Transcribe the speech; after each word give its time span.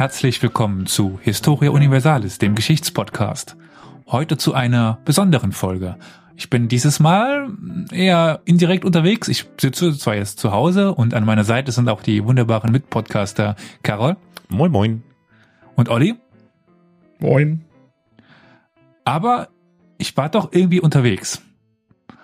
herzlich 0.00 0.42
willkommen 0.42 0.86
zu 0.86 1.20
Historia 1.22 1.72
Universalis, 1.72 2.38
dem 2.38 2.54
Geschichtspodcast. 2.54 3.58
Heute 4.06 4.38
zu 4.38 4.54
einer 4.54 4.98
besonderen 5.04 5.52
Folge. 5.52 5.98
Ich 6.36 6.48
bin 6.48 6.68
dieses 6.68 7.00
Mal 7.00 7.50
eher 7.92 8.40
indirekt 8.46 8.86
unterwegs. 8.86 9.28
Ich 9.28 9.44
sitze 9.60 9.94
zwar 9.98 10.14
jetzt 10.14 10.38
zu 10.38 10.52
Hause 10.52 10.94
und 10.94 11.12
an 11.12 11.26
meiner 11.26 11.44
Seite 11.44 11.70
sind 11.70 11.90
auch 11.90 12.00
die 12.00 12.24
wunderbaren 12.24 12.72
Mitpodcaster 12.72 13.56
Carol. 13.82 14.16
Moin, 14.48 14.72
moin. 14.72 15.02
Und 15.76 15.90
Olli. 15.90 16.14
Moin. 17.18 17.66
Aber 19.04 19.48
ich 19.98 20.16
war 20.16 20.30
doch 20.30 20.50
irgendwie 20.50 20.80
unterwegs 20.80 21.42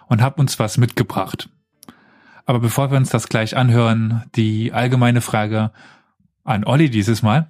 und 0.07 0.23
habe 0.23 0.41
uns 0.41 0.59
was 0.59 0.79
mitgebracht. 0.79 1.51
Aber 2.47 2.61
bevor 2.61 2.91
wir 2.91 2.97
uns 2.97 3.11
das 3.11 3.29
gleich 3.29 3.55
anhören, 3.55 4.23
die 4.35 4.73
allgemeine 4.73 5.21
Frage 5.21 5.73
an 6.47 6.65
Olli 6.65 6.89
dieses 6.89 7.23
Mal. 7.23 7.49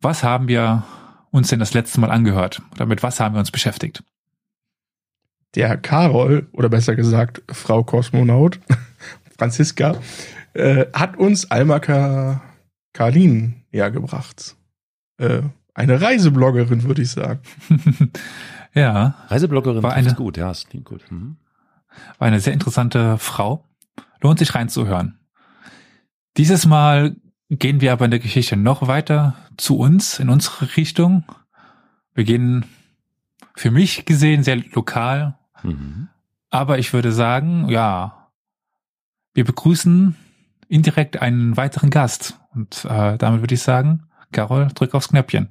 Was 0.00 0.22
haben 0.22 0.48
wir 0.48 0.84
uns 1.30 1.48
denn 1.48 1.58
das 1.58 1.74
letzte 1.74 2.00
Mal 2.00 2.10
angehört? 2.10 2.62
Oder 2.72 2.86
mit 2.86 3.02
was 3.02 3.20
haben 3.20 3.34
wir 3.34 3.40
uns 3.40 3.50
beschäftigt? 3.50 4.02
Der 5.54 5.76
Karol, 5.76 6.48
oder 6.52 6.68
besser 6.68 6.94
gesagt 6.94 7.42
Frau 7.50 7.84
Kosmonaut, 7.84 8.60
Franziska, 9.38 9.96
äh, 10.54 10.86
hat 10.92 11.16
uns 11.16 11.50
Alma 11.50 11.78
Ka 11.78 12.42
Karlin 12.92 13.62
näher 13.70 13.90
gebracht. 13.90 14.56
Äh, 15.18 15.42
eine 15.74 16.00
Reisebloggerin, 16.00 16.82
würde 16.84 17.02
ich 17.02 17.10
sagen. 17.10 17.40
ja. 18.74 19.14
Reisebloggerin 19.28 19.82
war 19.82 19.92
eine, 19.92 20.14
gut, 20.14 20.36
ja, 20.36 20.50
es 20.50 20.66
klingt 20.66 20.86
gut. 20.86 21.04
Mhm. 21.10 21.36
War 22.18 22.28
eine 22.28 22.40
sehr 22.40 22.52
interessante 22.52 23.18
Frau. 23.18 23.64
Lohnt 24.20 24.38
sich 24.38 24.54
reinzuhören. 24.54 25.18
Dieses 26.36 26.66
Mal 26.66 27.16
gehen 27.50 27.80
wir 27.80 27.92
aber 27.92 28.04
in 28.04 28.10
der 28.10 28.20
Geschichte 28.20 28.56
noch 28.56 28.86
weiter 28.86 29.34
zu 29.56 29.78
uns, 29.78 30.18
in 30.18 30.28
unsere 30.28 30.76
Richtung. 30.76 31.24
Wir 32.14 32.24
gehen 32.24 32.66
für 33.54 33.70
mich 33.70 34.04
gesehen 34.04 34.42
sehr 34.42 34.56
lokal. 34.56 35.38
Mhm. 35.62 36.08
Aber 36.50 36.78
ich 36.78 36.92
würde 36.92 37.12
sagen, 37.12 37.68
ja, 37.68 38.30
wir 39.34 39.44
begrüßen 39.44 40.16
indirekt 40.68 41.20
einen 41.20 41.56
weiteren 41.56 41.90
Gast. 41.90 42.38
Und 42.54 42.84
äh, 42.84 43.18
damit 43.18 43.40
würde 43.40 43.54
ich 43.54 43.62
sagen, 43.62 44.04
Carol, 44.32 44.68
drück 44.74 44.94
aufs 44.94 45.08
Knöpfchen. 45.08 45.48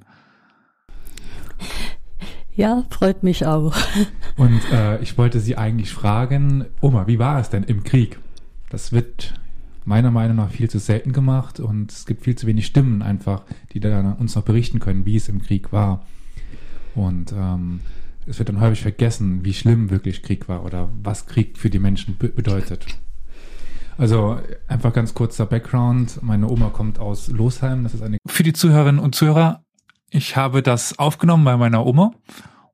Ja, 2.54 2.84
freut 2.90 3.22
mich 3.22 3.46
auch. 3.46 3.76
Und 4.36 4.60
äh, 4.72 4.98
ich 5.00 5.16
wollte 5.16 5.40
Sie 5.40 5.56
eigentlich 5.56 5.92
fragen, 5.92 6.66
Oma, 6.80 7.06
wie 7.06 7.18
war 7.18 7.40
es 7.40 7.50
denn 7.50 7.62
im 7.62 7.84
Krieg? 7.84 8.18
Das 8.68 8.92
wird 8.92 9.34
meiner 9.88 10.10
Meinung 10.10 10.36
nach 10.36 10.50
viel 10.50 10.68
zu 10.68 10.78
selten 10.78 11.12
gemacht 11.12 11.58
und 11.58 11.90
es 11.90 12.04
gibt 12.04 12.24
viel 12.24 12.36
zu 12.36 12.46
wenig 12.46 12.66
Stimmen 12.66 13.02
einfach, 13.02 13.44
die 13.72 13.80
da 13.80 14.12
uns 14.20 14.36
noch 14.36 14.44
berichten 14.44 14.80
können, 14.80 15.06
wie 15.06 15.16
es 15.16 15.28
im 15.28 15.42
Krieg 15.42 15.72
war. 15.72 16.06
Und 16.94 17.32
ähm, 17.32 17.80
es 18.26 18.38
wird 18.38 18.50
dann 18.50 18.60
häufig 18.60 18.82
vergessen, 18.82 19.44
wie 19.44 19.54
schlimm 19.54 19.90
wirklich 19.90 20.22
Krieg 20.22 20.48
war 20.48 20.64
oder 20.64 20.90
was 21.02 21.26
Krieg 21.26 21.56
für 21.56 21.70
die 21.70 21.78
Menschen 21.78 22.18
be 22.18 22.28
bedeutet. 22.28 22.86
Also 23.96 24.38
einfach 24.68 24.92
ganz 24.92 25.14
kurzer 25.14 25.46
Background. 25.46 26.22
Meine 26.22 26.48
Oma 26.48 26.68
kommt 26.68 26.98
aus 26.98 27.28
Losheim. 27.28 27.82
Das 27.82 27.94
ist 27.94 28.02
eine. 28.02 28.18
Für 28.26 28.42
die 28.42 28.52
Zuhörerinnen 28.52 29.00
und 29.00 29.14
Zuhörer, 29.14 29.64
ich 30.10 30.36
habe 30.36 30.62
das 30.62 30.98
aufgenommen 30.98 31.44
bei 31.44 31.56
meiner 31.56 31.84
Oma 31.84 32.12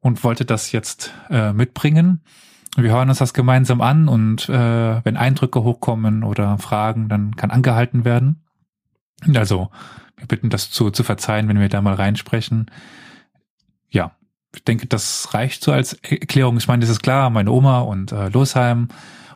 und 0.01 0.23
wollte 0.25 0.45
das 0.45 0.73
jetzt 0.73 1.15
äh, 1.31 1.53
mitbringen. 1.53 2.23
Wir 2.77 2.91
hören 2.91 3.09
uns 3.09 3.19
das 3.19 3.35
gemeinsam 3.35 3.81
an 3.81 4.09
und 4.09 4.49
äh, 4.49 5.05
wenn 5.05 5.17
Eindrücke 5.17 5.62
hochkommen 5.62 6.25
oder 6.25 6.59
Fragen, 6.59 7.09
dann 7.09 7.37
kann 7.37 7.51
angehalten 7.51 8.05
werden. 8.05 8.43
Also, 9.35 9.71
wir 10.17 10.27
bitten 10.27 10.51
das 10.51 10.71
zu, 10.71 10.91
zu 10.91 11.05
verzeihen, 11.05 11.49
wenn 11.49 11.61
wir 11.61 11.69
da 11.69 11.81
mal 11.81 11.95
reinsprechen. 11.95 12.71
Ja, 13.91 14.12
ich 14.55 14.65
denke, 14.65 14.87
das 14.87 15.35
reicht 15.35 15.62
so 15.62 15.73
als 15.73 15.95
Erklärung. 15.95 16.57
Ich 16.57 16.69
meine, 16.69 16.81
das 16.81 16.91
ist 16.91 17.03
klar, 17.03 17.31
meine 17.31 17.51
Oma 17.51 17.81
und 17.81 18.12
äh, 18.12 18.29
Losheim. 18.29 18.89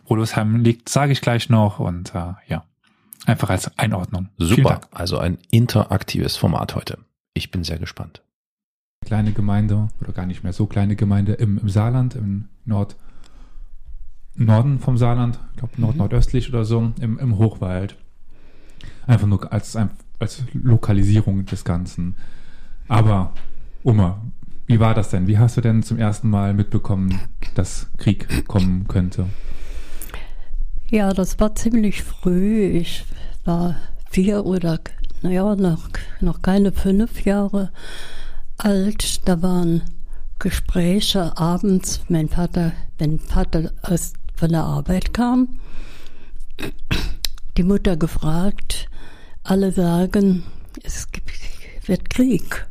Wo 0.05 0.15
Losheim 0.17 0.57
liegt, 0.57 0.89
sage 0.89 1.13
ich 1.13 1.21
gleich 1.21 1.51
noch 1.51 1.81
und 1.81 2.15
äh, 2.15 2.33
ja, 2.47 2.65
einfach 3.27 3.51
als 3.51 3.77
Einordnung. 3.79 4.31
Super, 4.39 4.81
also 4.91 5.19
ein 5.19 5.39
interaktives 5.51 6.37
Format 6.37 6.75
heute. 6.75 6.99
Ich 7.35 7.51
bin 7.51 7.63
sehr 7.63 7.79
gespannt. 7.79 8.23
Kleine 9.05 9.33
Gemeinde 9.33 9.89
oder 10.01 10.13
gar 10.13 10.27
nicht 10.27 10.43
mehr 10.43 10.53
so 10.53 10.67
kleine 10.67 10.97
Gemeinde 10.97 11.35
im, 11.35 11.59
im 11.59 11.69
Saarland, 11.69 12.15
im 12.15 12.49
Nord 12.65 12.97
Norden 14.39 14.79
vom 14.79 14.97
Saarland, 14.97 15.39
ich 15.53 15.59
glaube 15.59 15.81
nord 15.81 15.95
mhm. 15.95 15.99
nordöstlich 15.99 16.49
oder 16.49 16.65
so, 16.65 16.93
im, 17.01 17.19
im 17.19 17.39
Hochwald. 17.39 17.97
Einfach 19.07 19.27
nur 19.27 19.53
als, 19.53 19.77
als 20.19 20.43
Lokalisierung 20.53 21.45
des 21.47 21.65
Ganzen. 21.65 22.15
Aber, 22.87 23.33
Oma, 23.83 24.21
wie 24.67 24.81
war 24.81 24.95
das 24.95 25.11
denn? 25.11 25.27
Wie 25.27 25.39
hast 25.39 25.57
du 25.57 25.61
denn 25.61 25.83
zum 25.83 25.99
ersten 25.99 26.31
Mal 26.31 26.55
mitbekommen, 26.55 27.21
dass 27.55 27.91
Krieg 27.97 28.47
kommen 28.47 28.87
könnte? 28.87 29.27
Ja, 30.91 31.13
das 31.13 31.41
war 31.41 31.55
ziemlich 31.55 32.03
früh. 32.03 32.67
Ich 32.67 33.05
war 33.45 33.77
vier 34.11 34.45
oder, 34.45 34.79
naja, 35.23 35.57
noch, 35.57 35.89
noch 36.21 36.43
keine 36.43 36.73
fünf 36.73 37.25
Jahre 37.25 37.71
alt. 38.57 39.27
Da 39.27 39.43
waren 39.43 39.83
Gespräche 40.39 41.37
abends. 41.37 42.03
Mein 42.09 42.29
Vater, 42.29 42.73
mein 43.01 43.19
Vater 43.19 43.73
aus 43.83 44.13
von 44.39 44.51
der 44.51 44.63
Arbeit 44.63 45.13
kam, 45.13 45.59
die 47.57 47.65
Mutter 47.65 47.97
gefragt, 47.97 48.89
alle 49.43 49.73
sagen, 49.73 50.45
es 50.83 51.09
wird 51.87 52.09
Krieg. 52.09 52.67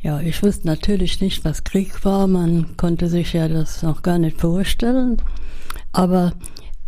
Ja, 0.00 0.20
ich 0.20 0.42
wusste 0.42 0.66
natürlich 0.66 1.20
nicht, 1.20 1.44
was 1.44 1.64
Krieg 1.64 2.04
war. 2.04 2.26
Man 2.26 2.76
konnte 2.76 3.08
sich 3.08 3.32
ja 3.32 3.48
das 3.48 3.82
noch 3.82 4.02
gar 4.02 4.18
nicht 4.18 4.40
vorstellen. 4.40 5.16
Aber 5.92 6.34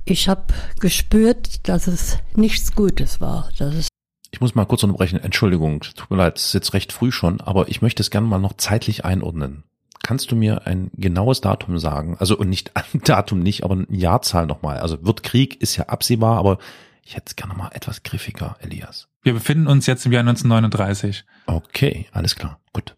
ich 0.04 0.28
habe 0.28 0.52
gespürt, 0.78 1.66
dass 1.68 1.86
es 1.86 2.18
nichts 2.34 2.74
Gutes 2.74 3.20
war. 3.20 3.48
Dass 3.58 3.74
es 3.74 3.88
ich 4.30 4.40
muss 4.40 4.54
mal 4.54 4.66
kurz 4.66 4.82
unterbrechen. 4.82 5.18
Entschuldigung, 5.18 5.80
tut 5.80 6.10
mir 6.10 6.18
leid, 6.18 6.36
es 6.36 6.46
ist 6.46 6.54
jetzt 6.54 6.74
recht 6.74 6.92
früh 6.92 7.10
schon, 7.10 7.40
aber 7.40 7.68
ich 7.68 7.80
möchte 7.80 8.02
es 8.02 8.10
gerne 8.10 8.26
mal 8.26 8.38
noch 8.38 8.52
zeitlich 8.58 9.04
einordnen. 9.04 9.64
Kannst 10.02 10.30
du 10.30 10.36
mir 10.36 10.66
ein 10.66 10.90
genaues 10.94 11.40
Datum 11.40 11.78
sagen? 11.78 12.16
Also 12.18 12.36
und 12.36 12.48
nicht 12.48 12.72
ein 12.74 13.00
Datum 13.04 13.40
nicht, 13.40 13.64
aber 13.64 13.74
eine 13.74 13.86
Jahrzahl 13.90 14.46
nochmal. 14.46 14.78
Also 14.78 15.04
wird 15.04 15.22
Krieg 15.22 15.60
ist 15.60 15.76
ja 15.76 15.86
absehbar, 15.86 16.38
aber 16.38 16.58
ich 17.02 17.14
hätte 17.16 17.26
es 17.28 17.36
gerne 17.36 17.54
mal 17.54 17.70
etwas 17.72 18.02
griffiger, 18.02 18.56
Elias. 18.60 19.08
Wir 19.22 19.32
befinden 19.32 19.66
uns 19.66 19.86
jetzt 19.86 20.06
im 20.06 20.12
Jahr 20.12 20.20
1939. 20.20 21.24
Okay, 21.46 22.06
alles 22.12 22.34
klar, 22.34 22.60
gut. 22.72 22.96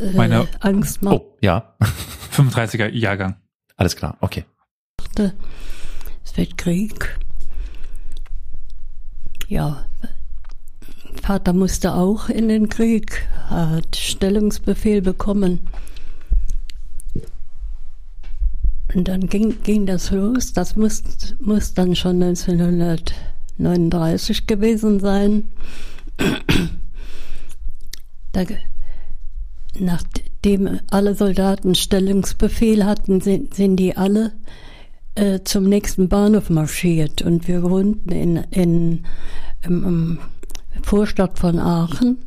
Äh, 0.00 0.12
Meine 0.16 0.48
Angst 0.60 1.02
macht. 1.02 1.14
Oh, 1.14 1.36
ja. 1.40 1.74
35er 2.32 2.88
Jahrgang. 2.90 3.36
Alles 3.76 3.96
klar, 3.96 4.16
okay. 4.20 4.44
Es 6.24 6.36
wird 6.36 6.58
Krieg. 6.58 7.18
Ja, 9.46 9.84
Vater 11.22 11.52
musste 11.52 11.94
auch 11.94 12.28
in 12.28 12.48
den 12.48 12.68
Krieg, 12.68 13.26
hat 13.48 13.96
Stellungsbefehl 13.96 15.00
bekommen. 15.02 15.60
Und 18.94 19.08
dann 19.08 19.26
ging, 19.26 19.60
ging 19.62 19.86
das 19.86 20.12
los. 20.12 20.52
Das 20.52 20.76
muss, 20.76 21.02
muss 21.40 21.74
dann 21.74 21.96
schon 21.96 22.22
1939 22.22 24.46
gewesen 24.46 25.00
sein. 25.00 25.48
Da, 28.32 28.44
nachdem 29.78 30.80
alle 30.90 31.14
Soldaten 31.14 31.74
Stellungsbefehl 31.74 32.84
hatten, 32.84 33.20
sind, 33.20 33.54
sind 33.54 33.76
die 33.76 33.96
alle 33.96 34.32
äh, 35.14 35.40
zum 35.44 35.64
nächsten 35.64 36.08
Bahnhof 36.08 36.50
marschiert. 36.50 37.22
Und 37.22 37.48
wir 37.48 37.62
wohnten 37.62 38.10
in, 38.10 38.36
in, 38.50 39.04
im, 39.62 39.84
im 39.84 40.18
Vorstadt 40.82 41.38
von 41.38 41.58
Aachen. 41.58 42.18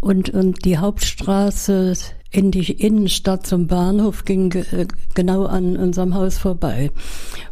Und, 0.00 0.30
und 0.30 0.64
die 0.64 0.76
Hauptstraße 0.76 1.94
in 2.34 2.50
die 2.50 2.72
Innenstadt 2.72 3.46
zum 3.46 3.68
Bahnhof 3.68 4.24
ging 4.24 4.52
äh, 4.52 4.86
genau 5.14 5.46
an 5.46 5.76
unserem 5.76 6.14
Haus 6.14 6.36
vorbei. 6.36 6.90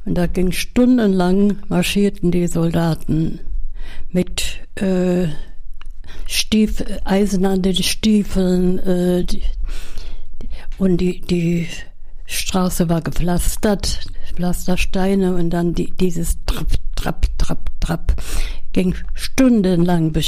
Und 0.05 0.17
da 0.17 0.27
ging 0.27 0.51
stundenlang 0.51 1.59
marschierten 1.69 2.33
die 2.33 2.49
Soldaten 2.49 3.39
mit 4.11 4.59
äh, 4.75 5.29
Stief, 6.27 6.83
Eisen 7.05 7.47
an 7.47 7.63
den 7.63 7.77
Stiefeln 7.77 8.79
äh, 8.81 9.25
die, 9.25 9.43
und 10.79 10.97
die, 10.97 11.21
die 11.21 11.69
Straße 12.27 12.89
war 12.89 13.03
gepflastert, 13.03 14.01
Pflastersteine 14.35 15.35
und 15.37 15.51
dann 15.51 15.75
die, 15.75 15.93
dieses 15.93 16.39
Trapp, 16.47 16.73
Trapp, 16.97 17.27
Trapp, 17.39 17.71
Trapp 17.81 18.17
ging 18.73 18.95
stundenlang. 19.15 20.15
Äh, 20.15 20.21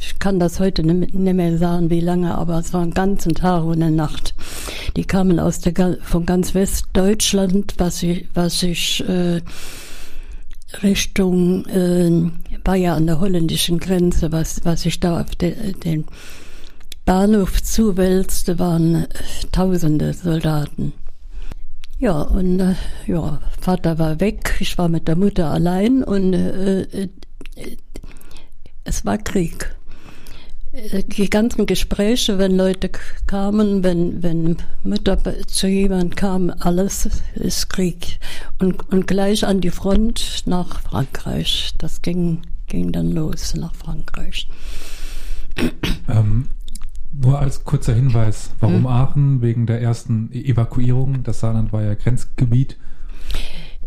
ich 0.00 0.18
kann 0.18 0.38
das 0.38 0.60
heute 0.60 0.82
nicht 0.82 1.14
mehr 1.14 1.58
sagen, 1.58 1.90
wie 1.90 2.00
lange, 2.00 2.34
aber 2.34 2.58
es 2.58 2.72
war 2.72 2.82
einen 2.82 2.94
ganzen 2.94 3.34
Tag 3.34 3.64
und 3.64 3.82
eine 3.82 3.90
Nacht. 3.90 4.34
Die 4.96 5.04
kamen 5.04 5.38
aus 5.38 5.60
der, 5.60 5.98
von 6.02 6.26
ganz 6.26 6.54
Westdeutschland, 6.54 7.74
was 7.78 8.02
ich, 8.02 8.28
was 8.34 8.62
ich 8.62 9.04
äh, 9.08 9.40
Richtung 10.82 11.66
äh, 11.66 12.30
war 12.64 12.76
ja 12.76 12.94
an 12.94 13.06
der 13.06 13.20
holländischen 13.20 13.78
Grenze, 13.78 14.32
was, 14.32 14.64
was 14.64 14.86
ich 14.86 15.00
da 15.00 15.20
auf 15.20 15.34
de, 15.34 15.72
den 15.72 16.04
Bahnhof 17.04 17.62
zuwälzte, 17.62 18.58
waren 18.58 18.94
äh, 18.94 19.08
tausende 19.52 20.14
Soldaten. 20.14 20.92
Ja, 22.00 22.22
und 22.22 22.60
äh, 22.60 22.74
ja, 23.06 23.40
Vater 23.60 23.98
war 23.98 24.20
weg, 24.20 24.56
ich 24.58 24.78
war 24.78 24.88
mit 24.88 25.06
der 25.06 25.16
Mutter 25.16 25.50
allein 25.50 26.02
und 26.02 26.32
äh, 26.32 26.80
äh, 26.80 27.08
es 28.84 29.04
war 29.04 29.18
Krieg. 29.18 29.76
Äh, 30.72 31.02
die 31.02 31.28
ganzen 31.28 31.66
Gespräche, 31.66 32.38
wenn 32.38 32.56
Leute 32.56 32.90
kamen, 33.26 33.84
wenn, 33.84 34.22
wenn 34.22 34.56
Mutter 34.82 35.18
zu 35.46 35.66
jemand 35.66 36.16
kam, 36.16 36.50
alles 36.60 37.06
ist 37.34 37.68
Krieg. 37.68 38.18
Und, 38.58 38.88
und 38.88 39.06
gleich 39.06 39.44
an 39.44 39.60
die 39.60 39.70
Front 39.70 40.44
nach 40.46 40.80
Frankreich. 40.80 41.74
Das 41.76 42.00
ging, 42.00 42.40
ging 42.66 42.92
dann 42.92 43.12
los 43.12 43.54
nach 43.56 43.74
Frankreich. 43.74 44.48
Ähm, 46.08 46.48
nur 47.12 47.38
als 47.38 47.64
kurzer 47.64 47.94
Hinweis, 47.94 48.50
warum 48.60 48.84
hm. 48.84 48.86
Aachen? 48.86 49.42
Wegen 49.42 49.66
der 49.66 49.80
ersten 49.80 50.30
e- 50.32 50.42
Evakuierung. 50.42 51.22
Das 51.22 51.40
Saarland 51.40 51.72
war 51.72 51.82
ja 51.82 51.94
Grenzgebiet. 51.94 52.76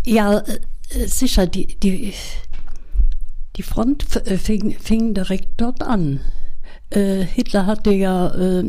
Ja, 0.06 0.40
äh, 0.40 1.08
sicher, 1.08 1.48
die, 1.48 1.68
die, 1.68 2.14
die 3.56 3.64
Front 3.64 4.04
fing, 4.04 4.76
fing 4.80 5.14
direkt 5.14 5.54
dort 5.58 5.82
an. 5.82 6.20
Äh, 6.90 7.24
Hitler 7.24 7.66
hatte 7.66 7.92
ja, 7.92 8.28
äh, 8.36 8.64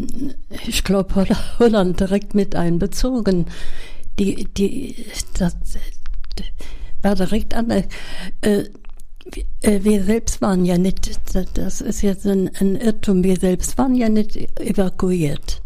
ich 0.66 0.84
glaube, 0.84 1.26
Holland 1.58 2.00
direkt 2.00 2.34
mit 2.34 2.54
einbezogen. 2.54 3.46
Die, 4.18 4.44
die, 4.44 5.04
das 5.36 5.56
war 7.02 7.14
direkt 7.16 7.54
an. 7.54 7.70
Äh, 7.70 7.88
äh, 8.40 8.70
wir 9.62 10.04
selbst 10.04 10.42
waren 10.42 10.64
ja 10.64 10.78
nicht, 10.78 11.10
das 11.54 11.80
ist 11.80 12.02
jetzt 12.02 12.26
ein, 12.26 12.50
ein 12.60 12.76
Irrtum, 12.76 13.24
wir 13.24 13.36
selbst 13.36 13.78
waren 13.78 13.94
ja 13.94 14.08
nicht 14.08 14.36
evakuiert. 14.60 15.62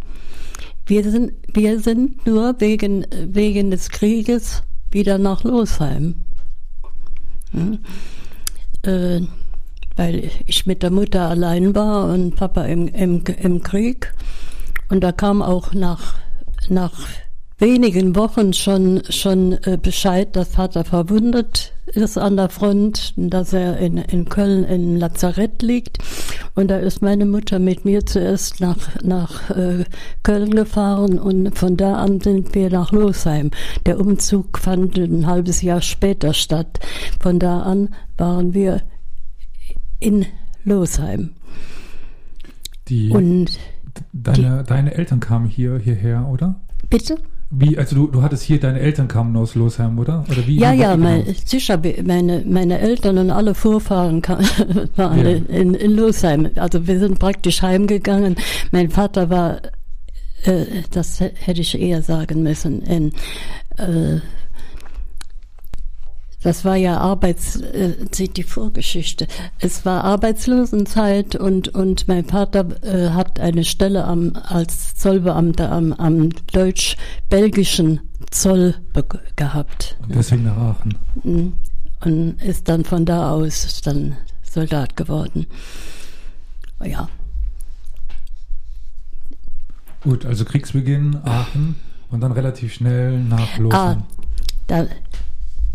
Wir 0.86 1.10
sind, 1.10 1.32
wir 1.52 1.80
sind 1.80 2.24
nur 2.26 2.60
wegen, 2.60 3.06
wegen 3.10 3.70
des 3.70 3.90
Krieges 3.90 4.62
wieder 4.90 5.18
nach 5.18 5.44
Losheim. 5.44 6.14
Hm? 7.50 7.78
Äh, 8.82 9.20
weil 9.96 10.30
ich 10.46 10.64
mit 10.64 10.82
der 10.82 10.90
Mutter 10.90 11.28
allein 11.28 11.74
war 11.74 12.10
und 12.10 12.36
Papa 12.36 12.64
im, 12.64 12.86
im, 12.88 13.24
im 13.24 13.62
Krieg. 13.62 14.14
Und 14.88 15.02
da 15.02 15.12
kam 15.12 15.42
auch 15.42 15.74
nach, 15.74 16.14
nach 16.68 16.92
wenigen 17.58 18.14
Wochen 18.16 18.52
schon, 18.52 19.02
schon 19.08 19.52
äh, 19.64 19.78
Bescheid, 19.80 20.34
dass 20.36 20.48
Vater 20.48 20.84
verwundet 20.84 21.74
ist 21.94 22.18
an 22.18 22.36
der 22.36 22.48
Front, 22.48 23.14
dass 23.16 23.52
er 23.52 23.78
in, 23.78 23.98
in 23.98 24.28
Köln 24.28 24.64
im 24.64 24.96
Lazarett 24.96 25.62
liegt. 25.62 25.98
Und 26.54 26.68
da 26.68 26.78
ist 26.78 27.02
meine 27.02 27.24
Mutter 27.24 27.58
mit 27.58 27.84
mir 27.84 28.04
zuerst 28.04 28.60
nach, 28.60 29.02
nach 29.02 29.50
äh, 29.50 29.84
Köln 30.22 30.54
gefahren 30.54 31.18
und 31.18 31.56
von 31.56 31.76
da 31.76 31.96
an 31.96 32.20
sind 32.20 32.54
wir 32.54 32.70
nach 32.70 32.92
Losheim. 32.92 33.50
Der 33.86 33.98
Umzug 33.98 34.58
fand 34.58 34.98
ein 34.98 35.26
halbes 35.26 35.62
Jahr 35.62 35.80
später 35.80 36.34
statt. 36.34 36.78
Von 37.20 37.38
da 37.38 37.62
an 37.62 37.94
waren 38.16 38.54
wir 38.54 38.82
in 40.00 40.26
Losheim. 40.64 41.30
Die, 42.88 43.10
und 43.10 43.58
deine, 44.12 44.62
die, 44.62 44.68
deine 44.68 44.94
Eltern 44.94 45.20
kamen 45.20 45.46
hier 45.46 45.78
hierher, 45.78 46.28
oder? 46.30 46.60
Bitte? 46.90 47.16
Wie, 47.50 47.78
also 47.78 47.96
du, 47.96 48.06
du 48.08 48.22
hattest 48.22 48.42
hier, 48.42 48.60
deine 48.60 48.78
Eltern 48.80 49.08
kamen 49.08 49.34
aus 49.36 49.54
Losheim, 49.54 49.98
oder? 49.98 50.22
oder 50.30 50.46
wie, 50.46 50.58
ja, 50.58 50.72
ja, 50.72 50.96
mein, 50.98 51.24
sicher, 51.46 51.80
meine, 52.04 52.44
meine 52.46 52.78
Eltern 52.78 53.16
und 53.16 53.30
alle 53.30 53.54
Vorfahren 53.54 54.20
kam, 54.20 54.40
waren 54.96 55.18
ja. 55.24 55.30
in, 55.56 55.72
in 55.72 55.96
Losheim. 55.96 56.50
Also 56.56 56.86
wir 56.86 56.98
sind 56.98 57.18
praktisch 57.18 57.62
heimgegangen. 57.62 58.36
Mein 58.70 58.90
Vater 58.90 59.30
war, 59.30 59.62
äh, 60.42 60.66
das 60.90 61.20
hätte 61.20 61.62
ich 61.62 61.80
eher 61.80 62.02
sagen 62.02 62.42
müssen, 62.42 62.82
in 62.82 63.12
äh, 63.78 64.20
das 66.42 66.64
war 66.64 66.76
ja 66.76 66.98
Arbeits, 66.98 67.56
äh, 67.56 67.94
die 68.28 68.42
Vorgeschichte. 68.42 69.26
Es 69.58 69.84
war 69.84 70.04
Arbeitslosenzeit 70.04 71.34
und, 71.34 71.68
und 71.68 72.06
mein 72.06 72.24
Vater 72.24 72.66
äh, 72.82 73.10
hat 73.10 73.40
eine 73.40 73.64
Stelle 73.64 74.04
am, 74.04 74.34
als 74.34 74.94
Zollbeamter 74.94 75.72
am, 75.72 75.92
am 75.92 76.30
deutsch-belgischen 76.52 78.00
Zoll 78.30 78.76
gehabt. 79.36 79.96
Und 80.02 80.14
deswegen 80.14 80.44
nach 80.44 80.56
Aachen. 80.56 80.94
Mhm. 81.24 81.54
Und 82.04 82.42
ist 82.42 82.68
dann 82.68 82.84
von 82.84 83.04
da 83.04 83.32
aus 83.32 83.80
dann 83.82 84.16
Soldat 84.42 84.96
geworden. 84.96 85.46
Ja. 86.84 87.08
Gut, 90.02 90.24
also 90.24 90.44
Kriegsbeginn, 90.44 91.18
Aachen 91.24 91.74
und 92.10 92.20
dann 92.20 92.30
relativ 92.30 92.74
schnell 92.74 93.18
nach 93.18 93.58
Losheim. 93.58 93.98
Ah, 93.98 94.06
da, 94.68 94.86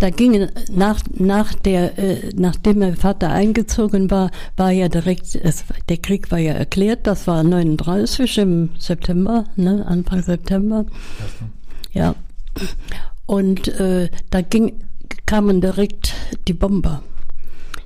da 0.03 0.09
gingen 0.09 0.51
nach, 0.69 0.99
nach 1.17 1.53
der, 1.53 1.97
äh, 1.97 2.31
nachdem 2.35 2.79
mein 2.79 2.97
Vater 2.97 3.29
eingezogen 3.29 4.11
war, 4.11 4.31
war 4.57 4.69
ja 4.69 4.89
direkt, 4.89 5.33
es, 5.33 5.63
der 5.87 5.95
Krieg 5.95 6.29
war 6.29 6.39
ja 6.39 6.51
erklärt, 6.51 7.07
das 7.07 7.25
war 7.25 7.41
39 7.41 8.37
im 8.39 8.71
September, 8.77 9.45
ne, 9.55 9.85
Anfang 9.87 10.21
September. 10.21 10.85
Ja. 11.93 12.15
Und 13.25 13.69
äh, 13.79 14.09
da 14.29 14.41
ging, 14.41 14.73
kamen 15.25 15.61
direkt 15.61 16.13
die 16.49 16.53
Bomber. 16.53 17.01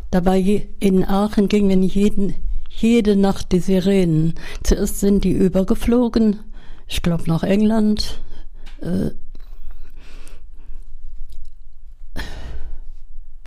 Da 0.09 0.25
war 0.25 0.37
je, 0.37 0.63
in 0.79 1.05
Aachen 1.05 1.47
gingen 1.49 1.83
jeden, 1.83 2.33
jede 2.67 3.15
Nacht 3.15 3.51
die 3.51 3.59
Sirenen. 3.59 4.33
Zuerst 4.63 5.01
sind 5.01 5.23
die 5.23 5.33
übergeflogen, 5.33 6.39
ich 6.87 7.03
glaube 7.03 7.25
nach 7.27 7.43
England, 7.43 8.19
äh, 8.81 9.11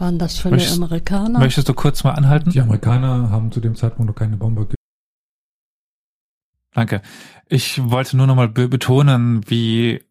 Waren 0.01 0.19
das 0.19 0.39
schon 0.39 0.53
möchtest, 0.53 0.79
die 0.79 0.83
Amerikaner? 0.83 1.39
Möchtest 1.39 1.69
du 1.69 1.75
kurz 1.75 2.05
mal 2.05 2.13
anhalten? 2.13 2.51
Die 2.51 2.61
Amerikaner 2.61 3.31
haben 3.31 3.53
zu 3.53 3.61
dem 3.61 3.75
Zeitpunkt 3.75 4.09
noch 4.09 4.17
keine 4.17 4.39
Bombe. 4.39 4.67
Danke. 6.73 7.03
Ich 7.47 7.91
wollte 7.91 8.17
nur 8.17 8.27
noch 8.27 8.35
mal 8.35 8.49
be 8.49 8.67
betonen, 8.67 9.43
wie, 9.51 10.03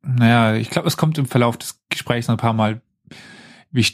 naja, 0.00 0.54
ich 0.54 0.70
glaube, 0.70 0.88
es 0.88 0.96
kommt 0.96 1.18
im 1.18 1.26
Verlauf 1.26 1.58
des 1.58 1.82
Gesprächs 1.90 2.28
noch 2.28 2.36
ein 2.36 2.38
paar 2.38 2.54
Mal, 2.54 2.80
wie 3.70 3.86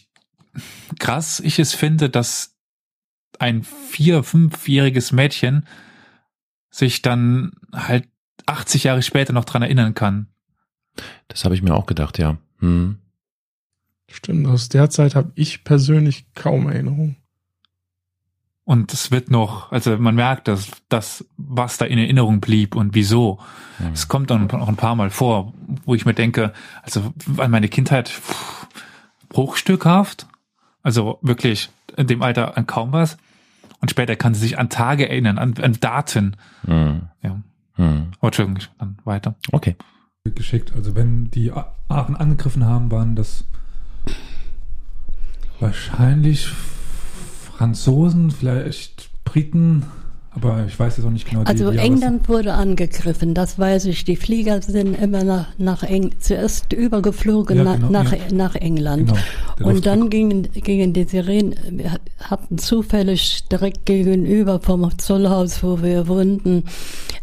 krass 1.00 1.40
ich 1.40 1.58
es 1.58 1.74
finde, 1.74 2.08
dass 2.08 2.54
ein 3.40 3.64
vier-, 3.64 4.22
fünfjähriges 4.22 5.10
Mädchen 5.10 5.66
sich 6.70 7.02
dann 7.02 7.50
halt 7.72 8.08
80 8.46 8.84
Jahre 8.84 9.02
später 9.02 9.32
noch 9.32 9.44
dran 9.44 9.62
erinnern 9.62 9.94
kann. 9.94 10.28
Das 11.26 11.44
habe 11.44 11.56
ich 11.56 11.62
mir 11.62 11.74
auch 11.74 11.86
gedacht, 11.86 12.18
ja. 12.18 12.38
Hm. 12.60 13.01
Stimmt, 14.12 14.46
aus 14.46 14.68
der 14.68 14.90
Zeit 14.90 15.14
habe 15.14 15.32
ich 15.34 15.64
persönlich 15.64 16.26
kaum 16.34 16.68
Erinnerung. 16.68 17.16
Und 18.64 18.92
es 18.92 19.10
wird 19.10 19.30
noch, 19.30 19.72
also 19.72 19.96
man 19.96 20.14
merkt, 20.14 20.46
dass 20.46 20.70
das, 20.88 21.24
was 21.36 21.78
da 21.78 21.84
in 21.84 21.98
Erinnerung 21.98 22.40
blieb 22.40 22.76
und 22.76 22.94
wieso. 22.94 23.40
Es 23.92 24.06
kommt 24.06 24.30
dann 24.30 24.46
noch 24.46 24.68
ein 24.68 24.76
paar 24.76 24.94
Mal 24.94 25.10
vor, 25.10 25.52
wo 25.84 25.94
ich 25.94 26.06
mir 26.06 26.14
denke, 26.14 26.52
also 26.82 27.12
an 27.38 27.50
meine 27.50 27.68
Kindheit 27.68 28.08
pff, 28.08 28.68
bruchstückhaft, 29.30 30.26
also 30.82 31.18
wirklich 31.22 31.70
in 31.96 32.06
dem 32.06 32.22
Alter 32.22 32.56
an 32.56 32.66
kaum 32.66 32.92
was. 32.92 33.16
Und 33.80 33.90
später 33.90 34.14
kann 34.14 34.34
sie 34.34 34.40
sich 34.40 34.58
an 34.58 34.68
Tage 34.68 35.08
erinnern, 35.08 35.38
an, 35.38 35.54
an 35.60 35.78
Daten. 35.80 36.36
Mhm. 36.64 37.08
Ja. 37.22 37.40
Mhm. 37.76 38.12
Oh, 38.20 38.26
Entschuldigung, 38.26 38.62
dann 38.78 38.98
weiter. 39.04 39.34
Okay. 39.50 39.74
Geschickt. 40.24 40.72
Also 40.76 40.94
wenn 40.94 41.30
die 41.30 41.50
Aachen 41.88 42.14
angegriffen 42.14 42.64
haben, 42.64 42.92
waren 42.92 43.16
das 43.16 43.44
Wahrscheinlich 45.60 46.48
Franzosen, 47.56 48.30
vielleicht 48.30 49.10
Briten, 49.24 49.84
aber 50.34 50.64
ich 50.66 50.78
weiß 50.78 50.96
jetzt 50.96 51.06
auch 51.06 51.10
nicht 51.10 51.28
genau. 51.28 51.42
Also 51.42 51.70
die, 51.70 51.78
England 51.78 52.28
wurde 52.28 52.54
angegriffen, 52.54 53.34
das 53.34 53.58
weiß 53.58 53.84
ich. 53.84 54.04
Die 54.04 54.16
Flieger 54.16 54.62
sind 54.62 55.00
immer 55.00 55.24
nach, 55.24 55.48
nach 55.58 55.82
Eng 55.82 56.12
zuerst 56.20 56.72
übergeflogen 56.72 57.58
ja, 57.58 57.74
genau, 57.74 57.90
nach, 57.90 58.12
ja. 58.12 58.18
nach 58.32 58.54
England. 58.54 59.12
Genau, 59.56 59.68
und 59.68 59.84
dann 59.84 60.08
gingen, 60.08 60.48
gingen 60.52 60.94
die 60.94 61.04
Sirenen, 61.04 61.54
wir 61.70 61.98
hatten 62.18 62.56
zufällig 62.56 63.46
direkt 63.48 63.84
gegenüber 63.84 64.58
vom 64.58 64.98
Zollhaus, 64.98 65.62
wo 65.62 65.82
wir 65.82 66.08
wohnten, 66.08 66.64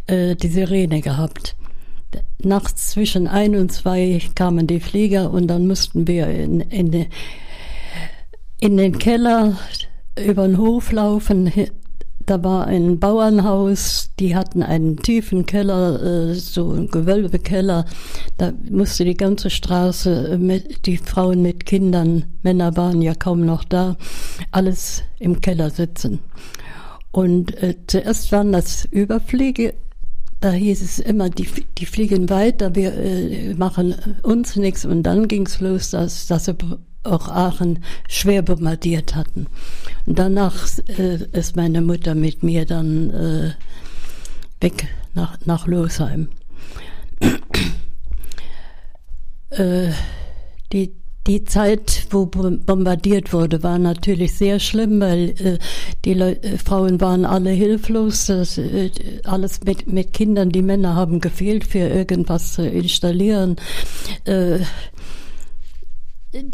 äh, 0.05 0.35
die 0.35 0.47
Sirene 0.47 1.01
gehabt. 1.01 1.55
Nachts 2.41 2.91
zwischen 2.91 3.27
ein 3.27 3.55
und 3.55 3.71
zwei 3.71 4.21
kamen 4.35 4.67
die 4.67 4.79
Flieger 4.79 5.31
und 5.31 5.47
dann 5.47 5.67
mussten 5.67 6.07
wir 6.07 6.27
in, 6.27 6.61
in 6.61 7.07
in 8.59 8.75
den 8.77 8.97
Keller 8.97 9.57
über 10.17 10.45
den 10.45 10.57
Hof 10.57 10.91
laufen, 10.91 11.51
da 12.25 12.43
war 12.43 12.67
ein 12.67 12.99
Bauernhaus, 12.99 14.11
die 14.19 14.35
hatten 14.35 14.61
einen 14.61 14.97
tiefen 14.97 15.47
Keller, 15.47 15.99
äh, 16.03 16.33
so 16.35 16.73
ein 16.73 16.87
Gewölbekeller. 16.87 17.85
Da 18.37 18.53
musste 18.69 19.03
die 19.03 19.17
ganze 19.17 19.49
Straße, 19.49 20.37
mit, 20.37 20.85
die 20.85 20.97
Frauen 20.97 21.41
mit 21.41 21.65
Kindern, 21.65 22.25
Männer 22.43 22.77
waren 22.77 23.01
ja 23.01 23.15
kaum 23.15 23.45
noch 23.45 23.63
da, 23.63 23.97
alles 24.51 25.01
im 25.17 25.41
Keller 25.41 25.71
sitzen. 25.71 26.19
Und 27.11 27.57
äh, 27.63 27.75
zuerst 27.87 28.31
waren 28.31 28.51
das 28.51 28.85
Überfliege, 28.85 29.73
da 30.39 30.51
hieß 30.51 30.81
es 30.81 30.99
immer, 30.99 31.29
die, 31.29 31.47
die 31.77 31.85
fliegen 31.85 32.29
weiter, 32.29 32.75
wir 32.75 32.93
äh, 32.93 33.53
machen 33.55 33.95
uns 34.23 34.55
nichts. 34.55 34.85
Und 34.85 35.03
dann 35.03 35.27
ging 35.27 35.45
es 35.45 35.59
los, 35.59 35.91
dass, 35.91 36.27
dass 36.27 36.45
sie 36.45 36.55
auch 37.03 37.27
Aachen 37.27 37.83
schwer 38.07 38.41
bombardiert 38.41 39.15
hatten. 39.15 39.47
Und 40.05 40.19
danach 40.19 40.55
äh, 40.87 41.23
ist 41.31 41.55
meine 41.55 41.81
Mutter 41.81 42.15
mit 42.15 42.43
mir 42.43 42.65
dann 42.65 43.09
äh, 43.09 43.51
weg 44.61 44.87
nach, 45.13 45.37
nach 45.45 45.67
Losheim. 45.67 46.29
äh, 49.49 49.89
die, 50.71 50.93
die 51.29 51.45
Zeit, 51.45 52.07
wo 52.09 52.25
bombardiert 52.25 53.31
wurde, 53.33 53.61
war 53.61 53.77
natürlich 53.77 54.33
sehr 54.33 54.59
schlimm, 54.59 54.99
weil 54.99 55.29
äh, 55.39 55.59
die 56.03 56.15
Le 56.15 56.41
äh, 56.41 56.57
Frauen 56.57 56.99
waren 56.99 57.23
alle 57.23 57.51
hilflos, 57.51 58.25
das, 58.25 58.57
äh, 58.57 58.89
alles 59.25 59.61
mit, 59.63 59.85
mit 59.87 60.11
Kindern, 60.11 60.49
die 60.49 60.63
Männer 60.63 60.95
haben 60.95 61.19
gefehlt 61.19 61.65
für 61.65 61.87
irgendwas 61.87 62.53
zu 62.53 62.67
installieren. 62.67 63.57
Äh, 64.25 64.59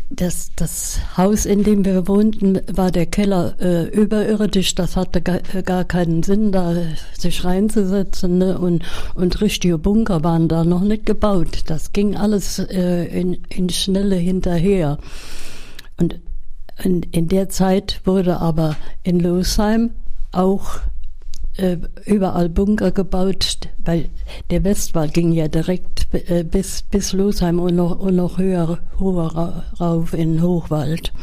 das, 0.09 0.51
das 0.55 0.99
Haus, 1.17 1.45
in 1.45 1.63
dem 1.63 1.83
wir 1.83 2.07
wohnten, 2.07 2.61
war 2.71 2.91
der 2.91 3.05
Keller 3.05 3.55
äh, 3.59 3.89
überirdisch. 3.89 4.73
Das 4.75 4.95
hatte 4.95 5.21
gar, 5.21 5.39
gar, 5.39 5.83
keinen 5.83 6.23
Sinn, 6.23 6.53
da 6.53 6.73
sich 7.17 7.43
reinzusetzen. 7.43 8.37
Ne? 8.37 8.57
Und, 8.57 8.85
und 9.15 9.41
richtige 9.41 9.77
Bunker 9.77 10.23
waren 10.23 10.47
da 10.47 10.63
noch 10.63 10.81
nicht 10.81 11.05
gebaut. 11.05 11.63
Das 11.65 11.91
ging 11.91 12.15
alles 12.15 12.59
äh, 12.59 13.05
in, 13.05 13.43
in 13.49 13.69
Schnelle 13.69 14.15
hinterher. 14.15 14.97
Und 15.97 16.21
in, 16.81 17.03
in 17.11 17.27
der 17.27 17.49
Zeit 17.49 17.99
wurde 18.05 18.39
aber 18.39 18.77
in 19.03 19.19
Losheim 19.19 19.91
auch 20.31 20.77
äh, 20.77 20.79
überall 22.05 22.49
Bunker 22.49 22.91
gebaut, 22.91 23.57
weil 23.77 24.09
der 24.49 24.63
Westwall 24.63 25.09
ging 25.09 25.31
ja 25.31 25.47
direkt 25.47 26.07
äh, 26.13 26.43
bis, 26.43 26.81
bis 26.81 27.13
Losheim 27.13 27.59
und 27.59 27.75
noch, 27.75 27.99
und 27.99 28.15
noch 28.15 28.37
höher, 28.37 28.79
höher 28.97 29.63
rauf 29.79 30.13
in 30.13 30.41
Hochwald. 30.41 31.13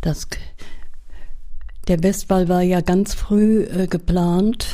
Das, 0.00 0.28
der 1.88 2.02
Westwall 2.02 2.48
war 2.48 2.62
ja 2.62 2.80
ganz 2.80 3.14
früh 3.14 3.64
äh, 3.64 3.86
geplant 3.86 4.66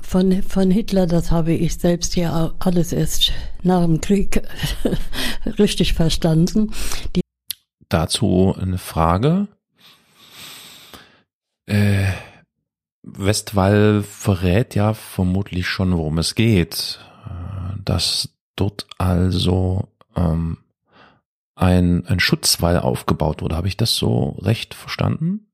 von, 0.00 0.42
von 0.42 0.70
Hitler, 0.70 1.06
das 1.06 1.30
habe 1.30 1.52
ich 1.52 1.76
selbst 1.76 2.16
ja 2.16 2.52
alles 2.58 2.92
erst 2.92 3.32
nach 3.62 3.82
dem 3.82 4.00
Krieg 4.00 4.42
richtig 5.58 5.94
verstanden. 5.94 6.72
Die 7.16 7.22
Dazu 7.88 8.54
eine 8.58 8.78
Frage. 8.78 9.48
Äh, 11.66 12.12
Westwall 13.02 14.02
verrät 14.02 14.74
ja 14.74 14.94
vermutlich 14.94 15.66
schon, 15.66 15.96
worum 15.96 16.18
es 16.18 16.34
geht. 16.34 17.00
Äh, 17.26 17.78
dass 17.84 18.34
dort 18.56 18.86
also 18.98 19.88
ähm, 20.16 20.58
ein, 21.54 22.06
ein 22.06 22.20
Schutzwall 22.20 22.78
aufgebaut 22.78 23.42
wurde. 23.42 23.56
Habe 23.56 23.68
ich 23.68 23.76
das 23.76 23.96
so 23.96 24.30
recht 24.42 24.74
verstanden? 24.74 25.52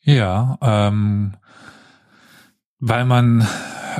Ja, 0.00 0.58
ähm, 0.60 1.36
weil 2.78 3.04
man 3.04 3.46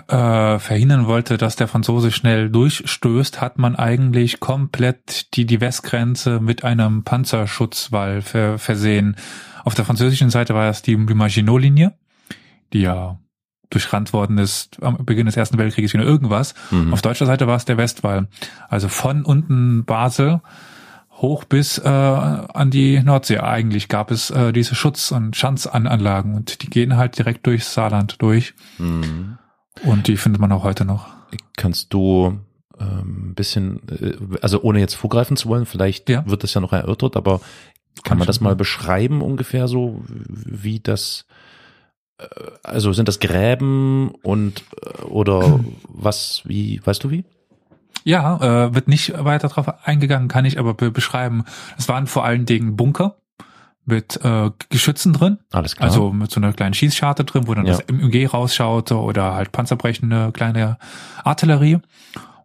äh, 0.09 0.59
verhindern 0.59 1.07
wollte, 1.07 1.39
dass 1.39 1.57
der 1.57 1.69
Franzose 1.69 2.11
schnell 2.11 2.51
durchstößt, 2.51 3.41
hat 3.41 3.59
man 3.59 3.77
eigentlich 3.77 4.41
komplett 4.41 5.35
die, 5.35 5.47
die 5.47 5.61
Westgrenze 5.61 6.41
mit 6.41 6.65
einem 6.65 7.05
Panzerschutzwall 7.05 8.23
ver 8.23 8.59
versehen. 8.59 9.17
Auf 9.65 9.75
der 9.75 9.85
französischen 9.85 10.31
Seite 10.31 10.55
war 10.55 10.69
es 10.69 10.83
die, 10.83 10.97
die 11.07 11.15
Maginot-Linie, 11.15 11.93
die 12.73 12.81
ja 12.81 13.19
durchrannt 13.71 14.13
worden 14.13 14.39
ist 14.39 14.83
am 14.83 15.05
Beginn 15.05 15.27
des 15.27 15.37
Ersten 15.37 15.59
Weltkrieges 15.59 15.93
wie 15.95 15.99
nur 15.99 16.07
irgendwas. 16.07 16.55
Mhm. 16.71 16.93
Auf 16.93 17.03
deutscher 17.03 17.27
Seite 17.27 17.47
war 17.47 17.57
es 17.57 17.65
der 17.65 17.79
Westwall. 17.79 18.29
Also 18.69 18.89
von 18.89 19.25
unten 19.25 19.85
Basel 19.85 20.41
hoch 21.23 21.45
bis 21.45 21.79
äh, 21.79 21.89
an 21.89 22.71
die 22.71 23.01
Nordsee 23.03 23.39
eigentlich 23.39 23.89
gab 23.89 24.11
es 24.11 24.31
äh, 24.31 24.53
diese 24.53 24.75
Schutz- 24.75 25.13
und 25.13 25.37
Schanzanlagen 25.37 26.35
und 26.35 26.63
die 26.63 26.69
gehen 26.69 26.97
halt 26.97 27.17
direkt 27.17 27.47
durchs 27.47 27.73
Saarland 27.73 28.21
durch. 28.21 28.55
Mhm. 28.79 29.39
Und 29.85 30.09
die 30.09 30.17
findet 30.17 30.41
man 30.41 30.53
auch 30.53 30.65
heute 30.65 30.85
noch. 30.85 31.09
Kannst 31.57 31.93
du 31.93 32.39
ein 32.79 32.99
ähm, 33.01 33.35
bisschen, 33.35 33.81
äh, 33.89 34.39
also 34.41 34.63
ohne 34.63 34.81
jetzt 34.81 34.95
vorgreifen 34.95 35.37
zu 35.37 35.49
wollen, 35.49 35.67
vielleicht 35.67 36.09
ja. 36.09 36.27
wird 36.27 36.43
das 36.43 36.55
ja 36.55 36.61
noch 36.61 36.73
erörtert, 36.73 37.17
aber 37.17 37.39
kann, 37.39 38.05
kann 38.05 38.19
man 38.19 38.27
das 38.27 38.41
mal 38.41 38.57
beschreiben 38.57 39.23
ungefähr 39.23 39.69
so, 39.69 40.03
wie 40.09 40.81
das, 40.81 41.27
äh, 42.19 42.25
also 42.63 42.93
sind 42.93 43.09
das 43.09 43.21
Gräben 43.21 44.11
und 44.23 44.65
äh, 44.83 45.03
oder 45.03 45.61
was, 45.89 46.43
wie, 46.45 46.81
weißt 46.85 47.05
du 47.05 47.11
wie? 47.11 47.25
Ja, 48.05 48.67
äh, 48.67 48.75
wird 48.75 48.89
nicht 48.89 49.13
weiter 49.25 49.49
darauf 49.49 49.87
eingegangen, 49.87 50.29
kann 50.29 50.45
ich 50.45 50.59
aber 50.59 50.75
be 50.75 50.91
beschreiben. 50.91 51.45
Es 51.79 51.89
waren 51.89 52.07
vor 52.07 52.25
allen 52.25 52.47
Dingen 52.47 52.75
Bunker 52.75 53.17
mit 53.85 54.19
äh, 54.25 54.51
Geschützen 54.69 55.13
drin. 55.13 55.39
Alles 55.51 55.77
klar. 55.77 55.89
Also 55.89 56.13
mit 56.13 56.31
so 56.31 56.41
einer 56.41 56.53
kleinen 56.53 56.75
Schießscharte 56.75 57.25
drin, 57.25 57.49
wo 57.49 57.55
dann 57.55 57.67
ja. 57.67 57.73
das 57.73 57.81
MG 57.89 58.27
rausschaute 58.27 58.97
oder 58.97 59.35
halt 59.35 59.53
panzerbrechende 59.53 60.31
kleine 60.33 60.79
Artillerie 61.25 61.79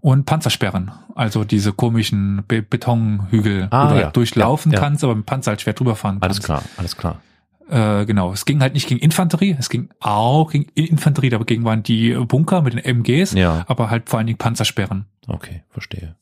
und 0.01 0.25
Panzersperren. 0.25 0.91
Also 1.15 1.43
diese 1.43 1.73
komischen 1.73 2.43
Be 2.47 2.61
Betonhügel, 2.61 3.67
ah, 3.71 3.85
wo 3.85 3.89
du 3.89 3.99
ja. 3.99 4.05
halt 4.05 4.15
durchlaufen 4.15 4.71
ja, 4.71 4.79
kannst, 4.79 5.03
aber 5.03 5.15
mit 5.15 5.25
Panzer 5.25 5.51
halt 5.51 5.61
schwer 5.61 5.73
drüber 5.73 5.95
fahren 5.95 6.19
kannst. 6.19 6.39
Alles 6.39 6.43
klar, 6.43 6.63
alles 6.77 6.97
klar. 6.97 7.21
Äh, 7.69 8.05
genau, 8.05 8.31
es 8.31 8.45
ging 8.45 8.61
halt 8.61 8.73
nicht 8.73 8.87
gegen 8.87 8.99
Infanterie, 9.01 9.55
es 9.59 9.69
ging 9.69 9.89
auch 9.99 10.51
gegen 10.51 10.69
Infanterie, 10.75 11.29
dagegen 11.29 11.65
waren 11.65 11.83
die 11.83 12.13
Bunker 12.13 12.61
mit 12.61 12.73
den 12.73 12.79
MGs, 12.79 13.33
ja. 13.33 13.65
aber 13.67 13.89
halt 13.89 14.09
vor 14.09 14.19
allen 14.19 14.27
Dingen 14.27 14.37
Panzersperren. 14.37 15.05
Okay, 15.27 15.63
verstehe. 15.69 16.15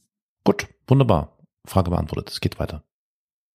Gut, 0.43 0.67
wunderbar. 0.88 1.34
Frage 1.65 1.91
beantwortet, 1.91 2.31
es 2.31 2.41
geht 2.41 2.60
weiter. 2.60 2.84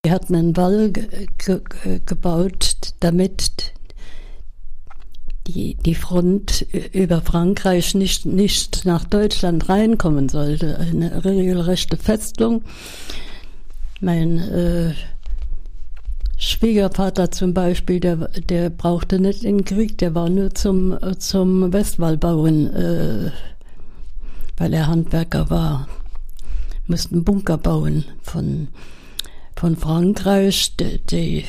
Wir 0.03 0.13
hatten 0.13 0.33
einen 0.33 0.57
Wall 0.57 0.91
ge 0.91 1.27
ge 1.37 1.61
gebaut, 2.03 2.75
damit 3.01 3.73
die, 5.45 5.75
die 5.75 5.93
Front 5.93 6.65
über 6.91 7.21
Frankreich 7.21 7.93
nicht, 7.93 8.25
nicht 8.25 8.83
nach 8.85 9.05
Deutschland 9.05 9.69
reinkommen 9.69 10.27
sollte. 10.27 10.79
Eine 10.79 11.23
regelrechte 11.23 11.97
Festung. 11.97 12.63
Mein 13.99 14.39
äh, 14.39 14.95
Schwiegervater 16.35 17.29
zum 17.29 17.53
Beispiel, 17.53 17.99
der, 17.99 18.27
der 18.49 18.71
brauchte 18.71 19.19
nicht 19.19 19.43
den 19.43 19.65
Krieg, 19.65 19.99
der 19.99 20.15
war 20.15 20.29
nur 20.29 20.55
zum, 20.55 20.97
zum 21.19 21.71
Westwallbauen, 21.71 22.73
äh, 22.73 23.31
weil 24.57 24.73
er 24.73 24.87
Handwerker 24.87 25.51
war. 25.51 25.87
Mussten 26.87 27.23
Bunker 27.23 27.59
bauen 27.59 28.05
von 28.23 28.69
von 29.61 29.77
Frankreich, 29.77 30.75
die, 30.75 30.97
die 30.97 31.45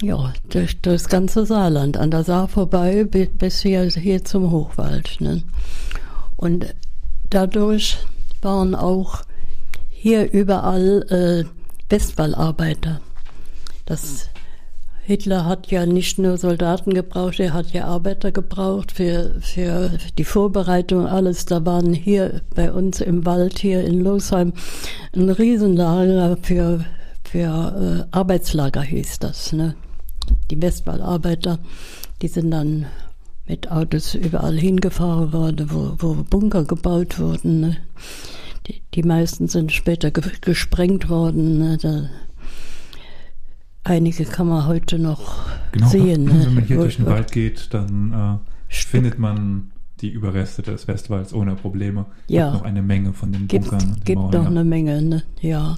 ja, 0.00 0.32
durch, 0.48 0.80
das 0.80 1.10
ganze 1.10 1.44
Saarland, 1.44 1.98
an 1.98 2.10
der 2.10 2.24
Saar 2.24 2.48
vorbei 2.48 3.04
bis 3.04 3.60
hier, 3.60 3.84
hier 3.84 4.24
zum 4.24 4.50
Hochwald. 4.50 5.20
Ne? 5.20 5.42
Und 6.36 6.74
dadurch 7.28 7.98
waren 8.40 8.74
auch 8.74 9.20
hier 9.90 10.32
überall 10.32 11.02
äh, 11.10 11.44
Westwallarbeiter. 11.90 13.02
Das 13.84 14.30
Hitler 15.04 15.46
hat 15.46 15.68
ja 15.72 15.84
nicht 15.84 16.18
nur 16.18 16.36
Soldaten 16.36 16.94
gebraucht, 16.94 17.40
er 17.40 17.52
hat 17.52 17.72
ja 17.72 17.86
Arbeiter 17.86 18.30
gebraucht 18.30 18.92
für, 18.92 19.34
für 19.40 19.98
die 20.16 20.24
Vorbereitung, 20.24 21.06
alles. 21.06 21.44
Da 21.44 21.66
waren 21.66 21.92
hier 21.92 22.42
bei 22.54 22.72
uns 22.72 23.00
im 23.00 23.26
Wald, 23.26 23.58
hier 23.58 23.84
in 23.84 24.00
Losheim, 24.00 24.52
ein 25.12 25.28
Riesenlager 25.28 26.36
für, 26.40 26.84
für 27.24 28.06
äh, 28.10 28.16
Arbeitslager 28.16 28.82
hieß 28.82 29.18
das. 29.18 29.52
Ne? 29.52 29.74
Die 30.52 30.62
Westwallarbeiter, 30.62 31.58
die 32.22 32.28
sind 32.28 32.52
dann 32.52 32.86
mit 33.48 33.72
Autos 33.72 34.14
überall 34.14 34.56
hingefahren 34.56 35.32
worden, 35.32 35.66
wo, 35.68 35.96
wo 35.98 36.14
Bunker 36.22 36.64
gebaut 36.64 37.18
wurden. 37.18 37.60
Ne? 37.60 37.76
Die, 38.68 38.82
die 38.94 39.02
meisten 39.02 39.48
sind 39.48 39.72
später 39.72 40.12
ge 40.12 40.22
gesprengt 40.40 41.08
worden. 41.08 41.58
Ne? 41.58 41.78
Da, 41.82 42.08
Einige 43.84 44.24
kann 44.24 44.48
man 44.48 44.66
heute 44.66 44.98
noch 44.98 45.38
genau, 45.72 45.88
sehen. 45.88 46.24
Ne? 46.24 46.46
Wenn 46.46 46.54
man 46.54 46.64
hier 46.64 46.76
durch 46.76 46.96
den 46.96 47.06
Wald 47.06 47.32
geht, 47.32 47.74
dann 47.74 48.40
äh, 48.40 48.74
findet 48.74 49.18
man 49.18 49.72
die 50.00 50.10
Überreste 50.10 50.62
des 50.62 50.86
Westwalds 50.88 51.32
ohne 51.32 51.54
Probleme. 51.54 52.06
Ja. 52.28 52.50
Gibt 52.50 52.62
noch 52.62 52.68
eine 52.68 52.82
Menge 52.82 53.12
von 53.12 53.32
den 53.32 53.48
gibt, 53.48 53.70
Bunkern. 53.70 53.96
Gibt 54.04 54.18
Mauern, 54.18 54.32
noch 54.32 54.42
ja. 54.42 54.50
eine 54.50 54.64
Menge, 54.64 55.02
ne? 55.02 55.22
ja. 55.40 55.76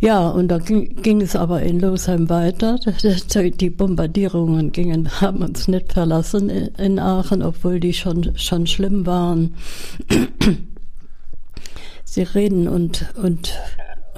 Ja, 0.00 0.28
und 0.28 0.46
dann 0.48 0.64
ging, 0.64 1.02
ging 1.02 1.20
es 1.20 1.34
aber 1.34 1.62
in 1.62 1.80
Losheim 1.80 2.28
weiter. 2.28 2.78
Die 3.60 3.70
Bombardierungen 3.70 4.70
gingen, 4.70 5.20
haben 5.20 5.42
uns 5.42 5.66
nicht 5.66 5.92
verlassen 5.92 6.50
in 6.50 7.00
Aachen, 7.00 7.42
obwohl 7.42 7.80
die 7.80 7.92
schon, 7.92 8.32
schon 8.36 8.66
schlimm 8.68 9.06
waren. 9.06 9.54
Sie 12.04 12.22
reden 12.22 12.68
und, 12.68 13.12
und, 13.16 13.58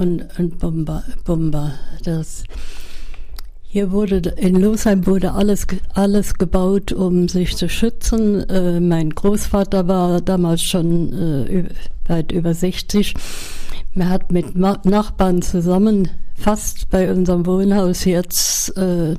und, 0.01 0.27
und 0.39 0.59
Bomber, 0.59 1.05
Bomber. 1.25 1.73
Das, 2.05 2.45
hier 3.63 3.93
wurde, 3.93 4.17
in 4.37 4.57
Losheim 4.57 5.07
wurde 5.07 5.33
alles, 5.33 5.67
alles 5.95 6.35
gebaut, 6.35 6.93
um 6.93 7.29
sich 7.29 7.57
zu 7.57 7.69
schützen. 7.69 8.49
Äh, 8.49 8.81
mein 8.81 9.11
Großvater 9.11 9.87
war 9.87 10.21
damals 10.21 10.63
schon 10.63 11.13
äh, 11.13 11.65
weit 12.09 12.33
über 12.33 12.55
60 12.55 13.15
man 13.95 14.09
hat 14.09 14.31
mit 14.31 14.55
Nachbarn 14.57 15.43
zusammen 15.43 16.09
fast 16.35 16.89
bei 16.91 17.11
unserem 17.11 17.45
Wohnhaus 17.45 18.05
jetzt 18.05 18.77
äh, 18.77 19.17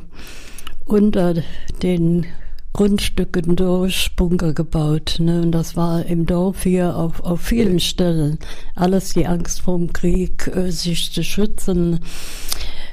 unter 0.86 1.36
den 1.84 2.26
Grundstücken 2.74 3.56
durch 3.56 4.16
Bunker 4.16 4.54
gebaut. 4.54 5.18
Ne? 5.20 5.42
Und 5.42 5.52
das 5.52 5.76
war 5.76 6.06
im 6.06 6.26
Dorf 6.26 6.64
hier 6.64 6.96
auf, 6.96 7.20
auf 7.22 7.42
vielen 7.42 7.80
Stellen. 7.80 8.40
Alles 8.76 9.14
die 9.14 9.28
Angst 9.28 9.62
vor 9.62 9.78
dem 9.78 9.92
Krieg, 9.92 10.48
äh, 10.56 10.72
sich 10.72 11.12
zu 11.12 11.24
schützen. 11.24 12.00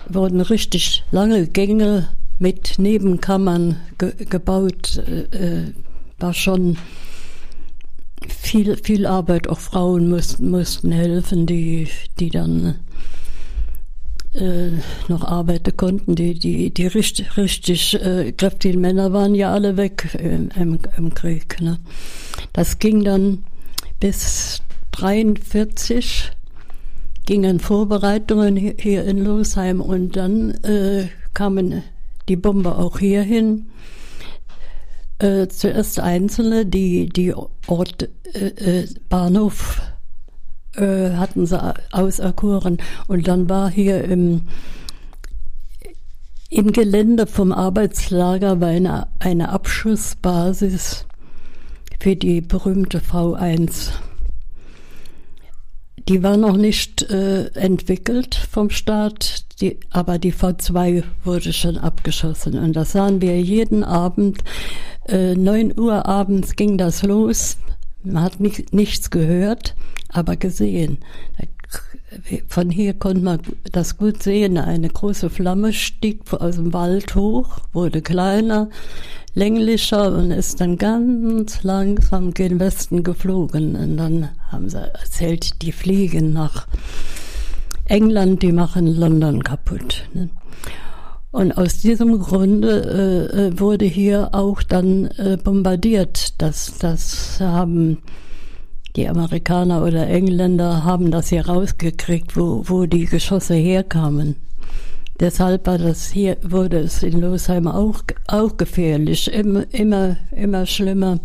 Wurden 0.09 0.41
richtig 0.41 1.05
lange 1.11 1.47
Gänge 1.47 2.09
mit 2.39 2.79
Nebenkammern 2.79 3.77
ge 3.99 4.13
gebaut. 4.25 5.03
Äh, 5.07 5.37
äh 5.37 5.73
war 6.21 6.35
schon 6.35 6.77
viel, 8.29 8.77
viel 8.77 9.07
Arbeit, 9.07 9.49
auch 9.49 9.61
Frauen 9.61 10.09
mussten, 10.09 10.51
mussten 10.51 10.91
helfen, 10.91 11.47
die, 11.47 11.89
die 12.19 12.31
dann 12.31 12.77
äh, 14.39 14.71
noch 15.09 15.25
arbeiten 15.25 15.77
konnten. 15.77 16.15
Die, 16.15 16.35
die, 16.35 16.71
die 16.71 16.87
richtig, 16.87 17.37
richtig 17.37 17.95
äh, 18.03 18.33
kräftigen 18.33 18.81
Männer 18.81 19.13
waren 19.13 19.35
ja 19.35 19.53
alle 19.53 19.77
weg 19.77 20.17
im, 20.19 20.51
im, 20.57 20.79
im 20.97 21.15
Krieg. 21.15 21.61
Ne? 21.61 21.79
Das 22.53 22.79
ging 22.79 23.05
dann 23.05 23.45
bis 24.01 24.63
43 24.93 26.33
gingen 27.27 27.61
Vorbereitungen 27.61 28.57
hier 28.57 29.05
in 29.05 29.23
Losheim 29.23 29.83
und 29.83 30.17
dann 30.17 30.53
äh, 30.65 31.09
kamen 31.35 31.83
die 32.29 32.37
Bomber 32.37 32.79
auch 32.79 32.99
hierhin 32.99 33.67
äh, 35.19 35.49
zuerst 35.49 36.01
Einzelne, 36.01 36.65
die, 36.65 37.09
die 37.09 37.35
Ort 37.67 38.09
äh, 38.33 38.47
äh, 38.47 38.89
Bahnhof 39.09 39.83
äh, 40.79 41.17
hatten 41.17 41.47
sie 41.47 41.75
auserkoren. 41.93 42.79
Und 43.07 43.29
dann 43.29 43.49
war 43.49 43.71
hier 43.71 44.05
im, 44.05 44.43
im 46.51 46.73
Gelände 46.73 47.27
vom 47.27 47.53
Arbeitslager 47.53 48.61
war 48.61 48.69
eine, 48.69 49.09
eine 49.19 49.51
Abschussbasis 49.51 51.07
für 52.01 52.17
die 52.17 52.41
berühmte 52.41 53.01
V1. 53.01 53.91
Die 56.09 56.23
war 56.23 56.39
noch 56.39 56.57
nicht 56.57 57.03
äh, 57.11 57.49
entwickelt 57.49 58.35
vom 58.35 58.71
Staat, 58.71 59.45
die, 59.61 59.79
aber 59.91 60.19
die 60.19 60.33
V2 60.33 61.03
wurde 61.25 61.53
schon 61.53 61.77
abgeschossen. 61.77 62.59
Und 62.59 62.75
das 62.75 62.93
sahen 62.93 63.21
wir 63.21 63.39
jeden 63.41 63.85
Abend 63.85 64.43
äh, 65.09 65.35
9 65.35 65.79
Uhr 65.79 66.07
abends 66.07 66.55
ging 66.57 66.79
das 66.79 67.03
los. 67.03 67.57
Man 68.05 68.23
hat 68.23 68.41
nicht, 68.41 68.73
nichts 68.73 69.11
gehört, 69.11 69.75
aber 70.09 70.37
gesehen. 70.37 70.99
Von 72.47 72.71
hier 72.71 72.95
konnte 72.95 73.23
man 73.23 73.41
das 73.71 73.99
gut 73.99 74.23
sehen. 74.23 74.57
Eine 74.57 74.89
große 74.89 75.29
Flamme 75.29 75.73
stieg 75.73 76.33
aus 76.33 76.57
dem 76.57 76.73
Wald 76.73 77.15
hoch, 77.15 77.59
wurde 77.73 78.01
kleiner, 78.01 78.71
länglicher 79.35 80.17
und 80.17 80.31
ist 80.31 80.61
dann 80.61 80.79
ganz 80.79 81.63
langsam 81.63 82.33
gen 82.33 82.59
Westen 82.59 83.03
geflogen. 83.03 83.77
Und 83.77 83.97
dann 83.99 84.31
haben 84.51 84.69
sie 84.69 84.79
erzählt, 84.79 85.61
die 85.63 85.73
fliegen 85.73 86.33
nach 86.33 86.67
England, 87.85 88.43
die 88.43 88.53
machen 88.53 88.87
London 88.87 89.43
kaputt. 89.43 90.09
Ne? 90.15 90.31
Und 91.31 91.53
aus 91.53 91.79
diesem 91.79 92.19
Grunde 92.19 93.31
äh, 93.35 93.49
äh, 93.49 93.61
wurde 93.61 93.85
hier 93.85 94.31
auch 94.33 94.63
dann 94.63 95.07
äh, 95.19 95.37
bombardiert. 95.43 96.41
Das, 96.41 96.79
das 96.79 97.39
haben 97.39 97.99
die 98.99 99.09
Amerikaner 99.09 99.85
oder 99.85 100.09
Engländer 100.09 100.83
haben 100.83 101.13
das 101.13 101.29
hier 101.29 101.47
rausgekriegt, 101.47 102.37
wo, 102.37 102.65
wo 102.67 102.85
die 102.87 103.05
Geschosse 103.05 103.55
herkamen. 103.55 104.35
Deshalb 105.21 105.69
war 105.69 105.79
das 105.79 106.09
hier, 106.09 106.37
wurde 106.43 106.81
es 106.81 107.05
in 107.05 107.21
Losheim 107.21 107.69
auch, 107.69 108.01
auch 108.27 108.57
gefährlich, 108.57 109.33
immer, 109.33 109.73
immer, 109.73 110.17
immer 110.33 110.67
schlimmer. 110.67 111.21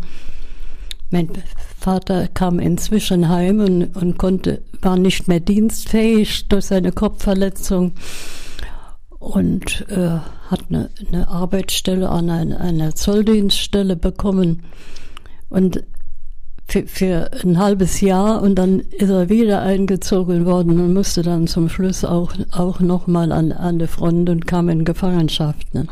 Mein 1.10 1.30
Vater 1.76 2.28
kam 2.28 2.60
inzwischen 2.60 3.28
heim 3.28 3.58
und, 3.58 3.96
und 3.96 4.18
konnte, 4.18 4.62
war 4.80 4.96
nicht 4.96 5.26
mehr 5.26 5.40
dienstfähig 5.40 6.46
durch 6.48 6.66
seine 6.66 6.92
Kopfverletzung 6.92 7.92
und 9.18 9.84
äh, 9.90 10.18
hat 10.48 10.62
eine, 10.68 10.90
eine 11.08 11.26
Arbeitsstelle 11.26 12.08
an 12.08 12.30
eine, 12.30 12.60
einer 12.60 12.94
Zolldienststelle 12.94 13.96
bekommen 13.96 14.62
und 15.48 15.82
für, 16.66 16.86
für 16.86 17.30
ein 17.44 17.58
halbes 17.58 18.00
Jahr 18.00 18.42
und 18.42 18.56
dann 18.56 18.80
ist 18.80 19.10
er 19.10 19.28
wieder 19.28 19.62
eingezogen 19.62 20.46
worden 20.46 20.80
und 20.80 20.94
musste 20.94 21.22
dann 21.22 21.46
zum 21.46 21.68
Schluss 21.68 22.04
auch, 22.04 22.32
auch 22.52 22.80
nochmal 22.80 23.32
an, 23.32 23.52
an 23.52 23.78
die 23.78 23.86
Front 23.86 24.30
und 24.30 24.46
kam 24.46 24.68
in 24.68 24.84
Gefangenschaft. 24.84 25.74
Ne? 25.74 25.86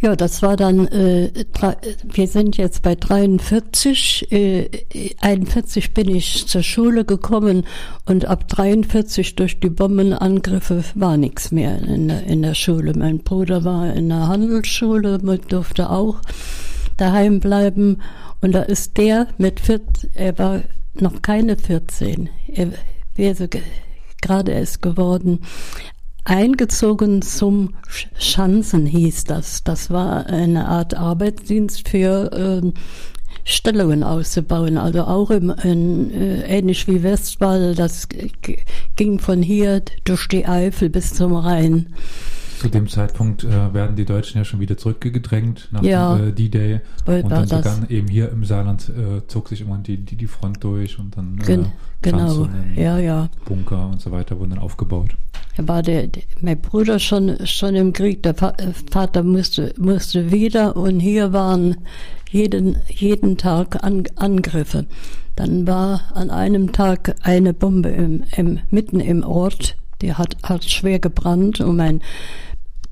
Ja, 0.00 0.14
das 0.14 0.42
war 0.42 0.56
dann, 0.56 0.86
äh, 0.86 1.32
wir 2.04 2.28
sind 2.28 2.56
jetzt 2.56 2.82
bei 2.82 2.94
43. 2.94 4.30
Äh, 4.30 4.68
41 5.20 5.92
bin 5.92 6.14
ich 6.14 6.46
zur 6.46 6.62
Schule 6.62 7.04
gekommen 7.04 7.66
und 8.06 8.24
ab 8.26 8.46
43 8.46 9.34
durch 9.34 9.58
die 9.58 9.70
Bombenangriffe 9.70 10.84
war 10.94 11.16
nichts 11.16 11.50
mehr 11.50 11.82
in 11.82 12.06
der, 12.06 12.22
in 12.24 12.42
der 12.42 12.54
Schule. 12.54 12.92
Mein 12.96 13.18
Bruder 13.18 13.64
war 13.64 13.92
in 13.92 14.08
der 14.08 14.28
Handelsschule, 14.28 15.18
durfte 15.48 15.90
auch 15.90 16.20
daheim 16.96 17.40
bleiben 17.40 17.98
und 18.40 18.52
da 18.52 18.62
ist 18.62 18.96
der 18.96 19.28
mit 19.38 19.60
14, 19.60 20.10
er 20.14 20.38
war 20.38 20.62
noch 20.94 21.22
keine 21.22 21.56
14, 21.56 22.28
er 22.48 22.72
wäre 23.14 23.34
so 23.34 23.46
gerade 24.20 24.52
erst 24.52 24.82
geworden, 24.82 25.40
eingezogen 26.24 27.22
zum 27.22 27.74
Schanzen 28.18 28.86
hieß 28.86 29.24
das. 29.24 29.64
Das 29.64 29.90
war 29.90 30.26
eine 30.26 30.68
Art 30.68 30.94
Arbeitsdienst 30.94 31.88
für 31.88 32.62
äh, 32.62 32.72
Stellungen 33.44 34.04
auszubauen, 34.04 34.76
also 34.76 35.04
auch 35.04 35.30
im, 35.30 35.50
in, 35.62 36.10
äh, 36.10 36.58
ähnlich 36.58 36.86
wie 36.86 37.02
Westwall, 37.02 37.74
das 37.74 38.08
ging 38.96 39.18
von 39.18 39.42
hier 39.42 39.82
durch 40.04 40.28
die 40.28 40.46
Eifel 40.46 40.90
bis 40.90 41.14
zum 41.14 41.34
Rhein. 41.34 41.94
Zu 42.58 42.68
dem 42.68 42.88
Zeitpunkt 42.88 43.44
äh, 43.44 43.72
werden 43.72 43.96
die 43.96 44.04
Deutschen 44.04 44.38
ja 44.38 44.44
schon 44.44 44.60
wieder 44.60 44.76
zurückgedrängt 44.76 45.68
nach 45.70 45.82
ja, 45.82 46.16
dem 46.16 46.28
äh, 46.28 46.32
D-Day. 46.32 46.80
Und 47.06 47.30
dann 47.30 47.46
sogar 47.46 47.90
eben 47.90 48.08
hier 48.08 48.30
im 48.30 48.44
Saarland 48.44 48.88
äh, 48.88 49.26
zog 49.26 49.48
sich 49.48 49.60
immer 49.60 49.78
die, 49.78 49.98
die, 49.98 50.16
die 50.16 50.26
Front 50.26 50.62
durch 50.64 50.98
und 50.98 51.16
dann 51.16 51.36
Gen 51.36 51.62
äh, 51.62 51.66
genau, 52.02 52.48
ja, 52.74 52.98
ja. 52.98 53.28
Bunker 53.44 53.88
und 53.88 54.00
so 54.00 54.10
weiter 54.10 54.38
wurden 54.38 54.50
dann 54.50 54.58
aufgebaut. 54.58 55.16
Da 55.56 55.66
war 55.66 55.82
der, 55.82 56.06
der, 56.06 56.22
mein 56.40 56.60
Bruder 56.60 56.98
schon, 56.98 57.36
schon 57.46 57.74
im 57.74 57.92
Krieg, 57.92 58.22
der 58.22 58.34
äh, 58.40 58.72
Vater 58.90 59.22
musste, 59.22 59.74
musste 59.78 60.30
wieder 60.30 60.76
und 60.76 61.00
hier 61.00 61.32
waren 61.32 61.76
jeden, 62.30 62.76
jeden 62.88 63.36
Tag 63.36 63.82
An, 63.82 64.04
Angriffe. 64.16 64.86
Dann 65.36 65.66
war 65.66 66.02
an 66.14 66.30
einem 66.30 66.72
Tag 66.72 67.14
eine 67.22 67.54
Bombe 67.54 67.88
im, 67.90 68.24
im, 68.36 68.60
mitten 68.70 69.00
im 69.00 69.22
Ort, 69.22 69.76
die 70.00 70.14
hat, 70.14 70.36
hat 70.42 70.64
schwer 70.64 70.98
gebrannt 70.98 71.60
und 71.60 71.76
mein 71.76 72.02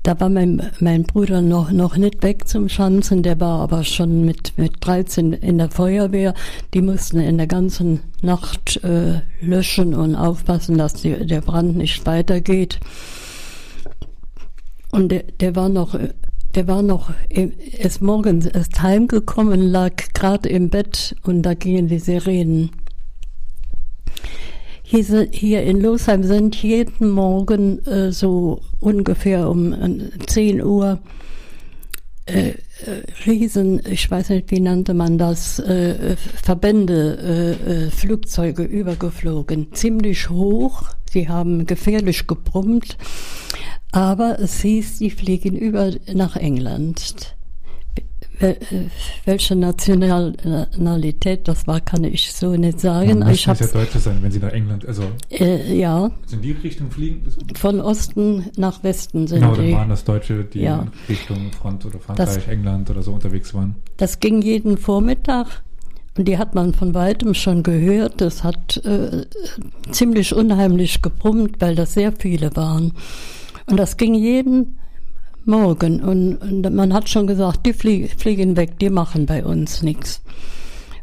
da 0.07 0.17
war 0.21 0.29
mein, 0.29 0.71
mein 0.79 1.03
Bruder 1.03 1.41
noch, 1.41 1.69
noch 1.69 1.97
nicht 1.97 2.23
weg 2.23 2.47
zum 2.47 2.69
Schanzen, 2.69 3.23
der 3.23 3.41
war 3.41 3.59
aber 3.59 3.83
schon 3.83 4.23
mit, 4.23 4.57
mit 4.57 4.75
13 4.79 5.33
in 5.33 5.57
der 5.57 5.69
Feuerwehr. 5.69 6.33
Die 6.73 6.81
mussten 6.81 7.19
in 7.19 7.37
der 7.37 7.47
ganzen 7.47 7.99
Nacht 8.21 8.81
äh, 8.85 9.19
löschen 9.41 9.93
und 9.93 10.15
aufpassen, 10.15 10.77
dass 10.77 10.93
die, 10.93 11.25
der 11.25 11.41
Brand 11.41 11.75
nicht 11.75 12.05
weitergeht. 12.05 12.79
Und 14.91 15.09
der, 15.11 15.23
der 15.41 15.57
war 15.57 15.67
noch, 15.67 15.99
der 16.55 16.67
war 16.69 16.83
noch, 16.83 17.11
ist 17.29 18.01
morgens 18.01 18.45
erst 18.45 18.81
heimgekommen, 18.81 19.59
lag 19.59 19.91
gerade 20.13 20.47
im 20.47 20.69
Bett 20.69 21.17
und 21.23 21.41
da 21.41 21.53
gingen 21.53 21.89
die 21.89 21.99
Sirenen. 21.99 22.71
Hier, 24.89 25.27
hier 25.31 25.63
in 25.63 25.81
Losheim 25.81 26.23
sind 26.23 26.55
jeden 26.63 27.09
Morgen 27.09 27.85
äh, 27.85 28.13
so 28.13 28.61
ungefähr 28.79 29.49
um 29.49 29.73
äh, 29.73 30.09
10 30.27 30.63
Uhr 30.63 30.99
äh, 32.25 32.51
äh, 32.51 32.55
Riesen, 33.25 33.81
ich 33.85 34.09
weiß 34.09 34.29
nicht, 34.29 34.49
wie 34.49 34.61
nannte 34.61 34.93
man 34.93 35.17
das, 35.17 35.59
äh, 35.59 36.15
Verbände, 36.41 37.17
äh, 37.67 37.87
äh, 37.87 37.89
Flugzeuge 37.89 38.63
übergeflogen. 38.63 39.73
Ziemlich 39.73 40.29
hoch, 40.29 40.83
sie 41.11 41.27
haben 41.27 41.65
gefährlich 41.65 42.25
gebrummt, 42.25 42.97
aber 43.91 44.39
es 44.39 44.61
hieß, 44.61 44.99
die 44.99 45.11
fliegen 45.11 45.57
über 45.57 45.91
nach 46.13 46.37
England. 46.37 47.35
Äh, 48.39 48.55
welche 49.25 49.55
Nationalität 49.55 51.47
das 51.47 51.65
war, 51.67 51.81
kann 51.81 52.03
ich 52.03 52.31
so 52.31 52.55
nicht 52.55 52.79
sagen. 52.79 53.19
Man 53.19 53.31
ich 53.33 53.47
muss 53.47 53.59
ja 53.59 53.67
Deutsche 53.67 53.99
sein, 53.99 54.17
wenn 54.21 54.31
sie 54.31 54.39
nach 54.39 54.51
England, 54.51 54.85
also 54.87 55.03
äh, 55.31 55.75
ja. 55.77 56.11
in 56.31 56.41
die 56.41 56.51
Richtung 56.51 56.91
fliegen. 56.91 57.23
Von 57.55 57.79
Osten 57.81 58.45
nach 58.55 58.83
Westen 58.83 59.27
sind 59.27 59.39
genau, 59.41 59.55
die. 59.55 59.71
dann 59.71 59.79
waren 59.79 59.89
das 59.89 60.03
Deutsche, 60.03 60.43
die 60.43 60.61
Ja. 60.61 60.81
in 60.81 60.89
Richtung 61.09 61.51
Front 61.51 61.85
oder 61.85 61.99
Frankreich, 61.99 62.35
Das- 62.35 62.47
England 62.47 62.89
oder 62.89 63.01
so 63.01 63.11
unterwegs 63.13 63.53
waren. 63.53 63.75
Das 63.97 64.19
ging 64.19 64.41
jeden 64.41 64.77
Vormittag 64.77 65.63
und 66.17 66.27
die 66.27 66.37
hat 66.37 66.53
man 66.55 66.73
von 66.73 66.93
weitem 66.93 67.33
schon 67.33 67.63
gehört. 67.63 68.21
Das 68.21 68.43
hat 68.43 68.77
äh, 68.85 69.25
ziemlich 69.91 70.33
unheimlich 70.35 71.01
gebrummt, 71.01 71.55
weil 71.59 71.75
das 71.75 71.93
sehr 71.93 72.11
viele 72.17 72.55
waren. 72.55 72.93
Und 73.65 73.77
das 73.77 73.97
ging 73.97 74.13
jeden 74.13 74.77
Morgen 75.47 76.01
und, 76.01 76.35
und 76.35 76.73
man 76.73 76.93
hat 76.93 77.09
schon 77.09 77.25
gesagt, 77.25 77.65
die 77.65 77.73
flie 77.73 78.07
fliegen 78.07 78.57
weg, 78.57 78.77
die 78.79 78.89
machen 78.89 79.25
bei 79.25 79.43
uns 79.43 79.81
nichts. 79.81 80.21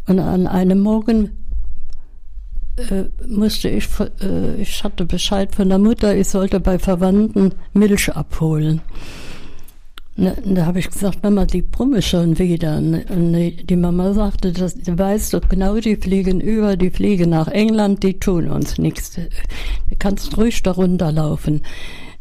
Und 0.07 0.19
an 0.19 0.47
einem 0.47 0.81
Morgen 0.81 1.31
äh, 2.77 3.05
musste 3.27 3.69
ich, 3.69 3.89
äh, 4.21 4.57
ich 4.61 4.85
hatte 4.85 5.07
Bescheid 5.07 5.55
von 5.55 5.69
der 5.69 5.79
Mutter, 5.79 6.17
ich 6.17 6.29
sollte 6.29 6.61
bei 6.61 6.79
Verwandten 6.79 7.53
Milch 7.73 8.15
abholen. 8.15 8.83
Ne, 10.17 10.37
da 10.45 10.67
habe 10.67 10.79
ich 10.79 10.91
gesagt, 10.91 11.25
Mama, 11.25 11.45
die 11.45 11.63
brumme 11.63 12.01
schon 12.01 12.39
wieder. 12.39 12.81
Ne, 12.81 13.05
Und 13.09 13.33
die 13.33 13.67
die 13.67 13.77
Mama 13.77 14.13
sagte, 14.13 14.53
das, 14.53 14.75
du 14.75 14.97
weißt 14.97 15.35
doch 15.35 15.49
genau, 15.49 15.77
die 15.77 15.97
fliegen 15.97 16.41
über, 16.41 16.77
die 16.77 16.91
fliegen 16.91 17.31
nach 17.31 17.49
England, 17.49 18.03
die 18.05 18.19
tun 18.21 18.49
uns 18.49 18.79
nichts. 18.79 19.15
Du 19.15 19.97
kannst 19.99 20.37
ruhig 20.37 20.63
da 20.63 20.73
runterlaufen. 20.73 21.63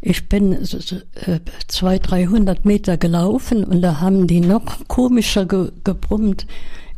Ich 0.06 0.28
bin 0.28 0.52
äh, 0.52 1.40
zwei, 1.70 1.98
dreihundert 1.98 2.66
Meter 2.66 2.98
gelaufen 2.98 3.64
und 3.64 3.82
da 3.82 4.02
haben 4.02 4.28
die 4.28 4.42
noch 4.42 4.86
komischer 4.90 5.46
ge 5.46 5.72
gebrummt. 5.86 6.46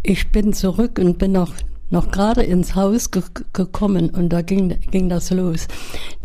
Ich 0.02 0.32
bin 0.32 0.54
zurück 0.54 0.98
und 1.00 1.18
bin 1.20 1.34
noch 1.34 1.54
noch 1.92 2.10
gerade 2.10 2.42
ins 2.42 2.74
Haus 2.74 3.12
ge 3.12 3.22
gekommen 3.54 4.10
und 4.10 4.30
da 4.30 4.42
ging, 4.42 4.76
ging 4.90 5.08
das 5.08 5.30
los. 5.30 5.68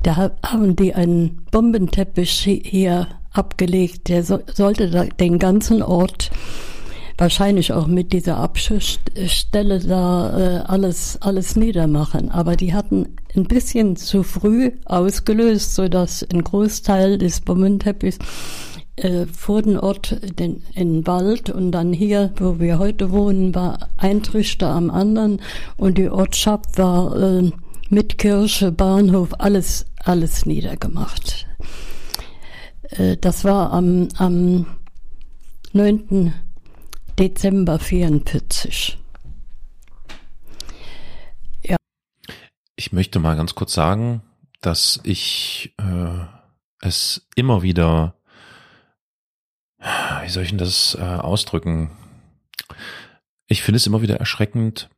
Da 0.02 0.16
ha- 0.16 0.30
haben 0.42 0.74
die 0.74 0.94
einen 0.94 1.42
Bombenteppich 1.50 2.46
hi- 2.46 2.62
hier 2.64 3.08
abgelegt, 3.32 4.08
der 4.08 4.24
so, 4.24 4.40
sollte 4.54 5.08
den 5.20 5.38
ganzen 5.38 5.82
Ort 5.82 6.30
wahrscheinlich 7.20 7.72
auch 7.72 7.86
mit 7.86 8.14
dieser 8.14 8.38
Abschussstelle 8.38 9.78
da 9.80 10.38
äh, 10.38 10.56
alles 10.66 11.18
alles 11.20 11.54
niedermachen. 11.54 12.30
Aber 12.30 12.56
die 12.56 12.72
hatten 12.72 13.16
ein 13.36 13.44
bisschen 13.44 13.96
zu 13.96 14.22
früh 14.22 14.72
ausgelöst, 14.86 15.74
so 15.74 15.88
dass 15.88 16.26
ein 16.32 16.42
Großteil 16.42 17.18
des 17.18 17.42
Bommenteppichs 17.42 18.18
äh, 18.96 19.26
vor 19.26 19.60
den 19.60 19.78
Ort 19.78 20.16
den, 20.38 20.62
in 20.74 21.06
Wald 21.06 21.50
und 21.50 21.72
dann 21.72 21.92
hier, 21.92 22.32
wo 22.36 22.58
wir 22.58 22.78
heute 22.78 23.10
wohnen, 23.12 23.54
war 23.54 23.90
ein 23.98 24.22
Trichter 24.22 24.70
am 24.70 24.90
anderen 24.90 25.42
und 25.76 25.98
die 25.98 26.08
Ortschaft 26.08 26.78
war 26.78 27.14
äh, 27.16 27.50
mit 27.90 28.16
Kirche, 28.16 28.72
Bahnhof, 28.72 29.34
alles, 29.38 29.84
alles 30.04 30.46
niedergemacht. 30.46 31.46
Äh, 32.90 33.18
das 33.18 33.44
war 33.44 33.72
am, 33.72 34.08
am 34.16 34.64
9. 35.74 36.32
Dezember 37.18 37.78
44. 37.78 38.98
Ich 42.76 42.92
möchte 42.92 43.18
mal 43.18 43.36
ganz 43.36 43.54
kurz 43.54 43.74
sagen, 43.74 44.22
dass 44.62 45.00
ich 45.04 45.74
äh, 45.76 46.24
es 46.80 47.28
immer 47.36 47.62
wieder, 47.62 48.14
wie 49.78 50.28
soll 50.30 50.44
ich 50.44 50.48
denn 50.48 50.58
das 50.58 50.94
äh, 50.98 51.02
ausdrücken? 51.02 51.90
Ich 53.48 53.62
finde 53.62 53.76
es 53.76 53.86
immer 53.86 54.00
wieder 54.00 54.16
erschreckend, 54.16 54.88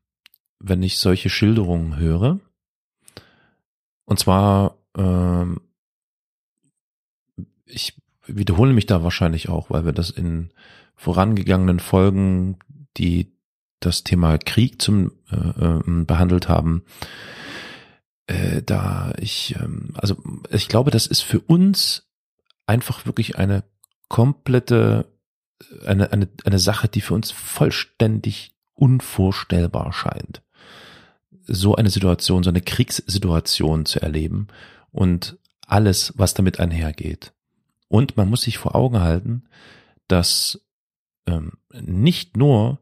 wenn 0.60 0.82
ich 0.82 0.98
solche 0.98 1.28
Schilderungen 1.28 1.96
höre. 1.96 2.38
Und 4.04 4.20
zwar, 4.20 4.78
ähm, 4.96 5.60
ich 7.66 8.00
wiederhole 8.26 8.72
mich 8.72 8.86
da 8.86 9.02
wahrscheinlich 9.02 9.48
auch, 9.48 9.70
weil 9.70 9.84
wir 9.84 9.92
das 9.92 10.10
in 10.10 10.52
vorangegangenen 10.96 11.80
Folgen, 11.80 12.58
die 12.96 13.32
das 13.80 14.04
Thema 14.04 14.38
Krieg 14.38 14.80
zum 14.80 15.12
äh, 15.30 15.36
äh, 15.36 16.04
behandelt 16.04 16.48
haben, 16.48 16.84
äh, 18.26 18.62
da 18.62 19.12
ich, 19.18 19.56
ähm, 19.60 19.90
also 19.94 20.16
ich 20.50 20.68
glaube, 20.68 20.90
das 20.90 21.06
ist 21.06 21.22
für 21.22 21.40
uns 21.40 22.08
einfach 22.66 23.06
wirklich 23.06 23.38
eine 23.38 23.64
komplette, 24.08 25.06
eine, 25.84 26.12
eine, 26.12 26.28
eine 26.44 26.58
Sache, 26.58 26.88
die 26.88 27.00
für 27.00 27.14
uns 27.14 27.30
vollständig 27.30 28.54
unvorstellbar 28.74 29.92
scheint. 29.92 30.42
So 31.44 31.74
eine 31.74 31.90
Situation, 31.90 32.42
so 32.42 32.50
eine 32.50 32.60
Kriegssituation 32.60 33.84
zu 33.84 34.00
erleben 34.00 34.48
und 34.92 35.38
alles, 35.66 36.12
was 36.16 36.34
damit 36.34 36.60
einhergeht. 36.60 37.32
Und 37.88 38.16
man 38.16 38.28
muss 38.28 38.42
sich 38.42 38.58
vor 38.58 38.74
Augen 38.74 39.00
halten, 39.00 39.44
dass 40.08 40.60
ähm, 41.26 41.52
nicht 41.80 42.36
nur 42.36 42.78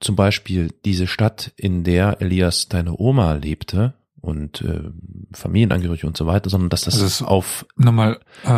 zum 0.00 0.14
Beispiel 0.16 0.72
diese 0.84 1.06
Stadt, 1.06 1.52
in 1.56 1.82
der 1.84 2.20
Elias 2.20 2.68
deine 2.68 2.98
Oma 2.98 3.32
lebte 3.34 3.94
und 4.20 4.60
äh, 4.62 4.90
Familienangehörige 5.32 6.06
und 6.06 6.16
so 6.16 6.26
weiter, 6.26 6.50
sondern 6.50 6.70
dass 6.70 6.82
das 6.82 6.94
Also 6.94 7.06
es- 7.06 7.22
auf 7.22 7.66
Nochmal, 7.76 8.20
äh, 8.44 8.48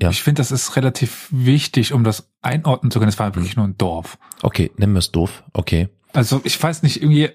Ja. 0.00 0.10
ich 0.10 0.22
finde, 0.22 0.40
das 0.40 0.50
ist 0.52 0.76
relativ 0.76 1.28
wichtig, 1.30 1.92
um 1.92 2.04
das 2.04 2.30
einordnen 2.42 2.90
zu 2.90 2.98
können. 2.98 3.08
Es 3.08 3.18
war 3.18 3.34
wirklich 3.34 3.56
nur 3.56 3.66
ein 3.66 3.76
Dorf. 3.78 4.18
okay, 4.42 4.70
nennen 4.76 4.92
wir 4.94 4.98
es 5.00 5.10
doof, 5.12 5.42
okay. 5.52 5.88
Also 6.12 6.40
ich 6.44 6.60
weiß 6.60 6.82
nicht, 6.82 7.02
irgendwie 7.02 7.28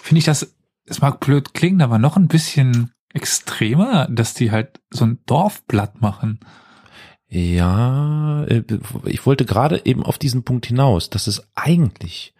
finde 0.00 0.18
ich 0.18 0.24
das, 0.24 0.54
es 0.86 1.00
mag 1.00 1.20
blöd 1.20 1.54
klingen, 1.54 1.82
aber 1.82 1.98
noch 1.98 2.16
ein 2.16 2.26
bisschen 2.28 2.92
extremer, 3.14 4.08
dass 4.10 4.34
die 4.34 4.50
halt 4.50 4.80
so 4.90 5.04
ein 5.04 5.18
Dorfblatt 5.26 6.00
machen. 6.00 6.40
Ja, 7.34 8.44
äh, 8.44 8.62
ich 9.06 9.24
wollte 9.24 9.46
gerade 9.46 9.80
eben 9.86 10.02
auf 10.02 10.18
diesen 10.18 10.42
Punkt 10.42 10.66
hinaus, 10.66 11.08
dass 11.08 11.26
es 11.26 11.42
eigentlich, 11.54 12.34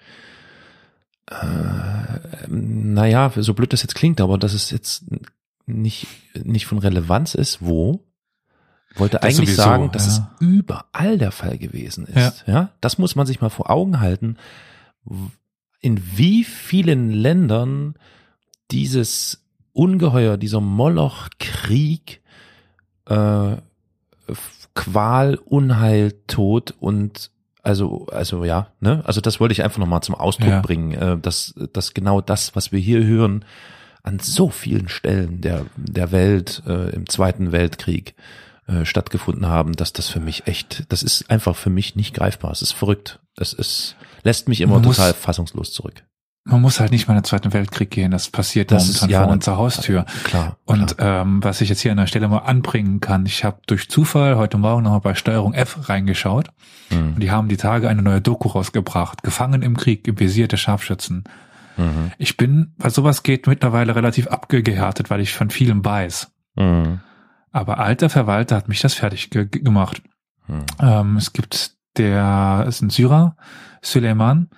äh, 1.30 2.48
naja, 2.48 3.32
so 3.34 3.54
blöd 3.54 3.72
das 3.72 3.80
jetzt 3.80 3.94
klingt, 3.94 4.20
aber 4.20 4.36
dass 4.36 4.52
es 4.52 4.70
jetzt 4.70 5.04
nicht, 5.64 6.06
nicht 6.34 6.66
von 6.66 6.76
Relevanz 6.76 7.34
ist, 7.34 7.62
wo, 7.62 8.04
wollte 8.94 9.16
Das 9.16 9.22
eigentlich 9.22 9.48
sowieso, 9.48 9.62
sagen, 9.62 9.92
dass 9.92 10.18
ja. 10.18 10.30
es 10.38 10.46
überall 10.46 11.16
der 11.16 11.32
Fall 11.32 11.56
gewesen 11.56 12.04
ist. 12.04 12.44
Ja. 12.46 12.68
das 12.82 12.98
muss 12.98 13.16
man 13.16 13.26
sich 13.26 13.40
mal 13.40 13.48
vor 13.48 13.70
Augen 13.70 13.98
halten, 13.98 14.36
in 15.80 16.02
wie 16.18 16.44
vielen 16.44 17.10
Ländern 17.10 17.94
dieses 18.70 19.42
Ungeheuer, 19.72 20.36
dieser 20.36 20.60
Moloch-Krieg, 20.60 22.20
äh, 23.06 23.56
Qual, 24.74 25.36
Unheil, 25.44 26.12
Tod 26.26 26.74
und 26.78 27.30
also, 27.62 28.06
also 28.06 28.44
ja, 28.44 28.68
ne? 28.80 29.02
Also 29.04 29.20
das 29.20 29.38
wollte 29.38 29.52
ich 29.52 29.62
einfach 29.62 29.78
nochmal 29.78 30.02
zum 30.02 30.16
Ausdruck 30.16 30.48
Ja. 30.48 30.60
bringen, 30.60 30.92
äh, 30.92 31.18
dass, 31.18 31.54
dass 31.72 31.94
genau 31.94 32.20
das, 32.20 32.56
was 32.56 32.72
wir 32.72 32.80
hier 32.80 33.04
hören, 33.04 33.44
an 34.02 34.18
so 34.18 34.48
vielen 34.48 34.88
Stellen 34.88 35.40
der, 35.40 35.66
der 35.76 36.10
Welt 36.10 36.62
äh, 36.66 36.90
im 36.90 37.08
Zweiten 37.08 37.52
Weltkrieg 37.52 38.14
äh, 38.66 38.84
stattgefunden 38.84 39.46
haben, 39.46 39.74
dass 39.74 39.92
das 39.92 40.08
für 40.08 40.18
mich 40.18 40.46
echt, 40.48 40.84
das 40.88 41.04
ist 41.04 41.30
einfach 41.30 41.54
für 41.54 41.70
mich 41.70 41.94
nicht 41.94 42.14
greifbar. 42.14 42.50
Es 42.50 42.62
ist 42.62 42.72
verrückt. 42.72 43.20
Es 43.36 43.52
ist, 43.52 43.94
lässt 44.24 44.48
mich 44.48 44.60
immer 44.60 44.74
Man 44.74 44.82
total 44.82 45.14
fassungslos 45.14 45.72
zurück. 45.72 46.02
Man 46.44 46.60
muss 46.60 46.80
halt 46.80 46.90
nicht 46.90 47.06
mal 47.06 47.14
in 47.14 47.20
den 47.20 47.24
Zweiten 47.24 47.52
Weltkrieg 47.52 47.90
gehen, 47.90 48.10
das 48.10 48.28
passiert 48.28 48.72
Das 48.72 48.82
momentan 48.86 49.08
ist- 49.08 49.12
ja, 49.12 49.22
vor 49.22 49.32
unserer 49.32 49.56
Haustür. 49.58 50.04
Klar. 50.24 50.56
Und 50.64 50.96
klar. 50.96 51.22
ähm, 51.22 51.44
was 51.44 51.60
ich 51.60 51.68
jetzt 51.68 51.80
hier 51.82 51.92
an 51.92 51.98
der 51.98 52.08
Stelle 52.08 52.26
mal 52.26 52.38
anbringen 52.38 52.98
kann, 53.00 53.26
ich 53.26 53.44
habe 53.44 53.60
durch 53.66 53.88
Zufall 53.88 54.36
heute 54.36 54.58
Morgen 54.58 54.82
nochmal 54.82 55.00
bei 55.00 55.14
Steuerung 55.14 55.54
F 55.54 55.88
reingeschaut 55.88 56.48
Mhm. 56.90 57.14
und 57.14 57.20
die 57.20 57.30
haben 57.30 57.48
die 57.48 57.56
Tage 57.56 57.88
eine 57.88 58.02
neue 58.02 58.20
Doku 58.20 58.48
rausgebracht, 58.48 59.22
Gefangen 59.22 59.62
im 59.62 59.76
Krieg, 59.76 60.08
im 60.08 60.18
Visier 60.18 60.48
der 60.48 60.56
Scharfschützen. 60.56 61.22
Mhm. 61.76 62.10
Ich 62.18 62.36
bin, 62.36 62.74
was 62.76 62.94
sowas 62.94 63.22
geht, 63.22 63.46
mittlerweile 63.46 63.94
relativ 63.94 64.26
abgehärtet, 64.26 65.10
weil 65.10 65.20
ich 65.20 65.32
von 65.34 65.48
vielem 65.50 65.84
weiß. 65.84 66.32
Mhm. 66.56 67.00
Aber 67.52 67.78
alter 67.78 68.10
Verwalter 68.10 68.56
hat 68.56 68.66
mich 68.68 68.80
das 68.80 68.94
fertig 68.94 69.30
ge 69.30 69.46
ge- 69.46 69.62
gemacht. 69.62 70.02
Mhm. 70.48 70.64
Ähm, 70.80 71.16
es 71.18 71.32
gibt 71.32 71.76
der, 71.98 72.64
ist 72.66 72.82
ein 72.82 72.90
Syrer, 72.90 73.36
Suleiman, 73.80 74.48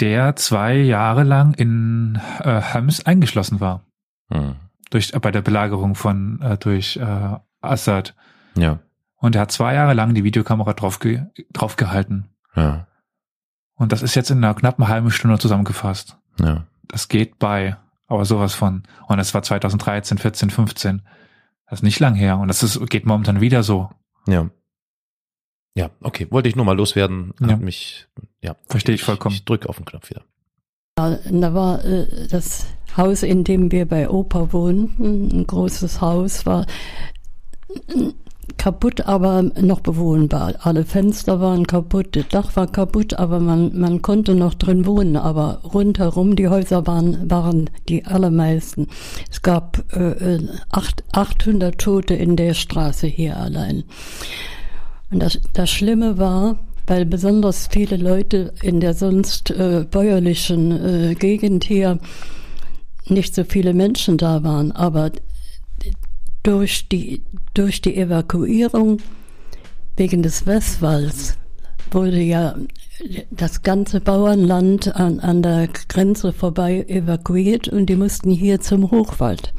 der 0.00 0.36
zwei 0.36 0.76
Jahre 0.76 1.22
lang 1.22 1.54
in 1.54 2.20
äh, 2.40 2.60
Homs 2.74 3.04
eingeschlossen 3.06 3.60
war. 3.60 3.84
Mhm. 4.30 4.56
Durch, 4.90 5.12
äh, 5.14 5.18
bei 5.20 5.30
der 5.30 5.42
Belagerung 5.42 5.94
von, 5.94 6.40
äh, 6.42 6.58
durch 6.58 6.96
äh, 6.96 7.36
Assad. 7.60 8.14
Ja, 8.56 8.80
Und 9.16 9.34
er 9.36 9.42
hat 9.42 9.52
zwei 9.52 9.74
Jahre 9.74 9.94
lang 9.94 10.14
die 10.14 10.24
Videokamera 10.24 10.72
drauf, 10.74 10.98
ge 10.98 11.22
drauf 11.52 11.76
gehalten. 11.76 12.28
ja, 12.56 12.86
Und 13.74 13.92
das 13.92 14.02
ist 14.02 14.14
jetzt 14.14 14.30
in 14.30 14.38
einer 14.44 14.54
knappen 14.54 14.88
halben 14.88 15.10
Stunde 15.10 15.38
zusammengefasst. 15.38 16.18
ja. 16.40 16.66
Das 16.88 17.08
geht 17.08 17.38
bei 17.38 17.76
Aber 18.06 18.26
sowas 18.26 18.54
von. 18.54 18.82
Und 19.06 19.16
das 19.16 19.32
war 19.32 19.42
2013, 19.42 20.18
14, 20.18 20.50
15. 20.50 21.00
Das 21.66 21.78
ist 21.78 21.82
nicht 21.82 22.00
lang 22.00 22.14
her. 22.14 22.36
Und 22.38 22.48
das 22.48 22.62
ist, 22.62 22.78
geht 22.90 23.06
momentan 23.06 23.40
wieder 23.40 23.62
so. 23.62 23.88
Ja. 24.26 24.50
Ja, 25.74 25.88
okay. 26.02 26.26
Wollte 26.30 26.50
ich 26.50 26.56
nur 26.56 26.66
mal 26.66 26.76
loswerden. 26.76 27.32
Hat 27.40 27.50
Ja. 27.50 27.56
mich, 27.56 28.08
ja. 28.42 28.56
Verstehe 28.66 28.94
ich 28.94 29.02
vollkommen. 29.02 29.34
Ich 29.34 29.44
drücke 29.44 29.68
auf 29.68 29.76
den 29.76 29.84
Knopf 29.84 30.10
wieder. 30.10 30.22
Ja, 30.98 31.18
Da 31.30 31.54
war 31.54 31.84
äh, 31.84 32.06
das 32.28 32.66
Haus, 32.96 33.22
in 33.22 33.44
dem 33.44 33.72
wir 33.72 33.86
bei 33.86 34.10
Opa 34.10 34.52
wohnten, 34.52 35.28
ein 35.32 35.46
großes 35.46 36.00
Haus, 36.00 36.44
war 36.44 36.66
äh, 37.88 38.12
kaputt, 38.58 39.06
aber 39.06 39.42
noch 39.42 39.80
bewohnbar. 39.80 40.54
Alle 40.60 40.84
Fenster 40.84 41.40
waren 41.40 41.66
kaputt, 41.66 42.14
das 42.16 42.28
Dach 42.28 42.56
war 42.56 42.66
kaputt, 42.66 43.14
aber 43.14 43.40
man, 43.40 43.78
man 43.78 44.02
konnte 44.02 44.34
noch 44.34 44.54
drin 44.54 44.86
wohnen. 44.86 45.16
Aber 45.16 45.60
rundherum 45.64 46.36
die 46.36 46.48
Häuser 46.48 46.86
waren, 46.86 47.30
waren 47.30 47.70
die 47.88 48.04
allermeisten. 48.04 48.88
Es 49.30 49.42
gab 49.42 49.82
äh, 49.94 50.34
äh, 50.34 50.48
acht, 50.70 51.04
800 51.12 51.78
Tote 51.78 52.14
in 52.14 52.36
der 52.36 52.54
Straße 52.54 53.06
hier 53.06 53.36
allein. 53.36 53.84
Und 55.10 55.20
das, 55.20 55.40
das 55.52 55.70
Schlimme 55.70 56.18
war, 56.18 56.58
weil 56.86 57.06
besonders 57.06 57.68
viele 57.68 57.96
Leute 57.96 58.52
in 58.62 58.80
der 58.80 58.94
sonst 58.94 59.50
äh, 59.50 59.86
bäuerlichen 59.90 61.10
äh, 61.10 61.14
Gegend 61.14 61.64
hier 61.64 61.98
nicht 63.06 63.34
so 63.34 63.44
viele 63.44 63.74
Menschen 63.74 64.18
da 64.18 64.42
waren, 64.42 64.72
aber 64.72 65.10
durch 66.42 66.88
die, 66.88 67.22
durch 67.54 67.80
die 67.82 67.96
Evakuierung 67.96 68.98
wegen 69.96 70.22
des 70.22 70.46
Westwalds 70.46 71.36
wurde 71.90 72.20
ja 72.20 72.54
das 73.30 73.62
ganze 73.62 74.00
Bauernland 74.00 74.94
an, 74.94 75.20
an 75.20 75.42
der 75.42 75.68
Grenze 75.88 76.32
vorbei 76.32 76.84
evakuiert 76.88 77.68
und 77.68 77.86
die 77.86 77.96
mussten 77.96 78.30
hier 78.30 78.60
zum 78.60 78.90
Hochwald. 78.90 79.52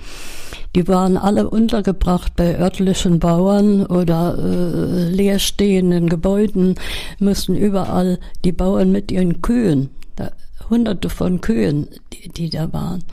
Die 0.76 0.88
waren 0.88 1.18
alle 1.18 1.50
untergebracht 1.50 2.36
bei 2.36 2.58
örtlichen 2.58 3.20
Bauern 3.20 3.86
oder 3.86 4.38
äh, 4.38 5.10
leerstehenden 5.10 6.10
Gebäuden, 6.10 6.76
mussten 7.20 7.56
überall 7.56 8.20
die 8.44 8.52
Bauern 8.52 8.92
mit 8.92 9.12
ihren 9.12 9.42
Kühen, 9.44 9.92
da, 10.16 10.32
hunderte 10.70 11.10
von 11.10 11.42
Kühen, 11.42 11.88
die, 12.12 12.30
die 12.30 12.50
da 12.50 12.74
waren. 12.74 13.04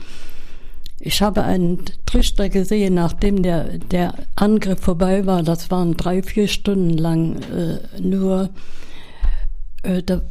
Ich 1.03 1.21
habe 1.21 1.43
einen 1.43 1.83
Trichter 2.05 2.49
gesehen, 2.49 2.93
nachdem 2.93 3.41
der, 3.41 3.79
der 3.79 4.13
Angriff 4.35 4.81
vorbei 4.81 5.25
war. 5.25 5.41
Das 5.41 5.71
waren 5.71 5.97
drei, 5.97 6.21
vier 6.21 6.47
Stunden 6.47 6.95
lang 6.97 7.41
äh, 7.41 7.99
nur. 7.99 8.49
Äh, 9.81 10.03
da, 10.03 10.21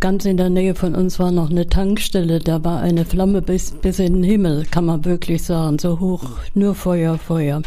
ganz 0.00 0.24
in 0.24 0.36
der 0.36 0.50
Nähe 0.50 0.74
von 0.74 0.94
uns 0.94 1.18
war 1.18 1.30
noch 1.30 1.50
eine 1.50 1.68
Tankstelle. 1.68 2.38
Da 2.40 2.64
war 2.64 2.80
eine 2.80 3.04
Flamme 3.04 3.42
bis, 3.42 3.72
bis 3.72 3.98
in 3.98 4.14
den 4.14 4.22
Himmel, 4.24 4.64
kann 4.70 4.86
man 4.86 5.04
wirklich 5.04 5.42
sagen. 5.42 5.78
So 5.78 6.00
hoch, 6.00 6.24
nur 6.54 6.74
Feuer, 6.74 7.18
Feuer. 7.18 7.62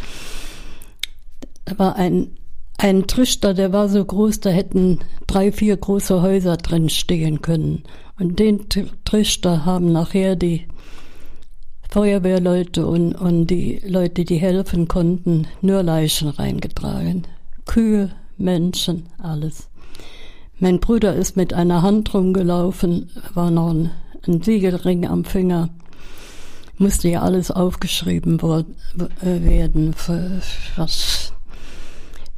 Da 1.65 1.79
war 1.79 1.95
ein, 1.95 2.32
ein 2.77 3.08
Trichter, 3.08 3.53
der 3.53 3.71
war 3.73 3.89
so 3.89 4.03
groß, 4.03 4.39
da 4.39 4.49
hätten 4.49 4.99
drei, 5.27 5.51
vier 5.51 5.77
große 5.77 6.21
Häuser 6.21 6.58
drin 6.58 6.89
stehen 6.89 7.41
können. 7.41 7.84
Und 8.19 8.39
den 8.39 8.67
Tr- 8.67 8.88
Trichter 9.05 9.65
haben 9.65 9.91
nachher 9.91 10.36
die 10.36 10.67
Feuerwehrleute 11.89 12.86
und, 12.86 13.13
und 13.13 13.47
die 13.47 13.82
Leute, 13.86 14.25
die 14.25 14.38
helfen 14.38 14.88
konnten, 14.88 15.47
nur 15.62 15.82
Leichen 15.84 16.29
reingetragen. 16.29 17.23
Kühe, 17.65 18.12
Menschen, 18.38 19.08
alles. 19.17 19.68
Mein 20.59 20.79
Bruder 20.79 21.15
ist 21.15 21.37
mit 21.37 21.53
einer 21.53 21.81
Hand 21.81 22.13
rumgelaufen, 22.13 23.09
war 23.33 23.49
noch 23.49 23.71
ein, 23.71 23.91
ein 24.27 24.41
Siegelring 24.41 25.07
am 25.07 25.23
Finger. 25.23 25.69
Musste 26.77 27.09
ja 27.09 27.21
alles 27.21 27.51
aufgeschrieben 27.51 28.39
äh, 28.39 29.43
werden, 29.43 29.93
was 30.75 31.33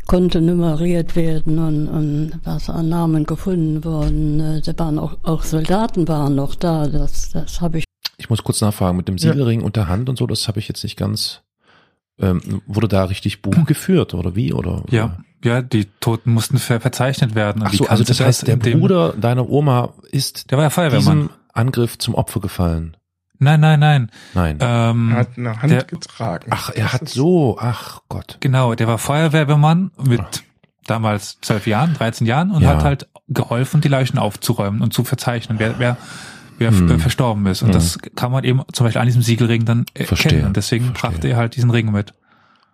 konnte 0.07 0.41
nummeriert 0.41 1.15
werden 1.15 1.57
und, 1.59 1.87
und 1.87 2.39
was 2.43 2.69
an 2.69 2.89
Namen 2.89 3.25
gefunden 3.25 3.83
wurden. 3.83 4.39
Äh, 4.39 4.61
Da 4.61 4.77
waren 4.77 4.99
auch, 4.99 5.17
auch 5.23 5.43
Soldaten 5.43 6.07
waren 6.07 6.35
noch 6.35 6.55
da, 6.55 6.87
das, 6.87 7.29
das 7.31 7.61
habe 7.61 7.79
ich 7.79 7.85
Ich 8.17 8.29
muss 8.29 8.43
kurz 8.43 8.61
nachfragen, 8.61 8.97
mit 8.97 9.07
dem 9.07 9.17
Siegelring 9.17 9.61
und 9.61 9.75
der 9.75 9.87
Hand 9.87 10.09
und 10.09 10.17
so, 10.17 10.27
das 10.27 10.47
habe 10.47 10.59
ich 10.59 10.67
jetzt 10.67 10.83
nicht 10.83 10.97
ganz, 10.97 11.41
ähm, 12.19 12.61
wurde 12.67 12.87
da 12.87 13.05
richtig 13.05 13.41
Buch 13.41 13.65
geführt 13.65 14.13
oder 14.13 14.35
wie? 14.35 14.53
Oder, 14.53 14.83
Ja, 14.91 15.17
ja, 15.43 15.61
die 15.61 15.85
Toten 15.99 16.33
mussten 16.33 16.57
ver 16.57 16.79
verzeichnet 16.79 17.35
werden. 17.35 17.63
Ach 17.65 17.73
so, 17.73 17.87
also 17.87 18.03
das 18.03 18.19
heißt, 18.19 18.47
der 18.47 18.55
Bruder 18.57 19.13
deiner 19.13 19.49
Oma 19.49 19.93
ist 20.11 20.51
der 20.51 20.57
war 20.57 20.65
ja 20.65 20.69
Feuerwehrmann. 20.69 21.17
diesem 21.17 21.29
Angriff 21.53 21.97
zum 21.97 22.15
Opfer 22.15 22.39
gefallen. 22.39 22.97
Nein, 23.39 23.59
nein, 23.59 23.79
nein. 23.79 24.11
Nein. 24.35 24.57
Ähm, 24.61 25.11
Er 25.11 25.17
hat 25.17 25.29
eine 25.37 25.61
Hand 25.61 25.71
der- 25.71 25.83
getragen. 25.83 26.45
Ach, 26.51 26.69
er 26.69 26.83
Das 26.83 26.93
hat 26.93 27.09
so, 27.09 27.57
ach 27.59 28.01
Gott. 28.07 28.37
Genau, 28.39 28.75
der 28.75 28.87
war 28.87 28.99
Feuerwehrmann 28.99 29.89
mit 30.07 30.43
damals 30.85 31.39
zwölf 31.41 31.65
Jahren, 31.65 31.93
13 31.95 32.27
Jahren 32.27 32.51
und 32.51 32.61
Ja. 32.61 32.69
hat 32.75 32.83
halt 32.83 33.07
geholfen, 33.29 33.81
die 33.81 33.87
Leichen 33.87 34.19
aufzuräumen 34.19 34.81
und 34.81 34.93
zu 34.93 35.03
verzeichnen, 35.03 35.57
wer, 35.59 35.79
wer, 35.79 35.97
wer 36.59 36.69
Hm. 36.69 36.99
verstorben 36.99 37.45
ist. 37.47 37.63
Und 37.63 37.69
Hm. 37.69 37.73
das 37.73 37.97
kann 38.15 38.31
man 38.31 38.43
eben 38.43 38.61
zum 38.73 38.85
Beispiel 38.85 39.01
an 39.01 39.07
diesem 39.07 39.23
Siegelring 39.23 39.65
dann 39.65 39.85
erkennen. 39.95 40.07
Verstehe, 40.07 40.45
Und 40.45 40.55
deswegen 40.57 40.85
verstehe. 40.85 41.09
brachte 41.11 41.27
er 41.29 41.37
halt 41.37 41.55
diesen 41.55 41.71
Ring 41.71 41.91
mit. 41.91 42.13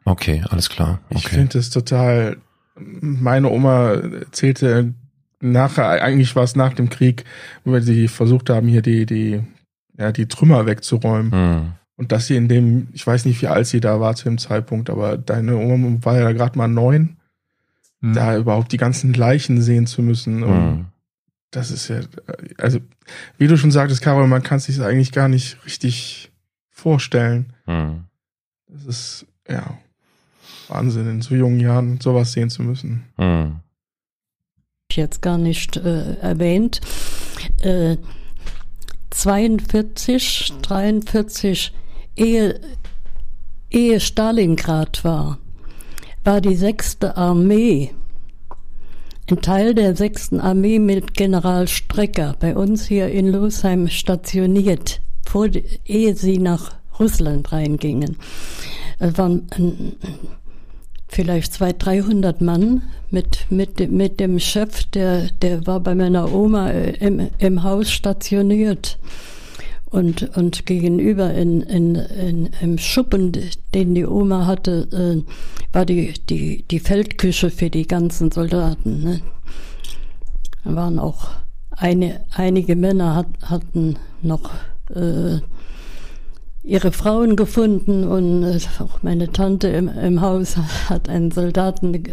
Okay, 0.03 0.43
alles 0.49 0.69
klar. 0.69 0.99
Ich 1.09 1.25
Okay. 1.25 1.35
finde 1.35 1.59
es 1.59 1.69
total. 1.69 2.37
Meine 2.79 3.49
Oma 3.49 3.91
erzählte 3.91 4.93
nachher, 5.39 5.89
eigentlich 6.01 6.35
war 6.35 6.43
es 6.43 6.55
nach 6.55 6.73
dem 6.73 6.89
Krieg, 6.89 7.23
wo 7.63 7.79
sie 7.79 8.07
versucht 8.07 8.49
haben, 8.49 8.67
hier 8.67 8.81
die, 8.81 9.05
die, 9.05 9.41
ja, 9.97 10.11
die 10.11 10.27
Trümmer 10.27 10.65
wegzuräumen. 10.65 11.31
Hm. 11.31 11.71
Und 11.95 12.11
dass 12.11 12.27
sie 12.27 12.35
in 12.35 12.47
dem, 12.47 12.89
ich 12.93 13.05
weiß 13.05 13.25
nicht, 13.25 13.41
wie 13.41 13.47
alt 13.47 13.65
sie 13.67 13.79
da 13.79 13.99
war 13.99 14.15
zu 14.15 14.25
dem 14.25 14.37
Zeitpunkt, 14.37 14.89
aber 14.89 15.17
deine 15.17 15.57
Oma 15.57 15.97
war 16.03 16.17
ja 16.19 16.31
gerade 16.31 16.57
mal 16.57 16.67
neun, 16.67 17.17
Hm. 18.01 18.13
da 18.13 18.37
überhaupt 18.37 18.71
die 18.71 18.77
ganzen 18.77 19.13
Leichen 19.13 19.61
sehen 19.61 19.87
zu 19.87 20.03
müssen. 20.03 20.43
Und 20.43 20.53
Hm. 20.53 20.85
das 21.49 21.71
ist 21.71 21.87
ja, 21.87 22.01
also, 22.57 22.79
wie 23.39 23.47
du 23.47 23.57
schon 23.57 23.71
sagtest, 23.71 24.01
Carol, 24.03 24.27
man 24.27 24.43
kann 24.43 24.57
es 24.57 24.65
sich 24.65 24.79
eigentlich 24.81 25.11
gar 25.11 25.27
nicht 25.27 25.63
richtig 25.65 26.31
vorstellen. 26.69 27.53
Hm. 27.65 28.03
Das 28.67 28.85
ist, 28.85 29.25
ja, 29.49 29.77
Wahnsinn, 30.69 31.09
in 31.09 31.21
so 31.21 31.35
jungen 31.35 31.59
Jahren 31.59 31.99
sowas 32.01 32.33
sehen 32.33 32.49
zu 32.49 32.63
müssen. 32.63 33.05
Hm. 33.17 33.59
jetzt 34.91 35.21
gar 35.21 35.37
nicht 35.37 35.77
äh, 35.77 36.15
erwähnt. 36.15 36.81
Äh, 37.61 37.97
42, 39.11 40.53
43, 40.61 41.73
ehe, 42.15 42.59
ehe 43.69 43.99
Stalingrad 43.99 45.03
war, 45.03 45.39
war 46.23 46.41
die 46.41 46.55
sechste 46.55 47.17
Armee, 47.17 47.91
ein 49.29 49.41
Teil 49.41 49.73
der 49.73 49.95
sechsten 49.95 50.39
Armee 50.39 50.79
mit 50.79 51.13
General 51.13 51.67
Strecker 51.67 52.35
bei 52.39 52.55
uns 52.55 52.85
hier 52.85 53.09
in 53.09 53.27
Losheim 53.31 53.87
stationiert, 53.89 55.01
vor, 55.27 55.47
ehe 55.85 56.15
sie 56.15 56.37
nach 56.37 56.75
Russland 56.99 57.51
reingingen. 57.51 58.17
Es 58.99 59.17
waren 59.17 59.47
ähm, 59.57 59.93
vielleicht 61.07 61.53
200, 61.53 61.85
300 61.85 62.41
Mann 62.41 62.81
mit, 63.09 63.45
mit, 63.49 63.91
mit 63.91 64.19
dem 64.19 64.39
Chef, 64.39 64.83
der, 64.85 65.29
der 65.41 65.65
war 65.65 65.79
bei 65.79 65.95
meiner 65.95 66.33
Oma 66.33 66.69
äh, 66.69 66.91
im, 66.97 67.29
im 67.37 67.63
Haus 67.63 67.91
stationiert. 67.91 68.97
Und, 69.89 70.35
und 70.35 70.65
gegenüber 70.65 71.33
in, 71.33 71.61
in, 71.61 71.95
in, 71.95 72.49
im 72.59 72.77
Schuppen, 72.77 73.31
den 73.73 73.95
die 73.95 74.05
Oma 74.05 74.45
hatte, 74.45 74.85
äh, 74.91 75.73
war 75.73 75.85
die, 75.85 76.13
die, 76.29 76.65
die 76.69 76.79
Feldküche 76.79 77.49
für 77.49 77.69
die 77.69 77.87
ganzen 77.87 78.29
Soldaten. 78.29 79.01
Ne? 79.01 79.21
Da 80.65 80.75
waren 80.75 80.99
auch 80.99 81.29
eine, 81.71 82.19
einige 82.33 82.75
Männer 82.75 83.15
hat, 83.15 83.27
hatten 83.43 83.95
noch 84.21 84.49
äh, 84.93 85.39
ihre 86.67 86.91
Frauen 86.91 87.35
gefunden 87.35 88.03
und 88.03 88.43
äh, 88.43 88.59
auch 88.79 89.01
meine 89.01 89.31
Tante 89.31 89.69
im, 89.69 89.87
im 89.87 90.21
Haus 90.21 90.57
hat 90.89 91.07
einen 91.07 91.31
Soldaten, 91.31 92.03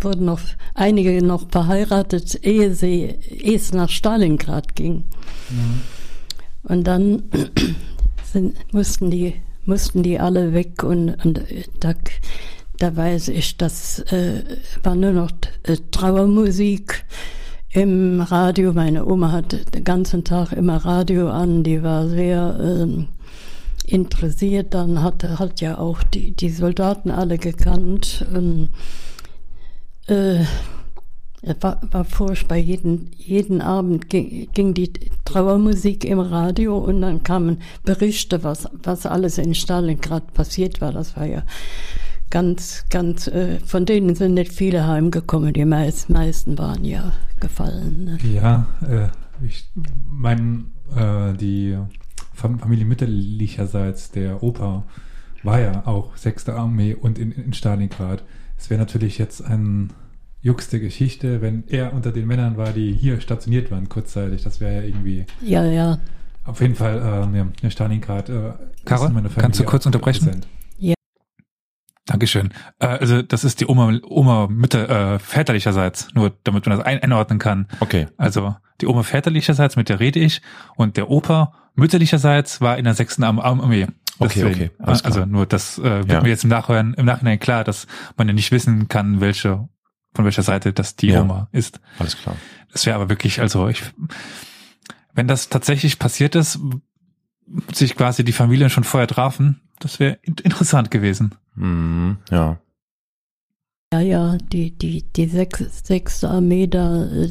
wurden 0.00 0.26
noch 0.26 0.40
einige 0.74 1.20
noch 1.22 1.50
verheiratet, 1.50 2.38
ehe 2.46 2.74
sie, 2.74 3.16
ehe 3.28 3.56
es 3.56 3.72
nach 3.72 3.90
Stalingrad 3.90 4.76
ging. 4.76 5.04
Und 6.62 6.86
dann 6.86 7.24
sind, 8.32 8.56
mussten 8.72 9.10
die 9.10 9.34
mussten 9.66 10.02
die 10.02 10.20
alle 10.20 10.52
weg 10.52 10.82
und, 10.82 11.24
und 11.24 11.40
da, 11.80 11.94
da 12.78 12.96
weiß 12.96 13.28
ich, 13.28 13.56
das 13.56 14.00
äh, 14.12 14.42
war 14.82 14.94
nur 14.94 15.12
noch 15.12 15.30
äh, 15.62 15.76
Trauermusik 15.90 17.04
im 17.70 18.20
Radio. 18.20 18.72
Meine 18.72 19.06
Oma 19.06 19.32
hatte 19.32 19.64
den 19.64 19.84
ganzen 19.84 20.24
Tag 20.24 20.52
immer 20.52 20.76
Radio 20.76 21.30
an, 21.30 21.62
die 21.62 21.82
war 21.82 22.08
sehr 22.08 22.58
ähm, 22.60 23.08
interessiert, 23.86 24.74
dann 24.74 25.02
hat, 25.02 25.24
hat 25.24 25.60
ja 25.60 25.78
auch 25.78 26.02
die, 26.02 26.32
die 26.32 26.50
Soldaten 26.50 27.10
alle 27.10 27.38
gekannt. 27.38 28.26
Und, 28.34 28.70
äh, 30.06 30.44
war, 31.60 31.80
war 31.90 32.04
furchtbar. 32.04 32.56
Jeden, 32.56 33.10
jeden 33.16 33.60
Abend 33.60 34.08
ging, 34.08 34.48
ging 34.52 34.74
die 34.74 34.92
Trauermusik 35.24 36.04
im 36.04 36.18
Radio 36.18 36.78
und 36.78 37.02
dann 37.02 37.22
kamen 37.22 37.60
Berichte, 37.82 38.42
was, 38.44 38.68
was 38.82 39.06
alles 39.06 39.38
in 39.38 39.54
Stalingrad 39.54 40.32
passiert 40.34 40.80
war. 40.80 40.92
Das 40.92 41.16
war 41.16 41.26
ja 41.26 41.42
ganz, 42.30 42.86
ganz, 42.90 43.26
äh, 43.28 43.60
von 43.60 43.84
denen 43.84 44.14
sind 44.14 44.34
nicht 44.34 44.52
viele 44.52 44.86
heimgekommen. 44.86 45.52
Die 45.52 45.64
meist, 45.64 46.10
meisten 46.10 46.58
waren 46.58 46.84
ja 46.84 47.12
gefallen. 47.40 48.04
Ne? 48.04 48.18
Ja, 48.32 48.66
äh, 48.82 49.08
ich 49.44 49.68
meine, 50.08 50.64
äh, 50.96 51.34
die 51.34 51.76
Familie 52.34 52.84
mütterlicherseits, 52.84 54.10
der 54.10 54.42
Opa, 54.42 54.84
war 55.42 55.60
ja 55.60 55.86
auch 55.86 56.16
sechste 56.16 56.54
Armee 56.54 56.94
und 56.94 57.18
in, 57.18 57.32
in 57.32 57.52
Stalingrad. 57.52 58.24
Es 58.56 58.70
wäre 58.70 58.80
natürlich 58.80 59.18
jetzt 59.18 59.44
ein 59.44 59.92
juckste 60.40 60.78
Geschichte, 60.78 61.40
wenn 61.40 61.64
er 61.68 61.94
unter 61.94 62.12
den 62.12 62.26
Männern 62.26 62.56
war, 62.56 62.72
die 62.72 62.92
hier 62.92 63.20
stationiert 63.20 63.70
waren 63.70 63.88
kurzzeitig. 63.88 64.42
Das 64.42 64.60
wäre 64.60 64.74
ja 64.74 64.82
irgendwie. 64.82 65.26
Ja, 65.40 65.64
ja. 65.64 65.98
Auf 66.44 66.60
jeden 66.60 66.74
Fall, 66.74 66.98
äh, 66.98 67.36
ja, 67.38 67.46
ja, 67.62 67.70
Stalingrad. 67.70 68.28
Äh, 68.28 68.52
Carol, 68.84 69.10
kannst 69.36 69.60
du 69.60 69.64
kurz 69.64 69.86
unterbrechen? 69.86 70.26
Präsent. 70.26 70.46
Ja. 70.76 70.94
Dankeschön. 72.04 72.52
Äh, 72.78 72.86
also 72.86 73.22
das 73.22 73.44
ist 73.44 73.60
die 73.60 73.66
Oma, 73.66 73.98
Oma 74.04 74.46
Mütter, 74.48 75.14
äh, 75.14 75.18
väterlicherseits, 75.18 76.08
nur 76.14 76.36
damit 76.44 76.66
man 76.66 76.76
das 76.76 76.86
ein 76.86 77.02
einordnen 77.02 77.38
kann. 77.38 77.66
Okay. 77.80 78.08
Also 78.18 78.54
die 78.82 78.86
Oma 78.86 79.02
väterlicherseits, 79.02 79.76
mit 79.76 79.88
der 79.88 80.00
rede 80.00 80.20
ich, 80.20 80.42
und 80.76 80.98
der 80.98 81.08
Opa 81.08 81.54
mütterlicherseits 81.74 82.60
war 82.60 82.78
in 82.78 82.84
der 82.84 82.94
sechsten 82.94 83.24
Armee. 83.24 83.86
Okay, 84.18 84.44
okay. 84.44 84.70
Also 84.80 85.24
nur 85.26 85.46
das 85.46 85.78
äh, 85.78 85.82
wird 85.82 86.12
ja. 86.12 86.20
mir 86.22 86.28
jetzt 86.28 86.44
im 86.44 86.50
Nachhinein, 86.50 86.94
im 86.94 87.04
Nachhinein 87.04 87.40
klar, 87.40 87.64
dass 87.64 87.86
man 88.16 88.28
ja 88.28 88.34
nicht 88.34 88.52
wissen 88.52 88.88
kann, 88.88 89.20
welche 89.20 89.68
von 90.14 90.24
welcher 90.24 90.42
Seite 90.42 90.72
das 90.72 90.96
die 90.96 91.08
ja. 91.08 91.22
Oma 91.22 91.48
ist. 91.52 91.80
Alles 91.98 92.16
klar. 92.16 92.36
Das 92.72 92.86
wäre 92.86 92.96
aber 92.96 93.08
wirklich, 93.08 93.40
also 93.40 93.68
ich, 93.68 93.82
wenn 95.12 95.28
das 95.28 95.48
tatsächlich 95.48 95.98
passiert 95.98 96.34
ist, 96.34 96.58
sich 97.72 97.96
quasi 97.96 98.24
die 98.24 98.32
Familien 98.32 98.70
schon 98.70 98.84
vorher 98.84 99.08
trafen, 99.08 99.60
das 99.80 100.00
wäre 100.00 100.18
interessant 100.22 100.90
gewesen. 100.90 101.34
Mhm, 101.56 102.18
ja. 102.30 102.58
Ja, 103.92 104.00
ja, 104.00 104.38
die, 104.38 104.70
die, 104.70 105.02
die 105.02 105.26
sechs, 105.26 105.62
sechste 105.84 106.28
Armee 106.28 106.66
da, 106.66 107.04
äh, 107.04 107.28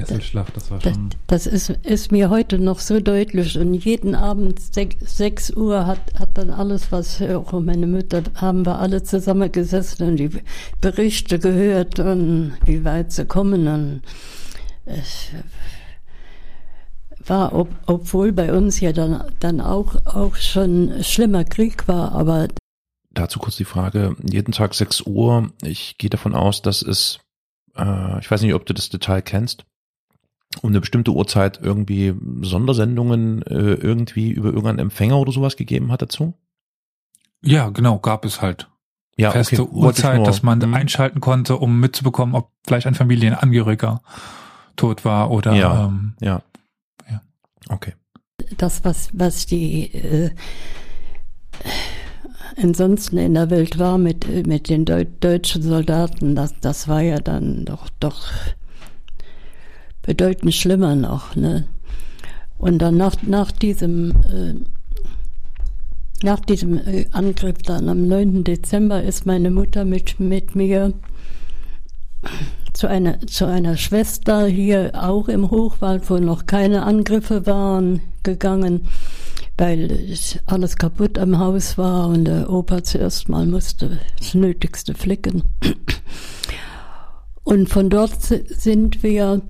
Kesselschlacht, 0.00 0.56
das 0.56 0.70
war 0.70 0.80
schon. 0.80 1.10
Das, 1.26 1.44
das, 1.44 1.52
ist, 1.52 1.70
ist 1.84 2.12
mir 2.12 2.30
heute 2.30 2.58
noch 2.58 2.78
so 2.78 3.00
deutlich. 3.00 3.58
Und 3.58 3.74
jeden 3.74 4.14
Abend 4.14 4.60
sechs, 4.60 5.16
sechs 5.16 5.50
Uhr 5.50 5.86
hat, 5.86 6.00
hat 6.18 6.30
dann 6.34 6.50
alles, 6.50 6.92
was 6.92 7.22
auch 7.22 7.52
meine 7.60 7.86
Mutter, 7.86 8.22
haben 8.34 8.66
wir 8.66 8.78
alle 8.78 9.02
zusammen 9.02 9.50
gesessen 9.50 10.08
und 10.08 10.16
die 10.16 10.30
Berichte 10.80 11.38
gehört 11.38 11.98
und 11.98 12.54
wie 12.64 12.84
weit 12.84 13.12
sie 13.12 13.24
kommen. 13.24 13.68
Und 13.68 14.02
es 14.86 15.28
war, 17.26 17.54
ob, 17.54 17.68
obwohl 17.86 18.32
bei 18.32 18.52
uns 18.52 18.80
ja 18.80 18.92
dann, 18.92 19.24
dann 19.40 19.60
auch, 19.60 20.06
auch 20.06 20.36
schon 20.36 21.02
schlimmer 21.02 21.44
Krieg 21.44 21.86
war, 21.88 22.12
aber 22.12 22.48
Dazu 23.12 23.40
kurz 23.40 23.56
die 23.56 23.64
Frage, 23.64 24.14
jeden 24.22 24.52
Tag 24.52 24.74
sechs 24.74 25.00
Uhr. 25.00 25.50
Ich 25.62 25.98
gehe 25.98 26.10
davon 26.10 26.34
aus, 26.34 26.62
dass 26.62 26.80
es, 26.80 27.18
äh, 27.76 28.20
ich 28.20 28.30
weiß 28.30 28.42
nicht, 28.42 28.54
ob 28.54 28.66
du 28.66 28.72
das 28.72 28.88
Detail 28.88 29.20
kennst, 29.20 29.64
um 30.62 30.70
eine 30.70 30.80
bestimmte 30.80 31.12
Uhrzeit 31.12 31.60
irgendwie 31.62 32.14
Sondersendungen 32.42 33.42
äh, 33.42 33.74
irgendwie 33.74 34.30
über 34.30 34.48
irgendeinen 34.48 34.80
Empfänger 34.80 35.18
oder 35.18 35.32
sowas 35.32 35.56
gegeben 35.56 35.92
hat 35.92 36.02
dazu? 36.02 36.34
Ja, 37.42 37.70
genau, 37.70 37.98
gab 37.98 38.24
es 38.24 38.42
halt. 38.42 38.68
Ja, 39.16 39.30
feste 39.32 39.62
okay. 39.62 39.72
Uhrzeit, 39.72 40.26
dass 40.26 40.42
man 40.42 40.62
hm. 40.62 40.74
einschalten 40.74 41.20
konnte, 41.20 41.56
um 41.56 41.78
mitzubekommen, 41.78 42.34
ob 42.34 42.52
vielleicht 42.66 42.86
ein 42.86 42.94
Familienangehöriger 42.94 44.02
tot 44.76 45.04
war 45.04 45.30
oder 45.30 45.52
ja, 45.52 45.86
ähm, 45.86 46.14
ja. 46.20 46.42
ja. 47.10 47.20
Okay. 47.68 47.94
Das, 48.56 48.84
was, 48.84 49.10
was 49.12 49.46
die 49.46 49.92
äh, 49.94 50.30
ansonsten 52.56 53.18
in 53.18 53.34
der 53.34 53.50
Welt 53.50 53.78
war 53.78 53.98
mit, 53.98 54.46
mit 54.46 54.68
den 54.68 54.84
Deu 54.84 55.04
deutschen 55.20 55.62
Soldaten, 55.62 56.34
das, 56.34 56.54
das 56.60 56.88
war 56.88 57.02
ja 57.02 57.18
dann 57.18 57.64
doch, 57.66 57.88
doch 58.00 58.26
bedeutend 60.10 60.52
schlimmer 60.52 60.96
noch. 60.96 61.36
Ne? 61.36 61.66
Und 62.58 62.78
dann 62.78 62.96
nach, 62.96 63.14
nach 63.22 63.52
diesem, 63.52 64.10
äh, 64.10 64.54
nach 66.24 66.40
diesem 66.40 66.78
äh, 66.78 67.06
Angriff 67.12 67.58
dann 67.62 67.88
am 67.88 68.08
9. 68.08 68.42
Dezember 68.42 69.04
ist 69.04 69.24
meine 69.24 69.52
Mutter 69.52 69.84
mit, 69.84 70.18
mit 70.18 70.56
mir 70.56 70.94
zu 72.72 72.88
einer, 72.88 73.20
zu 73.20 73.46
einer 73.46 73.76
Schwester 73.76 74.46
hier 74.46 74.90
auch 74.94 75.28
im 75.28 75.48
Hochwald, 75.48 76.10
wo 76.10 76.18
noch 76.18 76.46
keine 76.46 76.82
Angriffe 76.82 77.46
waren, 77.46 78.00
gegangen, 78.24 78.88
weil 79.58 80.16
alles 80.46 80.76
kaputt 80.76 81.20
am 81.20 81.38
Haus 81.38 81.78
war 81.78 82.08
und 82.08 82.24
der 82.24 82.50
Opa 82.50 82.82
zuerst 82.82 83.28
mal 83.28 83.46
musste 83.46 84.00
das 84.18 84.34
Nötigste 84.34 84.92
flicken. 84.94 85.44
Und 87.44 87.68
von 87.68 87.90
dort 87.90 88.20
sind 88.20 89.04
wir 89.04 89.42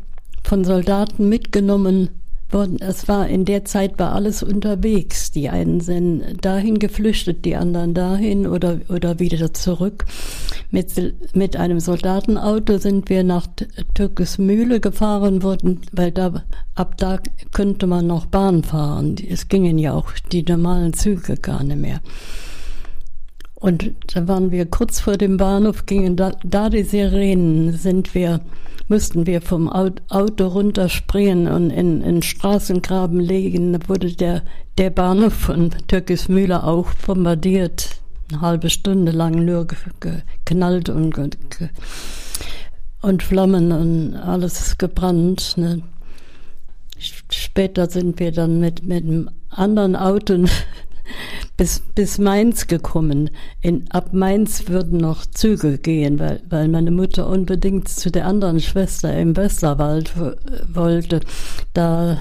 von 0.43 0.65
Soldaten 0.65 1.29
mitgenommen 1.29 2.11
worden. 2.53 2.79
Es 2.81 3.09
war 3.09 3.29
in 3.29 3.45
der 3.45 3.65
Zeit 3.65 3.99
war 3.99 4.13
alles 4.13 4.43
unterwegs. 4.43 5.31
Die 5.31 5.49
einen 5.49 5.81
sind 5.81 6.45
dahin 6.45 6.79
geflüchtet, 6.79 7.45
die 7.45 7.57
anderen 7.57 7.95
dahin 7.95 8.47
oder, 8.47 8.81
oder 8.89 9.19
wieder 9.19 9.53
zurück. 9.53 10.05
Mit, 10.71 10.91
mit 11.35 11.57
einem 11.57 11.81
Soldatenauto 11.81 12.79
sind 12.79 13.09
wir 13.09 13.25
nach 13.25 13.47
Türkesmühle 13.95 14.81
gefahren 14.81 15.43
worden, 15.43 15.81
weil 15.93 16.13
da, 16.13 16.45
ab 16.75 16.97
da 16.97 17.19
könnte 17.53 17.87
man 17.87 18.07
noch 18.07 18.27
Bahn 18.27 18.63
fahren. 18.63 19.17
Es 19.29 19.49
gingen 19.49 19.79
ja 19.79 19.95
auch 19.95 20.13
die 20.33 20.43
normalen 20.43 20.93
Züge 20.93 21.37
gar 21.37 21.63
nicht 21.65 21.81
mehr. 21.81 22.01
Und 23.55 23.93
da 24.15 24.27
waren 24.27 24.51
wir 24.53 24.65
kurz 24.65 25.01
vor 25.01 25.19
dem 25.19 25.37
Bahnhof, 25.37 25.85
gingen 25.85 26.17
da, 26.17 26.33
da 26.43 26.71
die 26.71 26.83
Sirenen, 26.83 27.77
sind 27.77 28.15
wir 28.15 28.41
mussten 28.91 29.25
wir 29.25 29.41
vom 29.41 29.69
Auto 29.69 30.49
runterspringen 30.49 31.47
und 31.47 31.71
in, 31.71 32.03
in 32.03 32.23
Straßengraben 32.23 33.21
legen. 33.21 33.73
Da 33.73 33.89
wurde 33.89 34.13
der, 34.13 34.43
der 34.79 34.91
Bahnhof 34.91 35.33
von 35.33 35.71
Türkismühle 35.87 36.65
auch 36.65 36.93
bombardiert. 37.07 38.01
Eine 38.31 38.41
halbe 38.41 38.69
Stunde 38.69 39.13
lang 39.13 39.45
nur 39.45 39.69
geknallt 40.01 40.89
und, 40.89 41.17
und 43.01 43.23
Flammen 43.23 43.73
und 43.73 44.17
alles 44.17 44.77
gebrannt. 44.77 45.55
Ne. 45.57 45.83
Später 46.99 47.89
sind 47.89 48.19
wir 48.19 48.33
dann 48.33 48.59
mit, 48.59 48.85
mit 48.85 49.05
einem 49.05 49.31
anderen 49.51 49.95
Auto 49.95 50.47
bis, 51.61 51.81
bis 51.95 52.17
Mainz 52.17 52.69
gekommen. 52.69 53.29
In, 53.61 53.85
ab 53.91 54.15
Mainz 54.15 54.71
würden 54.71 54.99
noch 54.99 55.27
Züge 55.27 55.77
gehen, 55.77 56.19
weil, 56.19 56.41
weil 56.49 56.69
meine 56.69 56.91
Mutter 56.91 57.29
unbedingt 57.29 57.87
zu 57.87 58.11
der 58.11 58.25
anderen 58.25 58.61
Schwester 58.61 59.15
im 59.19 59.37
Westerwald 59.37 60.15
wollte. 60.73 61.21
Da, 61.75 62.17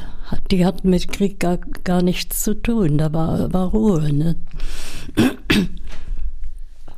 die 0.51 0.65
hatten 0.65 0.89
mit 0.89 1.09
Krieg 1.13 1.39
gar, 1.39 1.57
gar 1.85 2.01
nichts 2.01 2.43
zu 2.43 2.53
tun, 2.53 2.97
da 2.97 3.13
war, 3.13 3.53
war 3.53 3.69
Ruhe. 3.69 4.11
Ne? 4.11 4.35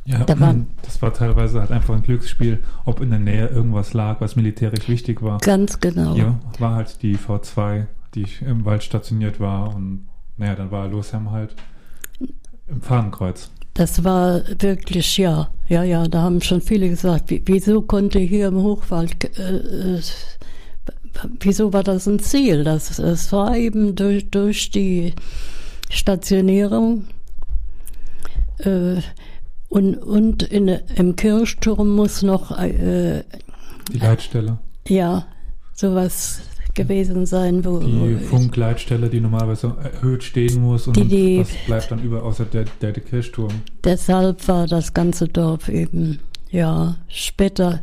Ja, 0.04 0.24
da 0.24 0.40
war, 0.40 0.56
das 0.82 1.00
war 1.00 1.14
teilweise 1.14 1.60
halt 1.60 1.70
einfach 1.70 1.94
ein 1.94 2.02
Glücksspiel, 2.02 2.58
ob 2.84 3.00
in 3.00 3.10
der 3.10 3.20
Nähe 3.20 3.46
irgendwas 3.46 3.94
lag, 3.94 4.20
was 4.20 4.34
militärisch 4.34 4.88
wichtig 4.88 5.22
war. 5.22 5.38
Ganz 5.38 5.78
genau. 5.78 6.16
Ja, 6.16 6.40
war 6.58 6.74
halt 6.74 7.02
die 7.02 7.16
V2, 7.16 7.86
die 8.16 8.26
im 8.44 8.64
Wald 8.64 8.82
stationiert 8.82 9.38
war 9.38 9.76
und 9.76 10.08
naja, 10.36 10.56
dann 10.56 10.72
war 10.72 10.88
Losheim 10.88 11.30
halt 11.30 11.54
im 12.66 12.80
Fahnenkreuz. 12.80 13.50
Das 13.74 14.04
war 14.04 14.42
wirklich, 14.58 15.16
ja, 15.16 15.48
ja, 15.68 15.82
ja, 15.82 16.06
da 16.06 16.22
haben 16.22 16.42
schon 16.42 16.60
viele 16.60 16.88
gesagt, 16.88 17.30
wieso 17.30 17.82
konnte 17.82 18.18
hier 18.18 18.48
im 18.48 18.56
Hochwald, 18.62 19.38
äh, 19.38 19.96
äh, 19.96 20.02
wieso 21.40 21.72
war 21.72 21.82
das 21.82 22.06
ein 22.06 22.18
Ziel? 22.18 22.64
Das, 22.64 22.98
es 22.98 23.32
war 23.32 23.56
eben 23.56 23.94
durch, 23.94 24.30
durch 24.30 24.70
die 24.70 25.14
Stationierung 25.88 27.06
äh, 28.58 29.00
und, 29.68 29.96
und 29.96 30.42
in, 30.42 30.68
im 30.68 31.16
Kirchturm 31.16 31.96
muss 31.96 32.22
noch 32.22 32.58
äh, 32.58 33.24
die 33.90 33.98
Leitstelle. 33.98 34.58
Ja, 34.86 35.26
sowas 35.72 36.42
gewesen 36.74 37.26
sein, 37.26 37.64
wo 37.64 37.78
die 37.78 38.16
Funkleitstelle, 38.16 39.08
die 39.08 39.20
normalerweise 39.20 39.74
erhöht 39.82 40.24
stehen 40.24 40.62
muss 40.62 40.86
und 40.86 40.96
die, 40.96 41.04
die, 41.04 41.40
was 41.40 41.50
bleibt 41.66 41.90
dann 41.90 42.02
über 42.02 42.22
außer 42.22 42.44
der, 42.44 42.64
der, 42.80 42.92
der 42.92 43.02
Kirchturm. 43.02 43.52
Deshalb 43.84 44.46
war 44.48 44.66
das 44.66 44.94
ganze 44.94 45.28
Dorf 45.28 45.68
eben, 45.68 46.18
ja, 46.50 46.96
später 47.08 47.80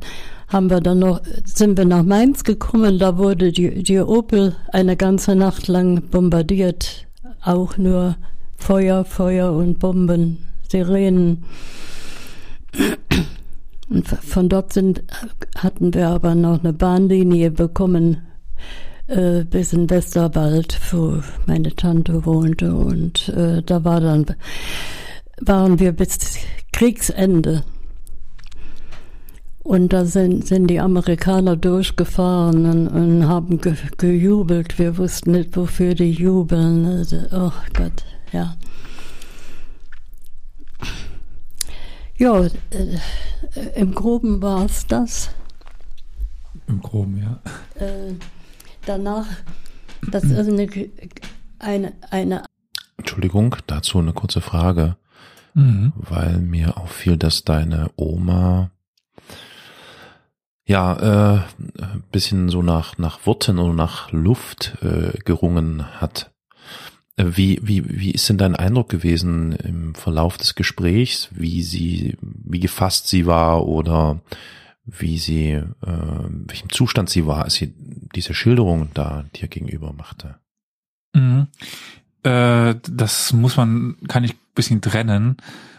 haben 0.48 0.70
wir 0.72 0.82
dann 0.82 1.00
noch, 1.00 1.22
sind 1.46 1.78
wir 1.78 1.86
nach 1.86 2.04
Mainz 2.04 2.44
gekommen, 2.44 2.98
da 2.98 3.18
wurde 3.18 3.52
die, 3.52 3.84
die 3.84 4.00
Opel 4.00 4.56
eine 4.72 4.98
ganze 4.98 5.36
Nacht 5.36 5.68
lang 5.68 6.02
bombardiert, 6.10 7.06
auch 7.44 7.78
nur 7.78 8.16
Feuer, 8.58 9.06
Feuer 9.06 9.54
und 9.54 9.78
Bomben, 9.78 10.40
Sirenen. 10.68 11.44
Und 13.90 14.08
von 14.08 14.50
dort 14.50 14.74
sind, 14.74 15.04
hatten 15.56 15.94
wir 15.94 16.10
aber 16.10 16.36
noch 16.36 16.60
eine 16.60 16.74
Bahnlinie 16.74 17.52
bekommen 17.52 18.18
äh, 19.07 19.43
bis 19.43 19.74
in 19.74 19.89
Westerwald, 19.89 20.80
wo 20.91 21.22
meine 21.45 21.76
Tante 21.76 22.26
wohnte. 22.26 22.74
Und 22.74 23.30
äh, 23.30 23.62
da 23.64 23.84
war 23.84 23.99
dann, 23.99 24.26
waren 25.41 25.80
wir 25.80 25.91
bis 25.91 26.18
Kriegsende. 26.72 27.64
Und 29.64 29.93
da 29.93 30.05
sind, 30.05 30.47
sind 30.47 30.68
die 30.68 30.80
Amerikaner 30.80 31.55
durchgefahren 31.55 32.66
und, 32.66 32.88
und 32.88 33.28
haben 33.28 33.62
ge, 33.62 33.76
gejubelt. 33.97 34.80
Wir 34.80 34.97
wussten 34.97 35.32
nicht, 35.32 35.55
wofür 35.55 35.93
die 35.93 36.12
jubeln. 36.12 36.86
Also, 36.86 37.18
oh 37.32 37.51
Gott, 37.74 38.03
ja. 38.32 38.55
Ja, 42.18 42.43
äh, 42.45 42.49
im 43.76 43.93
Groben 43.93 44.41
war 44.41 44.66
es 44.66 44.88
das. 44.88 45.30
Im 46.68 46.82
Groben, 46.82 47.18
ja. 47.18 47.39
Äh, 47.76 48.14
danach, 48.86 49.27
das 50.11 50.23
ist 50.23 50.47
eine, 50.47 50.67
eine, 51.59 51.93
eine 52.09 52.43
Entschuldigung, 52.97 53.55
dazu 53.67 53.99
eine 53.99 54.13
kurze 54.13 54.41
Frage, 54.41 54.95
Mhm. 55.55 55.93
weil 55.95 56.38
mir 56.39 56.77
auffiel, 56.77 57.17
dass 57.17 57.43
deine 57.43 57.89
Oma 57.95 58.69
ja 60.65 60.93
äh, 61.39 61.39
ein 61.82 62.03
bisschen 62.11 62.49
so 62.49 62.61
nach 62.61 62.97
nach 62.99 63.25
Worten 63.25 63.57
oder 63.57 63.73
nach 63.73 64.11
Luft 64.11 64.77
äh, 64.84 65.17
gerungen 65.25 65.99
hat. 65.99 66.32
Äh, 67.15 67.25
Wie, 67.36 67.59
wie, 67.63 67.84
wie 67.99 68.11
ist 68.11 68.30
denn 68.30 68.38
dein 68.38 68.55
Eindruck 68.55 68.89
gewesen 68.89 69.53
im 69.53 69.95
Verlauf 69.95 70.38
des 70.38 70.53
Gesprächs, 70.53 71.30
wie 71.32 71.63
sie, 71.63 72.15
wie 72.21 72.59
gefasst 72.59 73.07
sie 73.07 73.25
war 73.25 73.65
oder 73.65 74.21
wie 74.98 75.18
sie, 75.18 75.52
äh, 75.52 75.64
welchem 75.82 76.70
Zustand 76.70 77.10
sie 77.10 77.26
war, 77.26 77.44
als 77.44 77.56
sie 77.56 77.74
diese 78.16 78.34
Schilderung 78.34 78.90
da 78.94 79.26
dir 79.36 79.48
gegenüber 79.48 79.94
machte? 79.94 80.36
Mhm. 81.14 81.48
Äh, 82.24 82.76
das 82.90 83.34
muss 83.34 83.58
man, 83.58 83.98
kann 84.08 84.24
ich 84.24 84.34
ein 84.34 84.40
bisschen 84.56 84.82
trennen. 84.82 85.38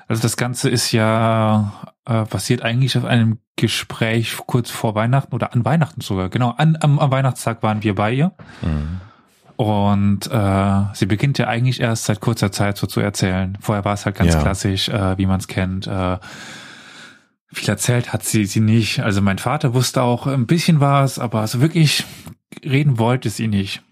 Also 0.08 0.22
das 0.22 0.36
Ganze 0.36 0.68
ist 0.68 0.90
ja 0.92 1.92
äh, 2.04 2.24
basiert 2.24 2.62
eigentlich 2.62 2.96
auf 2.98 3.04
einem 3.04 3.38
Gespräch 3.56 4.36
kurz 4.46 4.70
vor 4.70 4.94
Weihnachten 4.94 5.34
oder 5.34 5.52
an 5.52 5.64
Weihnachten 5.64 6.00
sogar. 6.00 6.28
Genau, 6.30 6.50
an, 6.50 6.76
am, 6.80 6.98
am 6.98 7.10
Weihnachtstag 7.10 7.62
waren 7.62 7.82
wir 7.82 7.94
bei 7.94 8.12
ihr. 8.14 8.32
Mhm. 8.62 9.00
Und 9.56 10.26
äh, 10.32 10.82
sie 10.94 11.04
beginnt 11.06 11.36
ja 11.36 11.46
eigentlich 11.46 11.80
erst 11.80 12.06
seit 12.06 12.20
kurzer 12.20 12.50
Zeit 12.50 12.78
so 12.78 12.86
zu 12.86 13.00
erzählen. 13.00 13.58
Vorher 13.60 13.84
war 13.84 13.92
es 13.92 14.06
halt 14.06 14.16
ganz 14.16 14.32
Ja. 14.32 14.40
klassisch, 14.40 14.88
äh, 14.88 15.18
wie 15.18 15.26
man 15.26 15.38
es 15.38 15.48
kennt. 15.48 15.86
Äh, 15.86 16.16
viel 17.52 17.68
erzählt 17.68 18.12
hat 18.12 18.24
sie 18.24 18.44
sie 18.44 18.60
nicht. 18.60 19.00
Also 19.00 19.20
mein 19.22 19.38
Vater 19.38 19.74
wusste 19.74 20.02
auch 20.02 20.26
ein 20.26 20.46
bisschen 20.46 20.80
was, 20.80 21.18
aber 21.18 21.46
so 21.46 21.60
wirklich 21.60 22.04
reden 22.64 22.98
wollte 22.98 23.30
sie 23.30 23.48
nicht. 23.48 23.82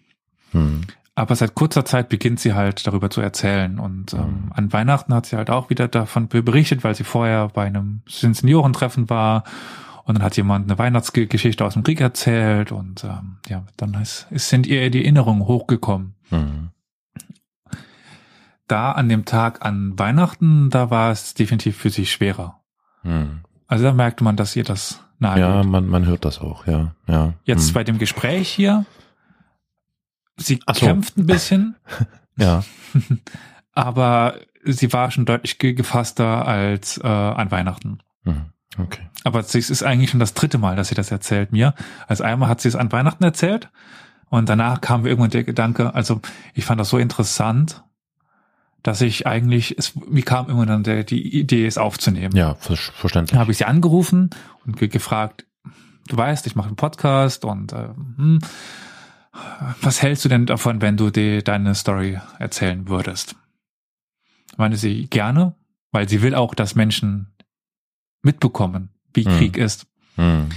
Mhm. 0.52 0.82
Aber 1.14 1.34
seit 1.34 1.56
kurzer 1.56 1.84
Zeit 1.84 2.08
beginnt 2.08 2.38
sie 2.38 2.54
halt 2.54 2.86
darüber 2.86 3.10
zu 3.10 3.20
erzählen. 3.20 3.80
Und 3.80 4.12
ähm, 4.14 4.52
an 4.54 4.72
Weihnachten 4.72 5.12
hat 5.12 5.26
sie 5.26 5.36
halt 5.36 5.50
auch 5.50 5.68
wieder 5.68 5.88
davon 5.88 6.28
berichtet, 6.28 6.84
weil 6.84 6.94
sie 6.94 7.02
vorher 7.02 7.48
bei 7.48 7.64
einem 7.64 8.02
Seniorentreffen 8.06 9.10
war. 9.10 9.42
Und 10.04 10.16
dann 10.16 10.24
hat 10.24 10.36
jemand 10.36 10.70
eine 10.70 10.78
Weihnachtsgeschichte 10.78 11.64
aus 11.64 11.74
dem 11.74 11.82
Krieg 11.82 12.00
erzählt. 12.00 12.70
Und 12.70 13.02
ähm, 13.02 13.38
ja, 13.48 13.64
dann 13.76 13.94
ist, 13.94 14.28
ist, 14.30 14.48
sind 14.48 14.68
ihr 14.68 14.88
die 14.90 15.02
Erinnerungen 15.02 15.42
hochgekommen. 15.42 16.14
Mhm. 16.30 16.70
Da 18.68 18.92
an 18.92 19.08
dem 19.08 19.24
Tag 19.24 19.64
an 19.64 19.98
Weihnachten, 19.98 20.70
da 20.70 20.90
war 20.90 21.10
es 21.10 21.34
definitiv 21.34 21.76
für 21.76 21.90
sie 21.90 22.06
schwerer. 22.06 22.60
Mhm. 23.02 23.40
Also 23.68 23.84
da 23.84 23.92
merkte 23.92 24.24
man, 24.24 24.36
dass 24.36 24.56
ihr 24.56 24.64
das 24.64 25.00
nahe 25.20 25.38
Ja, 25.40 25.62
man, 25.62 25.86
man 25.86 26.06
hört 26.06 26.24
das 26.24 26.40
auch, 26.40 26.66
ja. 26.66 26.94
ja. 27.06 27.34
Jetzt 27.44 27.68
Mhm. 27.70 27.74
bei 27.74 27.84
dem 27.84 27.98
Gespräch 27.98 28.48
hier, 28.48 28.84
sie 30.36 30.58
so. 30.66 30.72
kämpft 30.86 31.16
ein 31.16 31.26
bisschen. 31.26 31.76
Ja, 32.40 32.62
aber 33.72 34.36
sie 34.64 34.92
war 34.92 35.10
schon 35.10 35.24
deutlich 35.24 35.58
ge- 35.58 35.72
gefasster 35.74 36.46
als 36.46 36.98
äh, 36.98 37.06
an 37.06 37.50
Weihnachten. 37.50 37.98
mhm. 38.24 38.46
okay. 38.78 39.02
Aber 39.24 39.40
es 39.40 39.52
ist 39.56 39.82
eigentlich 39.82 40.10
schon 40.10 40.20
das 40.20 40.34
dritte 40.34 40.56
Mal, 40.56 40.76
dass 40.76 40.86
sie 40.88 40.94
das 40.94 41.10
erzählt 41.10 41.50
mir. 41.50 41.74
Also 42.06 42.22
einmal 42.22 42.48
hat 42.48 42.60
sie 42.60 42.68
es 42.68 42.76
an 42.76 42.92
Weihnachten 42.92 43.24
erzählt 43.24 43.70
und 44.30 44.48
danach 44.48 44.80
kam 44.80 45.02
mir 45.02 45.08
irgendwann 45.08 45.30
der 45.32 45.42
Gedanke, 45.42 45.94
also 45.96 46.20
ich 46.54 46.64
fand 46.64 46.78
das 46.80 46.90
so 46.90 46.98
interessant, 46.98 47.82
dass 48.82 49.00
ich 49.00 49.26
eigentlich, 49.26 49.76
es, 49.78 49.94
mir 49.96 50.22
kam 50.22 50.46
irgendwann 50.46 50.68
dann 50.68 50.82
der, 50.84 51.04
die 51.04 51.38
Idee, 51.38 51.66
es 51.66 51.78
aufzunehmen. 51.78 52.34
Ja, 52.36 52.54
ver 52.54 52.76
verständlich. 52.76 53.32
Dann 53.32 53.40
habe 53.40 53.52
ich 53.52 53.58
sie 53.58 53.64
angerufen 53.64 54.30
und 54.64 54.76
ge 54.76 54.88
gefragt, 54.88 55.46
du 56.08 56.16
weißt, 56.16 56.46
ich 56.46 56.56
mache 56.56 56.68
einen 56.68 56.76
Podcast 56.76 57.44
und 57.44 57.72
äh, 57.72 57.88
hm, 58.16 58.38
was 59.82 60.02
hältst 60.02 60.24
du 60.24 60.28
denn 60.28 60.46
davon, 60.46 60.80
wenn 60.80 60.96
du 60.96 61.10
die, 61.10 61.42
deine 61.44 61.74
Story 61.74 62.18
erzählen 62.38 62.88
würdest? 62.88 63.36
Meine 64.56 64.76
sie 64.76 65.06
gerne, 65.06 65.54
weil 65.92 66.08
sie 66.08 66.22
will 66.22 66.34
auch, 66.34 66.54
dass 66.54 66.74
Menschen 66.74 67.34
mitbekommen, 68.22 68.90
wie 69.14 69.24
Hm. 69.24 69.36
Krieg 69.36 69.56
ist. 69.56 69.86
Mhm. 70.16 70.48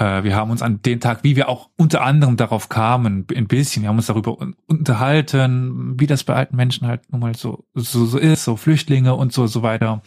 Äh, 0.00 0.24
wir 0.24 0.34
haben 0.34 0.50
uns 0.50 0.62
an 0.62 0.80
den 0.82 0.98
Tag, 0.98 1.22
wie 1.22 1.36
wir 1.36 1.48
auch 1.50 1.68
unter 1.76 2.02
anderem 2.02 2.36
darauf 2.36 2.70
kamen, 2.70 3.26
ein 3.36 3.46
bisschen, 3.46 3.82
wir 3.82 3.90
haben 3.90 3.98
uns 3.98 4.06
darüber 4.06 4.40
un- 4.40 4.56
unterhalten, 4.66 6.00
wie 6.00 6.06
das 6.06 6.24
bei 6.24 6.34
alten 6.34 6.56
Menschen 6.56 6.86
halt 6.86 7.02
nun 7.12 7.20
mal 7.20 7.36
so, 7.36 7.64
so, 7.74 8.06
so 8.06 8.18
ist, 8.18 8.44
so 8.44 8.56
Flüchtlinge 8.56 9.14
und 9.14 9.32
so, 9.32 9.46
so 9.46 9.62
weiter. 9.62 10.02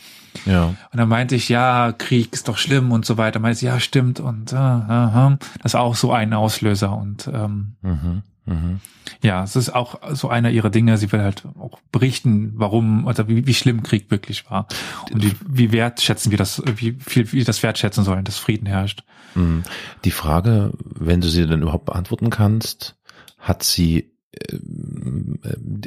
Ja, 0.45 0.65
Und 0.65 0.77
dann 0.93 1.07
meinte 1.07 1.35
ich, 1.35 1.47
ja, 1.49 1.91
Krieg 1.91 2.33
ist 2.33 2.47
doch 2.47 2.57
schlimm 2.57 2.91
und 2.91 3.05
so 3.05 3.17
weiter. 3.17 3.39
Meinte 3.39 3.59
sie, 3.59 3.67
ja, 3.67 3.79
stimmt. 3.79 4.19
Und 4.19 4.51
äh, 4.51 4.55
aha. 4.55 5.37
das 5.61 5.73
ist 5.73 5.75
auch 5.75 5.95
so 5.95 6.11
ein 6.11 6.33
Auslöser. 6.33 6.97
Und 6.97 7.29
ähm, 7.31 7.75
mhm. 7.83 8.23
Mhm. 8.45 8.81
ja, 9.21 9.43
es 9.43 9.55
ist 9.55 9.73
auch 9.73 9.99
so 10.13 10.27
einer 10.27 10.51
ihrer 10.51 10.69
Dinge. 10.69 10.97
Sie 10.97 11.11
will 11.11 11.21
halt 11.21 11.43
auch 11.57 11.79
berichten, 11.91 12.53
warum 12.55 13.05
oder 13.05 13.27
wie, 13.27 13.47
wie 13.47 13.53
schlimm 13.53 13.83
Krieg 13.83 14.11
wirklich 14.11 14.49
war. 14.49 14.67
Und 15.11 15.23
wie, 15.23 15.33
wie 15.47 15.71
wertschätzen 15.71 16.31
wir 16.31 16.37
das, 16.37 16.61
wie 16.75 16.97
viel 16.99 17.31
wir 17.31 17.45
das 17.45 17.63
wertschätzen 17.63 18.03
sollen, 18.03 18.25
dass 18.25 18.37
Frieden 18.37 18.65
herrscht. 18.65 19.03
Mhm. 19.35 19.63
Die 20.03 20.11
Frage, 20.11 20.73
wenn 20.83 21.21
du 21.21 21.29
sie 21.29 21.47
denn 21.47 21.61
überhaupt 21.61 21.85
beantworten 21.85 22.29
kannst, 22.29 22.95
hat 23.39 23.63
sie 23.63 24.11
ähm, 24.51 25.39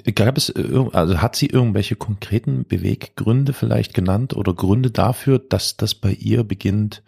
äh, 0.04 0.12
gab 0.12 0.36
es 0.36 0.54
also 0.54 1.20
hat 1.20 1.36
sie 1.36 1.46
irgendwelche 1.46 1.96
konkreten 1.96 2.64
Beweggründe 2.64 3.52
vielleicht 3.52 3.92
genannt 3.92 4.34
oder 4.34 4.54
Gründe 4.54 4.90
dafür, 4.90 5.38
dass 5.38 5.76
das 5.76 5.94
bei 5.94 6.12
ihr 6.12 6.44
beginnt 6.44 7.02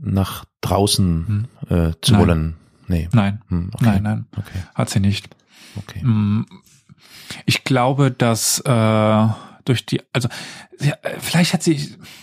nach 0.00 0.44
draußen 0.60 1.48
äh, 1.68 1.92
zu 2.00 2.12
Nein. 2.12 2.20
wollen? 2.20 2.56
Nee. 2.88 3.08
Nein, 3.12 3.42
Hm, 3.48 3.70
okay. 3.74 3.84
nein, 3.84 4.02
nein, 4.02 4.26
Okay. 4.36 4.58
hat 4.74 4.90
sie 4.90 5.00
nicht. 5.00 5.28
Okay. 5.76 6.02
Mm, 6.04 6.46
Ich 7.44 7.64
glaube, 7.64 8.10
dass 8.10 8.58
äh, 8.60 9.26
durch 9.64 9.84
die, 9.86 10.00
also 10.12 10.28
ja, 10.80 10.94
vielleicht 11.18 11.52
hat 11.52 11.62
sie, 11.62 11.72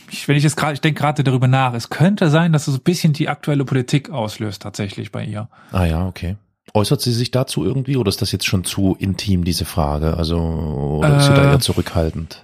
ich, 0.10 0.28
wenn 0.28 0.36
ich 0.36 0.44
jetzt 0.44 0.58
gerade, 0.58 0.74
ich 0.74 0.82
denke 0.82 1.00
gerade 1.00 1.24
darüber 1.24 1.48
nach, 1.48 1.74
es 1.76 1.90
könnte 1.90 2.30
sein, 2.32 2.52
dass 2.54 2.68
es 2.68 2.74
so 2.74 2.80
ein 2.80 2.84
bisschen 2.84 3.14
die 3.14 3.30
aktuelle 3.30 3.66
Politik 3.66 4.10
auslöst 4.10 4.64
tatsächlich 4.64 5.12
bei 5.12 5.24
ihr. 5.24 5.48
Ah 5.72 5.86
ja, 5.86 6.08
okay. 6.08 6.38
Äußert 6.74 7.02
sie 7.02 7.14
sich 7.14 7.30
dazu 7.30 7.64
irgendwie 7.64 7.96
oder 7.98 8.10
ist 8.10 8.22
das 8.24 8.32
jetzt 8.32 8.48
schon 8.48 8.64
zu 8.64 8.96
intim, 9.00 9.44
diese 9.44 9.66
Frage? 9.66 10.18
Also, 10.18 10.40
oder 10.40 11.18
ist 11.18 11.28
sie 11.28 11.34
da 11.36 11.44
Äh, 11.44 11.52
eher 11.52 11.60
zurückhaltend? 11.60 12.44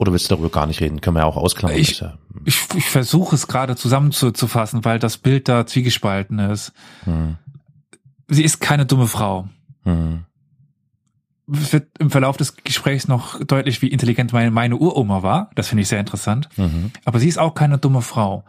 Oder 0.00 0.12
willst 0.12 0.30
du 0.30 0.34
darüber 0.34 0.48
gar 0.50 0.66
nicht 0.66 0.80
reden? 0.80 1.00
Können 1.02 1.16
wir 1.16 1.20
ja 1.20 1.26
auch 1.26 1.36
ausklammern. 1.36 1.76
Ich- 1.78 2.02
Ich, 2.46 2.58
ich 2.74 2.88
versuche 2.88 3.34
es 3.34 3.46
gerade 3.48 3.76
zusammenzufassen, 3.76 4.82
weil 4.84 4.98
das 4.98 5.18
Bild 5.18 5.46
da 5.48 5.66
zwiegespalten 5.66 6.38
ist. 6.38 6.72
hm, 7.04 7.36
Sie 8.28 8.42
ist 8.44 8.60
keine 8.60 8.86
dumme 8.86 9.06
Frau. 9.08 9.48
hm, 9.84 10.24
Es 11.52 11.72
wird 11.72 11.88
im 11.98 12.10
Verlauf 12.10 12.36
des 12.36 12.54
Gesprächs 12.56 13.08
noch 13.08 13.42
deutlich, 13.44 13.82
wie 13.82 13.88
intelligent 13.88 14.32
meine, 14.32 14.50
meine 14.52 14.76
Uroma 14.76 15.22
war. 15.22 15.50
Das 15.56 15.68
finde 15.68 15.82
ich 15.82 15.88
sehr 15.88 15.98
interessant. 16.00 16.48
mhm, 16.56 16.92
Aber 17.04 17.18
sie 17.18 17.28
ist 17.28 17.38
auch 17.38 17.54
keine 17.54 17.76
dumme 17.78 18.00
Frau. 18.02 18.44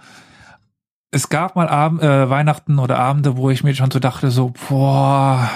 Es 1.09 1.27
gab 1.27 1.55
mal 1.57 1.67
Abend, 1.67 2.01
äh, 2.03 2.29
Weihnachten 2.29 2.79
oder 2.79 2.97
Abende, 2.99 3.35
wo 3.35 3.49
ich 3.49 3.63
mir 3.65 3.75
schon 3.75 3.91
so 3.91 3.99
dachte, 3.99 4.31
so, 4.31 4.53
boah, 4.69 5.49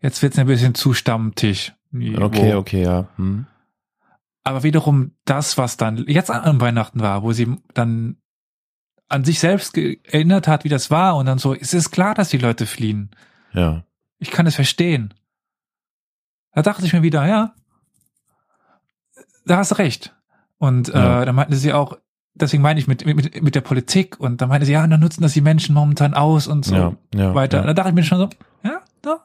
jetzt 0.00 0.22
wird's 0.22 0.38
ein 0.38 0.46
bisschen 0.46 0.74
zu 0.74 0.94
Stammtisch. 0.94 1.74
Okay, 1.92 2.54
okay, 2.54 2.82
ja. 2.84 3.06
Hm. 3.16 3.44
Aber 4.44 4.62
wiederum 4.62 5.12
das, 5.24 5.58
was 5.58 5.76
dann 5.76 6.04
jetzt 6.06 6.30
an, 6.30 6.60
Weihnachten 6.60 7.00
war, 7.00 7.22
wo 7.22 7.32
sie 7.32 7.56
dann 7.74 8.16
an 9.08 9.24
sich 9.24 9.40
selbst 9.40 9.76
erinnert 9.76 10.48
hat, 10.48 10.64
wie 10.64 10.68
das 10.68 10.90
war 10.90 11.16
und 11.16 11.26
dann 11.26 11.38
so, 11.38 11.54
es 11.54 11.74
ist 11.74 11.90
klar, 11.90 12.14
dass 12.14 12.28
die 12.28 12.38
Leute 12.38 12.66
fliehen. 12.66 13.10
Ja. 13.52 13.84
Ich 14.18 14.30
kann 14.30 14.46
es 14.46 14.54
verstehen. 14.54 15.14
Da 16.52 16.62
dachte 16.62 16.84
ich 16.84 16.92
mir 16.92 17.02
wieder, 17.02 17.26
ja, 17.26 17.54
da 19.46 19.58
hast 19.58 19.70
du 19.72 19.76
recht. 19.76 20.14
Und 20.58 20.88
Ja. 20.88 21.22
äh, 21.22 21.26
da 21.26 21.32
meinte 21.32 21.56
sie 21.56 21.72
auch, 21.72 21.98
deswegen 22.34 22.62
meine 22.62 22.80
ich 22.80 22.86
mit, 22.86 23.04
mit, 23.06 23.42
mit 23.42 23.54
der 23.54 23.60
Politik 23.60 24.18
und 24.20 24.40
da 24.40 24.46
meinte 24.46 24.66
sie, 24.66 24.72
ja, 24.72 24.86
dann 24.86 25.00
nutzen 25.00 25.22
das 25.22 25.32
die 25.32 25.40
Menschen 25.40 25.74
momentan 25.74 26.14
aus 26.14 26.46
und 26.46 26.64
so 26.64 26.74
ja, 26.74 26.92
ja, 27.14 27.34
weiter. 27.34 27.58
Ja. 27.60 27.66
Da 27.66 27.74
dachte 27.74 27.90
ich 27.90 27.94
mir 27.94 28.02
schon 28.04 28.18
so, 28.18 28.28
ja, 28.62 28.82
doch. 29.02 29.20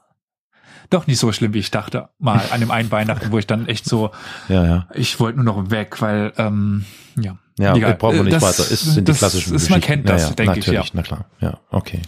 Doch 0.89 1.07
nicht 1.07 1.19
so 1.19 1.31
schlimm, 1.31 1.53
wie 1.53 1.59
ich 1.59 1.71
dachte. 1.71 2.09
Mal 2.19 2.41
an 2.51 2.59
dem 2.59 2.71
einen 2.71 2.91
Weihnachten, 2.91 3.31
wo 3.31 3.37
ich 3.39 3.47
dann 3.47 3.67
echt 3.67 3.85
so, 3.85 4.11
ja, 4.49 4.65
ja. 4.65 4.87
ich 4.93 5.19
wollte 5.19 5.37
nur 5.41 5.45
noch 5.53 5.71
weg, 5.71 6.01
weil, 6.01 6.33
ähm, 6.37 6.85
ja, 7.19 7.37
Ja, 7.59 7.75
Egal. 7.75 7.95
brauchen 7.95 8.15
wir 8.17 8.23
nicht 8.23 8.35
Das- 8.35 8.43
weiter. 8.43 8.71
Es 8.71 8.81
sind 8.81 9.07
die 9.07 9.11
das 9.11 9.19
klassischen 9.19 9.55
ist- 9.55 9.69
man 9.69 9.81
kennt 9.81 10.09
das, 10.09 10.23
ja, 10.23 10.29
ja, 10.29 10.33
denke 10.35 10.59
ich, 10.59 10.65
natürlich, 10.67 10.85
ja. 10.87 10.91
na 10.93 11.01
klar. 11.03 11.25
Ja, 11.39 11.59
okay. 11.69 12.01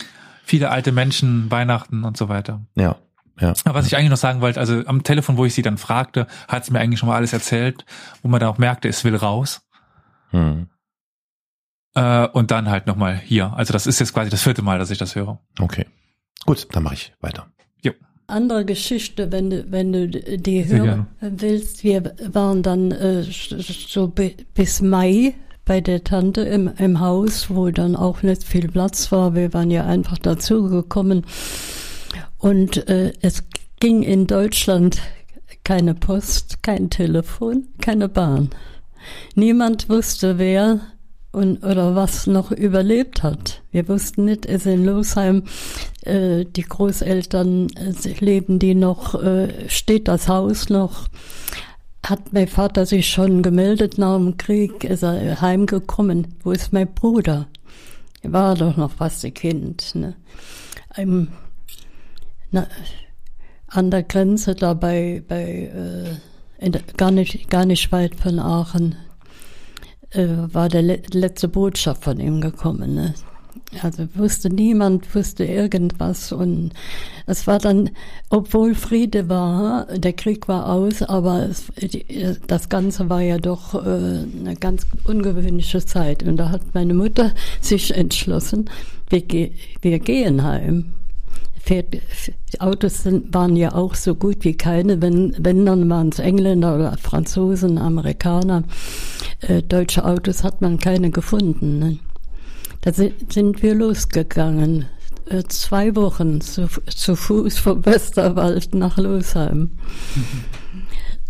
Viele 0.43 0.69
alte 0.71 0.91
Menschen, 0.91 1.49
Weihnachten 1.51 2.03
und 2.03 2.17
so 2.17 2.29
weiter. 2.29 2.61
Ja, 2.75 2.95
ja. 3.39 3.53
Aber 3.65 3.75
was 3.79 3.87
ich 3.87 3.95
eigentlich 3.97 4.09
noch 4.11 4.17
sagen 4.17 4.41
wollte, 4.41 4.59
also 4.59 4.83
am 4.85 5.03
Telefon, 5.03 5.37
wo 5.37 5.45
ich 5.45 5.53
sie 5.53 5.61
dann 5.61 5.77
fragte, 5.77 6.27
hat 6.47 6.65
sie 6.65 6.71
mir 6.71 6.79
eigentlich 6.79 6.99
schon 6.99 7.09
mal 7.09 7.15
alles 7.15 7.33
erzählt, 7.33 7.85
wo 8.21 8.27
man 8.29 8.39
dann 8.39 8.49
auch 8.49 8.57
merkte, 8.57 8.87
es 8.87 9.03
will 9.03 9.15
raus. 9.15 9.61
Hm. 10.31 10.67
Äh, 11.95 12.27
und 12.27 12.51
dann 12.51 12.69
halt 12.69 12.87
nochmal 12.87 13.15
hier. 13.17 13.53
Also 13.55 13.71
das 13.73 13.87
ist 13.87 13.99
jetzt 13.99 14.13
quasi 14.13 14.29
das 14.29 14.41
vierte 14.43 14.61
Mal, 14.61 14.79
dass 14.79 14.89
ich 14.91 14.97
das 14.97 15.15
höre. 15.15 15.39
Okay. 15.59 15.85
Gut, 16.45 16.67
dann 16.75 16.83
mache 16.83 16.93
ich 16.95 17.13
weiter. 17.21 17.47
Andere 18.27 18.65
Geschichte, 18.65 19.31
wenn 19.31 19.49
du, 19.49 19.65
wenn 19.71 19.93
du 19.93 20.07
die 20.07 20.63
Sehr 20.63 20.79
hören 20.79 21.07
willst. 21.21 21.83
Wir 21.83 22.13
waren 22.31 22.63
dann 22.63 22.91
äh, 22.91 23.23
so 23.23 24.07
bi- 24.07 24.35
bis 24.53 24.81
Mai 24.81 25.35
bei 25.63 25.81
der 25.81 26.03
Tante 26.03 26.41
im, 26.41 26.69
im 26.77 26.99
Haus, 26.99 27.49
wo 27.49 27.69
dann 27.69 27.95
auch 27.95 28.23
nicht 28.23 28.43
viel 28.43 28.67
Platz 28.67 29.11
war. 29.11 29.35
Wir 29.35 29.53
waren 29.53 29.71
ja 29.71 29.85
einfach 29.85 30.17
dazugekommen. 30.17 31.25
Und 32.37 32.87
äh, 32.87 33.13
es 33.21 33.43
ging 33.79 34.03
in 34.03 34.27
Deutschland 34.27 35.01
keine 35.63 35.95
Post, 35.95 36.61
kein 36.63 36.89
Telefon, 36.89 37.67
keine 37.81 38.09
Bahn. 38.09 38.49
Niemand 39.35 39.89
wusste, 39.89 40.37
wer 40.37 40.79
und 41.35 41.63
oder 41.63 41.95
was 41.95 42.27
noch 42.27 42.51
überlebt 42.51 43.21
hat. 43.21 43.61
Wir 43.71 43.87
wussten 43.89 44.25
nicht, 44.25 44.45
es 44.45 44.65
in 44.65 44.85
Losheim, 44.85 45.43
äh, 46.01 46.45
die 46.45 46.63
Großeltern 46.63 47.67
äh, 47.75 48.09
leben 48.19 48.57
die 48.57 48.73
noch, 48.73 49.21
äh, 49.21 49.69
steht 49.69 50.07
das 50.07 50.29
Haus 50.29 50.69
noch. 50.69 51.09
Hat 52.05 52.31
mein 52.31 52.47
Vater 52.47 52.85
sich 52.85 53.09
schon 53.09 53.43
gemeldet 53.43 53.97
nach 53.97 54.15
dem 54.15 54.37
Krieg, 54.37 54.85
ist 54.85 55.03
er 55.03 55.41
heimgekommen. 55.41 56.35
Wo 56.43 56.51
ist 56.51 56.71
mein 56.71 56.93
Bruder? 56.93 57.47
Er 58.21 58.31
war 58.31 58.55
doch 58.55 58.77
noch 58.77 58.91
fast 58.91 59.25
ein 59.25 59.33
Kind. 59.33 59.93
Ne? 59.93 60.15
Im, 60.95 61.27
na, 62.51 62.67
an 63.67 63.91
der 63.91 64.03
Grenze 64.03 64.55
da 64.55 64.73
bei, 64.73 65.21
bei 65.27 65.69
äh, 66.61 66.65
in 66.65 66.77
gar, 66.95 67.11
nicht, 67.11 67.49
gar 67.49 67.65
nicht 67.65 67.91
weit 67.91 68.15
von 68.15 68.39
Aachen 68.39 68.95
war 70.51 70.69
der 70.69 70.81
le 70.81 71.01
letzte 71.11 71.47
Botschaft 71.47 72.03
von 72.03 72.19
ihm 72.19 72.41
gekommen. 72.41 72.95
Ne? 72.95 73.13
Also 73.81 74.07
wusste 74.15 74.49
niemand, 74.49 75.13
wusste 75.15 75.43
irgendwas 75.43 76.31
und 76.31 76.71
es 77.25 77.47
war 77.47 77.59
dann, 77.59 77.89
obwohl 78.29 78.75
Friede 78.75 79.27
war, 79.27 79.85
der 79.85 80.13
Krieg 80.13 80.47
war 80.47 80.69
aus, 80.69 81.01
aber 81.01 81.47
es, 81.49 81.71
das 82.47 82.69
Ganze 82.69 83.09
war 83.09 83.21
ja 83.21 83.37
doch 83.37 83.73
äh, 83.73 83.77
eine 83.77 84.55
ganz 84.59 84.85
ungewöhnliche 85.05 85.83
Zeit 85.85 86.23
und 86.23 86.37
da 86.37 86.49
hat 86.49 86.61
meine 86.73 86.93
Mutter 86.93 87.31
sich 87.59 87.95
entschlossen, 87.95 88.69
wir, 89.09 89.23
wir 89.81 89.99
gehen 89.99 90.43
heim. 90.43 90.85
Fährt, 91.65 91.97
Autos 92.59 93.01
sind, 93.01 93.33
waren 93.33 93.55
ja 93.55 93.73
auch 93.73 93.95
so 93.95 94.13
gut 94.13 94.43
wie 94.43 94.55
keine, 94.55 95.01
wenn, 95.01 95.35
wenn 95.39 95.65
dann 95.65 95.89
waren 95.89 96.09
es 96.09 96.19
Engländer 96.19 96.75
oder 96.75 96.95
Franzosen, 96.97 97.79
Amerikaner. 97.79 98.63
Äh, 99.41 99.63
deutsche 99.63 100.05
Autos 100.05 100.43
hat 100.43 100.61
man 100.61 100.77
keine 100.77 101.09
gefunden. 101.09 101.79
Ne? 101.79 101.97
Da 102.81 102.93
sind, 102.93 103.33
sind 103.33 103.63
wir 103.63 103.73
losgegangen. 103.73 104.85
Äh, 105.27 105.41
zwei 105.47 105.95
Wochen 105.95 106.39
zu, 106.39 106.67
zu 106.85 107.15
Fuß 107.15 107.57
vom 107.57 107.83
Westerwald 107.85 108.75
nach 108.75 108.97
Losheim. 108.97 109.71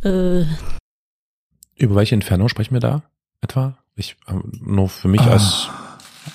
äh, 0.03 0.41
Über 1.77 1.95
welche 1.95 2.15
Entfernung 2.15 2.49
sprechen 2.49 2.73
wir 2.73 2.81
da 2.81 3.03
etwa? 3.39 3.77
Ich, 3.95 4.17
äh, 4.27 4.33
nur 4.59 4.89
für 4.89 5.07
mich 5.07 5.21
Ah, 5.21 5.31
als 5.31 5.69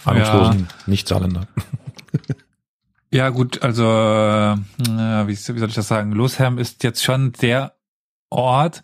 ahnungslosen 0.06 0.68
Nicht-Saarländer. 0.86 1.46
Ja 3.12 3.30
gut, 3.30 3.62
also 3.62 3.84
äh, 3.84 4.56
wie, 5.26 5.30
wie 5.32 5.34
soll 5.34 5.68
ich 5.68 5.74
das 5.74 5.88
sagen? 5.88 6.12
Losheim 6.12 6.58
ist 6.58 6.84
jetzt 6.84 7.02
schon 7.02 7.32
der 7.32 7.74
Ort, 8.30 8.82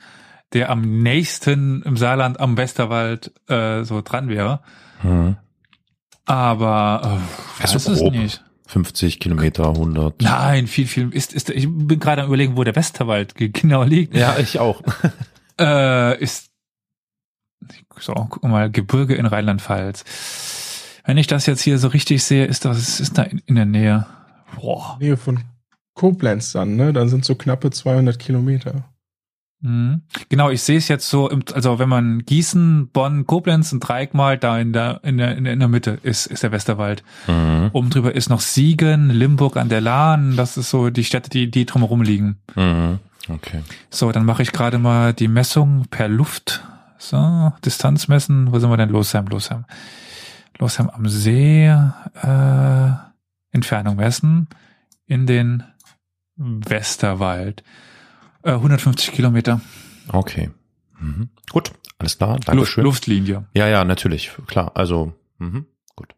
der 0.53 0.71
am 0.71 0.81
nächsten 1.03 1.83
im 1.83 1.97
Saarland 1.97 2.41
am 2.41 2.57
Westerwald 2.57 3.33
äh, 3.49 3.85
so 3.85 4.01
dran 4.03 4.29
wäre. 4.29 4.61
Hm. 5.03 5.37
Aber 6.25 7.21
äh, 7.59 7.63
weiß 7.63 7.75
es 7.77 7.85
grob. 7.99 8.13
nicht. 8.15 8.43
50 8.67 9.21
Kilometer, 9.21 9.69
100. 9.69 10.21
Nein, 10.23 10.67
viel, 10.67 10.89
viel. 10.89 11.11
Ist, 11.15 11.33
ist, 11.33 11.51
ich 11.51 11.69
bin 11.71 12.01
gerade 12.01 12.23
am 12.23 12.27
überlegen, 12.29 12.57
wo 12.57 12.65
der 12.65 12.75
Westerwald 12.75 13.37
ge- 13.37 13.51
genau 13.51 13.85
liegt. 13.85 14.15
Ja, 14.17 14.37
ich 14.39 14.59
auch. 14.59 14.83
Äh, 15.59 16.23
ist 16.23 16.51
so, 17.99 18.13
guck 18.13 18.43
mal, 18.45 18.71
Gebirge 18.71 19.15
in 19.15 19.25
Rheinland-Pfalz. 19.25 20.05
Wenn 21.07 21.17
ich 21.17 21.29
das 21.29 21.47
jetzt 21.47 21.63
hier 21.63 21.79
so 21.79 21.89
richtig 21.89 22.23
sehe, 22.25 22.45
ist 22.45 22.67
das 22.67 23.01
ist 23.01 23.17
da 23.17 23.23
in, 23.23 23.39
in 23.47 23.55
der 23.55 23.65
Nähe. 23.65 24.07
Boah. 24.57 24.97
Nähe 25.01 25.17
von 25.17 25.41
Koblenz 25.95 26.53
dann, 26.53 26.77
ne? 26.77 26.93
Dann 26.93 27.09
sind 27.09 27.25
so 27.25 27.35
knappe 27.35 27.71
200 27.71 28.19
Kilometer. 28.19 28.85
Mhm. 29.61 30.03
Genau, 30.29 30.51
ich 30.51 30.63
sehe 30.63 30.77
es 30.77 30.89
jetzt 30.89 31.09
so, 31.09 31.31
im, 31.31 31.43
also 31.55 31.79
wenn 31.79 31.89
man 31.89 32.25
Gießen, 32.25 32.89
Bonn, 32.93 33.27
Koblenz 33.27 33.73
ein 33.73 33.81
Dreieck 33.81 34.13
malt, 34.13 34.45
da 34.45 34.59
in 34.59 34.73
der, 34.73 35.01
in 35.03 35.17
der, 35.17 35.37
in 35.37 35.45
der, 35.45 35.53
in 35.55 35.59
der 35.61 35.69
Mitte 35.69 35.99
ist, 36.03 36.27
ist 36.27 36.43
der 36.43 36.53
Westerwald. 36.53 37.03
Mhm. 37.27 37.71
Oben 37.73 37.91
drüber 37.91 38.15
ist 38.15 38.29
noch 38.29 38.41
Siegen, 38.41 39.11
Limburg 39.11 39.57
an 39.57 39.69
der 39.69 39.81
Lahn, 39.81 40.37
das 40.37 40.57
ist 40.57 40.71
so 40.71 40.91
die 40.91 41.05
Städte, 41.05 41.31
die, 41.31 41.51
die 41.51 41.65
drumherum 41.65 42.03
liegen. 42.03 42.37
Mhm. 42.55 42.99
Okay. 43.29 43.63
So, 43.91 44.13
dann 44.13 44.25
mache 44.25 44.43
ich 44.43 44.53
gerade 44.53 44.79
mal 44.79 45.13
die 45.13 45.29
Messung 45.29 45.87
per 45.91 46.09
Luft. 46.09 46.63
So, 46.99 47.53
Distanz 47.65 48.09
messen. 48.09 48.53
Wo 48.53 48.59
sind 48.59 48.71
wir 48.71 48.77
denn? 48.77 48.89
Losheim, 48.89 49.27
Losheim. 49.27 49.65
Losheim 50.59 50.91
am 50.91 51.09
See. 51.09 51.67
Äh, 51.67 52.91
Entfernung 53.53 53.97
messen. 53.97 54.49
In 55.07 55.27
den 55.27 55.63
Westerwald. 56.37 57.63
Äh, 58.43 58.53
150 58.53 59.13
Kilometer. 59.13 59.61
Okay. 60.09 60.51
Mhm. 60.99 61.29
Gut, 61.51 61.73
alles 61.99 62.19
klar. 62.19 62.35
Luft, 62.35 62.49
Dankeschön. 62.49 62.85
Luftlinie. 62.85 63.45
Ja, 63.55 63.69
ja, 63.69 63.85
natürlich. 63.85 64.31
Klar. 64.47 64.73
Also, 64.75 65.13
mhm. 65.39 65.67
gut. 65.95 66.15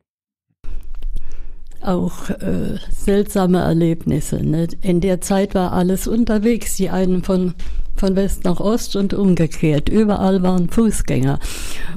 auch 1.81 2.29
äh, 2.31 2.79
seltsame 2.91 3.61
Erlebnisse. 3.61 4.37
Ne? 4.45 4.69
In 4.83 5.01
der 5.01 5.21
Zeit 5.21 5.55
war 5.55 5.73
alles 5.73 6.07
unterwegs, 6.07 6.77
die 6.77 6.91
einen 6.91 7.23
von, 7.23 7.55
von 7.97 8.17
West 8.17 8.45
nach 8.45 8.61
Ost 8.61 8.97
und 8.97 9.15
umgekehrt. 9.15 9.89
Überall 9.89 10.43
waren 10.43 10.69
Fußgänger. 10.69 11.39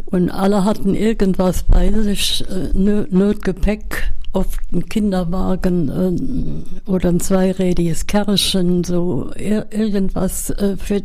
Und 0.06 0.30
alle 0.30 0.64
hatten 0.66 0.94
irgendwas 0.94 1.64
bei 1.64 1.92
sich, 1.92 2.46
äh, 2.50 2.70
Notgepäck, 2.74 4.14
oft 4.34 4.60
ein 4.72 4.88
Kinderwagen 4.88 6.64
äh, 6.86 6.90
oder 6.90 7.10
ein 7.10 7.20
zweirädiges 7.20 8.08
Kerrchen, 8.08 8.84
so 8.84 9.32
ir 9.36 9.68
irgendwas. 9.72 10.50
Äh, 10.52 10.78
für, 10.78 11.02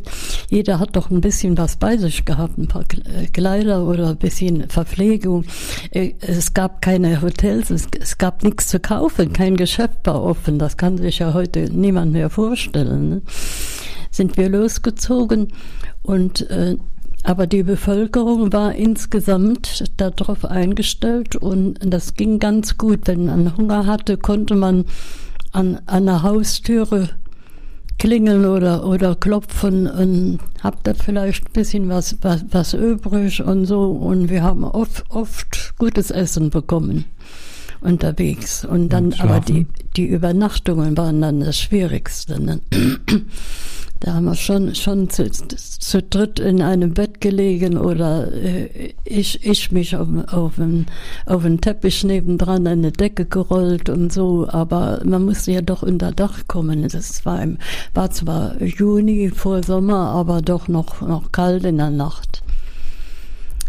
jeder 0.49 0.79
hat 0.79 0.95
doch 0.95 1.11
ein 1.11 1.21
bisschen 1.21 1.59
was 1.59 1.77
bei 1.77 1.97
sich 1.97 2.25
gehabt, 2.25 2.57
ein 2.57 2.69
paar 2.69 2.85
äh, 3.05 3.27
Kleider 3.27 3.87
oder 3.87 4.11
ein 4.11 4.17
bisschen 4.17 4.69
Verpflegung. 4.69 5.45
Äh, 5.91 6.15
es 6.21 6.55
gab 6.55 6.83
keine 6.83 7.21
Hotels, 7.21 7.71
es, 7.71 7.89
es 8.01 8.19
gab 8.19 8.45
nichts 8.45 8.69
zu 8.69 8.79
kaufen, 8.79 9.33
kein 9.33 9.57
Geschäft 9.57 10.07
war 10.07 10.23
offen. 10.23 10.59
Das 10.59 10.77
kann 10.77 10.99
sich 10.99 11.19
ja 11.19 11.35
heute 11.35 11.71
niemand 11.71 12.13
mehr 12.13 12.31
vorstellen. 12.31 13.09
Ne? 13.09 13.23
Sind 14.11 14.37
wir 14.37 14.49
losgezogen 14.49 15.53
und 16.03 16.49
äh, 16.49 16.77
aber 17.27 17.49
die 17.49 17.65
Bevölkerung 17.65 18.53
war 18.53 18.77
insgesamt 18.77 19.83
darauf 19.97 20.45
eingestellt 20.45 21.35
und 21.35 21.77
das 21.83 22.15
ging 22.15 22.39
ganz 22.39 22.79
gut. 22.79 23.01
Wenn 23.07 23.27
man 23.27 23.57
Hunger 23.57 23.85
hatte, 23.85 24.17
konnte 24.17 24.55
man 24.55 24.85
an, 25.51 25.81
der 25.87 26.23
Haustüre 26.23 27.09
klingeln 27.99 28.45
oder, 28.45 28.87
oder 28.87 29.17
klopfen 29.17 29.89
und 29.89 30.39
habt 30.63 30.87
ihr 30.87 30.95
vielleicht 30.95 31.49
ein 31.49 31.53
bisschen 31.53 31.89
was, 31.89 32.17
was, 32.23 32.45
was 32.53 32.75
übrig 32.75 33.43
und 33.43 33.67
so. 33.67 33.91
Und 33.91 34.31
wir 34.31 34.45
haben 34.45 34.63
oft, 34.63 35.05
oft 35.09 35.75
gutes 35.79 36.13
Essen 36.13 36.51
bekommen 36.51 37.07
unterwegs. 37.81 38.65
Und 38.65 38.91
dann, 38.91 39.07
Und 39.07 39.21
aber 39.21 39.41
die, 39.41 39.67
die 39.97 40.07
Übernachtungen 40.07 40.97
waren 40.97 41.21
dann 41.21 41.41
das 41.41 41.59
Schwierigste. 41.59 42.41
Ne? 42.41 42.61
Da 44.01 44.13
haben 44.13 44.27
wir 44.27 44.35
schon, 44.35 44.75
schon 44.75 45.09
zu, 45.09 45.31
zu 45.31 46.03
dritt 46.03 46.39
in 46.39 46.61
einem 46.61 46.93
Bett 46.93 47.23
gelegen 47.23 47.79
oder 47.79 48.31
äh, 48.31 48.93
ich, 49.05 49.47
ich 49.47 49.73
mich 49.73 49.97
auf, 49.97 50.09
auf, 50.29 50.59
einen, 50.59 50.87
auf 51.25 51.47
einen 51.47 51.63
Teppich 51.63 52.05
nebendran 52.05 52.67
eine 52.67 52.93
Decke 52.93 53.25
gerollt 53.25 53.89
und 53.89 54.13
so, 54.13 54.47
aber 54.51 55.01
man 55.05 55.25
musste 55.25 55.53
ja 55.53 55.63
doch 55.63 55.83
unter 55.83 56.13
Dach 56.13 56.43
kommen. 56.47 56.87
Das 56.87 57.25
war, 57.25 57.43
im, 57.43 57.57
war 57.95 58.11
zwar 58.11 58.63
Juni 58.63 59.31
vor 59.31 59.63
Sommer, 59.63 60.11
aber 60.11 60.43
doch 60.43 60.69
noch, 60.69 61.01
noch 61.01 61.33
kalt 61.33 61.65
in 61.65 61.79
der 61.79 61.91
Nacht. 61.91 62.43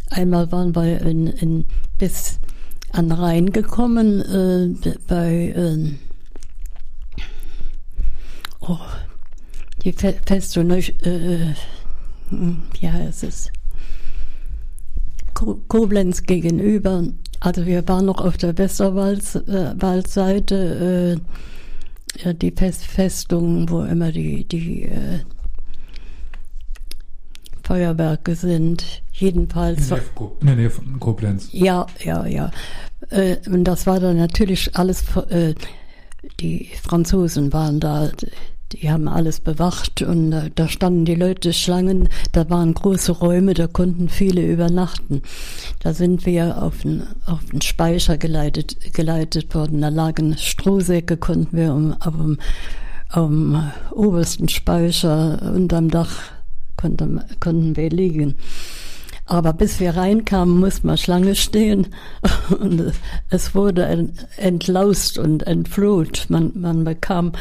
Einmal 0.10 0.52
waren 0.52 0.76
wir 0.76 1.02
in, 1.02 1.28
in, 1.28 1.66
bis 1.98 2.40
an 2.98 3.12
Rhein 3.12 3.52
gekommen, 3.52 4.22
äh, 4.22 4.74
bei, 5.08 5.54
äh, 5.56 5.94
oh, 8.62 8.80
die 9.84 9.94
Fe 9.94 10.16
Festung, 10.26 10.68
Neusch- 10.68 10.94
äh, 11.06 11.54
heißt 12.82 13.24
es? 13.24 13.52
Ko 15.36 15.62
Koblenz 15.68 16.24
gegenüber. 16.24 17.04
Also 17.40 17.68
wir 17.68 17.88
waren 17.88 18.06
noch 18.06 18.20
auf 18.20 18.38
der 18.38 18.58
Westerwaldseite, 18.58 20.56
äh, 22.18 22.24
ja, 22.24 22.34
die 22.34 22.52
Fest 22.52 22.84
Festung, 22.86 23.70
wo 23.70 23.84
immer 23.84 24.12
die, 24.12 24.44
die 24.46 24.86
äh, 24.86 25.20
Feuerwerke 27.68 28.36
sind. 28.36 28.86
Jedenfalls. 29.12 29.92
In 30.40 30.48
der 30.48 30.56
Nähe 30.56 30.70
von 30.70 31.00
Koblenz. 31.00 31.50
Ja, 31.52 31.86
ja, 32.02 32.26
ja. 32.26 32.52
Äh, 33.10 33.36
und 33.48 33.66
das 33.66 33.86
war 33.86 34.00
dann 34.00 34.18
natürlich 34.18 34.76
alles, 34.76 35.04
äh, 35.30 35.54
die 36.40 36.70
Franzosen 36.82 37.52
waren 37.52 37.82
da, 37.82 38.10
die 38.72 38.90
haben 38.90 39.10
alles 39.10 39.42
bewacht 39.42 40.02
und 40.02 40.32
äh, 40.32 40.50
da 40.56 40.70
standen 40.70 41.04
die 41.04 41.16
Leute 41.16 41.52
Schlangen, 41.52 42.08
da 42.32 42.50
waren 42.50 42.74
große 42.74 43.12
Räume, 43.12 43.54
da 43.54 43.68
konnten 43.68 44.08
viele 44.08 44.46
übernachten. 44.46 45.22
Da 45.80 45.94
sind 45.94 46.26
wir 46.26 46.64
auf 46.64 46.84
den, 46.84 47.04
auf 47.26 47.44
den 47.52 47.62
Speicher 47.62 48.18
geleitet, 48.18 48.94
geleitet 48.94 49.54
worden, 49.54 49.82
da 49.82 49.90
lagen 49.90 50.38
Strohsäcke, 50.38 51.18
konnten 51.18 51.58
wir 51.58 51.74
um, 51.74 51.94
auf 52.00 52.16
dem, 52.16 52.38
am 53.10 53.72
obersten 53.92 54.48
Speicher 54.48 55.52
unterm 55.54 55.90
Dach 55.90 56.37
konnten, 56.78 57.22
konnten 57.40 57.76
wir 57.76 57.90
liegen. 57.90 58.36
Aber 59.30 59.52
bis 59.52 59.82
wir 59.82 59.98
reinkamen, 59.98 60.58
musste 60.58 60.88
man 60.88 60.98
Schlange 60.98 61.36
stehen 61.36 61.88
und 62.62 62.94
es 63.30 63.54
wurde 63.54 64.10
entlaust 64.38 65.18
und 65.18 65.46
entfloht. 65.46 66.28
Man, 66.30 66.54
man 66.56 66.86
bekam 66.86 67.34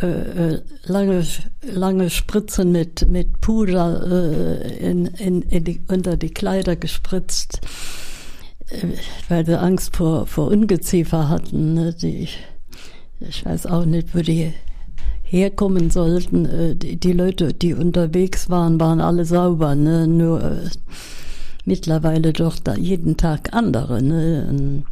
äh, 0.00 0.06
äh, 0.06 0.62
lange, 0.84 1.26
lange 1.60 2.08
Spritzen 2.08 2.72
mit, 2.72 3.06
mit 3.10 3.42
Puder 3.42 4.02
äh, 4.10 4.78
in, 4.78 5.06
in, 5.06 5.42
in 5.42 5.64
die, 5.64 5.82
unter 5.88 6.16
die 6.16 6.30
Kleider 6.30 6.74
gespritzt, 6.74 7.60
äh, 8.70 8.86
weil 9.28 9.44
sie 9.44 9.60
Angst 9.60 9.94
vor, 9.94 10.26
vor 10.26 10.48
Ungeziefer 10.48 11.28
hatten. 11.28 11.74
Ne? 11.74 11.94
Die, 12.00 12.28
ich 13.20 13.44
weiß 13.44 13.66
auch 13.66 13.84
nicht, 13.84 14.14
wo 14.14 14.20
die 14.20 14.54
herkommen 15.26 15.90
sollten. 15.90 16.46
Äh, 16.46 16.74
die, 16.76 17.12
Leute, 17.12 17.52
die 17.52 17.74
unterwegs 17.74 18.48
waren, 18.48 18.80
waren 18.80 19.00
alle 19.00 19.24
sauber. 19.24 19.74
Ne? 19.74 20.06
Nur 20.06 20.42
äh, 20.42 20.70
mittlerweile 21.64 22.32
doch 22.32 22.58
da 22.58 22.74
jeden 22.74 23.16
Tag 23.16 23.52
andere. 23.52 24.02
Ne? 24.02 24.84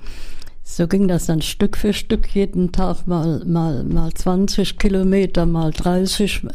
So 0.67 0.89
ging 0.89 1.09
das 1.09 1.27
dann 1.27 1.43
Stück 1.43 1.77
für 1.77 1.93
Stück 1.93 2.35
jeden 2.35 2.73
Tag 2.73 3.07
mal, 3.07 3.45
mal, 3.45 3.85
mal 3.85 4.13
20 4.13 4.79
Kilometer, 4.79 5.47
mal 5.47 5.71
30. 5.71 6.47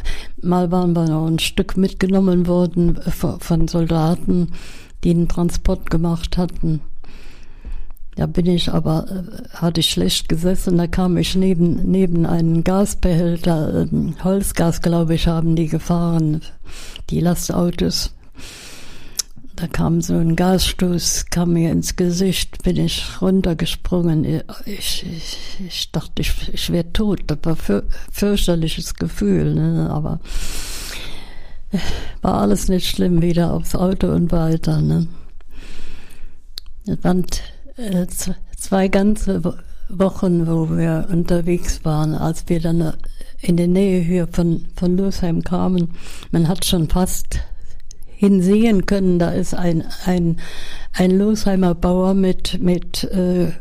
Mal 0.41 0.71
waren 0.71 0.93
wir 0.93 1.05
noch 1.05 1.27
ein 1.27 1.39
Stück 1.39 1.77
mitgenommen 1.77 2.47
worden 2.47 2.99
von 3.39 3.67
Soldaten, 3.67 4.51
die 5.03 5.11
einen 5.11 5.27
Transport 5.27 5.89
gemacht 5.89 6.37
hatten. 6.37 6.81
Da 8.19 8.25
bin 8.25 8.47
ich 8.47 8.69
aber, 8.69 9.05
äh, 9.09 9.55
hatte 9.55 9.79
ich 9.79 9.91
schlecht 9.91 10.27
gesessen, 10.27 10.77
da 10.77 10.87
kam 10.87 11.15
ich 11.15 11.35
neben, 11.35 11.89
neben 11.89 12.25
einen 12.25 12.65
Gasbehälter, 12.65 13.87
ähm, 13.89 14.13
Holzgas, 14.21 14.81
glaube 14.81 15.15
ich, 15.15 15.27
haben 15.27 15.55
die 15.55 15.67
gefahren, 15.67 16.41
die 17.09 17.21
Lastautos. 17.21 18.13
Da 19.55 19.67
kam 19.67 20.01
so 20.01 20.15
ein 20.15 20.35
Gasstoß, 20.35 21.27
kam 21.29 21.53
mir 21.53 21.71
ins 21.71 21.95
Gesicht, 21.95 22.61
bin 22.63 22.75
ich 22.75 23.21
runtergesprungen. 23.21 24.25
Ich, 24.65 25.05
ich, 25.05 25.37
ich 25.65 25.91
dachte, 25.93 26.21
ich, 26.21 26.33
ich 26.51 26.69
wäre 26.73 26.91
tot. 26.91 27.21
Das 27.27 27.37
war 27.43 27.55
für, 27.55 27.85
fürchterliches 28.11 28.95
Gefühl, 28.95 29.53
ne? 29.53 29.89
aber 29.89 30.19
äh, 31.71 31.77
war 32.21 32.41
alles 32.41 32.67
nicht 32.67 32.85
schlimm, 32.85 33.21
wieder 33.21 33.53
aufs 33.53 33.75
Auto 33.75 34.07
und 34.07 34.33
weiter. 34.33 34.81
Ne? 34.81 35.07
Es 36.85 37.01
waren 37.01 37.25
äh, 37.79 38.07
zwei 38.57 38.87
ganze 38.87 39.41
Wochen, 39.89 40.47
wo 40.47 40.69
wir 40.69 41.07
unterwegs 41.11 41.83
waren, 41.83 42.13
als 42.13 42.43
wir 42.47 42.59
dann 42.59 42.93
in 43.41 43.57
der 43.57 43.67
Nähe 43.67 44.01
hier 44.01 44.27
von, 44.27 44.65
von 44.75 44.97
Losheim 44.97 45.43
kamen. 45.43 45.89
Man 46.31 46.47
hat 46.47 46.65
schon 46.65 46.89
fast 46.89 47.39
hinsehen 48.05 48.85
können. 48.85 49.17
Da 49.17 49.31
ist 49.31 49.53
ein, 49.53 49.83
ein, 50.05 50.37
ein 50.93 51.11
Losheimer 51.11 51.73
Bauer 51.73 52.13
mit, 52.13 52.61
mit 52.61 53.05
äh, 53.05 53.51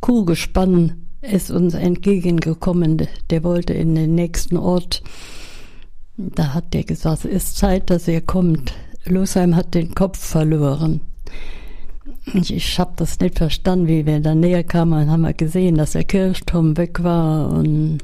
Kuhgespann 0.00 1.06
ist 1.20 1.50
uns 1.50 1.74
entgegengekommen. 1.74 3.08
Der 3.30 3.42
wollte 3.42 3.72
in 3.72 3.94
den 3.94 4.14
nächsten 4.14 4.56
Ort. 4.56 5.02
Da 6.16 6.54
hat 6.54 6.74
der 6.74 6.84
gesagt, 6.84 7.24
es 7.24 7.46
ist 7.46 7.56
Zeit, 7.56 7.90
dass 7.90 8.06
er 8.06 8.20
kommt. 8.20 8.72
Losheim 9.04 9.56
hat 9.56 9.74
den 9.74 9.94
Kopf 9.94 10.18
verloren. 10.18 11.00
Ich, 12.34 12.78
habe 12.78 12.92
das 12.96 13.20
nicht 13.20 13.38
verstanden, 13.38 13.86
wie 13.86 14.06
wir 14.06 14.20
da 14.20 14.34
näher 14.34 14.64
kamen, 14.64 15.10
haben 15.10 15.22
wir 15.22 15.34
gesehen, 15.34 15.76
dass 15.76 15.92
der 15.92 16.04
Kirchturm 16.04 16.76
weg 16.76 17.02
war 17.02 17.50
und 17.50 17.98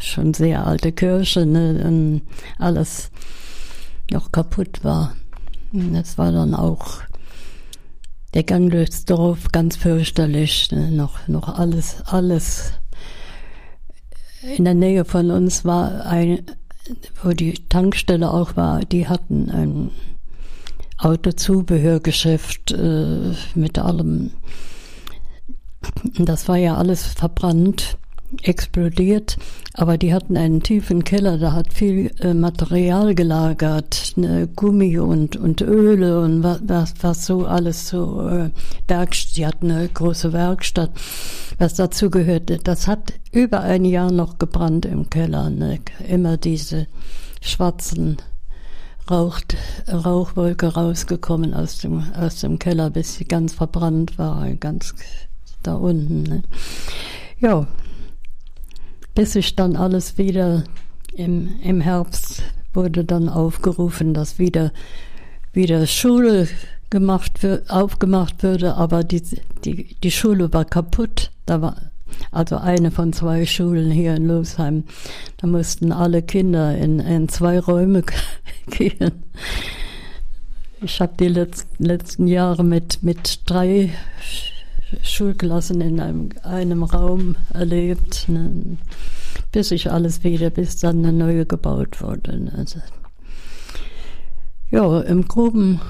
schon 0.00 0.34
sehr 0.34 0.66
alte 0.66 0.92
Kirche, 0.92 1.46
ne, 1.46 1.84
und 1.86 2.22
alles 2.58 3.10
noch 4.10 4.32
kaputt 4.32 4.84
war. 4.84 5.14
Das 5.72 6.18
war 6.18 6.30
dann 6.30 6.54
auch 6.54 7.02
der 8.34 8.42
Gang 8.42 8.70
durchs 8.70 9.04
Dorf 9.04 9.48
ganz 9.52 9.76
fürchterlich. 9.76 10.70
Ne? 10.70 10.90
Noch, 10.90 11.26
noch 11.28 11.58
alles, 11.58 12.02
alles. 12.06 12.72
In 14.56 14.64
der 14.64 14.74
Nähe 14.74 15.04
von 15.04 15.30
uns 15.30 15.64
war 15.64 16.04
ein, 16.06 16.44
wo 17.22 17.30
die 17.30 17.54
Tankstelle 17.68 18.30
auch 18.30 18.56
war, 18.56 18.80
die 18.80 19.08
hatten 19.08 19.50
ein 19.50 19.90
Autozubehörgeschäft 21.04 22.72
äh, 22.72 23.34
mit 23.54 23.78
allem. 23.78 24.30
Das 26.18 26.48
war 26.48 26.56
ja 26.56 26.76
alles 26.76 27.06
verbrannt 27.06 27.98
explodiert, 28.42 29.36
aber 29.74 29.98
die 29.98 30.12
hatten 30.12 30.36
einen 30.36 30.62
tiefen 30.62 31.04
Keller, 31.04 31.38
da 31.38 31.52
hat 31.52 31.72
viel 31.72 32.10
äh, 32.20 32.34
Material 32.34 33.14
gelagert, 33.14 34.14
ne, 34.16 34.48
Gummi 34.48 34.98
und, 34.98 35.36
und 35.36 35.60
Öle 35.60 36.20
und 36.20 36.42
was, 36.42 36.60
was, 36.66 36.94
was 37.02 37.26
so 37.26 37.44
alles 37.44 37.88
so 37.88 38.26
äh, 38.26 38.50
Werkstatt, 38.88 39.36
die 39.36 39.46
hatten 39.46 39.70
eine 39.70 39.88
große 39.88 40.32
Werkstatt, 40.32 40.90
was 41.58 41.74
dazu 41.74 42.10
gehörte. 42.10 42.58
Das 42.58 42.88
hat 42.88 43.12
über 43.30 43.60
ein 43.60 43.84
Jahr 43.84 44.10
noch 44.10 44.38
gebrannt 44.38 44.86
im 44.86 45.10
Keller, 45.10 45.50
ne, 45.50 45.78
immer 46.08 46.36
diese 46.36 46.86
schwarzen 47.40 48.16
Rauch, 49.10 49.40
Rauchwolke 49.88 50.74
rausgekommen 50.74 51.52
aus 51.52 51.78
dem, 51.78 52.04
aus 52.14 52.40
dem 52.40 52.58
Keller, 52.58 52.90
bis 52.90 53.14
sie 53.14 53.24
ganz 53.24 53.52
verbrannt 53.52 54.18
war, 54.18 54.50
ganz 54.54 54.94
da 55.62 55.74
unten. 55.74 56.22
Ne. 56.22 56.42
Ja, 57.40 57.66
bis 59.14 59.34
sich 59.34 59.54
dann 59.56 59.76
alles 59.76 60.16
wieder 60.18 60.64
im, 61.14 61.60
im 61.60 61.80
Herbst 61.80 62.42
wurde 62.72 63.04
dann 63.04 63.28
aufgerufen, 63.28 64.14
dass 64.14 64.38
wieder, 64.38 64.72
wieder 65.52 65.86
Schule 65.86 66.48
gemacht 66.90 67.40
aufgemacht 67.68 68.42
würde, 68.42 68.74
aber 68.76 69.04
die, 69.04 69.22
die, 69.64 69.94
die 70.02 70.10
Schule 70.10 70.52
war 70.52 70.64
kaputt. 70.64 71.30
Da 71.46 71.60
war 71.60 71.76
also 72.30 72.56
eine 72.56 72.90
von 72.90 73.12
zwei 73.12 73.46
Schulen 73.46 73.90
hier 73.90 74.16
in 74.16 74.26
Losheim. 74.26 74.84
Da 75.36 75.46
mussten 75.46 75.92
alle 75.92 76.22
Kinder 76.22 76.76
in, 76.76 77.00
in 77.00 77.28
zwei 77.28 77.58
Räume 77.58 78.02
gehen. 78.66 79.24
Ich 80.80 81.00
habe 81.00 81.14
die 81.18 81.28
letzten, 81.28 81.84
letzten 81.84 82.26
Jahre 82.26 82.62
mit, 82.62 83.02
mit 83.02 83.40
drei 83.46 83.90
Schulklassen 85.02 85.80
in 85.80 86.00
einem, 86.00 86.28
einem 86.42 86.82
Raum 86.82 87.36
erlebt, 87.52 88.28
ne, 88.28 88.76
bis 89.52 89.70
ich 89.70 89.90
alles 89.90 90.24
wieder, 90.24 90.50
bis 90.50 90.76
dann 90.76 90.98
eine 90.98 91.12
neue 91.12 91.46
gebaut 91.46 92.02
wurde. 92.02 92.38
Ne. 92.38 92.52
Also, 92.56 92.80
ja, 94.70 95.00
im 95.00 95.26
Groben. 95.26 95.80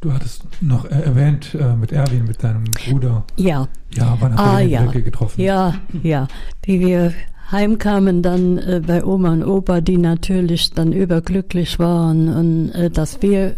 Du 0.00 0.14
hattest 0.14 0.44
noch 0.62 0.86
erwähnt 0.86 1.54
äh, 1.54 1.76
mit 1.76 1.92
Erwin, 1.92 2.24
mit 2.24 2.42
deinem 2.42 2.64
Bruder. 2.64 3.24
Ja. 3.36 3.68
Ja, 3.92 4.16
wann 4.18 4.34
habt 4.34 4.48
ah, 4.48 4.60
ihr 4.60 4.68
ja. 4.68 4.86
getroffen? 4.86 5.42
Ja, 5.42 5.74
ja. 6.02 6.26
Wie 6.62 6.80
wir 6.80 7.12
heimkamen 7.50 8.22
dann 8.22 8.56
äh, 8.56 8.80
bei 8.86 9.04
Oma 9.04 9.32
und 9.32 9.44
Opa, 9.44 9.82
die 9.82 9.98
natürlich 9.98 10.70
dann 10.70 10.94
überglücklich 10.94 11.78
waren 11.78 12.34
und 12.34 12.70
äh, 12.70 12.88
dass 12.88 13.20
wir 13.20 13.54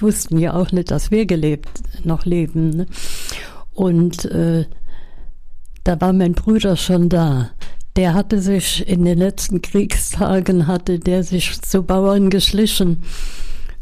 wussten 0.00 0.38
ja 0.38 0.54
auch 0.54 0.70
nicht, 0.70 0.92
dass 0.92 1.10
wir 1.10 1.26
gelebt 1.26 1.82
noch 2.04 2.24
leben. 2.24 2.70
Ne? 2.70 2.86
Und 3.72 4.26
äh, 4.26 4.66
da 5.82 6.00
war 6.00 6.12
mein 6.12 6.34
Bruder 6.34 6.76
schon 6.76 7.08
da. 7.08 7.50
Der 7.96 8.14
hatte 8.14 8.40
sich 8.40 8.86
in 8.86 9.04
den 9.04 9.18
letzten 9.18 9.60
Kriegstagen, 9.60 10.68
hatte 10.68 11.00
der 11.00 11.24
sich 11.24 11.60
zu 11.62 11.82
Bauern 11.82 12.30
geschlichen 12.30 12.98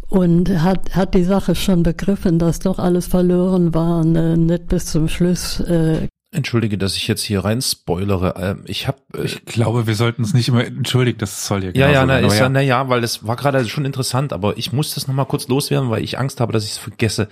und 0.08 0.62
hat, 0.62 0.94
hat 0.94 1.14
die 1.14 1.24
Sache 1.24 1.54
schon 1.54 1.82
begriffen, 1.82 2.38
dass 2.38 2.60
doch 2.60 2.78
alles 2.78 3.06
verloren 3.06 3.74
war, 3.74 4.04
ne, 4.04 4.36
nicht 4.36 4.68
bis 4.68 4.86
zum 4.86 5.08
Schluss. 5.08 5.60
Äh, 5.60 6.08
Entschuldige, 6.30 6.76
dass 6.76 6.94
ich 6.94 7.08
jetzt 7.08 7.22
hier 7.22 7.42
rein 7.42 7.62
spoilere. 7.62 8.34
Ähm, 8.36 8.64
Ich 8.66 8.86
habe 8.86 8.98
äh, 9.14 9.24
Ich 9.24 9.46
glaube, 9.46 9.86
wir 9.86 9.94
sollten 9.94 10.22
uns 10.22 10.34
nicht 10.34 10.48
immer 10.48 10.64
entschuldigen, 10.64 11.18
das 11.18 11.46
soll 11.46 11.64
ja 11.64 11.70
ja, 11.72 11.90
ja, 11.90 12.06
na, 12.06 12.18
ist 12.18 12.38
ja, 12.38 12.48
na 12.50 12.60
ja, 12.60 12.88
weil 12.88 13.00
das 13.00 13.26
war 13.26 13.36
gerade 13.36 13.66
schon 13.66 13.86
interessant, 13.86 14.32
aber 14.32 14.58
ich 14.58 14.72
muss 14.72 14.94
das 14.94 15.08
nochmal 15.08 15.26
kurz 15.26 15.48
loswerden, 15.48 15.88
weil 15.88 16.04
ich 16.04 16.18
Angst 16.18 16.40
habe, 16.40 16.52
dass 16.52 16.64
ich 16.64 16.72
es 16.72 16.78
vergesse. 16.78 17.28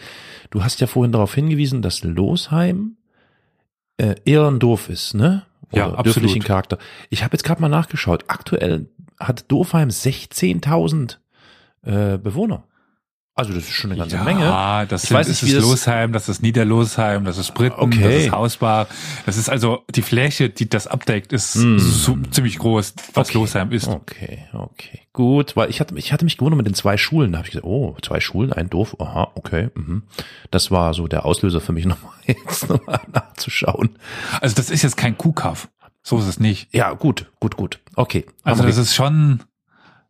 Du 0.51 0.65
hast 0.65 0.81
ja 0.81 0.87
vorhin 0.87 1.13
darauf 1.13 1.35
hingewiesen, 1.35 1.83
dass 1.83 2.05
Losheim 2.05 2.97
äh, 3.99 4.15
eher 4.25 4.47
ein 4.47 4.59
Dorf 4.59 4.89
ist, 4.89 5.15
ne? 5.15 5.45
Ja, 5.73 5.89
Oder 5.89 5.99
absolut. 5.99 6.17
dörflichen 6.17 6.43
Charakter. 6.43 6.79
Ich 7.11 7.23
habe 7.25 7.35
jetzt 7.35 7.43
gerade 7.43 7.61
mal 7.61 7.69
nachgeschaut. 7.69 8.25
Aktuell 8.29 8.87
hat 9.19 9.45
Dorfheim 9.49 9.89
16.000 9.89 11.17
äh, 11.87 12.19
Bewohner. 12.19 12.65
Also 13.39 13.53
das 13.53 13.65
ist 13.65 13.73
schon 13.73 13.91
eine 13.91 14.01
ganze 14.01 14.17
ja, 14.17 14.25
Menge. 14.25 14.87
das 14.89 15.03
Ich 15.03 15.09
sind, 15.11 15.19
weiß 15.19 15.29
ist 15.29 15.43
nicht, 15.43 15.55
das 15.55 15.63
das- 15.63 15.71
Losheim, 15.71 16.13
das 16.15 16.31
ist 16.31 16.41
Niederlosheim, 16.43 17.27
das 17.27 17.37
ist 17.37 17.53
Britten, 17.53 17.79
Okay. 17.79 18.01
das 18.03 18.13
ist 18.25 18.33
Hausbach. 18.33 18.87
Das 19.27 19.37
ist 19.37 19.51
also 19.51 19.85
die 19.95 20.01
Fläche, 20.01 20.49
die 20.49 20.71
das 20.71 20.87
abdeckt, 20.87 21.35
ist 21.35 21.55
Hm. 21.55 21.79
so, 21.79 22.17
ziemlich 22.31 22.59
groß, 22.59 22.95
was 23.13 23.29
Okay. 23.29 23.37
Losheim 23.39 23.73
ist. 23.73 23.89
Okay, 23.89 24.47
okay. 24.55 25.01
Gut, 25.13 25.55
weil 25.55 25.69
ich 25.69 25.81
hatte, 25.81 25.95
ich 25.99 26.15
hatte 26.15 26.25
mich 26.25 26.39
gewundert 26.39 26.57
mit 26.57 26.67
den 26.67 26.73
zwei 26.73 26.97
Schulen. 26.97 27.33
Da 27.33 27.39
habe 27.39 27.47
ich 27.49 27.53
gesagt, 27.53 27.67
oh, 27.67 27.95
zwei 28.01 28.21
Schulen, 28.21 28.55
ein 28.55 28.71
Dorf. 28.71 28.97
Aha, 29.01 29.33
okay. 29.35 29.69
Mhm. 29.75 30.05
Das 30.51 30.71
war 30.71 30.95
so 30.95 31.07
der 31.07 31.27
Auslöser 31.27 31.61
für 31.61 31.73
mich 31.75 31.85
nochmal 31.85 32.15
jetzt 32.25 32.71
nochmal 32.71 33.03
nachzuschauen. 33.13 33.99
Also 34.41 34.55
das 34.57 34.71
ist 34.71 34.81
jetzt 34.83 34.97
kein 34.97 35.19
Kuhkauf. 35.19 35.69
So 36.03 36.19
ist 36.19 36.27
es 36.27 36.41
nicht. 36.41 36.73
Ja, 36.75 36.93
gut, 36.95 37.27
gut, 37.39 37.59
gut. 37.59 37.81
Okay. 37.97 38.25
Also 38.45 38.63
das 38.63 38.79
ist 38.79 38.95
schon, 38.95 39.43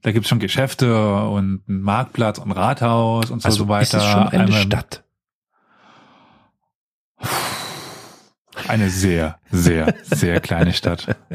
da 0.07 0.13
gibt's 0.13 0.29
schon 0.29 0.39
Geschäfte 0.39 0.95
und 1.27 1.65
einen 1.67 1.83
Marktplatz 1.83 2.39
und 2.39 2.53
Rathaus 2.53 3.33
und 3.33 3.43
so, 3.43 3.47
also 3.47 3.65
so 3.65 3.69
weiter. 3.69 3.99
ist 3.99 4.05
es 4.05 4.05
schon 4.05 4.29
eine 4.29 4.45
Einmal- 4.45 4.63
Stadt? 4.63 5.03
Eine 8.69 8.89
sehr, 8.89 9.41
sehr, 9.51 9.97
sehr 10.05 10.41
kleine 10.41 10.73
Stadt. 10.73 11.17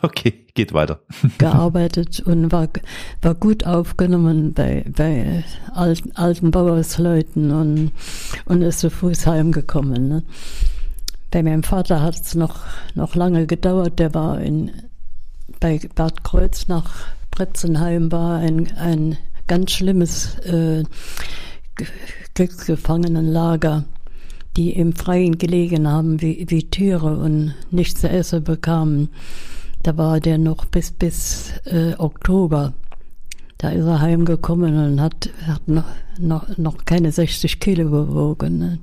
Okay, 0.00 0.46
geht 0.54 0.72
weiter. 0.72 1.00
gearbeitet 1.38 2.20
und 2.20 2.50
war, 2.52 2.68
war 3.20 3.34
gut 3.34 3.66
aufgenommen 3.66 4.54
bei, 4.54 4.84
bei 4.88 5.44
alten, 5.74 6.12
alten 6.16 6.50
Bauersleuten 6.52 7.50
und, 7.50 7.92
und 8.46 8.62
ist 8.62 8.78
zu 8.80 8.90
Fuß 8.90 9.26
heimgekommen. 9.26 10.08
Ne? 10.08 10.22
Bei 11.30 11.42
meinem 11.42 11.64
Vater 11.64 12.00
hat 12.00 12.14
es 12.14 12.34
noch, 12.34 12.60
noch 12.94 13.14
lange 13.14 13.46
gedauert. 13.46 13.98
Der 13.98 14.14
war 14.14 14.40
in, 14.40 14.70
bei 15.60 15.80
Bad 15.94 16.22
Kreuz 16.24 16.68
nach 16.68 16.90
Bretzenheim 17.30 18.10
war 18.12 18.38
ein, 18.38 18.72
ein 18.76 19.16
ganz 19.46 19.72
schlimmes 19.72 20.38
äh, 20.40 20.84
Ge- 21.76 21.86
Kriegsgefangenenlager, 22.34 23.84
die 24.56 24.72
im 24.72 24.92
Freien 24.92 25.38
gelegen 25.38 25.86
haben 25.88 26.20
wie, 26.20 26.44
wie 26.48 26.64
Tiere 26.64 27.16
und 27.18 27.54
nichts 27.70 28.00
zu 28.00 28.08
essen 28.08 28.42
bekamen. 28.44 29.08
Da 29.82 29.96
war 29.96 30.18
der 30.20 30.38
noch 30.38 30.64
bis, 30.64 30.90
bis 30.90 31.52
äh, 31.66 31.94
Oktober. 31.98 32.72
Da 33.58 33.70
ist 33.70 33.86
er 33.86 34.00
heimgekommen 34.00 34.76
und 34.76 35.00
hat, 35.00 35.30
hat 35.46 35.66
noch, 35.68 35.84
noch, 36.18 36.56
noch 36.58 36.84
keine 36.84 37.10
60 37.12 37.58
Kilo 37.60 37.90
gewogen. 37.90 38.58
Ne? 38.58 38.78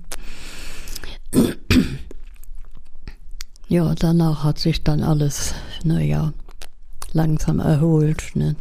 Ja, 3.68 3.96
danach 3.96 4.44
hat 4.44 4.60
sich 4.60 4.84
dann 4.84 5.02
alles, 5.02 5.56
naja, 5.84 6.34
langsam 7.16 7.60
erholt. 7.60 8.22
Ne? 8.36 8.56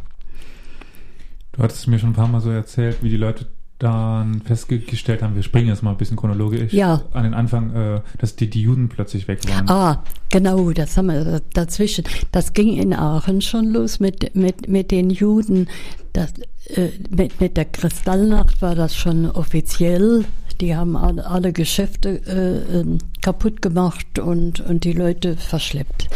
Du 1.51 1.61
hattest 1.61 1.87
mir 1.87 1.99
schon 1.99 2.09
ein 2.09 2.13
paar 2.13 2.27
Mal 2.27 2.41
so 2.41 2.49
erzählt, 2.49 2.97
wie 3.01 3.09
die 3.09 3.17
Leute 3.17 3.45
dann 3.77 4.41
festgestellt 4.41 5.21
haben, 5.21 5.35
wir 5.35 5.43
springen 5.43 5.67
jetzt 5.67 5.83
mal 5.83 5.91
ein 5.91 5.97
bisschen 5.97 6.15
chronologisch 6.15 6.71
Ja. 6.71 7.01
an 7.11 7.23
den 7.25 7.33
Anfang, 7.33 7.75
äh, 7.75 8.01
dass 8.19 8.37
die, 8.37 8.49
die 8.49 8.61
Juden 8.61 8.87
plötzlich 8.87 9.27
weg 9.27 9.41
waren. 9.49 9.69
Ah, 9.69 10.03
genau, 10.29 10.71
das 10.71 10.95
haben 10.95 11.07
wir 11.07 11.41
dazwischen. 11.53 12.05
Das 12.31 12.53
ging 12.53 12.77
in 12.77 12.93
Aachen 12.93 13.41
schon 13.41 13.73
los 13.73 13.99
mit, 13.99 14.33
mit, 14.33 14.69
mit 14.69 14.91
den 14.91 15.09
Juden. 15.09 15.67
Das, 16.13 16.31
äh, 16.69 16.87
mit, 17.09 17.41
mit 17.41 17.57
der 17.57 17.65
Kristallnacht 17.65 18.61
war 18.61 18.75
das 18.75 18.95
schon 18.95 19.29
offiziell. 19.29 20.23
Die 20.61 20.73
haben 20.73 20.95
alle, 20.95 21.25
alle 21.27 21.51
Geschäfte 21.51 22.21
äh, 22.25 22.79
ähm, 22.79 22.99
kaputt 23.21 23.61
gemacht 23.61 24.19
und, 24.19 24.61
und 24.61 24.85
die 24.85 24.93
Leute 24.93 25.35
verschleppt. 25.35 26.07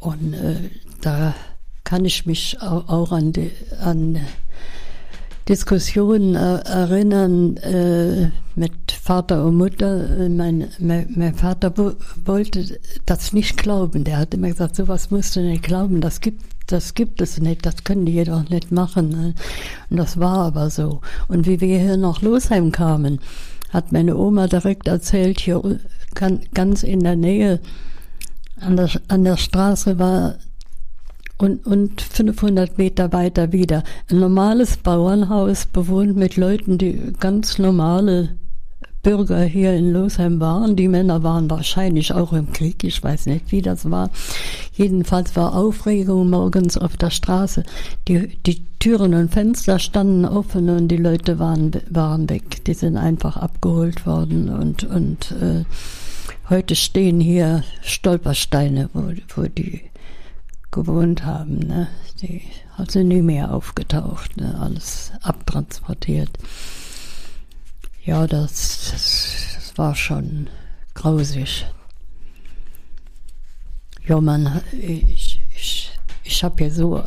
Und 0.00 0.34
äh, 0.34 0.56
da 1.00 1.34
kann 1.84 2.04
ich 2.04 2.26
mich 2.26 2.58
auch, 2.60 3.12
an, 3.12 3.32
die, 3.32 3.50
an 3.80 4.18
Diskussionen 5.48 6.34
äh, 6.34 6.58
erinnern 6.58 7.56
äh, 7.58 8.30
mit 8.54 8.92
Vater 8.92 9.44
und 9.46 9.56
Mutter. 9.56 10.28
Mein, 10.28 10.68
mein, 10.78 11.10
mein 11.16 11.34
Vater 11.34 11.72
wo, 11.76 11.92
wollte 12.24 12.78
das 13.06 13.32
nicht 13.32 13.56
glauben. 13.56 14.04
Der 14.04 14.18
hat 14.18 14.34
immer 14.34 14.48
gesagt, 14.48 14.76
sowas 14.76 15.10
musst 15.10 15.36
du 15.36 15.40
nicht 15.40 15.62
glauben. 15.62 16.02
Das 16.02 16.20
gibt, 16.20 16.42
das 16.66 16.92
gibt 16.92 17.22
es 17.22 17.40
nicht. 17.40 17.64
Das 17.64 17.84
können 17.84 18.04
die 18.04 18.22
doch 18.24 18.46
nicht 18.50 18.70
machen. 18.70 19.08
ne? 19.08 19.34
Und 19.88 19.96
das 19.96 20.20
war 20.20 20.38
aber 20.46 20.68
so. 20.68 21.00
Und 21.28 21.46
wie 21.46 21.60
wir 21.62 21.78
hier 21.78 21.96
nach 21.96 22.20
Losheim 22.20 22.70
kamen, 22.70 23.20
hat 23.70 23.92
meine 23.92 24.16
Oma 24.16 24.46
direkt 24.48 24.86
erzählt, 24.88 25.40
hier 25.40 25.80
gan- 26.14 26.40
ganz 26.52 26.82
in 26.82 27.00
der 27.00 27.16
Nähe 27.16 27.60
an 28.60 28.76
der, 28.76 28.90
an 29.08 29.24
der 29.24 29.36
Straße 29.36 29.98
war 29.98 30.34
und, 31.38 31.66
und 31.66 32.00
500 32.00 32.78
Meter 32.78 33.12
weiter 33.12 33.52
wieder. 33.52 33.84
Ein 34.10 34.20
normales 34.20 34.76
Bauernhaus 34.76 35.66
bewohnt 35.66 36.16
mit 36.16 36.36
Leuten, 36.36 36.78
die 36.78 37.12
ganz 37.18 37.58
normale 37.58 38.36
Bürger 39.02 39.42
hier 39.42 39.74
in 39.74 39.92
Losheim 39.92 40.40
waren. 40.40 40.74
Die 40.74 40.88
Männer 40.88 41.22
waren 41.22 41.48
wahrscheinlich 41.48 42.12
auch 42.12 42.32
im 42.32 42.52
Krieg. 42.52 42.82
Ich 42.82 43.02
weiß 43.02 43.26
nicht, 43.26 43.52
wie 43.52 43.62
das 43.62 43.88
war. 43.90 44.10
Jedenfalls 44.74 45.36
war 45.36 45.54
Aufregung 45.54 46.28
morgens 46.30 46.76
auf 46.76 46.96
der 46.96 47.10
Straße. 47.10 47.62
Die, 48.08 48.36
die 48.44 48.64
Türen 48.80 49.14
und 49.14 49.32
Fenster 49.32 49.78
standen 49.78 50.24
offen 50.24 50.68
und 50.68 50.88
die 50.88 50.96
Leute 50.96 51.38
waren, 51.38 51.70
waren 51.88 52.28
weg. 52.28 52.64
Die 52.64 52.74
sind 52.74 52.96
einfach 52.96 53.36
abgeholt 53.36 54.04
worden 54.04 54.48
und, 54.48 54.84
und 54.84 55.32
äh, 55.40 55.64
heute 56.50 56.74
stehen 56.74 57.20
hier 57.20 57.62
Stolpersteine, 57.82 58.90
wo, 58.92 59.12
wo 59.36 59.42
die 59.48 59.82
gewohnt 60.70 61.24
haben. 61.24 61.58
Ne? 61.58 61.88
Die 62.20 62.42
sind 62.88 63.08
nie 63.08 63.22
mehr 63.22 63.52
aufgetaucht, 63.52 64.36
ne? 64.36 64.58
alles 64.60 65.12
abtransportiert. 65.22 66.30
Ja, 68.04 68.26
das, 68.26 68.90
das, 68.90 69.54
das 69.54 69.78
war 69.78 69.94
schon 69.94 70.48
grausig. 70.94 71.66
Ja, 74.06 74.20
man, 74.20 74.62
ich, 74.72 75.40
ich, 75.54 75.90
ich 76.24 76.42
habe 76.42 76.64
ja 76.64 76.70
so 76.70 77.04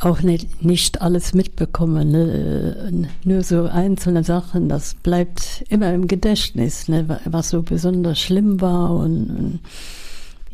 auch 0.00 0.22
nicht, 0.22 0.64
nicht 0.64 1.00
alles 1.00 1.34
mitbekommen, 1.34 2.10
ne? 2.10 3.08
nur 3.24 3.42
so 3.42 3.64
einzelne 3.64 4.24
Sachen, 4.24 4.68
das 4.68 4.94
bleibt 4.94 5.64
immer 5.68 5.94
im 5.94 6.08
Gedächtnis, 6.08 6.88
ne? 6.88 7.20
was 7.24 7.50
so 7.50 7.62
besonders 7.62 8.20
schlimm 8.20 8.60
war 8.60 8.90
und, 8.90 9.30
und 9.30 9.60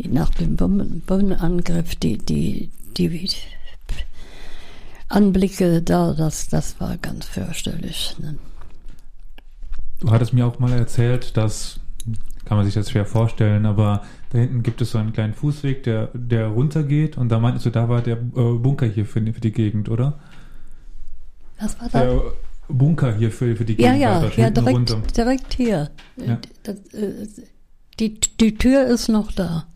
nach 0.08 0.30
dem 0.30 0.56
Bomben- 0.56 1.00
Bombenangriff, 1.06 1.94
die, 1.96 2.18
die, 2.18 2.70
die 2.96 3.28
Anblicke 5.08 5.82
da, 5.82 6.12
das, 6.14 6.48
das 6.48 6.80
war 6.80 6.96
ganz 6.98 7.26
fürchterlich. 7.26 8.14
Ne? 8.18 8.36
Du 10.00 10.10
hattest 10.10 10.32
mir 10.32 10.46
auch 10.46 10.58
mal 10.58 10.72
erzählt, 10.72 11.36
dass, 11.36 11.80
kann 12.44 12.56
man 12.56 12.64
sich 12.64 12.74
das 12.74 12.90
schwer 12.90 13.04
vorstellen, 13.06 13.66
aber 13.66 14.02
da 14.30 14.38
hinten 14.38 14.62
gibt 14.62 14.80
es 14.80 14.92
so 14.92 14.98
einen 14.98 15.12
kleinen 15.12 15.34
Fußweg, 15.34 15.82
der, 15.82 16.10
der 16.14 16.46
runtergeht 16.46 17.16
und 17.18 17.28
da 17.28 17.40
meintest 17.40 17.66
du, 17.66 17.70
da 17.70 17.88
war 17.88 18.00
der 18.02 18.16
äh, 18.18 18.18
Bunker 18.54 18.86
hier 18.86 19.04
für, 19.04 19.20
die- 19.20 19.32
für 19.32 19.40
die 19.40 19.52
Gegend, 19.52 19.88
oder? 19.88 20.18
Was 21.60 21.78
war 21.80 21.88
da? 21.90 22.00
Der 22.04 22.22
Bunker 22.68 23.14
hier 23.16 23.32
für, 23.32 23.56
für 23.56 23.64
die 23.64 23.72
Ja, 23.74 23.88
Gegend 23.90 24.02
ja, 24.02 24.22
ja, 24.22 24.28
hinten 24.30 24.54
direkt, 24.54 24.76
runter. 24.76 25.02
direkt 25.16 25.54
hier. 25.54 25.90
Ja. 26.16 26.38
Das, 26.62 26.76
äh, 26.94 27.26
die, 28.00 28.18
die 28.40 28.54
Tür 28.54 28.86
ist 28.86 29.08
noch 29.08 29.30
da. 29.32 29.66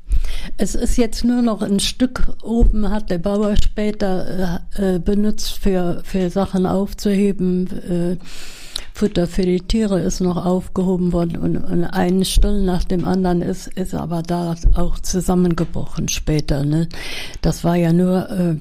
Es 0.56 0.74
ist 0.74 0.96
jetzt 0.96 1.24
nur 1.24 1.42
noch 1.42 1.62
ein 1.62 1.80
Stück 1.80 2.36
oben, 2.42 2.90
hat 2.90 3.10
der 3.10 3.18
Bauer 3.18 3.56
später 3.56 4.62
äh, 4.78 4.96
äh, 4.96 4.98
benutzt 4.98 5.58
für, 5.58 6.00
für 6.04 6.30
Sachen 6.30 6.66
aufzuheben. 6.66 8.18
Äh, 8.20 8.24
Futter 8.96 9.26
für 9.26 9.42
die 9.42 9.60
Tiere 9.60 10.00
ist 10.00 10.20
noch 10.20 10.44
aufgehoben 10.44 11.12
worden 11.12 11.36
und, 11.36 11.56
und 11.56 11.84
ein 11.84 12.24
Stall 12.24 12.62
nach 12.62 12.84
dem 12.84 13.04
anderen 13.04 13.42
ist, 13.42 13.66
ist 13.66 13.92
aber 13.92 14.22
da 14.22 14.54
auch 14.74 15.00
zusammengebrochen 15.00 16.08
später. 16.08 16.64
Ne? 16.64 16.88
Das 17.42 17.64
war 17.64 17.74
ja 17.74 17.92
nur 17.92 18.30
äh, 18.30 18.56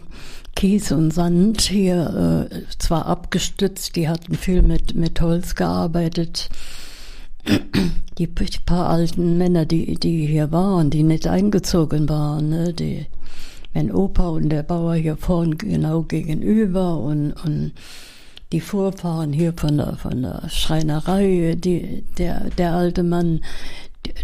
Kies 0.56 0.92
und 0.92 1.14
Sand 1.14 1.62
hier, 1.62 2.50
äh, 2.50 2.76
zwar 2.80 3.06
abgestützt, 3.06 3.96
die 3.96 4.10
hatten 4.10 4.36
viel 4.36 4.64
mit, 4.64 4.96
mit 4.96 5.22
Holz 5.22 5.54
gearbeitet. 5.54 6.50
Die 8.18 8.28
paar 8.28 8.90
alten 8.90 9.38
Männer, 9.38 9.66
die, 9.66 9.96
die 9.96 10.28
hier 10.28 10.52
waren, 10.52 10.90
die 10.90 11.04
nicht 11.04 11.28
eingezogen 11.28 12.08
waren, 12.08 12.50
ne? 12.50 12.74
die, 12.74 13.08
mein 13.74 13.92
Opa 13.92 14.30
und 14.30 14.50
der 14.50 14.64
Bauer 14.64 14.96
hier 14.96 15.18
vorn 15.18 15.58
genau 15.58 16.04
gegenüber 16.04 17.00
und, 17.00 17.34
und 17.44 17.72
die 18.52 18.62
Vorfahren 18.62 19.34
hier 19.34 19.54
von 19.54 19.78
der, 19.78 19.96
von 19.96 20.22
der 20.22 20.48
Schreinerei, 20.50 21.56
die, 21.58 22.04
der, 22.20 22.52
der 22.52 22.74
alte 22.74 23.02
Mann, 23.02 23.42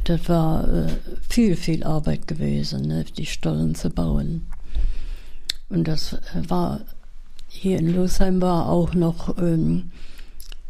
das 0.03 0.29
war 0.29 0.67
äh, 0.67 0.87
viel, 1.27 1.55
viel 1.55 1.83
Arbeit 1.83 2.27
gewesen, 2.27 2.87
ne, 2.87 3.05
die 3.17 3.25
Stollen 3.25 3.73
zu 3.73 3.89
bauen. 3.89 4.45
Und 5.69 5.87
das 5.87 6.13
äh, 6.13 6.47
war 6.47 6.81
hier 7.47 7.79
in 7.79 7.95
Losheim 7.95 8.41
war 8.41 8.69
auch 8.69 8.93
noch 8.93 9.35
ähm, 9.39 9.89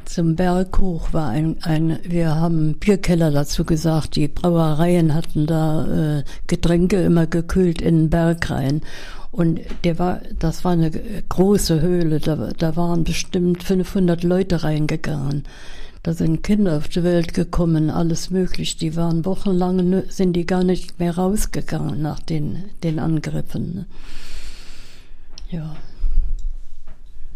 zum 0.09 0.35
Berg 0.35 0.79
hoch 0.79 1.13
war 1.13 1.29
ein, 1.29 1.57
ein, 1.61 1.99
wir 2.03 2.33
haben 2.33 2.79
Bierkeller 2.79 3.29
dazu 3.29 3.63
gesagt, 3.63 4.15
die 4.15 4.27
Brauereien 4.27 5.13
hatten 5.13 5.45
da 5.45 6.17
äh, 6.17 6.23
Getränke 6.47 6.99
immer 7.03 7.27
gekühlt 7.27 7.79
in 7.79 7.95
den 7.95 8.09
Berg 8.09 8.49
rein. 8.49 8.81
Und 9.31 9.59
der 9.83 9.99
war, 9.99 10.21
das 10.39 10.65
war 10.65 10.71
eine 10.71 10.89
große 10.89 11.81
Höhle, 11.81 12.19
da, 12.19 12.49
da 12.57 12.75
waren 12.75 13.03
bestimmt 13.03 13.61
500 13.61 14.23
Leute 14.23 14.63
reingegangen. 14.63 15.43
Da 16.01 16.13
sind 16.13 16.41
Kinder 16.41 16.77
auf 16.77 16.87
die 16.87 17.03
Welt 17.03 17.35
gekommen, 17.35 17.91
alles 17.91 18.31
möglich. 18.31 18.77
Die 18.77 18.95
waren 18.95 19.25
wochenlang, 19.25 20.09
sind 20.09 20.33
die 20.33 20.47
gar 20.47 20.63
nicht 20.63 20.99
mehr 20.99 21.17
rausgegangen 21.17 22.01
nach 22.01 22.19
den, 22.19 22.63
den 22.81 22.97
Angriffen. 22.97 23.85
Ja. 25.51 25.75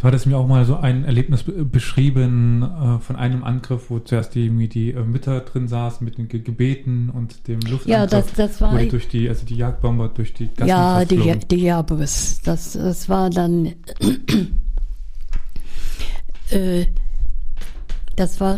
Du 0.04 0.08
hattest 0.08 0.26
mir 0.26 0.38
auch 0.38 0.47
mal 0.47 0.66
so 0.66 0.76
ein 0.76 1.06
Erlebnis 1.06 1.45
beschrieben 1.47 2.62
äh, 2.62 2.99
von 2.99 3.16
einem 3.16 3.45
Angriff, 3.45 3.89
wo 3.89 3.99
zuerst 3.99 4.36
die, 4.36 4.49
die 4.68 4.91
äh, 4.91 5.01
Mütter 5.01 5.39
drin 5.39 5.70
saßen 5.70 6.04
mit 6.04 6.18
den 6.18 6.28
Ge 6.28 6.41
Gebeten 6.41 7.10
und 7.10 7.47
dem 7.47 7.62
Luftangriff. 7.62 7.86
Ja, 7.86 8.06
das, 8.06 8.34
das 8.34 8.60
war 8.60 8.74
wurde 8.74 8.88
durch 8.88 9.08
die, 9.08 9.30
also 9.30 9.45
die 9.45 9.56
Jagdbomber 9.56 10.10
durch 10.10 10.34
die 10.34 10.49
Gassen 10.49 10.68
Ja, 10.68 11.06
die, 11.06 11.39
die 11.49 11.56
Jabus. 11.56 12.41
Das, 12.43 12.74
das 12.74 13.08
war 13.08 13.30
dann. 13.30 13.76
äh, 16.49 16.88
das 18.18 18.41
war, 18.41 18.58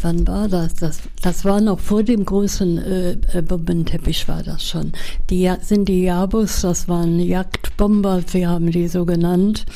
wann 0.00 0.26
war 0.26 0.48
das? 0.48 0.72
Das, 0.76 1.00
das 1.20 1.44
war 1.44 1.60
noch 1.60 1.80
vor 1.80 2.02
dem 2.02 2.24
großen 2.24 2.78
äh, 2.78 3.10
äh, 3.34 3.42
Bombenteppich 3.42 4.26
war 4.26 4.42
das 4.42 4.66
schon. 4.66 4.92
Die 5.28 5.52
sind 5.60 5.90
die 5.90 6.04
Jabus, 6.04 6.62
das 6.62 6.88
waren 6.88 7.20
Jagdbomber, 7.20 8.22
wir 8.32 8.48
haben 8.48 8.70
die 8.70 8.88
so 8.88 9.04
genannt. 9.04 9.66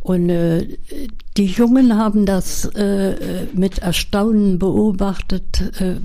Und 0.00 0.30
äh, 0.30 0.66
die 1.36 1.46
Jungen 1.46 1.96
haben 1.96 2.24
das 2.24 2.64
äh, 2.74 3.46
mit 3.52 3.78
Erstaunen 3.78 4.58
beobachtet, 4.58 5.80
äh, 5.80 5.96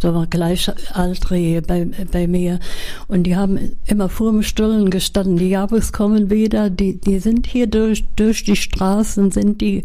da 0.00 0.14
war 0.14 0.26
Gleichaltrige 0.26 1.62
bei, 1.62 1.86
bei 2.10 2.26
mir. 2.26 2.60
Und 3.08 3.24
die 3.24 3.36
haben 3.36 3.76
immer 3.86 4.08
vor 4.08 4.32
dem 4.32 4.42
Stollen 4.42 4.90
gestanden, 4.90 5.36
die 5.36 5.50
Jabus 5.50 5.92
kommen 5.92 6.30
wieder, 6.30 6.70
die, 6.70 6.98
die 6.98 7.18
sind 7.18 7.46
hier 7.46 7.66
durch, 7.66 8.04
durch 8.16 8.44
die 8.44 8.56
Straßen, 8.56 9.30
sind 9.30 9.60
die 9.60 9.84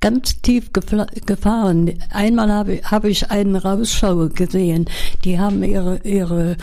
ganz 0.00 0.40
tief 0.40 0.70
gefahren. 0.72 1.92
Einmal 2.10 2.52
habe, 2.52 2.80
habe 2.84 3.08
ich 3.08 3.30
einen 3.30 3.56
Rausschau 3.56 4.28
gesehen. 4.28 4.86
Die 5.24 5.38
haben 5.40 5.64
ihre, 5.64 5.98
ihre 6.04 6.56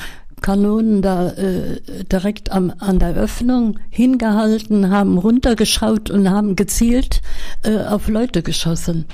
Kanonen 0.44 1.02
da 1.02 1.30
äh, 1.30 1.80
direkt 2.12 2.52
am, 2.52 2.72
an 2.78 3.00
der 3.00 3.16
Öffnung 3.16 3.80
hingehalten, 3.90 4.92
haben 4.92 5.18
runtergeschaut 5.18 6.12
und 6.12 6.30
haben 6.30 6.56
gezielt 6.56 7.22
äh, 7.64 7.78
auf 7.80 8.08
Leute 8.10 8.44
geschossen. 8.44 9.06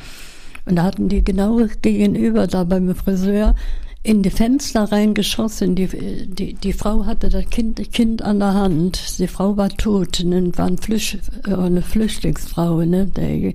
Und 0.66 0.76
da 0.76 0.84
hatten 0.84 1.08
die 1.08 1.24
genau 1.24 1.62
gegenüber 1.82 2.48
da 2.48 2.66
beim 2.66 2.94
Friseur 2.94 3.56
in 4.02 4.24
die 4.24 4.30
Fenster 4.30 4.92
reingeschossen. 4.92 5.76
Die, 5.76 5.88
die, 6.26 6.54
die 6.56 6.74
Frau 6.74 7.06
hatte 7.06 7.30
das 7.30 7.46
kind, 7.50 7.92
kind 7.92 8.22
an 8.22 8.40
der 8.40 8.56
Hand. 8.56 9.20
Die 9.20 9.28
Frau 9.28 9.56
war 9.56 9.70
tot, 9.70 10.24
ne, 10.26 10.52
war 10.58 10.68
ein 10.68 10.78
Flücht, 10.78 11.20
äh, 11.48 11.54
eine 11.54 11.82
Flüchtlingsfrau. 11.82 12.82
Ne? 12.82 13.06
Der 13.06 13.54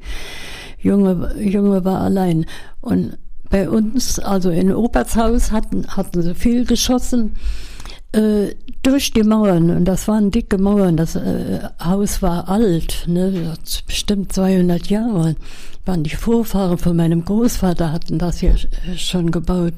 Junge, 0.78 1.34
Junge 1.40 1.84
war 1.84 2.02
allein. 2.02 2.46
Und 2.80 3.18
bei 3.54 3.68
uns, 3.68 4.18
also 4.18 4.50
in 4.50 4.74
Obertshaus, 4.74 5.52
hatten, 5.52 5.86
hatten 5.86 6.22
sie 6.22 6.34
viel 6.34 6.64
geschossen 6.64 7.36
äh, 8.10 8.56
durch 8.82 9.12
die 9.12 9.22
Mauern. 9.22 9.70
Und 9.70 9.84
das 9.84 10.08
waren 10.08 10.32
dicke 10.32 10.58
Mauern. 10.58 10.96
Das 10.96 11.14
äh, 11.14 11.60
Haus 11.80 12.20
war 12.20 12.48
alt, 12.48 13.04
ne? 13.06 13.54
das 13.62 13.82
bestimmt 13.82 14.32
200 14.32 14.88
Jahre. 14.88 15.36
Waren 15.84 16.02
die 16.02 16.16
Vorfahren 16.16 16.78
von 16.78 16.96
meinem 16.96 17.24
Großvater 17.24 17.92
hatten 17.92 18.18
das 18.18 18.40
hier 18.40 18.56
äh, 18.56 18.96
schon 18.96 19.30
gebaut. 19.30 19.74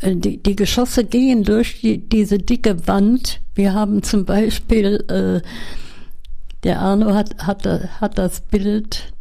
Äh, 0.00 0.16
Die, 0.16 0.42
die 0.42 0.56
Geschosse 0.56 1.04
gehen 1.04 1.44
durch 1.44 1.80
die, 1.80 1.98
diese 1.98 2.38
dicke 2.38 2.88
Wand. 2.88 3.40
Wir 3.54 3.72
haben 3.72 4.02
zum 4.02 4.24
Beispiel, 4.24 5.04
äh, 5.06 5.48
der 6.64 6.80
Arno 6.80 7.14
hat, 7.14 7.36
hat, 7.38 7.64
hat 8.00 8.18
das 8.18 8.40
Bild 8.40 9.13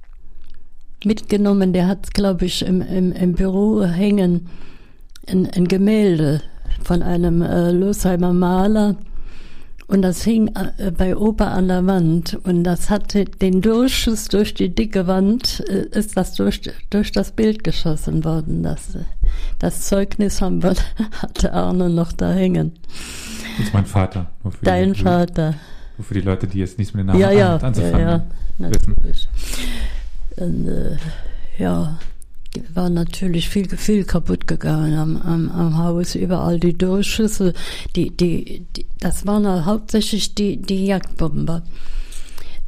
mitgenommen, 1.05 1.73
der 1.73 1.87
hat, 1.87 2.13
glaube 2.13 2.45
ich, 2.45 2.65
im, 2.65 2.81
im, 2.81 3.11
im 3.11 3.33
Büro 3.33 3.83
hängen, 3.83 4.47
ein, 5.27 5.49
ein 5.49 5.67
Gemälde 5.67 6.41
von 6.83 7.01
einem 7.01 7.41
äh, 7.41 7.71
Losheimer 7.71 8.33
Maler. 8.33 8.95
Und 9.87 10.01
das 10.01 10.23
hing 10.23 10.49
äh, 10.55 10.91
bei 10.91 11.15
Opa 11.15 11.49
an 11.49 11.67
der 11.67 11.85
Wand. 11.85 12.39
Und 12.43 12.63
das 12.63 12.89
hatte 12.89 13.25
den 13.25 13.61
Durchschuss 13.61 14.27
durch 14.27 14.53
die 14.53 14.73
dicke 14.73 15.07
Wand, 15.07 15.63
äh, 15.69 15.85
ist 15.97 16.17
das 16.17 16.33
durch, 16.35 16.61
durch 16.89 17.11
das 17.11 17.31
Bild 17.31 17.63
geschossen 17.63 18.23
worden. 18.23 18.63
Das, 18.63 18.95
äh, 18.95 18.99
das 19.59 19.81
Zeugnis 19.81 20.41
haben 20.41 20.63
wir, 20.63 20.75
hatte 21.21 21.53
Arno 21.53 21.89
noch 21.89 22.11
da 22.11 22.31
hängen. 22.31 22.73
Das 23.57 23.67
ist 23.67 23.73
mein 23.73 23.85
Vater. 23.85 24.31
Dein 24.63 24.93
die, 24.93 25.01
Vater. 25.01 25.55
Nur 25.97 26.05
für 26.05 26.13
die 26.15 26.21
Leute, 26.21 26.47
die 26.47 26.59
jetzt 26.59 26.77
nichts 26.79 26.93
mit 26.93 27.01
den 27.01 27.07
Namen 27.07 27.19
Ja, 27.19 27.31
ja, 27.31 27.55
an, 27.55 27.61
ja, 27.61 27.67
anzufangen 27.67 28.07
ja, 28.07 28.69
wissen. 28.69 28.95
natürlich. 28.95 29.29
Und, 30.37 30.67
äh, 30.67 30.97
ja, 31.57 31.97
war 32.73 32.89
natürlich 32.89 33.49
viel, 33.49 33.67
viel 33.69 34.03
kaputt 34.03 34.47
gegangen 34.47 34.95
am, 34.95 35.17
am, 35.17 35.49
am 35.49 35.77
Haus, 35.77 36.15
überall 36.15 36.59
die 36.59 36.77
Durchschüsse, 36.77 37.53
die, 37.95 38.11
die, 38.11 38.65
die, 38.75 38.85
das 38.99 39.25
waren 39.25 39.47
halt 39.47 39.65
hauptsächlich 39.65 40.35
die, 40.35 40.57
die 40.57 40.85
Jagdbomber. 40.85 41.63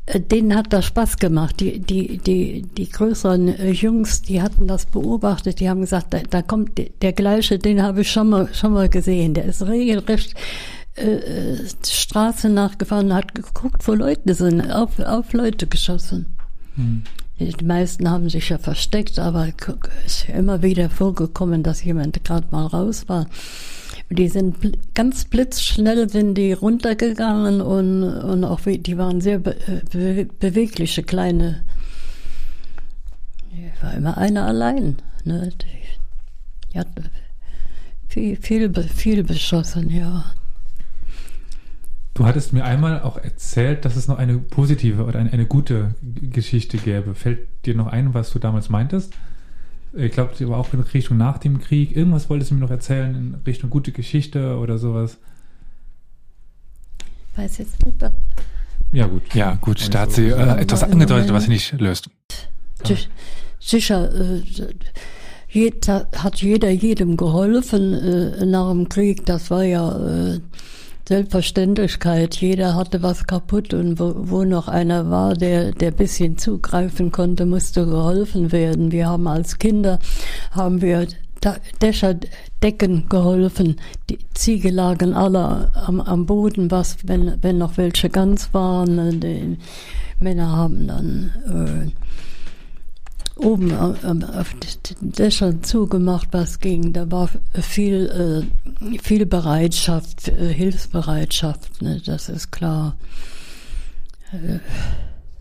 Äh, 0.05 0.21
Denen 0.21 0.55
hat 0.55 0.73
das 0.73 0.85
Spaß 0.85 1.17
gemacht. 1.17 1.59
Die, 1.59 1.79
die, 1.79 2.17
die, 2.17 2.63
die 2.63 2.89
größeren 2.89 3.47
äh, 3.47 3.71
Jungs, 3.71 4.21
die 4.21 4.41
hatten 4.41 4.67
das 4.67 4.85
beobachtet, 4.85 5.59
die 5.59 5.69
haben 5.69 5.81
gesagt, 5.81 6.13
da, 6.13 6.19
da 6.29 6.41
kommt 6.41 6.79
der, 7.01 7.13
gleiche, 7.13 7.59
den 7.59 7.81
habe 7.81 8.01
ich 8.01 8.11
schon 8.11 8.29
mal, 8.29 8.53
schon 8.53 8.73
mal 8.73 8.89
gesehen. 8.89 9.33
Der 9.33 9.45
ist 9.45 9.65
regelrecht 9.65 10.33
äh, 10.95 11.15
äh, 11.15 11.65
Straße 11.85 12.49
nachgefahren 12.49 13.13
hat 13.13 13.35
geguckt, 13.35 13.87
wo 13.87 13.93
Leute 13.93 14.33
sind, 14.33 14.71
auf, 14.71 14.99
auf 14.99 15.33
Leute 15.33 15.67
geschossen. 15.67 16.37
Hm. 16.75 17.03
Die 17.39 17.65
meisten 17.65 18.09
haben 18.09 18.29
sich 18.29 18.47
ja 18.49 18.57
versteckt, 18.57 19.19
aber 19.19 19.49
es 20.05 20.23
ist 20.23 20.29
immer 20.29 20.61
wieder 20.61 20.89
vorgekommen, 20.89 21.63
dass 21.63 21.83
jemand 21.83 22.23
gerade 22.23 22.47
mal 22.51 22.65
raus 22.67 23.09
war. 23.09 23.27
Die 24.09 24.29
sind 24.29 24.57
bl- 24.59 24.77
ganz 24.93 25.25
blitzschnell 25.25 26.09
sind 26.09 26.35
die 26.35 26.53
runtergegangen 26.53 27.59
und, 27.61 28.03
und 28.03 28.43
auch 28.45 28.65
wie- 28.65 28.77
die 28.77 28.97
waren 28.97 29.19
sehr 29.19 29.39
be 29.39 29.55
be 29.91 30.27
bewegliche 30.39 31.03
kleine. 31.03 31.63
Hier 33.49 33.71
war 33.81 33.93
immer 33.95 34.17
einer 34.17 34.45
allein. 34.45 34.97
Ne? 35.23 35.49
Die, 35.61 36.71
die 36.73 36.79
hat 36.79 36.87
viel, 38.07 38.37
viel, 38.37 38.69
be- 38.69 38.83
viel 38.83 39.23
beschossen, 39.23 39.89
ja. 39.89 40.23
Du 42.15 42.25
hattest 42.25 42.53
mir 42.53 42.63
einmal 42.63 43.01
auch 43.01 43.17
erzählt, 43.17 43.83
dass 43.85 43.95
es 43.97 44.07
noch 44.07 44.17
eine 44.17 44.37
positive 44.37 45.03
oder 45.03 45.19
eine, 45.19 45.31
eine 45.33 45.45
gute 45.45 45.93
Geschichte 46.01 46.77
gäbe. 46.77 47.13
Fällt 47.13 47.39
dir 47.65 47.75
noch 47.75 47.87
ein, 47.87 48.13
was 48.13 48.31
du 48.31 48.39
damals 48.39 48.69
meintest? 48.69 49.13
Ich 49.93 50.11
glaube, 50.13 50.33
sie 50.35 50.47
war 50.47 50.57
auch 50.57 50.73
in 50.73 50.79
Richtung 50.79 51.17
nach 51.17 51.37
dem 51.39 51.59
Krieg. 51.59 51.95
Irgendwas 51.95 52.29
wolltest 52.29 52.51
du 52.51 52.55
mir 52.55 52.61
noch 52.61 52.69
erzählen 52.71 53.13
in 53.15 53.35
Richtung 53.45 53.69
gute 53.69 53.91
Geschichte 53.91 54.57
oder 54.57 54.77
sowas. 54.77 55.17
Weiß 57.35 57.57
jetzt 57.57 57.85
nicht, 57.85 57.99
was 58.01 58.11
Ja, 58.93 59.07
gut. 59.07 59.23
Ja, 59.35 59.55
gut, 59.55 59.83
Und 59.83 59.93
da 59.93 59.99
hat 60.01 60.11
so- 60.11 60.21
sie 60.21 60.27
äh, 60.29 60.57
etwas 60.61 60.83
angedeutet, 60.83 61.33
was 61.33 61.43
sie 61.43 61.49
nicht 61.49 61.73
löst. 61.79 62.09
Si- 62.85 62.97
Sicher, 63.59 64.13
äh, 64.13 64.41
jeder, 65.49 66.07
hat 66.15 66.41
jeder 66.41 66.69
jedem 66.69 67.17
geholfen 67.17 67.93
äh, 67.93 68.45
nach 68.45 68.69
dem 68.71 68.87
Krieg. 68.87 69.25
Das 69.25 69.49
war 69.51 69.63
ja 69.63 70.33
äh, 70.35 70.39
Selbstverständlichkeit. 71.07 72.35
Jeder 72.35 72.75
hatte 72.75 73.03
was 73.03 73.27
kaputt 73.27 73.73
und 73.73 73.99
wo, 73.99 74.13
wo 74.17 74.43
noch 74.43 74.67
einer 74.67 75.09
war, 75.09 75.35
der 75.35 75.71
der 75.71 75.91
bisschen 75.91 76.37
zugreifen 76.37 77.11
konnte, 77.11 77.45
musste 77.45 77.85
geholfen 77.85 78.51
werden. 78.51 78.91
Wir 78.91 79.07
haben 79.07 79.27
als 79.27 79.59
Kinder 79.59 79.99
haben 80.51 80.81
wir 80.81 81.07
Dächer 81.79 82.15
decken 82.63 83.07
geholfen. 83.07 83.75
Die 84.09 84.17
Ziege 84.33 84.71
lagen 84.71 85.13
alle 85.13 85.71
am, 85.75 86.01
am 86.01 86.25
Boden, 86.25 86.71
was 86.71 86.97
wenn 87.03 87.37
wenn 87.41 87.59
noch 87.59 87.77
welche 87.77 88.09
ganz 88.09 88.51
waren. 88.53 89.19
Die 89.19 89.57
Männer 90.19 90.51
haben 90.51 90.87
dann 90.87 91.31
äh, 91.45 91.91
oben 93.35 93.75
auf, 93.75 93.99
den 94.01 95.11
Dächern 95.11 95.63
zugemacht, 95.63 96.29
was 96.31 96.59
ging. 96.59 96.93
Da 96.93 97.11
war 97.11 97.29
viel, 97.53 98.47
äh, 98.81 98.97
viel 98.99 99.25
Bereitschaft, 99.25 100.27
äh, 100.27 100.53
Hilfsbereitschaft, 100.53 101.81
ne, 101.81 102.01
das 102.05 102.29
ist 102.29 102.51
klar. 102.51 102.95
Äh, 104.31 104.59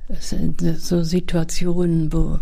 Es 0.08 0.30
sind 0.30 0.60
so 0.60 1.02
Situationen, 1.02 2.12
wo 2.12 2.38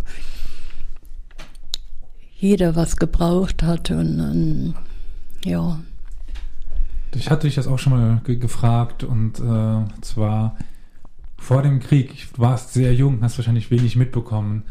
jeder 2.37 2.75
was 2.75 2.97
gebraucht 2.97 3.63
hat 3.63 3.91
und, 3.91 4.21
und 4.21 4.75
Ja. 5.45 5.81
Ich 7.15 7.31
hatte 7.31 7.47
dich 7.47 7.57
das 7.57 7.67
auch 7.69 7.79
schon 7.79 7.93
mal 7.93 8.21
ge 8.25 8.37
gefragt 8.37 9.05
und 9.05 9.39
äh, 9.39 10.01
zwar 10.01 10.57
vor 11.37 11.63
dem 11.63 11.79
Krieg. 11.79 12.13
Ich 12.15 12.39
warst 12.39 12.73
sehr 12.73 12.95
jung, 12.95 13.23
hast 13.23 13.39
wahrscheinlich 13.39 13.71
wenig 13.71 13.97
mitbekommen. 13.97 14.65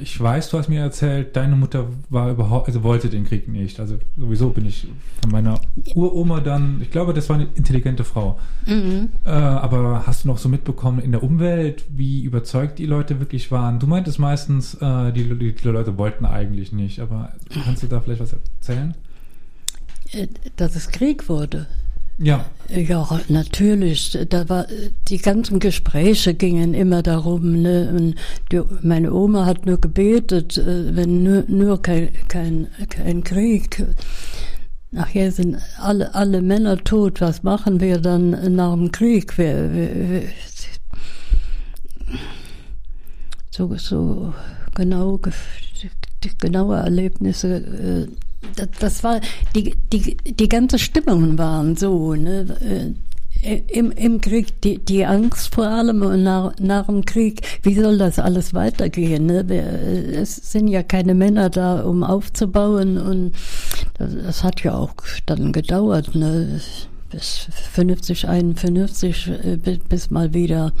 Ich 0.00 0.20
weiß, 0.20 0.50
du 0.50 0.58
hast 0.58 0.68
mir 0.68 0.80
erzählt, 0.80 1.36
deine 1.36 1.56
Mutter 1.56 1.86
war 2.10 2.30
überhaupt, 2.30 2.68
also 2.68 2.82
wollte 2.82 3.08
den 3.08 3.24
Krieg 3.24 3.48
nicht. 3.48 3.80
Also 3.80 3.98
sowieso 4.16 4.50
bin 4.50 4.66
ich 4.66 4.86
von 5.22 5.30
meiner 5.30 5.60
Uroma 5.94 6.40
dann, 6.40 6.80
ich 6.82 6.90
glaube, 6.90 7.14
das 7.14 7.28
war 7.28 7.36
eine 7.36 7.48
intelligente 7.54 8.04
Frau. 8.04 8.38
Mhm. 8.66 9.10
Äh, 9.24 9.30
aber 9.30 10.06
hast 10.06 10.24
du 10.24 10.28
noch 10.28 10.38
so 10.38 10.48
mitbekommen 10.48 10.98
in 11.00 11.12
der 11.12 11.22
Umwelt, 11.22 11.84
wie 11.88 12.22
überzeugt 12.22 12.78
die 12.78 12.86
Leute 12.86 13.20
wirklich 13.20 13.50
waren? 13.50 13.78
Du 13.78 13.86
meintest 13.86 14.18
meistens, 14.18 14.74
äh, 14.74 15.12
die, 15.12 15.28
die, 15.38 15.54
die 15.54 15.68
Leute 15.68 15.98
wollten 15.98 16.24
eigentlich 16.24 16.72
nicht, 16.72 17.00
aber 17.00 17.32
kannst 17.64 17.82
du 17.82 17.86
da 17.86 18.00
vielleicht 18.00 18.20
was 18.20 18.32
erzählen? 18.32 18.94
Äh, 20.12 20.28
Dass 20.56 20.76
es 20.76 20.88
Krieg 20.88 21.28
wurde. 21.28 21.66
Ja, 22.18 22.44
Ja, 22.68 23.20
natürlich. 23.28 24.18
Da 24.28 24.48
war, 24.48 24.66
die 25.08 25.18
ganzen 25.18 25.58
Gespräche 25.60 26.34
gingen 26.34 26.72
immer 26.74 27.02
darum. 27.02 27.62
Ne? 27.62 28.14
Die, 28.50 28.62
meine 28.82 29.12
Oma 29.12 29.44
hat 29.44 29.66
nur 29.66 29.80
gebetet, 29.80 30.56
äh, 30.56 30.96
wenn 30.96 31.22
nur, 31.22 31.44
nur 31.48 31.82
kein, 31.82 32.08
kein, 32.28 32.68
kein 32.88 33.22
Krieg. 33.22 33.84
Nachher 34.90 35.30
sind 35.32 35.58
alle, 35.78 36.14
alle 36.14 36.40
Männer 36.40 36.78
tot. 36.78 37.20
Was 37.20 37.42
machen 37.42 37.80
wir 37.80 37.98
dann 37.98 38.54
nach 38.54 38.74
dem 38.74 38.90
Krieg? 38.92 39.36
Wir, 39.36 39.74
wir, 39.74 40.10
wir, 40.10 40.22
so, 43.50 43.74
so 43.76 44.32
genau, 44.74 45.20
genaue 46.38 46.76
Erlebnisse. 46.76 48.08
Das, 48.56 48.68
das 48.78 49.04
war 49.04 49.20
die, 49.54 49.74
die, 49.92 50.16
die 50.16 50.48
ganze 50.48 50.78
Stimmungen 50.78 51.38
waren 51.38 51.76
so, 51.76 52.14
ne? 52.14 52.94
Äh, 53.42 53.62
Im, 53.68 53.90
Im 53.90 54.22
Krieg 54.22 54.60
die, 54.62 54.78
die 54.78 55.04
Angst 55.04 55.54
vor 55.54 55.66
allem 55.66 56.00
und 56.00 56.22
nach, 56.22 56.54
nach 56.58 56.86
dem 56.86 57.04
Krieg, 57.04 57.42
wie 57.62 57.74
soll 57.74 57.98
das 57.98 58.18
alles 58.18 58.54
weitergehen? 58.54 59.26
Ne? 59.26 59.46
Wir, 59.46 59.64
äh, 59.64 60.16
es 60.16 60.36
sind 60.52 60.68
ja 60.68 60.82
keine 60.82 61.14
Männer 61.14 61.50
da, 61.50 61.82
um 61.82 62.04
aufzubauen 62.04 62.96
und 62.96 63.32
das, 63.98 64.14
das 64.14 64.44
hat 64.44 64.62
ja 64.64 64.74
auch 64.74 64.94
dann 65.26 65.52
gedauert, 65.52 66.14
ne? 66.14 66.60
bis 67.10 67.46
50, 67.72 68.28
51, 68.28 69.28
äh, 69.28 69.56
bis, 69.56 69.78
bis 69.80 70.10
mal 70.10 70.32
wieder 70.32 70.72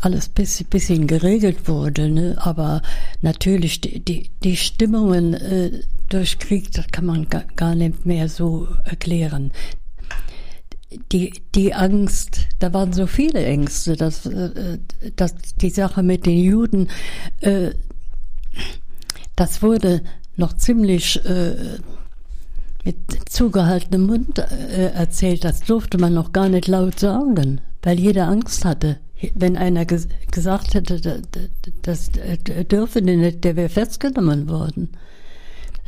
alles 0.00 0.28
bisschen, 0.28 0.66
bisschen 0.66 1.06
geregelt 1.06 1.68
wurde, 1.68 2.10
ne? 2.10 2.36
aber 2.38 2.82
natürlich 3.20 3.80
die, 3.80 4.00
die, 4.00 4.30
die 4.44 4.56
Stimmungen 4.56 5.34
äh, 5.34 5.80
durch 6.08 6.38
Krieg, 6.38 6.72
das 6.72 6.86
kann 6.88 7.06
man 7.06 7.28
gar, 7.28 7.44
gar 7.56 7.74
nicht 7.74 8.06
mehr 8.06 8.28
so 8.28 8.68
erklären. 8.84 9.50
Die, 11.12 11.32
die 11.54 11.74
Angst, 11.74 12.46
da 12.60 12.72
waren 12.72 12.92
so 12.92 13.06
viele 13.06 13.44
Ängste, 13.44 13.96
dass, 13.96 14.24
äh, 14.24 14.78
dass 15.16 15.34
die 15.60 15.70
Sache 15.70 16.02
mit 16.02 16.26
den 16.26 16.38
Juden, 16.38 16.88
äh, 17.40 17.70
das 19.36 19.62
wurde 19.62 20.02
noch 20.36 20.54
ziemlich 20.54 21.22
äh, 21.26 21.78
mit 22.84 22.96
zugehaltenem 23.28 24.06
Mund 24.06 24.38
äh, 24.38 24.92
erzählt. 24.92 25.44
Das 25.44 25.60
durfte 25.60 25.98
man 25.98 26.14
noch 26.14 26.32
gar 26.32 26.48
nicht 26.48 26.68
laut 26.68 26.98
sagen, 26.98 27.60
weil 27.82 27.98
jeder 27.98 28.28
Angst 28.28 28.64
hatte. 28.64 28.98
Wenn 29.34 29.56
einer 29.56 29.84
ges 29.84 30.08
gesagt 30.30 30.74
hätte, 30.74 31.22
das, 31.82 32.08
äh, 32.16 32.64
dürfe 32.64 33.02
nicht, 33.02 33.44
der 33.44 33.56
wäre 33.56 33.68
festgenommen 33.68 34.48
worden. 34.48 34.90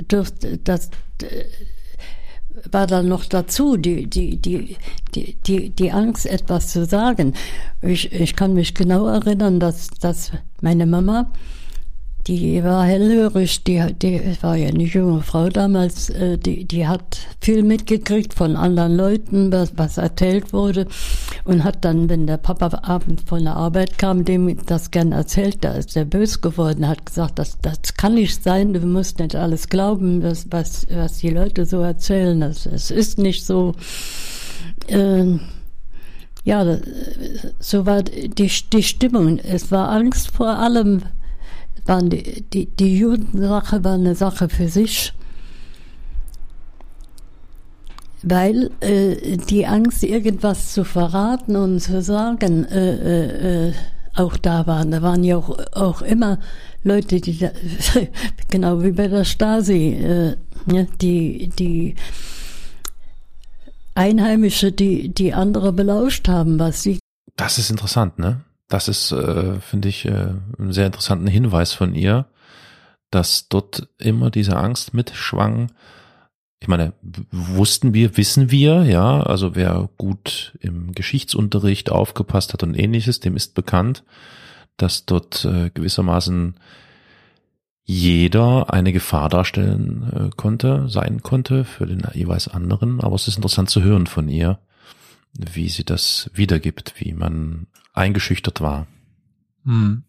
Das 0.08 0.32
äh, 1.22 1.44
war 2.70 2.86
dann 2.86 3.08
noch 3.08 3.24
dazu, 3.24 3.76
die, 3.76 4.08
die, 4.08 4.36
die, 4.36 4.76
die, 5.14 5.36
die, 5.46 5.70
die 5.70 5.92
Angst, 5.92 6.26
etwas 6.26 6.68
zu 6.68 6.84
sagen. 6.84 7.34
Ich, 7.80 8.12
ich 8.12 8.34
kann 8.36 8.54
mich 8.54 8.74
genau 8.74 9.06
erinnern, 9.06 9.60
dass, 9.60 9.88
dass 9.88 10.32
meine 10.60 10.86
Mama, 10.86 11.30
die 12.26 12.62
war 12.62 12.84
hellhörig, 12.84 13.64
die, 13.64 13.82
die 13.94 14.36
war 14.42 14.56
ja 14.56 14.68
eine 14.68 14.84
junge 14.84 15.22
Frau 15.22 15.48
damals, 15.48 16.10
äh, 16.10 16.36
die, 16.36 16.64
die 16.64 16.86
hat 16.86 17.18
viel 17.40 17.62
mitgekriegt 17.62 18.34
von 18.34 18.56
anderen 18.56 18.94
Leuten, 18.94 19.50
was, 19.50 19.72
was 19.76 19.96
erzählt 19.96 20.52
wurde 20.52 20.86
und 21.44 21.64
hat 21.64 21.84
dann, 21.84 22.08
wenn 22.10 22.26
der 22.26 22.36
Papa 22.36 22.70
abends 22.82 23.22
von 23.26 23.44
der 23.44 23.56
Arbeit 23.56 23.96
kam, 23.96 24.24
dem 24.24 24.54
das 24.66 24.90
gern 24.90 25.12
erzählt, 25.12 25.64
da 25.64 25.72
ist 25.72 25.96
er 25.96 26.04
bös 26.04 26.40
geworden, 26.40 26.86
hat 26.86 27.06
gesagt, 27.06 27.38
das, 27.38 27.58
das 27.62 27.94
kann 27.96 28.14
nicht 28.14 28.42
sein, 28.42 28.74
du 28.74 28.80
musst 28.80 29.18
nicht 29.18 29.34
alles 29.34 29.68
glauben, 29.68 30.22
was, 30.22 30.46
was, 30.50 30.86
was 30.90 31.18
die 31.18 31.30
Leute 31.30 31.64
so 31.64 31.80
erzählen, 31.80 32.40
das, 32.40 32.66
es 32.66 32.90
ist 32.90 33.18
nicht 33.18 33.46
so. 33.46 33.74
Ähm, 34.88 35.40
ja, 36.44 36.78
so 37.58 37.86
war 37.86 38.02
die, 38.02 38.28
die 38.28 38.82
Stimmung. 38.82 39.38
Es 39.38 39.70
war 39.70 39.90
Angst 39.90 40.30
vor 40.30 40.48
allem, 40.48 41.02
waren 41.90 42.08
die, 42.08 42.42
die, 42.42 42.66
die 42.66 42.98
Judensache 42.98 43.84
war 43.84 43.94
eine 43.94 44.14
Sache 44.14 44.48
für 44.48 44.68
sich, 44.68 45.12
weil 48.22 48.70
äh, 48.80 49.36
die 49.36 49.66
Angst, 49.66 50.04
irgendwas 50.04 50.72
zu 50.72 50.84
verraten 50.84 51.56
und 51.56 51.80
zu 51.80 52.00
sagen, 52.00 52.64
äh, 52.64 53.68
äh, 53.68 53.72
auch 54.14 54.36
da 54.36 54.66
waren. 54.66 54.92
Da 54.92 55.02
waren 55.02 55.24
ja 55.24 55.36
auch, 55.36 55.58
auch 55.72 56.02
immer 56.02 56.38
Leute, 56.84 57.20
die, 57.20 57.38
da, 57.38 57.50
genau 58.48 58.82
wie 58.82 58.92
bei 58.92 59.08
der 59.08 59.24
Stasi, 59.24 59.88
äh, 59.88 60.36
ja, 60.72 60.86
die, 61.00 61.48
die 61.58 61.96
Einheimische, 63.96 64.70
die, 64.70 65.08
die 65.08 65.34
andere 65.34 65.72
belauscht 65.72 66.28
haben, 66.28 66.58
was 66.60 66.82
sie. 66.82 67.00
Das 67.36 67.58
ist 67.58 67.70
interessant, 67.70 68.18
ne? 68.18 68.42
Das 68.70 68.86
ist, 68.86 69.10
äh, 69.10 69.60
finde 69.60 69.88
ich, 69.88 70.06
äh, 70.06 70.28
einen 70.58 70.72
sehr 70.72 70.86
interessanten 70.86 71.26
Hinweis 71.26 71.72
von 71.72 71.92
ihr, 71.94 72.26
dass 73.10 73.48
dort 73.48 73.88
immer 73.98 74.30
diese 74.30 74.56
Angst 74.56 74.94
mitschwang. 74.94 75.72
Ich 76.60 76.68
meine, 76.68 76.92
wussten 77.32 77.94
wir, 77.94 78.16
wissen 78.16 78.52
wir, 78.52 78.84
ja, 78.84 79.22
also 79.22 79.56
wer 79.56 79.90
gut 79.98 80.56
im 80.60 80.92
Geschichtsunterricht 80.92 81.90
aufgepasst 81.90 82.52
hat 82.52 82.62
und 82.62 82.78
ähnliches, 82.78 83.18
dem 83.18 83.34
ist 83.34 83.54
bekannt, 83.54 84.04
dass 84.76 85.04
dort 85.04 85.44
äh, 85.44 85.70
gewissermaßen 85.74 86.54
jeder 87.82 88.72
eine 88.72 88.92
Gefahr 88.92 89.28
darstellen 89.28 90.12
äh, 90.12 90.36
konnte, 90.36 90.88
sein 90.88 91.22
konnte 91.24 91.64
für 91.64 91.86
den 91.86 92.06
jeweils 92.14 92.46
anderen. 92.46 93.00
Aber 93.00 93.16
es 93.16 93.26
ist 93.26 93.34
interessant 93.34 93.68
zu 93.68 93.82
hören 93.82 94.06
von 94.06 94.28
ihr, 94.28 94.60
wie 95.36 95.68
sie 95.68 95.84
das 95.84 96.30
wiedergibt, 96.34 96.94
wie 96.98 97.14
man 97.14 97.66
eingeschüchtert 97.92 98.60
war. 98.60 98.86
Hm. 99.64 100.04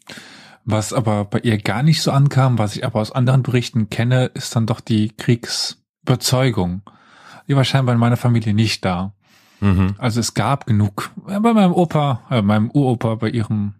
Was 0.64 0.94
aber 0.94 1.26
bei 1.26 1.40
ihr 1.40 1.58
gar 1.58 1.82
nicht 1.84 2.02
so 2.02 2.12
ankam, 2.12 2.58
was 2.60 2.76
ich 2.76 2.86
aber 2.86 3.00
aus 3.02 3.12
anderen 3.12 3.42
Berichten 3.44 3.90
kenne, 3.90 4.26
ist 4.34 4.56
dann 4.56 4.68
doch 4.68 4.80
die 4.80 5.10
Kriegsüberzeugung. 5.18 6.82
Die 7.48 7.56
war 7.56 7.64
scheinbar 7.64 7.94
in 7.94 8.00
meiner 8.00 8.18
Familie 8.18 8.54
nicht 8.54 8.86
da. 8.86 9.14
Mhm. 9.60 9.96
Also 9.98 10.20
es 10.20 10.34
gab 10.34 10.66
genug. 10.66 11.12
Bei 11.26 11.40
meinem 11.54 11.74
Opa, 11.74 12.22
äh, 12.30 12.42
meinem 12.42 12.70
Uropa, 12.72 13.16
bei 13.16 13.30
ihrem 13.30 13.74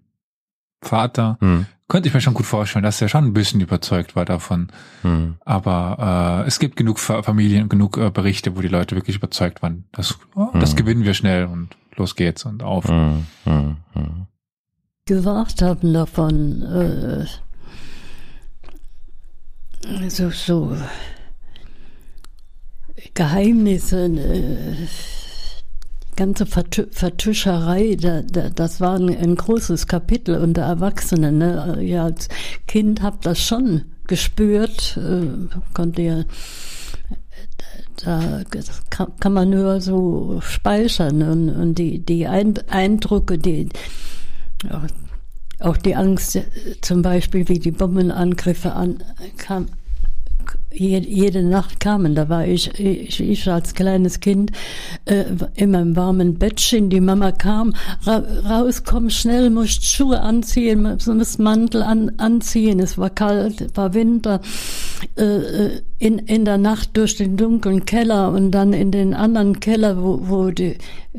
Vater, 0.84 1.38
Mhm. 1.40 1.66
könnte 1.88 2.08
ich 2.10 2.14
mir 2.14 2.22
schon 2.22 2.34
gut 2.34 2.46
vorstellen, 2.46 2.84
dass 2.84 3.02
er 3.02 3.10
schon 3.10 3.26
ein 3.26 3.34
bisschen 3.34 3.62
überzeugt 3.62 4.16
war 4.16 4.26
davon. 4.26 4.68
Mhm. 5.04 5.36
Aber 5.46 6.42
äh, 6.44 6.48
es 6.48 6.60
gibt 6.60 6.76
genug 6.76 7.00
Fa- 7.00 7.22
Familien 7.24 7.64
und 7.64 7.70
genug 7.70 7.98
äh, 7.98 8.10
Berichte, 8.10 8.56
wo 8.58 8.62
die 8.62 8.68
Leute 8.68 8.96
wirklich 8.96 9.16
überzeugt 9.18 9.62
waren. 9.62 9.86
Das, 9.92 10.18
oh, 10.36 10.50
das 10.54 10.74
Mhm. 10.74 10.78
gewinnen 10.78 11.04
wir 11.04 11.14
schnell 11.14 11.46
und 11.46 11.70
los 11.96 12.16
geht's 12.16 12.46
und 12.46 12.64
auf. 12.64 12.88
Mhm. 12.88 13.26
Mhm. 13.46 13.78
Mhm. 13.94 14.28
gewagt 15.06 15.62
haben 15.62 15.94
davon, 15.94 16.62
äh, 16.64 17.26
so, 20.10 20.30
so 20.30 20.78
Geheimnisse, 23.14 24.06
äh, 24.06 24.88
die 26.12 26.16
ganze 26.16 26.46
Vertü 26.46 26.88
Vertuscherei, 26.92 27.96
da, 28.00 28.22
da, 28.22 28.50
das 28.50 28.80
war 28.80 28.96
ein, 28.96 29.10
ein 29.10 29.36
großes 29.36 29.88
Kapitel 29.88 30.38
unter 30.38 30.62
Erwachsenen. 30.64 31.40
Ne? 31.40 31.80
Ja, 31.82 32.06
als 32.06 32.28
Kind 32.68 33.02
hab 33.02 33.22
das 33.22 33.40
schon 33.40 33.86
gespürt, 34.08 34.98
äh, 34.98 35.48
konnte 35.74 36.02
ja 36.02 36.24
da 37.98 38.42
kann, 38.90 39.34
man 39.34 39.50
nur 39.50 39.82
so 39.82 40.40
speichern 40.42 41.22
und, 41.22 41.50
und 41.50 41.76
die, 41.76 42.00
die 42.00 42.28
Eindrücke, 42.28 43.38
die 43.38 43.70
auch 45.60 45.78
die 45.78 45.96
Angst, 45.96 46.40
zum 46.82 47.02
Beispiel, 47.02 47.48
wie 47.48 47.60
die 47.60 47.72
Bombenangriffe 47.72 48.74
an, 48.74 49.04
kam, 49.38 49.68
jede, 50.74 51.44
Nacht 51.44 51.80
kamen. 51.80 52.16
Da 52.16 52.30
war 52.30 52.48
ich, 52.48 52.80
ich, 52.80 53.20
ich 53.20 53.50
als 53.50 53.74
kleines 53.74 54.20
Kind 54.20 54.52
äh, 55.06 55.26
immer 55.56 55.82
im 55.82 55.96
warmen 55.96 56.38
Bettchen. 56.38 56.90
Die 56.90 57.02
Mama 57.02 57.32
kam, 57.32 57.74
ra 58.06 58.24
raus, 58.48 58.84
komm 58.84 59.10
schnell, 59.10 59.50
musst 59.50 59.84
Schuhe 59.84 60.22
anziehen, 60.22 60.98
musst 61.06 61.40
Mantel 61.40 61.84
an, 61.84 62.12
anziehen. 62.18 62.80
Es 62.80 62.98
war 62.98 63.10
kalt, 63.10 63.76
war 63.76 63.94
Winter. 63.94 64.42
Äh, 65.18 65.24
äh, 65.24 65.82
in, 66.02 66.18
in 66.18 66.46
der 66.46 66.58
Nacht 66.58 66.98
durch 66.98 67.18
den 67.18 67.38
dunklen 67.38 67.86
Keller 67.86 68.32
und 68.32 68.50
dann 68.52 68.74
in 68.74 68.90
den 68.90 69.14
anderen 69.14 69.60
Keller, 69.60 70.02
wo, 70.02 70.20
wo 70.24 70.50
die 70.50 70.78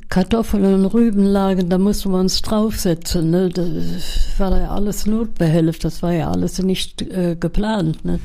Kartoffeln 0.09 0.65
und 0.65 0.87
Rüben 0.87 1.25
lagen, 1.25 1.69
da 1.69 1.79
mussten 1.79 2.11
wir 2.11 2.19
uns 2.19 2.43
draufsetzen. 2.43 3.31
Ne? 3.31 3.49
Das 3.49 4.39
war 4.39 4.59
ja 4.59 4.71
alles 4.71 5.07
Notbehelf, 5.07 5.79
das 5.79 6.03
war 6.03 6.13
ja 6.13 6.33
alles 6.33 6.61
nicht 6.61 7.01
äh, 7.03 7.37
geplant. 7.39 8.05
Ne? 8.05 8.19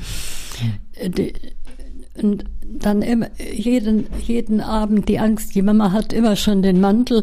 Die, 1.06 1.32
und 2.22 2.44
dann 2.62 3.02
immer, 3.02 3.28
jeden, 3.38 4.06
jeden 4.26 4.60
Abend 4.60 5.08
die 5.08 5.18
Angst, 5.18 5.54
die 5.54 5.62
Mama 5.62 5.92
hat 5.92 6.12
immer 6.12 6.36
schon 6.36 6.62
den 6.62 6.80
Mantel 6.80 7.22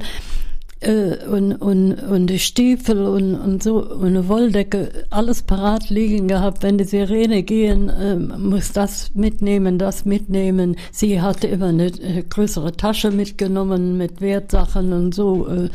äh, 0.81 1.17
und, 1.27 1.53
und, 1.53 1.93
und 1.93 2.27
die 2.27 2.39
Stiefel 2.39 3.05
und, 3.05 3.35
und 3.35 3.63
so 3.63 3.83
und 3.83 4.07
eine 4.07 4.27
Wolldecke, 4.27 5.05
alles 5.09 5.41
parat 5.41 5.89
liegen 5.89 6.27
gehabt. 6.27 6.63
Wenn 6.63 6.77
die 6.77 6.83
Sirene 6.83 7.43
gehen, 7.43 7.89
äh, 7.89 8.15
muss 8.15 8.71
das 8.71 9.13
mitnehmen, 9.13 9.77
das 9.77 10.05
mitnehmen. 10.05 10.75
Sie 10.91 11.21
hatte 11.21 11.47
immer 11.47 11.67
eine 11.67 11.87
äh, 11.87 12.23
größere 12.23 12.73
Tasche 12.73 13.11
mitgenommen 13.11 13.97
mit 13.97 14.21
Wertsachen 14.21 14.93
und 14.93 15.15
so. 15.15 15.47
Äh, 15.47 15.69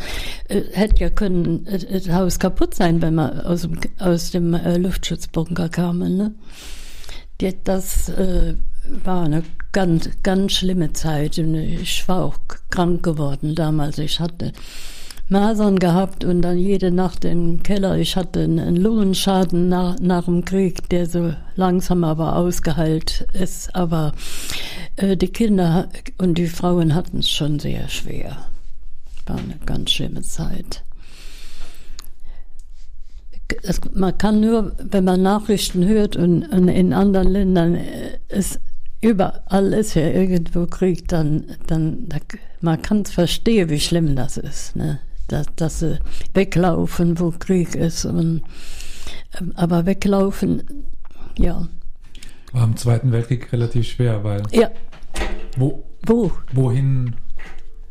äh, 0.49 0.63
hätte 0.73 1.05
ja 1.05 1.11
können 1.11 1.67
äh, 1.67 1.79
das 1.79 2.11
Haus 2.11 2.39
kaputt 2.39 2.75
sein, 2.75 3.03
wenn 3.03 3.15
wir 3.15 3.47
aus 3.47 3.63
dem, 3.63 3.79
aus 3.99 4.31
dem 4.31 4.55
äh, 4.55 4.77
Luftschutzbunker 4.77 5.69
kamen. 5.69 6.17
Ne? 6.17 6.35
Das 7.65 8.09
äh, 8.11 8.55
war 9.05 9.25
eine 9.25 9.43
ganz, 9.73 10.11
ganz 10.23 10.53
schlimme 10.53 10.93
Zeit. 10.93 11.39
Und 11.39 11.55
ich 11.55 12.07
war 12.09 12.25
auch 12.25 12.37
krank 12.71 13.03
geworden 13.03 13.55
damals. 13.55 13.99
Ich 13.99 14.21
hatte 14.21 14.53
Masern 15.29 15.79
gehabt 15.79 16.25
und 16.25 16.43
dann 16.43 16.59
jede 16.59 16.91
Nacht 16.91 17.25
im 17.25 17.63
Keller. 17.63 17.97
Ich 17.97 18.17
hatte 18.17 18.41
einen 18.41 18.77
Lungenschaden 18.77 19.69
nach, 19.69 19.99
nach 20.01 20.25
dem 20.25 20.45
Krieg, 20.45 20.89
der 20.91 21.07
so 21.07 21.35
langsam 21.55 22.05
aber 22.05 22.37
ausgeheilt 22.37 23.27
ist. 23.33 23.75
Aber 23.75 24.13
äh, 24.97 25.17
die 25.17 25.29
Kinder 25.29 25.89
und 26.19 26.37
die 26.37 26.49
Frauen 26.49 26.95
hatten 26.95 27.19
es 27.19 27.31
schon 27.31 27.59
sehr 27.59 27.89
schwer. 27.89 28.37
War 29.27 29.39
eine 29.39 29.59
ganz 29.65 29.93
schlimme 29.93 30.23
Zeit. 30.23 30.83
Es, 33.63 33.81
man 33.95 34.17
kann 34.17 34.41
nur, 34.41 34.73
wenn 34.79 35.05
man 35.05 35.23
Nachrichten 35.23 35.87
hört 35.87 36.17
und, 36.17 36.45
und 36.45 36.69
in 36.69 36.93
anderen 36.93 37.29
Ländern 37.29 37.79
ist 38.29 38.57
äh, 38.57 38.59
überall 39.03 39.73
ist 39.73 39.95
ja 39.95 40.09
irgendwo 40.09 40.67
Krieg, 40.67 41.09
dann, 41.09 41.45
dann 41.67 42.09
man 42.61 42.83
kann 42.83 43.03
es 43.03 43.13
verstehen, 43.13 43.71
wie 43.71 43.81
schlimm 43.81 44.15
das 44.15 44.37
ist. 44.37 44.77
Ne? 44.77 45.01
dass, 45.31 45.47
dass 45.57 45.79
sie 45.81 45.99
weglaufen, 46.35 47.19
wo 47.19 47.31
Krieg 47.31 47.75
ist. 47.75 48.05
Und, 48.05 48.43
ähm, 49.39 49.53
aber 49.55 49.87
weglaufen, 49.87 50.63
ja. 51.39 51.69
War 52.53 52.65
im 52.65 52.77
Zweiten 52.77 53.13
Weltkrieg 53.13 53.53
relativ 53.53 53.89
schwer, 53.89 54.25
weil. 54.25 54.43
Ja. 54.51 54.71
Wo? 55.57 55.85
Wo? 56.07 56.33
Wohin? 56.53 57.15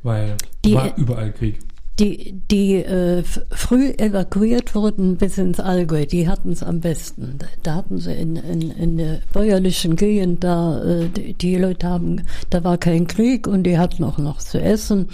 Weil 0.04 0.38
Die, 0.64 0.74
war 0.74 0.96
überall 0.98 1.32
Krieg 1.32 1.60
die, 2.00 2.34
die 2.50 2.76
äh, 2.76 3.24
früh 3.24 3.90
evakuiert 3.98 4.74
wurden 4.74 5.18
bis 5.18 5.38
ins 5.38 5.60
Allgäu, 5.60 6.06
die 6.06 6.30
hatten 6.30 6.52
es 6.52 6.64
am 6.64 6.80
besten. 6.80 7.40
Da 7.64 7.76
hatten 7.76 7.98
sie 7.98 8.14
in, 8.14 8.38
in, 8.38 8.72
in 8.72 8.98
der 8.98 9.20
bäuerlichen 9.34 9.98
Gegend, 9.98 10.44
da 10.44 10.82
äh, 10.82 11.10
die, 11.10 11.34
die, 11.34 11.56
Leute 11.58 11.88
haben, 11.88 12.22
da 12.50 12.64
war 12.64 12.78
kein 12.78 13.08
Krieg 13.08 13.48
und 13.48 13.64
die 13.64 13.78
hatten 13.78 14.04
auch 14.04 14.18
noch 14.18 14.38
zu 14.38 14.62
essen. 14.62 15.10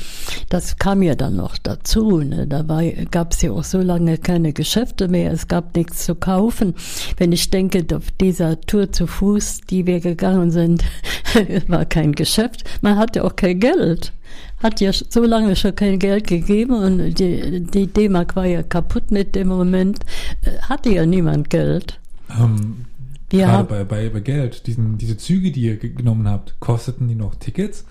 Das 0.50 0.78
kam 0.78 1.02
ja 1.02 1.16
dann 1.16 1.38
noch 1.38 1.58
dazu. 1.58 2.20
Ne? 2.20 2.46
Dabei 2.46 3.08
gab 3.10 3.34
es 3.34 3.42
ja 3.42 3.52
auch 3.52 3.64
so 3.64 3.80
lange 3.80 4.18
keine 4.20 4.54
Geschäfte 4.54 5.08
mehr, 5.08 5.32
es 5.32 5.48
gab 5.48 5.76
nichts 5.76 6.06
zu 6.06 6.14
kaufen. 6.14 6.76
Wenn 7.18 7.32
ich 7.32 7.50
denke, 7.50 7.84
auf 7.96 8.12
dieser 8.22 8.62
Tour 8.62 8.92
zu 8.92 9.08
Fuß, 9.08 9.62
die 9.70 9.88
wir 9.88 10.00
gegangen 10.02 10.52
sind, 10.52 10.84
war 11.68 11.86
kein 11.86 12.12
Geschäft. 12.12 12.64
Man 12.82 12.98
hatte 12.98 13.24
auch 13.24 13.36
kein 13.36 13.60
Geld 13.60 14.14
hat 14.58 14.82
ja 14.82 14.92
so 14.94 15.24
lange 15.24 15.56
schon 15.56 15.76
kein 15.76 16.00
Geld 16.00 16.28
gegeben 16.28 16.74
und 16.74 17.16
die, 17.16 17.62
die 17.62 17.88
D-Mark 17.88 18.36
war 18.36 18.46
ja 18.46 18.64
kaputt 18.64 19.12
mit 19.12 19.36
dem 19.36 19.50
Moment, 19.50 20.00
äh, 20.44 20.58
hatte 20.62 20.90
ja 20.90 21.06
niemand 21.06 21.50
Geld. 21.50 22.00
Ähm, 22.30 22.86
ja. 23.32 23.48
Gerade 23.48 23.68
bei, 23.68 23.84
bei, 23.84 24.10
bei 24.10 24.20
Geld, 24.22 24.68
diesen, 24.68 24.98
diese 24.98 25.18
Züge, 25.18 25.52
die 25.52 25.62
ihr 25.62 25.78
genommen 25.78 26.28
habt, 26.28 26.60
kosteten 26.60 27.08
die 27.08 27.16
noch 27.16 27.36
Tickets 27.36 27.86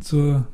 zur 0.00 0.46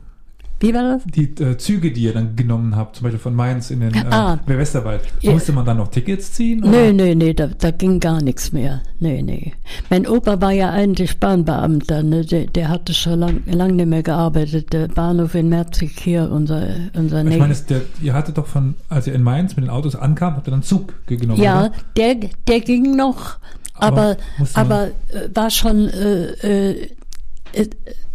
wie 0.62 0.72
war 0.72 0.82
das? 0.82 1.02
Die 1.06 1.24
äh, 1.42 1.58
Züge, 1.58 1.90
die 1.90 2.02
ihr 2.02 2.12
dann 2.12 2.36
genommen 2.36 2.76
habt, 2.76 2.94
zum 2.94 3.02
Beispiel 3.04 3.18
von 3.18 3.34
Mainz 3.34 3.72
in 3.72 3.80
den 3.80 3.92
äh, 3.94 4.04
ah, 4.10 4.38
Westerwald, 4.46 5.02
ja. 5.20 5.32
musste 5.32 5.52
man 5.52 5.66
dann 5.66 5.78
noch 5.78 5.88
Tickets 5.88 6.32
ziehen? 6.32 6.62
Oder? 6.62 6.70
Nee, 6.70 6.92
nee, 6.92 7.14
nee, 7.16 7.34
da, 7.34 7.48
da 7.48 7.72
ging 7.72 7.98
gar 7.98 8.22
nichts 8.22 8.52
mehr. 8.52 8.80
Nee, 9.00 9.22
nee. 9.22 9.54
Mein 9.90 10.06
Opa 10.06 10.40
war 10.40 10.52
ja 10.52 10.70
eigentlich 10.70 11.18
Bahnbeamter, 11.18 12.04
ne? 12.04 12.24
der, 12.24 12.46
der 12.46 12.68
hatte 12.68 12.94
schon 12.94 13.18
lang, 13.18 13.42
lang 13.46 13.74
nicht 13.74 13.88
mehr 13.88 14.04
gearbeitet. 14.04 14.72
Der 14.72 14.86
Bahnhof 14.86 15.34
in 15.34 15.48
Merzig 15.48 15.98
hier, 15.98 16.30
unser, 16.30 16.64
unser 16.94 17.26
Ich 17.26 17.38
meine, 17.38 17.54
der, 17.68 17.80
ihr 18.00 18.14
hattet 18.14 18.38
doch 18.38 18.46
von, 18.46 18.76
als 18.88 19.08
ihr 19.08 19.14
in 19.14 19.22
Mainz 19.24 19.56
mit 19.56 19.64
den 19.64 19.70
Autos 19.70 19.96
ankam, 19.96 20.36
habt 20.36 20.46
ihr 20.46 20.52
dann 20.52 20.62
Zug 20.62 20.94
genommen, 21.06 21.42
Ja, 21.42 21.62
oder? 21.62 21.72
der, 21.96 22.16
der 22.46 22.60
ging 22.60 22.94
noch, 22.94 23.38
aber, 23.74 24.16
aber, 24.38 24.48
aber 24.54 24.86
äh, 24.86 25.28
war 25.34 25.50
schon, 25.50 25.88
äh, 25.88 26.70
äh, 26.72 26.88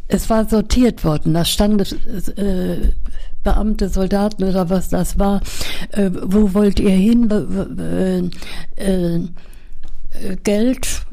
es 0.07 0.29
war 0.29 0.47
sortiert 0.47 1.03
worden. 1.03 1.33
Da 1.33 1.45
stand 1.45 1.95
äh, 2.37 2.91
Beamte, 3.43 3.89
Soldaten 3.89 4.43
oder 4.43 4.69
was 4.69 4.89
das 4.89 5.19
war. 5.19 5.41
Äh, 5.91 6.11
wo 6.21 6.53
wollt 6.53 6.79
ihr 6.79 6.89
hin? 6.91 7.29
Äh, 8.77 8.83
äh, 8.83 9.27
Geld. 10.43 11.05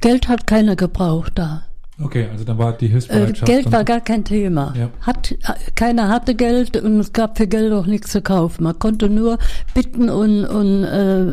Geld 0.00 0.28
hat 0.28 0.46
keiner 0.46 0.76
gebraucht 0.76 1.32
da. 1.34 1.62
Okay, 2.02 2.28
also 2.30 2.44
da 2.44 2.56
war 2.56 2.72
die 2.72 2.88
Hilfsbereitschaft. 2.88 3.48
Äh, 3.48 3.52
Geld 3.52 3.72
war 3.72 3.84
gar 3.84 4.00
kein 4.00 4.24
Thema. 4.24 4.72
Ja. 4.76 4.90
Hat, 5.02 5.34
keiner 5.74 6.08
hatte 6.08 6.34
Geld 6.34 6.76
und 6.78 6.98
es 6.98 7.12
gab 7.12 7.36
für 7.36 7.46
Geld 7.46 7.72
auch 7.72 7.84
nichts 7.84 8.12
zu 8.12 8.22
kaufen. 8.22 8.64
Man 8.64 8.78
konnte 8.78 9.10
nur 9.10 9.38
bitten 9.74 10.08
und, 10.08 10.46
und 10.46 10.84
äh, 10.84 11.30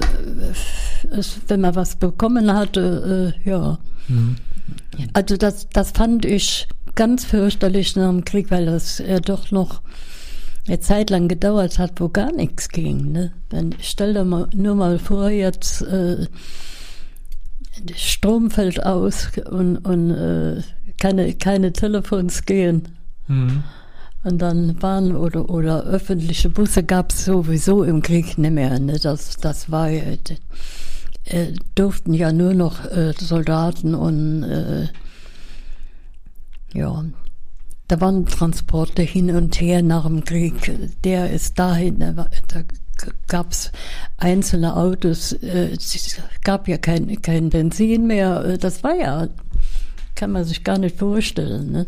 es, 1.12 1.40
wenn 1.48 1.62
man 1.62 1.76
was 1.76 1.96
bekommen 1.96 2.54
hatte, 2.54 3.34
äh, 3.46 3.50
ja. 3.50 3.80
Mhm. 4.10 4.36
Also 5.14 5.38
das, 5.38 5.70
das 5.70 5.92
fand 5.92 6.26
ich 6.26 6.68
ganz 6.98 7.24
fürchterlich 7.24 7.96
nach 7.96 8.10
dem 8.10 8.26
Krieg, 8.26 8.52
weil 8.52 8.66
das 8.66 8.98
ja 8.98 9.22
doch 9.22 9.52
noch 9.52 9.82
eine 10.68 10.82
Zeit 10.82 11.10
lang 11.10 11.30
gedauert 11.30 11.80
hat, 11.80 12.02
wo 12.02 12.10
gar 12.10 12.34
nichts 12.34 12.68
ging. 12.68 13.14
Ne? 13.14 13.32
Dann 13.48 13.74
stell 13.80 14.14
dir 14.14 14.26
mal, 14.26 14.50
nur 14.54 14.76
mal 14.76 15.00
vor, 15.00 15.30
jetzt 15.30 15.82
äh, 15.84 16.28
Strom 17.96 18.52
fällt 18.52 18.84
aus 18.86 19.30
und, 19.50 19.78
und 19.78 20.12
äh, 20.12 20.62
keine, 21.00 21.34
keine 21.36 21.72
Telefons 21.72 22.44
gehen. 22.46 22.90
Mhm. 23.28 23.64
Und 24.24 24.40
dann 24.40 24.76
Bahn 24.76 25.16
oder, 25.16 25.50
oder 25.50 25.84
öffentliche 25.84 26.50
Busse 26.50 26.84
gab 26.84 27.12
es 27.12 27.26
sowieso 27.26 27.84
im 27.84 28.02
Krieg 28.02 28.38
nicht 28.38 28.52
mehr. 28.52 28.78
Ne? 28.80 29.00
Das, 29.00 29.38
das 29.38 29.72
war 29.72 29.90
äh, 29.90 30.18
durften 31.76 32.14
ja 32.14 32.34
nur 32.34 32.54
noch 32.54 32.84
äh, 32.86 33.14
Soldaten 33.18 33.96
und 33.96 34.44
äh, 34.44 34.88
ja, 36.74 37.06
da 37.88 38.02
waren 38.02 38.26
Transporte 38.26 39.02
hin 39.02 39.34
und 39.36 39.60
her 39.62 39.82
nach 39.82 40.06
dem 40.06 40.24
Krieg. 40.24 40.72
Der 41.04 41.32
ist 41.32 41.58
dahin, 41.58 42.00
da 42.00 42.28
gab 43.28 43.52
es 43.52 43.72
einzelne 44.18 44.76
Autos, 44.76 45.34
äh, 45.34 45.72
es 45.72 46.20
gab 46.44 46.68
ja 46.68 46.78
kein, 46.78 47.22
kein 47.22 47.50
Benzin 47.50 48.08
mehr. 48.08 48.58
Das 48.58 48.84
war 48.84 48.96
ja, 48.96 49.28
kann 50.16 50.32
man 50.32 50.44
sich 50.44 50.64
gar 50.64 50.78
nicht 50.78 50.98
vorstellen. 50.98 51.72
Ne? 51.72 51.86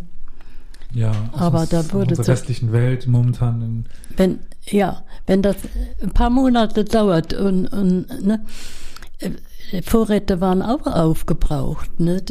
Ja, 0.93 1.11
aber 1.33 1.65
da 1.65 1.91
wurde 1.91 2.15
in 2.15 2.21
der 2.21 2.27
restlichen 2.27 2.71
Welt 2.71 3.07
momentan. 3.07 3.85
wenn 4.15 4.39
ja, 4.65 5.03
wenn 5.25 5.41
das 5.41 5.55
ein 6.01 6.11
paar 6.11 6.29
Monate 6.29 6.83
dauert 6.83 7.33
und, 7.33 7.67
und 7.67 8.25
ne, 8.25 8.45
Vorräte 9.83 10.41
waren 10.41 10.61
auch 10.61 10.85
aufgebraucht, 10.87 11.99
ne? 11.99 12.21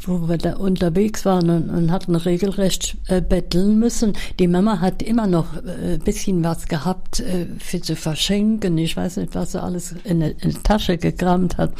wo 0.00 0.28
wir 0.28 0.38
da 0.38 0.56
unterwegs 0.56 1.24
waren 1.24 1.50
und, 1.50 1.70
und 1.70 1.90
hatten 1.90 2.14
regelrecht 2.14 2.96
äh, 3.08 3.20
betteln 3.20 3.78
müssen. 3.78 4.14
Die 4.38 4.48
Mama 4.48 4.80
hat 4.80 5.02
immer 5.02 5.26
noch 5.26 5.56
äh, 5.56 5.98
bisschen 5.98 6.42
was 6.44 6.66
gehabt 6.66 7.20
äh, 7.20 7.46
für 7.58 7.80
zu 7.80 7.96
verschenken. 7.96 8.78
Ich 8.78 8.96
weiß 8.96 9.18
nicht, 9.18 9.34
was 9.34 9.52
sie 9.52 9.62
alles 9.62 9.92
in 10.04 10.22
eine, 10.22 10.30
in 10.30 10.50
eine 10.50 10.62
Tasche 10.62 10.96
gekramt 10.98 11.58
hat. 11.58 11.72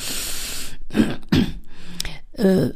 äh, 2.32 2.68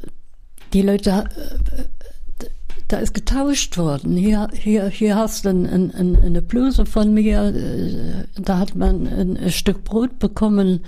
die 0.72 0.82
Leute, 0.82 1.10
äh, 1.10 2.54
da 2.88 2.98
ist 2.98 3.14
getauscht 3.14 3.76
worden. 3.76 4.16
Hier, 4.16 4.48
hier, 4.52 4.88
hier 4.88 5.16
hast 5.16 5.44
du 5.44 5.50
ein, 5.50 5.66
ein, 5.66 6.16
eine 6.16 6.42
Bluse 6.42 6.86
von 6.86 7.12
mir, 7.12 7.54
äh, 7.54 8.40
da 8.40 8.58
hat 8.58 8.74
man 8.74 9.06
ein, 9.06 9.36
ein 9.36 9.52
Stück 9.52 9.84
Brot 9.84 10.18
bekommen 10.18 10.80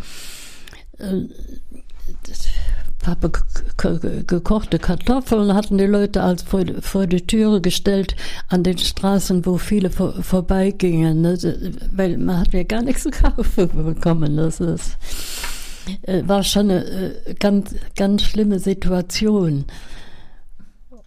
habe 3.07 3.31
ge 3.31 3.99
ge 3.99 4.25
gekochte 4.27 4.79
Kartoffeln, 4.79 5.55
hatten 5.55 5.79
die 5.79 5.87
Leute 5.87 6.23
als 6.23 6.43
vor, 6.43 6.65
vor 6.81 7.07
die 7.07 7.27
Türe 7.27 7.61
gestellt 7.61 8.17
an 8.49 8.63
den 8.63 8.79
Straßen, 8.79 9.45
wo 9.45 9.59
viele 9.59 9.91
vor, 9.91 10.23
vorbeigingen, 10.23 11.21
ne? 11.21 11.37
weil 11.93 12.19
man 12.19 12.39
hat 12.39 12.53
ja 12.53 12.63
gar 12.63 12.83
nichts 12.83 13.03
zu 13.03 13.11
kaufen 13.23 13.69
bekommen. 13.85 14.37
Das 14.37 14.61
ist, 14.61 14.97
äh, 16.03 16.23
war 16.27 16.45
schon 16.45 16.71
eine 16.71 16.85
äh, 16.85 17.35
ganz, 17.35 17.75
ganz 17.97 18.23
schlimme 18.23 18.59
Situation. 18.59 19.65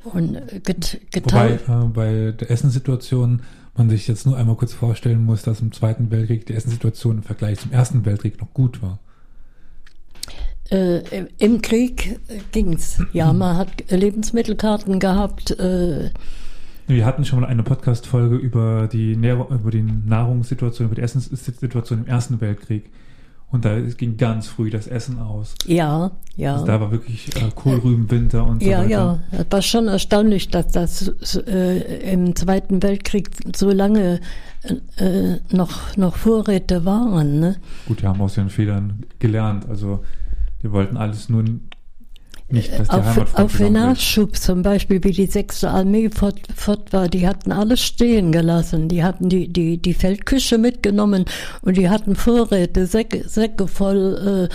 Und 0.04 0.36
äh, 0.36 0.60
get, 0.60 1.00
Wobei 1.14 1.54
äh, 1.54 1.88
bei 1.88 2.32
der 2.32 2.52
Essenssituation 2.52 3.42
man 3.78 3.90
sich 3.90 4.08
jetzt 4.08 4.26
nur 4.26 4.38
einmal 4.38 4.56
kurz 4.56 4.74
vorstellen 4.74 5.24
muss, 5.24 5.44
dass 5.44 5.60
im 5.60 5.72
Zweiten 5.72 6.10
Weltkrieg 6.12 6.46
die 6.46 6.54
Essenssituation 6.54 7.18
im 7.18 7.24
Vergleich 7.24 7.60
zum 7.60 7.72
Ersten 7.72 8.06
Weltkrieg 8.06 8.40
noch 8.40 8.54
gut 8.54 8.82
war. 8.82 9.00
Äh, 10.72 11.26
Im 11.38 11.62
Krieg 11.62 12.20
ging's. 12.52 13.00
Ja, 13.14 13.34
man 13.34 13.58
hat 13.58 13.90
Lebensmittelkarten 13.90 15.00
gehabt. 15.00 15.52
Äh, 15.60 16.10
wir 16.88 17.06
hatten 17.06 17.26
schon 17.26 17.42
mal 17.42 17.48
eine 17.48 17.64
Podcast-Folge 17.64 18.36
über 18.36 18.88
die, 18.92 19.16
Nähr 19.16 19.48
über 19.50 19.72
die 19.72 19.82
Nahrungssituation, 19.82 20.88
über 20.88 20.96
die 20.96 21.02
Essenssituation 21.02 22.00
im 22.00 22.08
Ersten 22.08 22.42
Weltkrieg. 22.42 22.90
Und 23.52 23.64
da 23.64 23.80
ging 23.80 24.18
ganz 24.18 24.48
früh 24.48 24.70
das 24.70 24.88
Essen 24.88 25.20
aus. 25.20 25.56
Ja, 25.66 26.12
ja. 26.36 26.54
Also 26.56 26.66
da 26.66 26.82
war 26.82 26.92
wirklich 26.92 27.34
äh, 27.38 27.52
Kohlrübenwinter 27.54 28.46
und 28.46 28.62
so 28.62 28.70
ja, 28.70 28.80
weiter. 28.80 28.90
Ja, 28.90 29.20
ja. 29.32 29.40
Es 29.40 29.46
war 29.50 29.62
schon 29.62 29.88
erstaunlich, 29.88 30.50
dass 30.50 30.72
das 30.72 31.08
äh, 31.48 32.12
im 32.12 32.36
Zweiten 32.36 32.84
Weltkrieg 32.84 33.30
so 33.56 33.72
lange 33.72 34.20
äh, 34.98 35.36
noch, 35.52 35.96
noch 35.96 36.16
Vorräte 36.18 36.86
waren. 36.86 37.40
Ne? 37.40 37.56
Gut, 37.88 38.02
wir 38.02 38.10
haben 38.10 38.20
aus 38.20 38.36
ihren 38.36 38.50
Fehlern 38.50 39.04
gelernt. 39.20 39.70
Also 39.70 40.04
wir 40.66 40.72
wollten 40.72 40.98
alles 40.98 41.30
nur 41.30 41.44
nicht, 42.50 42.72
dass 42.72 42.88
die 42.88 42.96
auf, 42.96 43.36
auf 43.36 43.58
den 43.58 43.74
Nachschub 43.74 44.36
zum 44.36 44.64
Beispiel, 44.64 45.04
wie 45.04 45.12
die 45.12 45.28
sechste 45.28 45.70
Armee 45.70 46.10
fort, 46.10 46.40
fort 46.56 46.92
war, 46.92 47.08
die 47.08 47.28
hatten 47.28 47.52
alles 47.52 47.82
stehen 47.82 48.32
gelassen. 48.32 48.90
Die 48.90 49.04
hatten 49.04 49.30
die, 49.30 49.48
die, 49.48 49.78
die 49.78 49.94
Feldküche 49.94 50.58
mitgenommen 50.58 51.26
und 51.62 51.78
die 51.78 51.90
hatten 51.90 52.16
Vorräte, 52.16 52.88
Säcke, 52.88 53.30
Säcke 53.30 53.68
voll 53.68 54.50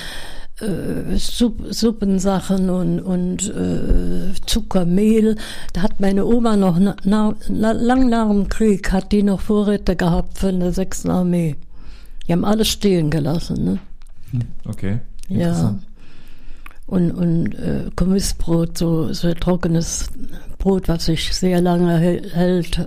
äh, 0.61 0.65
äh, 0.65 1.17
Supp, 1.17 1.63
Suppensachen 1.71 2.71
und, 2.71 3.01
und 3.01 3.49
äh, 3.49 4.33
Zucker, 4.47 4.85
Mehl. 4.85 5.37
Da 5.75 5.83
hat 5.83 6.01
meine 6.01 6.27
Oma 6.27 6.57
noch 6.57 6.79
na, 6.79 6.97
na, 7.49 7.73
lang 7.73 8.09
nach 8.09 8.29
dem 8.29 8.49
Krieg 8.49 8.91
hat 8.91 9.13
die 9.13 9.23
noch 9.23 9.41
Vorräte 9.41 9.95
gehabt 9.95 10.39
von 10.39 10.59
der 10.59 10.73
sechsten 10.73 11.11
Armee. 11.11 11.55
Die 12.27 12.33
haben 12.33 12.45
alles 12.45 12.67
stehen 12.67 13.11
gelassen. 13.11 13.65
Ne? 13.65 13.79
Hm, 14.33 14.41
okay. 14.67 14.99
Ja 15.29 15.79
und, 16.91 17.13
und 17.13 17.55
äh, 17.55 17.89
Kommissbrot, 17.95 18.77
so, 18.77 19.13
so 19.13 19.33
trockenes 19.35 20.09
Brot, 20.59 20.89
was 20.89 21.05
sich 21.05 21.33
sehr 21.33 21.61
lange 21.61 21.97
hält, 21.99 22.85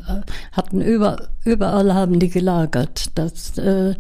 hatten 0.52 0.82
über, 0.82 1.30
überall 1.46 1.94
haben 1.94 2.20
die 2.20 2.30
gelagert. 2.30 3.12
Das, 3.16 3.58
äh, 3.58 3.96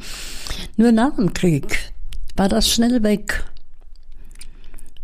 nur 0.75 0.91
nach 0.91 1.15
dem 1.15 1.33
Krieg 1.33 1.93
war 2.35 2.49
das 2.49 2.69
schnell 2.69 3.01
weg. 3.01 3.45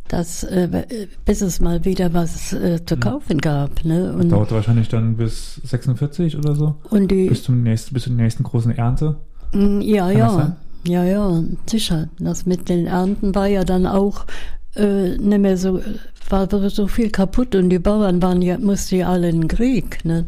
Das, 0.10 0.44
äh, 0.44 0.86
bis 1.24 1.42
es 1.42 1.62
mal 1.62 1.86
wieder 1.86 2.14
was 2.14 2.52
äh, 2.52 2.84
zu 2.84 2.98
kaufen 2.98 3.38
gab. 3.38 3.86
Ne? 3.86 4.12
Und 4.14 4.30
dauerte 4.30 4.56
wahrscheinlich 4.56 4.90
dann 4.90 5.16
bis 5.16 5.62
46 5.64 6.36
oder 6.38 6.56
so? 6.56 6.76
Und 6.90 7.10
die, 7.10 7.30
bis, 7.30 7.44
zum 7.44 7.64
nächsten, 7.64 7.94
bis 7.94 8.04
zur 8.04 8.14
nächsten 8.14 8.44
großen 8.44 8.72
Ernte? 8.72 9.16
Mm, 9.54 9.80
ja, 9.82 10.08
Kann 10.08 10.18
ja. 10.18 10.58
Ja, 10.88 11.04
ja, 11.04 11.44
sicher. 11.70 12.10
Das 12.20 12.46
mit 12.46 12.70
den 12.70 12.88
Ernten 12.88 13.36
war 13.36 13.48
ja 13.48 13.64
dann 13.64 13.86
auch 13.86 14.26
äh, 14.76 15.18
nicht 15.18 15.40
mehr 15.40 15.58
so, 15.58 15.82
war 16.30 16.48
so 16.70 16.88
viel 16.88 17.10
kaputt 17.10 17.56
und 17.56 17.70
die 17.70 17.80
Bauern 17.80 18.22
waren 18.22 18.42
ja, 18.42 18.58
mussten 18.58 18.98
ja 18.98 19.10
alle 19.10 19.30
in 19.30 19.42
den 19.42 19.48
Krieg, 19.48 20.04
ne. 20.06 20.26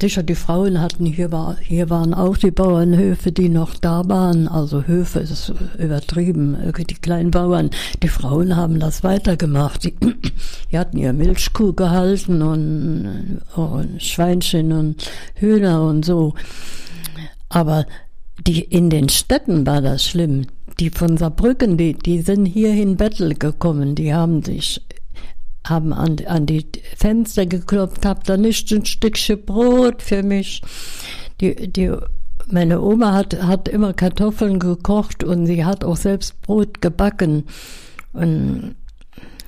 Sicher, 0.00 0.24
die 0.24 0.34
Frauen 0.34 0.80
hatten, 0.80 1.06
hier 1.06 1.30
war, 1.30 1.56
hier 1.60 1.88
waren 1.88 2.12
auch 2.12 2.36
die 2.36 2.50
Bauernhöfe, 2.50 3.30
die 3.30 3.48
noch 3.48 3.74
da 3.76 4.02
waren, 4.08 4.48
also 4.48 4.82
Höfe 4.84 5.20
ist 5.20 5.52
übertrieben, 5.78 6.56
die 6.76 6.94
kleinen 6.94 7.30
Bauern, 7.30 7.70
die 8.02 8.08
Frauen 8.08 8.56
haben 8.56 8.80
das 8.80 9.04
weitergemacht, 9.04 9.84
die, 9.84 9.94
die 10.72 10.78
hatten 10.78 10.98
ihr 10.98 11.12
Milchkuh 11.12 11.72
gehalten 11.72 12.42
und, 12.42 13.42
und 13.54 14.02
Schweinchen 14.02 14.72
und 14.72 15.08
Hühner 15.36 15.82
und 15.82 16.04
so. 16.04 16.34
Aber 17.48 17.86
die, 18.44 18.60
in 18.60 18.90
den 18.90 19.08
Städten 19.08 19.64
war 19.66 19.82
das 19.82 20.04
schlimm 20.04 20.46
die 20.78 20.90
von 20.90 21.16
Saarbrücken, 21.16 21.76
die, 21.76 21.94
die 21.94 22.20
sind 22.20 22.46
hier 22.46 22.72
in 22.72 22.96
Bettel 22.96 23.34
gekommen, 23.34 23.94
die 23.94 24.14
haben 24.14 24.42
sich 24.42 24.80
haben 25.66 25.92
an, 25.92 26.16
an 26.26 26.46
die 26.46 26.66
Fenster 26.96 27.46
geklopft, 27.46 28.04
habt 28.04 28.28
da 28.28 28.36
nicht 28.36 28.70
ein 28.72 28.84
Stückchen 28.84 29.44
Brot 29.44 30.02
für 30.02 30.22
mich. 30.22 30.60
Die, 31.40 31.72
die, 31.72 31.92
meine 32.50 32.80
Oma 32.80 33.12
hat, 33.12 33.40
hat 33.42 33.68
immer 33.68 33.92
Kartoffeln 33.92 34.58
gekocht 34.58 35.22
und 35.22 35.46
sie 35.46 35.64
hat 35.64 35.84
auch 35.84 35.96
selbst 35.96 36.42
Brot 36.42 36.80
gebacken 36.80 37.44
und 38.12 38.74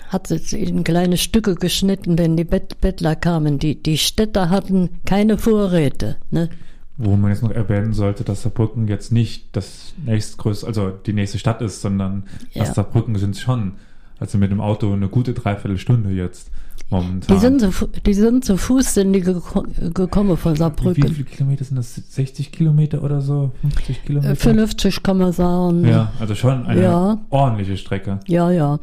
hat 0.09 0.31
es 0.31 0.53
in 0.53 0.85
kleine 0.85 1.17
Stücke 1.17 1.57
geschnitten, 1.57 2.17
wenn 2.17 2.37
die 2.37 2.45
Bettler 2.45 3.17
kamen. 3.17 3.59
Die, 3.59 3.83
die 3.83 3.99
Städter 3.99 4.49
hatten 4.51 5.01
keine 5.05 5.39
Vorräte. 5.39 6.17
Ne? 6.31 6.51
Wo 6.97 7.17
man 7.17 7.31
jetzt 7.31 7.43
noch 7.43 7.51
erwähnen 7.51 7.93
sollte, 7.93 8.23
dass 8.23 8.43
Saarbrücken 8.43 8.87
jetzt 8.87 9.11
nicht 9.11 9.57
das 9.57 9.95
nächstgrößte, 10.05 10.67
also 10.67 10.91
die 10.91 11.13
nächste 11.13 11.39
Stadt 11.39 11.61
ist, 11.61 11.81
sondern 11.81 12.25
ja. 12.53 12.65
Saarbrücken 12.65 13.17
sind 13.17 13.37
schon, 13.37 13.73
also 14.21 14.39
mit 14.39 14.53
dem 14.53 14.61
Auto 14.61 14.93
eine 14.93 15.09
gute 15.09 15.33
Dreiviertelstunde 15.33 16.11
jetzt 16.11 16.51
momentan. 16.91 17.37
Die 17.37 17.41
sind 17.41 17.61
zu, 17.61 17.89
die 18.07 18.15
sind 18.15 18.45
zu 18.45 18.57
Fuß 18.57 18.95
sind 18.95 19.13
die 19.13 19.21
geko 19.21 19.65
gekommen 19.93 20.37
von 20.37 20.55
Saarbrücken. 20.55 21.03
Wie, 21.03 21.15
viele 21.15 21.25
Kilometer 21.25 21.65
sind 21.65 21.77
das? 21.77 21.95
60 21.95 22.53
Kilometer 22.53 23.03
oder 23.03 23.21
so? 23.21 23.51
50 23.63 24.05
Kilometer? 24.05 24.37
50 24.37 25.03
kann 25.03 25.19
man 25.19 25.33
sagen. 25.33 25.85
Ja, 25.87 26.13
also 26.21 26.35
schon 26.35 26.67
eine 26.67 26.83
ja. 26.83 27.19
ordentliche 27.31 27.77
Strecke. 27.77 28.21
Ja, 28.27 28.51
ja. 28.51 28.79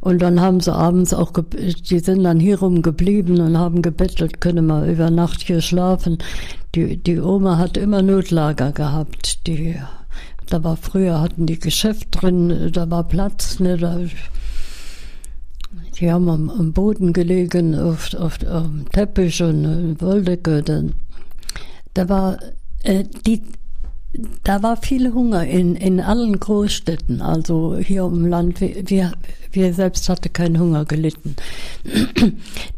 Und 0.00 0.22
dann 0.22 0.40
haben 0.40 0.60
sie 0.60 0.72
abends 0.72 1.12
auch, 1.14 1.32
die 1.32 1.98
sind 1.98 2.22
dann 2.22 2.38
hier 2.38 2.60
rum 2.60 2.82
geblieben 2.82 3.40
und 3.40 3.58
haben 3.58 3.82
gebettelt, 3.82 4.40
können 4.40 4.66
wir 4.66 4.86
über 4.86 5.10
Nacht 5.10 5.42
hier 5.42 5.60
schlafen. 5.60 6.18
Die, 6.76 6.98
die 6.98 7.18
Oma 7.18 7.56
hat 7.56 7.78
immer 7.78 8.02
Notlager 8.02 8.70
gehabt. 8.70 9.46
Die, 9.46 9.76
da 10.50 10.62
war 10.62 10.76
früher 10.76 11.22
hatten 11.22 11.46
die 11.46 11.58
Geschäft 11.58 12.08
drin, 12.10 12.70
da 12.70 12.90
war 12.90 13.04
Platz, 13.04 13.58
ne, 13.60 13.78
da, 13.78 13.98
die 15.98 16.12
haben 16.12 16.28
am, 16.28 16.50
am 16.50 16.72
Boden 16.74 17.14
gelegen, 17.14 17.74
auf, 17.74 18.12
auf, 18.12 18.44
auf 18.46 18.66
dem 18.66 18.86
Teppich 18.92 19.42
und 19.42 19.64
äh, 19.64 20.00
Wolldecke. 20.02 20.92
Da, 21.94 22.08
war 22.10 22.38
äh, 22.82 23.04
die, 23.26 23.42
da 24.44 24.62
war 24.62 24.76
viel 24.76 25.14
Hunger 25.14 25.46
in, 25.46 25.76
in 25.76 25.98
allen 25.98 26.38
Großstädten, 26.38 27.22
also 27.22 27.78
hier 27.78 28.04
im 28.04 28.26
Land. 28.26 28.60
Wir, 28.60 29.12
wir 29.50 29.72
selbst 29.72 30.10
hatten 30.10 30.30
keinen 30.30 30.60
Hunger 30.60 30.84
gelitten. 30.84 31.36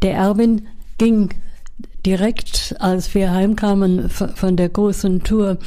Der 0.01 0.13
Erwin 0.13 0.67
ging 0.97 1.31
direkt, 2.05 2.75
als 2.79 3.13
wir 3.13 3.31
heimkamen 3.31 4.09
von 4.09 4.55
der 4.55 4.69
großen 4.69 5.23
Tour, 5.23 5.57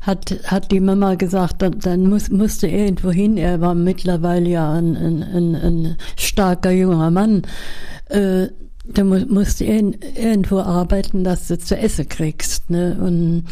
hat, 0.00 0.34
hat 0.46 0.70
die 0.70 0.80
Mama 0.80 1.14
gesagt, 1.14 1.62
dann, 1.62 1.78
dann 1.80 2.08
muss, 2.08 2.30
musste 2.30 2.66
er 2.66 2.86
irgendwo 2.86 3.10
hin. 3.10 3.36
Er 3.36 3.60
war 3.60 3.74
mittlerweile 3.74 4.48
ja 4.48 4.72
ein, 4.72 4.96
ein, 4.96 5.22
ein, 5.22 5.54
ein 5.54 5.96
starker 6.16 6.70
junger 6.70 7.10
Mann. 7.10 7.42
Äh, 8.08 8.48
du 8.84 9.04
musst 9.04 9.60
irgendwo 9.60 10.58
arbeiten, 10.58 11.24
dass 11.24 11.48
du 11.48 11.58
zu 11.58 11.76
essen 11.76 12.08
kriegst. 12.08 12.70
Ne? 12.70 12.96
Und 13.00 13.44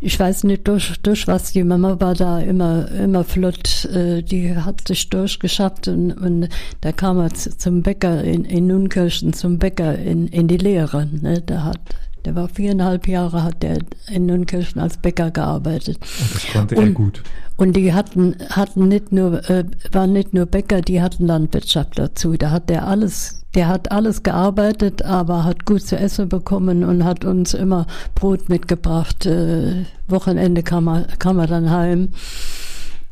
ich 0.00 0.18
weiß 0.18 0.44
nicht, 0.44 0.66
durch, 0.66 1.00
durch 1.02 1.28
was 1.28 1.52
die 1.52 1.62
Mama 1.62 2.00
war 2.00 2.14
da 2.14 2.40
immer, 2.40 2.90
immer 2.90 3.22
flott, 3.22 3.84
äh, 3.84 4.22
die 4.22 4.56
hat 4.56 4.88
sich 4.88 5.10
durchgeschafft 5.10 5.88
und, 5.88 6.12
und 6.12 6.48
da 6.80 6.92
kam 6.92 7.18
er 7.18 7.32
zum 7.34 7.82
Bäcker 7.82 8.24
in, 8.24 8.44
in 8.44 8.66
Nunkirchen, 8.66 9.34
zum 9.34 9.58
Bäcker 9.58 9.98
in, 9.98 10.26
in 10.28 10.48
die 10.48 10.56
Lehre. 10.56 11.06
Ne? 11.20 11.42
Der 11.42 11.64
hat, 11.64 11.80
der 12.24 12.34
war 12.34 12.48
viereinhalb 12.48 13.08
Jahre, 13.08 13.42
hat 13.42 13.62
der 13.62 13.78
in 14.08 14.26
Nunkirchen 14.26 14.80
als 14.80 14.96
Bäcker 14.98 15.30
gearbeitet. 15.30 15.98
Und 16.20 16.34
das 16.34 16.46
konnte 16.52 16.76
und, 16.76 16.84
er 16.84 16.90
gut. 16.90 17.22
Und 17.56 17.76
die 17.76 17.92
hatten, 17.92 18.36
hatten 18.50 18.88
nicht 18.88 19.12
nur, 19.12 19.48
äh, 19.50 19.64
waren 19.92 20.12
nicht 20.12 20.32
nur 20.34 20.46
Bäcker, 20.46 20.80
die 20.80 21.02
hatten 21.02 21.26
Landwirtschaft 21.26 21.98
dazu. 21.98 22.36
Da 22.36 22.50
hat 22.50 22.70
der 22.70 22.86
alles, 22.86 23.44
der 23.54 23.68
hat 23.68 23.90
alles 23.92 24.22
gearbeitet, 24.22 25.02
aber 25.02 25.44
hat 25.44 25.66
gut 25.66 25.82
zu 25.82 25.96
essen 25.96 26.28
bekommen 26.28 26.84
und 26.84 27.04
hat 27.04 27.24
uns 27.24 27.54
immer 27.54 27.86
Brot 28.14 28.48
mitgebracht. 28.48 29.26
Äh, 29.26 29.84
Wochenende 30.08 30.62
kam 30.62 30.88
er, 30.88 31.02
kam 31.18 31.38
er 31.38 31.46
dann 31.46 31.70
heim 31.70 32.08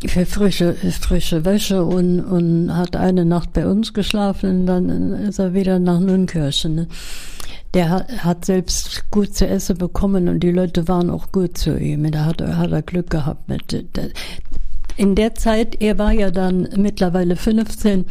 für 0.06 0.26
frische, 0.26 0.74
frische 0.74 1.44
Wäsche 1.44 1.84
und, 1.84 2.20
und 2.20 2.76
hat 2.76 2.94
eine 2.96 3.24
Nacht 3.24 3.52
bei 3.52 3.66
uns 3.66 3.92
geschlafen 3.92 4.60
und 4.60 4.66
dann 4.66 5.12
ist 5.12 5.38
er 5.38 5.54
wieder 5.54 5.78
nach 5.78 5.98
Nunkirchen. 5.98 6.74
Ne? 6.74 6.88
der 7.74 7.90
hat, 7.90 8.24
hat 8.24 8.44
selbst 8.44 9.10
gut 9.10 9.34
zu 9.34 9.46
essen 9.46 9.78
bekommen 9.78 10.28
und 10.28 10.40
die 10.40 10.50
Leute 10.50 10.88
waren 10.88 11.10
auch 11.10 11.32
gut 11.32 11.58
zu 11.58 11.78
ihm. 11.78 12.10
Da 12.10 12.24
hat, 12.24 12.40
hat 12.40 12.72
er 12.72 12.82
Glück 12.82 13.10
gehabt 13.10 13.48
mit. 13.48 13.86
In 14.96 15.14
der 15.14 15.34
Zeit, 15.34 15.80
er 15.80 15.98
war 15.98 16.12
ja 16.12 16.30
dann 16.30 16.68
mittlerweile 16.76 17.36
15, 17.36 18.06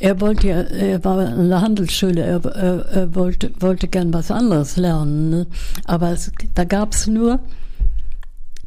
er 0.00 0.20
wollte 0.20 0.48
ja, 0.48 0.60
er 0.62 1.04
war 1.04 1.24
in 1.36 1.50
der 1.50 1.60
Handelsschule, 1.60 2.20
er, 2.20 2.44
er, 2.44 2.86
er 2.86 3.14
wollte, 3.14 3.52
wollte 3.60 3.86
gern 3.86 4.12
was 4.12 4.30
anderes 4.30 4.76
lernen. 4.76 5.30
Ne? 5.30 5.46
Aber 5.84 6.10
es, 6.10 6.32
da 6.54 6.64
gab 6.64 6.94
es 6.94 7.06
nur 7.06 7.38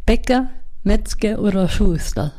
Bäcker, 0.06 0.50
Metzger 0.84 1.40
oder 1.40 1.70
Schuster. 1.70 2.32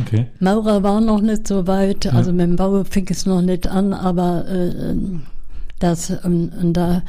Okay. 0.00 0.26
Maurer 0.40 0.82
war 0.82 1.00
noch 1.00 1.20
nicht 1.20 1.46
so 1.46 1.66
weit, 1.68 2.06
also 2.12 2.32
mit 2.32 2.40
dem 2.48 2.56
Bau 2.56 2.82
fing 2.84 3.06
es 3.10 3.26
noch 3.26 3.42
nicht 3.42 3.66
an, 3.68 3.92
aber 3.92 4.44
äh, 4.48 4.94
das, 5.78 6.10
und, 6.10 6.48
und 6.50 6.72
da 6.72 7.02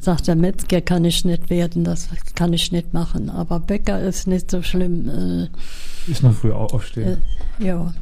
sagt 0.00 0.28
der 0.28 0.36
Metzger, 0.36 0.80
kann 0.80 1.04
ich 1.04 1.24
nicht 1.26 1.50
werden, 1.50 1.84
das 1.84 2.08
kann 2.34 2.52
ich 2.54 2.72
nicht 2.72 2.94
machen. 2.94 3.28
Aber 3.28 3.60
Bäcker 3.60 4.00
ist 4.00 4.26
nicht 4.26 4.50
so 4.50 4.62
schlimm. 4.62 5.08
Äh, 5.08 6.10
Ist 6.10 6.22
noch 6.22 6.32
früh 6.34 6.52
au- 6.52 6.66
aufstehen. 6.66 7.18
äh, 7.60 7.64
ja. 7.66 7.92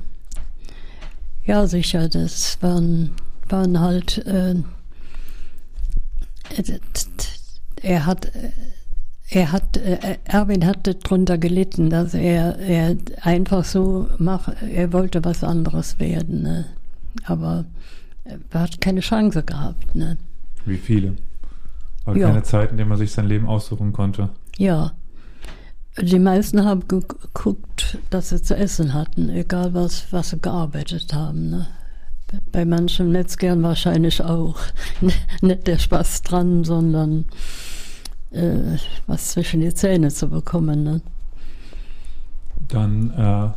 Ja, 1.44 1.66
sicher, 1.66 2.08
das 2.08 2.58
waren, 2.60 3.10
waren 3.48 3.80
halt, 3.80 4.18
äh, 4.26 4.52
äh, 6.56 6.78
er 7.82 8.06
hat, 8.06 8.26
äh, 8.26 8.50
er 9.30 9.52
hat, 9.52 9.76
äh, 9.76 10.18
Erwin 10.24 10.66
hatte 10.66 10.94
drunter 10.96 11.38
gelitten, 11.38 11.88
dass 11.90 12.14
er, 12.14 12.58
er 12.58 12.96
einfach 13.22 13.64
so 13.64 14.08
mach, 14.18 14.48
er 14.62 14.92
wollte 14.92 15.24
was 15.24 15.44
anderes 15.44 15.98
werden, 15.98 16.42
ne? 16.42 16.66
aber 17.24 17.64
er 18.50 18.60
hat 18.60 18.80
keine 18.80 19.00
Chance 19.00 19.42
gehabt, 19.42 19.94
ne? 19.94 20.16
Wie 20.66 20.76
viele. 20.76 21.16
Aber 22.04 22.16
Ja. 22.16 22.28
keine 22.28 22.42
Zeit, 22.42 22.70
in 22.70 22.76
der 22.76 22.86
man 22.86 22.98
sich 22.98 23.12
sein 23.12 23.26
Leben 23.26 23.46
aussuchen 23.46 23.92
konnte. 23.92 24.30
Ja. 24.58 24.92
Die 26.00 26.18
meisten 26.18 26.64
haben 26.64 26.86
ge- 26.86 27.00
geguckt, 27.00 27.98
dass 28.10 28.28
sie 28.30 28.40
zu 28.42 28.56
essen 28.56 28.94
hatten, 28.94 29.28
egal 29.28 29.74
was, 29.74 30.12
was 30.12 30.30
sie 30.30 30.38
gearbeitet 30.38 31.12
haben. 31.12 31.50
Ne? 31.50 31.66
Bei 32.52 32.64
manchen 32.64 33.10
Metzgern 33.10 33.62
wahrscheinlich 33.62 34.22
auch. 34.22 34.56
Nicht 35.40 35.66
der 35.66 35.78
Spaß 35.78 36.22
dran, 36.22 36.62
sondern 36.64 37.24
äh, 38.32 38.76
was 39.06 39.28
zwischen 39.28 39.60
die 39.60 39.72
Zähne 39.74 40.08
zu 40.10 40.28
bekommen. 40.28 40.82
Ne? 40.84 41.00
Dann, 42.68 43.10
äh, 43.10 43.50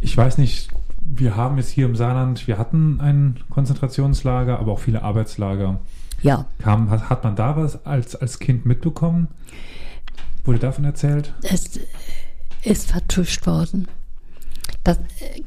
ich 0.00 0.16
weiß 0.16 0.38
nicht, 0.38 0.70
wir 1.00 1.36
haben 1.36 1.58
es 1.58 1.68
hier 1.68 1.86
im 1.86 1.96
Saarland, 1.96 2.46
wir 2.46 2.58
hatten 2.58 3.00
ein 3.00 3.40
Konzentrationslager, 3.50 4.58
aber 4.58 4.72
auch 4.72 4.78
viele 4.78 5.02
Arbeitslager. 5.02 5.80
Ja, 6.22 6.46
Kam, 6.58 6.90
hat, 6.90 7.10
hat 7.10 7.24
man 7.24 7.36
da 7.36 7.56
was 7.56 7.84
als, 7.84 8.16
als 8.16 8.38
Kind 8.38 8.64
mitbekommen? 8.64 9.28
Wurde 10.44 10.58
davon 10.58 10.84
erzählt? 10.84 11.32
es 11.42 11.78
ist 12.62 12.90
vertuscht 12.90 13.46
worden. 13.46 13.88
Das, 14.84 14.98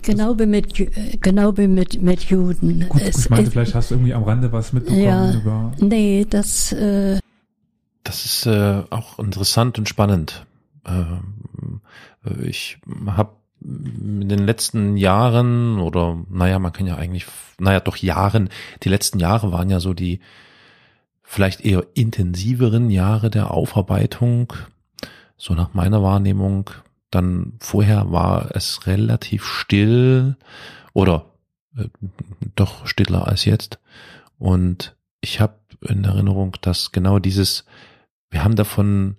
genau 0.02 0.38
wie 0.39 0.45
mit, 0.45 0.73
genau 1.22 1.57
wie 1.57 1.68
mit, 1.68 2.02
mit 2.02 2.23
Juden. 2.23 2.88
Gut, 2.89 3.02
es 3.02 3.19
ich 3.26 3.30
meinte, 3.30 3.45
ist, 3.45 3.53
vielleicht 3.53 3.76
hast 3.76 3.91
du 3.91 3.95
irgendwie 3.95 4.14
am 4.14 4.23
Rande 4.23 4.52
was 4.52 4.73
mitbekommen 4.73 5.03
Ja. 5.03 5.31
über. 5.34 5.72
nee, 5.80 6.26
das, 6.30 6.72
äh, 6.73 7.19
Das 8.07 8.23
ist 8.23 8.45
äh, 8.45 8.84
auch 8.89 9.19
interessant 9.19 9.77
und 9.77 9.89
spannend. 9.89 10.45
Ähm, 10.85 11.81
äh, 12.23 12.47
ich 12.47 12.79
habe 13.05 13.35
in 13.61 14.29
den 14.29 14.45
letzten 14.45 14.95
Jahren 14.95 15.77
oder 15.77 16.17
naja, 16.29 16.57
man 16.57 16.71
kann 16.71 16.88
ja 16.88 16.95
eigentlich, 16.95 17.25
naja, 17.59 17.81
doch 17.81 17.97
Jahren, 17.97 18.47
die 18.84 18.88
letzten 18.88 19.19
Jahre 19.19 19.51
waren 19.51 19.69
ja 19.69 19.81
so 19.81 19.93
die 19.93 20.21
vielleicht 21.21 21.65
eher 21.65 21.85
intensiveren 21.95 22.89
Jahre 22.89 23.29
der 23.29 23.51
Aufarbeitung, 23.51 24.53
so 25.35 25.53
nach 25.53 25.73
meiner 25.73 26.01
Wahrnehmung. 26.01 26.69
Dann 27.11 27.57
vorher 27.59 28.09
war 28.09 28.55
es 28.55 28.88
relativ 28.88 29.43
still 29.43 30.38
oder 30.93 31.25
äh, 31.75 31.89
doch 32.55 32.88
stiller 32.88 33.27
als 33.27 33.43
jetzt. 33.43 33.79
Und 34.39 34.95
ich 35.19 35.41
habe 35.41 35.59
in 35.81 36.05
Erinnerung, 36.05 36.55
dass 36.61 36.93
genau 36.93 37.19
dieses 37.19 37.65
wir 38.30 38.44
haben 38.44 38.56
davon 38.56 39.18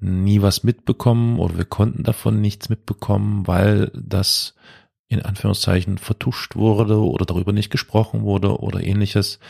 nie 0.00 0.42
was 0.42 0.62
mitbekommen 0.62 1.38
oder 1.38 1.56
wir 1.56 1.64
konnten 1.64 2.04
davon 2.04 2.40
nichts 2.40 2.68
mitbekommen, 2.68 3.46
weil 3.46 3.90
das 3.94 4.54
in 5.08 5.22
Anführungszeichen 5.22 5.98
vertuscht 5.98 6.54
wurde 6.54 6.98
oder 6.98 7.24
darüber 7.24 7.52
nicht 7.52 7.70
gesprochen 7.70 8.22
wurde 8.22 8.60
oder 8.60 8.82
ähnliches. 8.82 9.40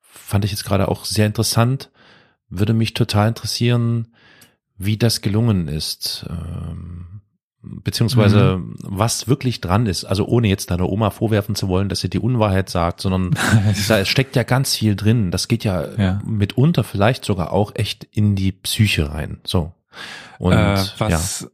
Fand 0.00 0.44
ich 0.44 0.50
jetzt 0.50 0.64
gerade 0.64 0.88
auch 0.88 1.04
sehr 1.04 1.26
interessant. 1.26 1.90
Würde 2.48 2.72
mich 2.72 2.94
total 2.94 3.28
interessieren, 3.28 4.14
wie 4.76 4.96
das 4.96 5.20
gelungen 5.20 5.68
ist. 5.68 6.26
Ähm, 6.28 7.20
beziehungsweise 7.64 8.60
was 8.82 9.28
wirklich 9.28 9.60
dran 9.60 9.86
ist. 9.86 10.04
Also 10.04 10.26
ohne 10.26 10.48
jetzt 10.48 10.70
deiner 10.70 10.88
Oma 10.88 11.10
vorwerfen 11.10 11.54
zu 11.54 11.68
wollen, 11.68 11.88
dass 11.88 12.00
sie 12.00 12.10
die 12.10 12.18
Unwahrheit 12.18 12.68
sagt, 12.70 13.00
sondern 13.00 13.30
da 13.88 14.04
steckt 14.04 14.36
ja 14.36 14.42
ganz 14.42 14.74
viel 14.74 14.96
drin. 14.96 15.30
Das 15.30 15.48
geht 15.48 15.64
ja, 15.64 15.86
Ja. 15.96 16.20
mitunter 16.24 16.84
vielleicht 16.84 17.24
sogar 17.24 17.52
auch 17.52 17.72
echt 17.74 18.04
in 18.10 18.36
die 18.36 18.52
Psyche 18.52 19.12
rein. 19.12 19.38
So. 19.44 19.72
Und 20.38 20.52
äh, 20.52 20.76
was, 20.98 21.40
hm, 21.42 21.50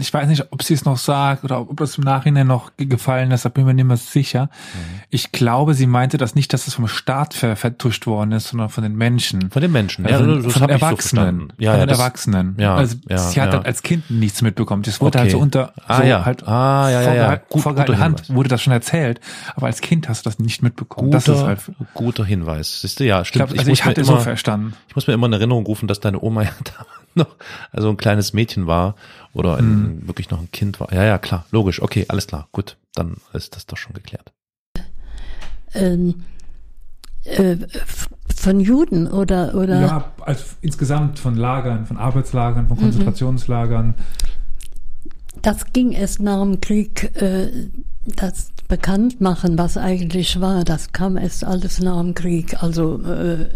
ich 0.00 0.12
weiß 0.12 0.28
nicht, 0.28 0.46
ob 0.50 0.62
sie 0.62 0.74
es 0.74 0.84
noch 0.84 0.96
sagt 0.96 1.44
oder 1.44 1.60
ob 1.60 1.80
es 1.80 1.98
im 1.98 2.04
Nachhinein 2.04 2.46
noch 2.46 2.76
ge- 2.76 2.86
gefallen 2.86 3.30
ist, 3.30 3.44
da 3.44 3.48
bin 3.48 3.62
ich 3.62 3.66
mir 3.66 3.74
nicht 3.74 3.84
mehr 3.84 3.96
sicher. 3.96 4.44
Mhm. 4.74 5.00
Ich 5.10 5.30
glaube, 5.32 5.74
sie 5.74 5.86
meinte 5.86 6.16
das 6.18 6.34
nicht, 6.34 6.52
dass 6.52 6.66
es 6.66 6.74
vom 6.74 6.88
Staat 6.88 7.34
ver 7.34 7.54
vertuscht 7.56 8.06
worden 8.06 8.32
ist, 8.32 8.48
sondern 8.48 8.68
von 8.70 8.82
den 8.82 8.96
Menschen. 8.96 9.50
von 9.50 9.62
den 9.62 9.70
Menschen. 9.72 10.04
Also 10.06 10.18
ja, 10.24 10.24
von 10.32 10.42
das 10.42 10.46
ich 10.46 10.58
so 10.58 10.64
Erwachsenen. 10.66 10.94
verstanden. 10.96 11.48
ja, 11.58 11.70
von 11.72 11.80
ja, 11.80 11.86
den 11.86 11.88
das, 11.90 11.98
Erwachsenen. 11.98 12.56
ja, 12.58 12.74
also 12.74 12.96
ja, 13.08 13.18
sie 13.18 13.40
hat 13.40 13.48
ja. 13.50 13.56
halt 13.58 13.66
als 13.66 13.82
Kind 13.82 14.10
nichts 14.10 14.42
mitbekommen. 14.42 14.82
Das 14.82 15.00
wurde 15.00 15.18
Okay. 15.18 15.18
halt 15.20 15.30
so 15.30 15.38
unter 15.38 15.72
Ah, 15.86 15.96
so 15.98 16.02
ja. 16.02 16.24
halt 16.24 16.46
Ah, 16.46 16.90
ja, 16.90 17.00
ja, 17.00 17.00
ja. 17.00 17.06
vorgehal- 17.28 17.40
Gut, 17.48 17.62
vorgehaltener 17.62 17.98
Hand 17.98 18.30
wurde 18.34 18.48
das 18.48 18.60
schon 18.62 18.72
erzählt. 18.72 19.20
Aber 19.54 19.66
als 19.66 19.80
Kind 19.80 20.08
hast 20.08 20.26
du 20.26 20.30
das 20.30 20.38
nicht 20.38 20.62
mitbekommen. 20.62 21.10
guter, 21.10 21.18
das 21.18 21.28
ist 21.28 21.44
halt, 21.44 21.60
guter 21.94 22.24
Hinweis. 22.24 22.80
Siehst 22.80 23.00
du, 23.00 23.04
ja, 23.04 23.20
ich 23.22 23.28
stimmt. 23.28 23.46
glaube, 23.48 23.58
also 23.58 23.70
muss 23.70 23.78
ich 23.78 23.84
mir 23.84 23.90
hatte 23.90 24.00
immer, 24.00 24.10
so 24.12 24.18
verstanden. 24.18 24.74
Ich 24.88 24.96
muss 24.96 25.06
mir 25.06 25.14
immer 25.14 25.26
in 25.26 25.32
Erinnerung 25.34 25.64
rufen, 25.66 25.86
dass 25.88 26.00
deine 26.00 26.20
Oma 26.20 26.42
ja 26.42 26.50
damals 26.64 26.88
noch 27.14 27.36
also 27.72 27.88
ein 27.88 27.96
kleines 27.96 28.32
Mädchen 28.32 28.66
war 28.66 28.94
oder 29.38 29.56
ein, 29.56 30.06
wirklich 30.06 30.30
noch 30.30 30.40
ein 30.40 30.50
Kind 30.50 30.80
war. 30.80 30.92
Ja, 30.92 31.04
ja, 31.04 31.18
klar, 31.18 31.46
logisch. 31.50 31.80
Okay, 31.80 32.04
alles 32.08 32.26
klar. 32.26 32.48
Gut, 32.52 32.76
dann 32.94 33.16
ist 33.32 33.54
das 33.56 33.66
doch 33.66 33.76
schon 33.76 33.94
geklärt. 33.94 34.32
ähm, 35.74 36.24
äh, 37.24 37.56
von 38.34 38.60
Juden 38.60 39.06
oder, 39.06 39.54
oder 39.54 39.80
Ja, 39.80 40.12
also 40.22 40.44
insgesamt 40.60 41.18
von 41.18 41.36
Lagern, 41.36 41.86
von 41.86 41.96
Arbeitslagern, 41.98 42.64
Mhm. 42.64 42.68
von 42.68 42.78
Konzentrationslagern. 42.78 43.94
Das 45.42 45.72
ging 45.72 45.92
erst 45.92 46.20
nach 46.20 46.42
dem 46.42 46.60
Krieg, 46.60 47.14
äh, 47.20 47.68
das 48.16 48.50
bekannt 48.68 49.20
machen, 49.20 49.58
was 49.58 49.76
eigentlich 49.76 50.40
war. 50.40 50.62
Das 50.64 50.92
kam 50.92 51.16
erst 51.16 51.42
alles 51.44 51.80
nach 51.80 52.00
dem 52.00 52.14
Krieg. 52.14 52.62
Also 52.62 53.02
äh, 53.02 53.46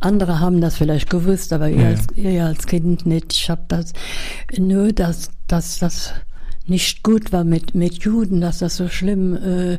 andere 0.00 0.40
haben 0.40 0.60
das 0.60 0.76
vielleicht 0.76 1.08
gewusst, 1.08 1.52
aber 1.52 1.70
ihr, 1.70 1.82
Ja, 1.82 1.88
als, 1.88 2.06
ihr 2.16 2.44
als 2.44 2.66
Kind 2.66 3.06
nicht. 3.06 3.32
Ich 3.32 3.48
habe 3.48 3.62
das 3.68 3.92
nur, 4.58 4.92
dass, 4.92 5.30
dass 5.46 5.78
das 5.78 6.12
nicht 6.66 7.02
gut 7.02 7.32
war 7.32 7.44
mit, 7.44 7.74
mit 7.74 8.02
Juden, 8.02 8.40
dass 8.40 8.58
das 8.58 8.76
so 8.76 8.88
schlimm 8.88 9.36
äh, 9.36 9.78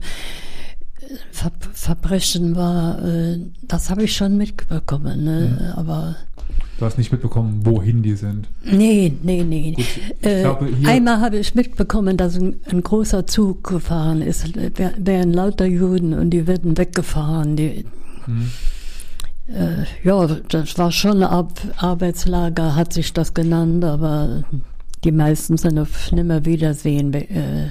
Ver 1.32 1.52
Verbrechen 1.73 2.56
war. 2.56 3.03
Äh, 3.06 3.40
das 3.64 3.90
habe 3.90 4.03
ich 4.03 4.15
schon 4.15 4.38
mitbekommen. 4.38 5.23
Ne? 5.23 5.73
Aber 5.77 6.15
Du 6.77 6.86
hast 6.86 6.98
nicht 6.98 7.11
mitbekommen, 7.11 7.61
wohin 7.64 8.03
die 8.03 8.15
sind. 8.15 8.49
Nee, 8.65 9.14
nee, 9.23 9.44
nee. 9.44 9.72
Gut, 9.76 9.86
äh, 10.23 10.41
glaube, 10.41 10.68
einmal 10.86 11.22
habe 11.22 11.38
ich 11.38 11.56
mitbekommen, 11.56 12.18
dass 12.18 12.36
ein, 12.38 12.57
ein 12.69 12.82
großer 12.82 13.26
Zug 13.27 13.64
gefahren 13.64 14.22
ist, 14.22 14.56
wär- 14.56 14.94
wären 14.98 15.32
lauter 15.32 15.65
Juden 15.65 16.14
und 16.14 16.32
die 16.32 16.48
werden 16.48 16.77
weggefahren. 16.77 17.56
Die, 17.56 17.86
Hm. 18.26 18.49
äh, 19.48 19.86
ja, 20.03 20.27
das 20.49 20.77
war 20.77 20.91
schon 20.91 21.23
ein 21.23 21.30
Ar 21.30 21.48
Arbeitslager, 21.77 22.76
hat 22.76 22.91
sich 22.91 23.14
das 23.14 23.34
genannt, 23.34 23.86
aber 23.86 24.44
die 25.06 25.11
meisten 25.14 25.57
sind 25.57 25.80
auf 25.80 26.11
Nimmerwiedersehen. 26.11 27.14
Äh, 27.14 27.68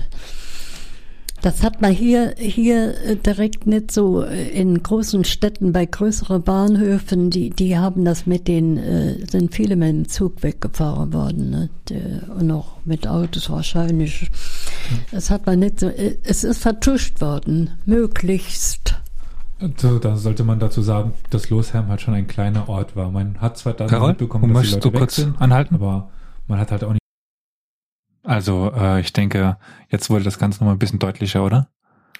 das 1.44 1.62
hat 1.62 1.82
man 1.82 1.92
hier, 1.92 2.34
hier 2.38 2.94
äh, 3.04 3.16
direkt 3.16 3.66
nicht 3.66 3.90
so 3.90 4.22
äh, 4.22 4.48
in 4.48 4.82
großen 4.82 5.24
Städten 5.24 5.72
bei 5.72 5.84
größeren 5.84 6.42
Bahnhöfen, 6.42 7.28
die, 7.28 7.50
die 7.50 7.76
haben 7.76 8.06
das 8.06 8.24
mit 8.24 8.48
den, 8.48 8.78
äh, 8.78 9.26
sind 9.30 9.54
viele 9.54 9.76
mit 9.76 9.88
dem 9.90 10.08
Zug 10.08 10.42
weggefahren 10.42 11.12
worden, 11.12 11.50
ne? 11.50 11.70
Die- 11.90 12.00
und 12.38 12.50
auch 12.50 12.78
mit 12.86 13.06
Autos 13.06 13.50
wahrscheinlich. 13.50 14.30
Das 15.10 15.30
hat 15.30 15.44
man 15.44 15.58
nicht 15.58 15.80
so, 15.80 15.88
äh, 15.88 16.16
es 16.22 16.44
ist 16.44 16.62
vertuscht 16.62 17.20
worden, 17.20 17.72
möglichst. 17.84 18.94
Also, 19.60 19.98
da 19.98 20.16
sollte 20.16 20.44
man 20.44 20.58
dazu 20.58 20.80
sagen, 20.80 21.12
dass 21.28 21.50
Losheim 21.50 21.88
halt 21.88 22.00
schon 22.00 22.14
ein 22.14 22.26
kleiner 22.26 22.70
Ort 22.70 22.96
war. 22.96 23.10
Man 23.10 23.40
hat 23.42 23.58
zwar 23.58 23.74
dann 23.74 23.88
Carol, 23.88 24.08
mitbekommen, 24.08 24.52
dass 24.54 24.62
die 24.62 24.68
Leute 24.70 24.80
du 24.80 24.92
weg 24.94 24.98
kurz 24.98 25.16
sind, 25.16 25.38
anhalten? 25.40 25.74
aber 25.74 26.08
man 26.48 26.58
hat 26.58 26.72
halt 26.72 26.84
auch 26.84 26.92
nicht 26.92 27.03
Also 28.24 28.72
äh, 28.74 29.00
ich 29.00 29.12
denke, 29.12 29.56
jetzt 29.90 30.10
wurde 30.10 30.24
das 30.24 30.38
Ganze 30.38 30.58
nochmal 30.60 30.74
ein 30.74 30.78
bisschen 30.78 30.98
deutlicher, 30.98 31.44
oder? 31.44 31.68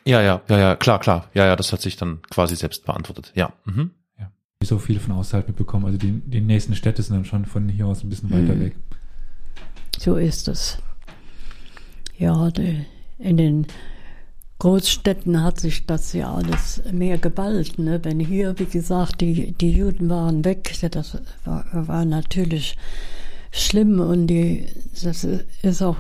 Ja, 0.05 0.21
ja, 0.21 0.43
ja, 0.49 0.59
ja, 0.59 0.77
klar, 0.77 1.01
klar. 1.01 1.29
Ja, 1.33 1.47
ja, 1.47 1.57
das 1.57 1.73
hat 1.73 1.81
sich 1.81 1.97
dann 1.97 2.21
quasi 2.31 2.55
selbst 2.57 2.85
beantwortet. 2.85 3.33
Ja. 3.35 3.53
Mhm. 3.65 3.91
so 4.63 4.79
viel 4.79 4.99
von 4.99 5.13
außerhalb 5.13 5.47
mitbekommen. 5.49 5.85
Also 5.85 5.99
die, 5.99 6.23
die 6.25 6.41
nächsten 6.41 6.75
Städte 6.75 7.03
sind 7.03 7.15
dann 7.17 7.25
schon 7.27 7.45
von 7.45 7.69
hier 7.69 7.87
aus 7.87 8.03
ein 8.03 8.09
bisschen 8.09 8.31
weiter 8.31 8.55
Mhm. 8.55 8.61
weg. 8.61 8.77
So 9.99 10.17
ist 10.17 10.49
es. 10.49 10.79
Ja, 12.17 12.51
die, 12.51 12.85
in 13.19 13.37
den 13.37 13.67
Großstädten 14.61 15.43
hat 15.43 15.61
sich 15.61 15.85
das 15.85 16.15
ja 16.15 16.33
alles 16.33 16.83
mehr 16.91 17.19
geballt. 17.19 17.79
Ne? 17.79 18.01
Wenn 18.05 18.21
hier, 18.21 18.59
wie 18.59 18.65
gesagt, 18.65 19.21
die, 19.21 19.53
die 19.53 19.73
Juden 19.73 20.09
waren 20.09 20.45
weg, 20.45 20.75
das 20.91 21.19
war, 21.45 21.67
war 21.73 22.05
natürlich 22.07 22.77
schlimm 23.55 24.01
und 24.01 24.27
die, 24.27 24.67
das 25.03 25.25
ist 25.63 25.83
auch 25.83 25.97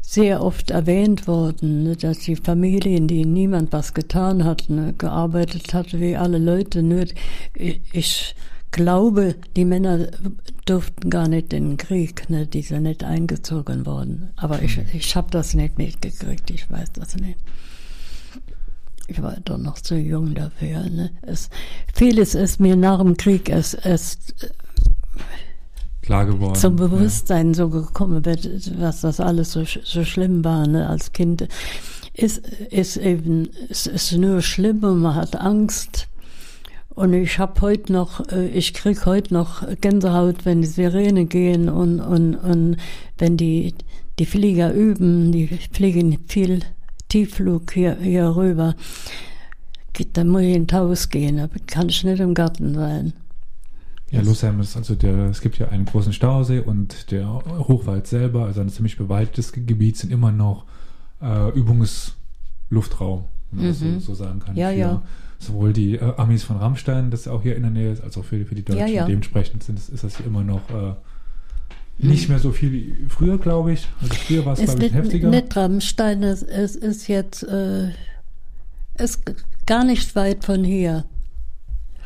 sehr 0.00 0.42
oft 0.42 0.70
erwähnt 0.70 1.26
worden, 1.26 1.84
ne, 1.84 1.96
dass 1.96 2.18
die 2.18 2.36
Familien, 2.36 3.06
die 3.06 3.24
niemand 3.24 3.72
was 3.72 3.94
getan 3.94 4.44
hat, 4.44 4.68
ne, 4.68 4.92
gearbeitet 4.98 5.72
hat 5.72 5.98
wie 5.98 6.16
alle 6.16 6.38
Leute. 6.38 6.82
Nur 6.82 7.04
ich 7.54 8.34
glaube, 8.72 9.36
die 9.56 9.64
Männer 9.64 10.08
durften 10.66 11.08
gar 11.08 11.28
nicht 11.28 11.52
in 11.52 11.70
den 11.70 11.76
Krieg, 11.76 12.28
ne, 12.28 12.46
die 12.46 12.62
sind 12.62 12.82
nicht 12.82 13.04
eingezogen 13.04 13.86
worden. 13.86 14.30
Aber 14.36 14.60
ich, 14.62 14.76
mhm. 14.76 14.86
ich 14.92 15.14
habe 15.14 15.30
das 15.30 15.54
nicht 15.54 15.78
mitgekriegt, 15.78 16.50
ich 16.50 16.68
weiß 16.70 16.92
das 16.92 17.16
nicht. 17.16 17.38
Ich 19.06 19.22
war 19.22 19.36
doch 19.44 19.58
noch 19.58 19.78
zu 19.78 19.96
jung 19.96 20.34
dafür. 20.34 20.82
Ne. 20.90 21.10
Es, 21.22 21.48
vieles 21.94 22.34
ist 22.34 22.60
mir 22.60 22.76
nach 22.76 22.98
dem 22.98 23.16
Krieg 23.16 23.48
erst, 23.48 23.84
erst 23.86 24.52
klar 26.02 26.26
geworden. 26.26 26.54
Zum 26.56 26.76
Bewusstsein 26.76 27.48
ja. 27.48 27.54
so 27.54 27.68
gekommen, 27.70 28.22
was 28.78 29.00
das 29.00 29.20
alles 29.20 29.52
so, 29.52 29.64
so 29.64 30.04
schlimm 30.04 30.44
war 30.44 30.66
ne, 30.66 30.88
als 30.88 31.12
Kind. 31.12 31.48
Ist, 32.12 32.46
ist 32.70 32.98
eben, 32.98 33.48
es 33.70 33.86
ist 33.86 34.12
nur 34.12 34.42
schlimm 34.42 34.84
und 34.84 35.00
man 35.00 35.14
hat 35.14 35.36
Angst. 35.36 36.08
Und 36.94 37.14
ich 37.14 37.38
habe 37.38 37.58
heute 37.62 37.90
noch, 37.92 38.20
äh, 38.30 38.48
ich 38.48 38.74
krieg 38.74 39.06
heute 39.06 39.32
noch 39.32 39.66
Gänsehaut, 39.80 40.44
wenn 40.44 40.60
die 40.60 40.68
Sirene 40.68 41.24
gehen 41.24 41.70
und, 41.70 42.00
und, 42.00 42.34
und 42.34 42.76
wenn 43.16 43.38
die, 43.38 43.74
die 44.18 44.26
Flieger 44.26 44.74
üben, 44.74 45.32
die 45.32 45.46
fliegen 45.72 46.18
viel 46.28 46.60
Tiefflug 47.08 47.72
hier, 47.72 47.96
hier 47.96 48.36
rüber. 48.36 48.74
Da 50.12 50.24
muss 50.24 50.42
ich 50.42 50.54
ins 50.54 50.72
Haus 50.72 51.08
gehen, 51.08 51.36
da 51.36 51.48
kann 51.66 51.88
ich 51.88 52.04
nicht 52.04 52.20
im 52.20 52.34
Garten 52.34 52.74
sein. 52.74 53.12
Ja, 54.12 54.20
Lucerne 54.20 54.62
ist 54.62 54.76
also 54.76 54.94
der, 54.94 55.30
es 55.30 55.40
gibt 55.40 55.58
ja 55.58 55.68
einen 55.68 55.86
großen 55.86 56.12
Stausee 56.12 56.60
und 56.60 57.10
der 57.10 57.26
Hochwald 57.26 58.06
selber, 58.06 58.44
also 58.44 58.60
ein 58.60 58.68
ziemlich 58.68 58.98
bewaldetes 58.98 59.52
Gebiet, 59.52 59.96
sind 59.96 60.12
immer 60.12 60.30
noch 60.30 60.66
äh, 61.22 61.48
Übungsluftraum, 61.50 63.24
wenn 63.50 63.58
man 63.58 63.66
mhm. 63.66 63.94
das 63.94 64.04
so, 64.04 64.14
so, 64.14 64.14
sagen 64.14 64.40
kann. 64.40 64.54
Ja, 64.54 64.70
ja. 64.70 65.00
Sowohl 65.38 65.72
die 65.72 65.94
äh, 65.94 66.14
Amis 66.18 66.44
von 66.44 66.58
Rammstein, 66.58 67.10
das 67.10 67.26
auch 67.26 67.42
hier 67.42 67.56
in 67.56 67.62
der 67.62 67.70
Nähe 67.70 67.90
ist, 67.90 68.02
als 68.02 68.18
auch 68.18 68.24
für, 68.24 68.44
für 68.44 68.54
die 68.54 68.64
Deutschen. 68.64 68.86
Ja, 68.86 68.86
ja. 68.86 69.06
Dementsprechend 69.06 69.62
sind, 69.62 69.78
ist 69.78 70.04
das 70.04 70.18
hier 70.18 70.26
immer 70.26 70.44
noch 70.44 70.68
äh, 70.68 70.94
nicht 71.98 72.28
mhm. 72.28 72.34
mehr 72.34 72.38
so 72.38 72.52
viel 72.52 72.70
wie 72.70 72.94
früher, 73.08 73.38
glaube 73.38 73.72
ich. 73.72 73.88
Also 74.02 74.14
früher 74.14 74.44
war 74.44 74.52
es, 74.52 74.60
glaube 74.62 74.84
ich, 74.84 74.92
heftiger. 74.92 75.30
Nicht 75.30 75.56
Rammstein, 75.56 76.22
es, 76.22 76.42
es 76.42 76.76
ist 76.76 77.08
jetzt 77.08 77.44
äh, 77.44 77.88
ist 78.98 79.22
gar 79.64 79.84
nicht 79.84 80.14
weit 80.16 80.44
von 80.44 80.64
hier. 80.64 81.04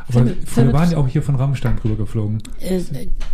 Aber 0.08 0.26
früher 0.44 0.72
waren 0.72 0.88
die 0.88 0.96
auch 0.96 1.08
hier 1.08 1.22
von 1.22 1.34
Rammstein 1.34 1.76
drüber 1.76 1.96
geflogen. 1.96 2.42
Äh, 2.60 2.80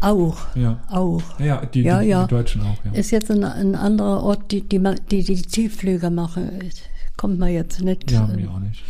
auch. 0.00 0.38
Ja. 0.54 0.82
Auch. 0.88 1.22
Ja, 1.38 1.66
die, 1.66 1.82
ja, 1.82 2.00
die, 2.00 2.08
ja. 2.08 2.22
die 2.24 2.30
Deutschen 2.30 2.62
auch. 2.62 2.76
Ja. 2.84 2.92
Ist 2.92 3.10
jetzt 3.10 3.30
ein, 3.30 3.44
ein 3.44 3.74
anderer 3.74 4.22
Ort, 4.22 4.50
die 4.52 4.62
die, 4.62 4.82
die 5.10 5.22
die 5.22 5.42
Tiefflüge 5.42 6.10
machen. 6.10 6.50
Kommt 7.16 7.38
man 7.38 7.52
jetzt 7.52 7.82
nicht. 7.82 8.10
Ja, 8.10 8.26
mir 8.26 8.50
auch 8.50 8.58
nicht. 8.58 8.82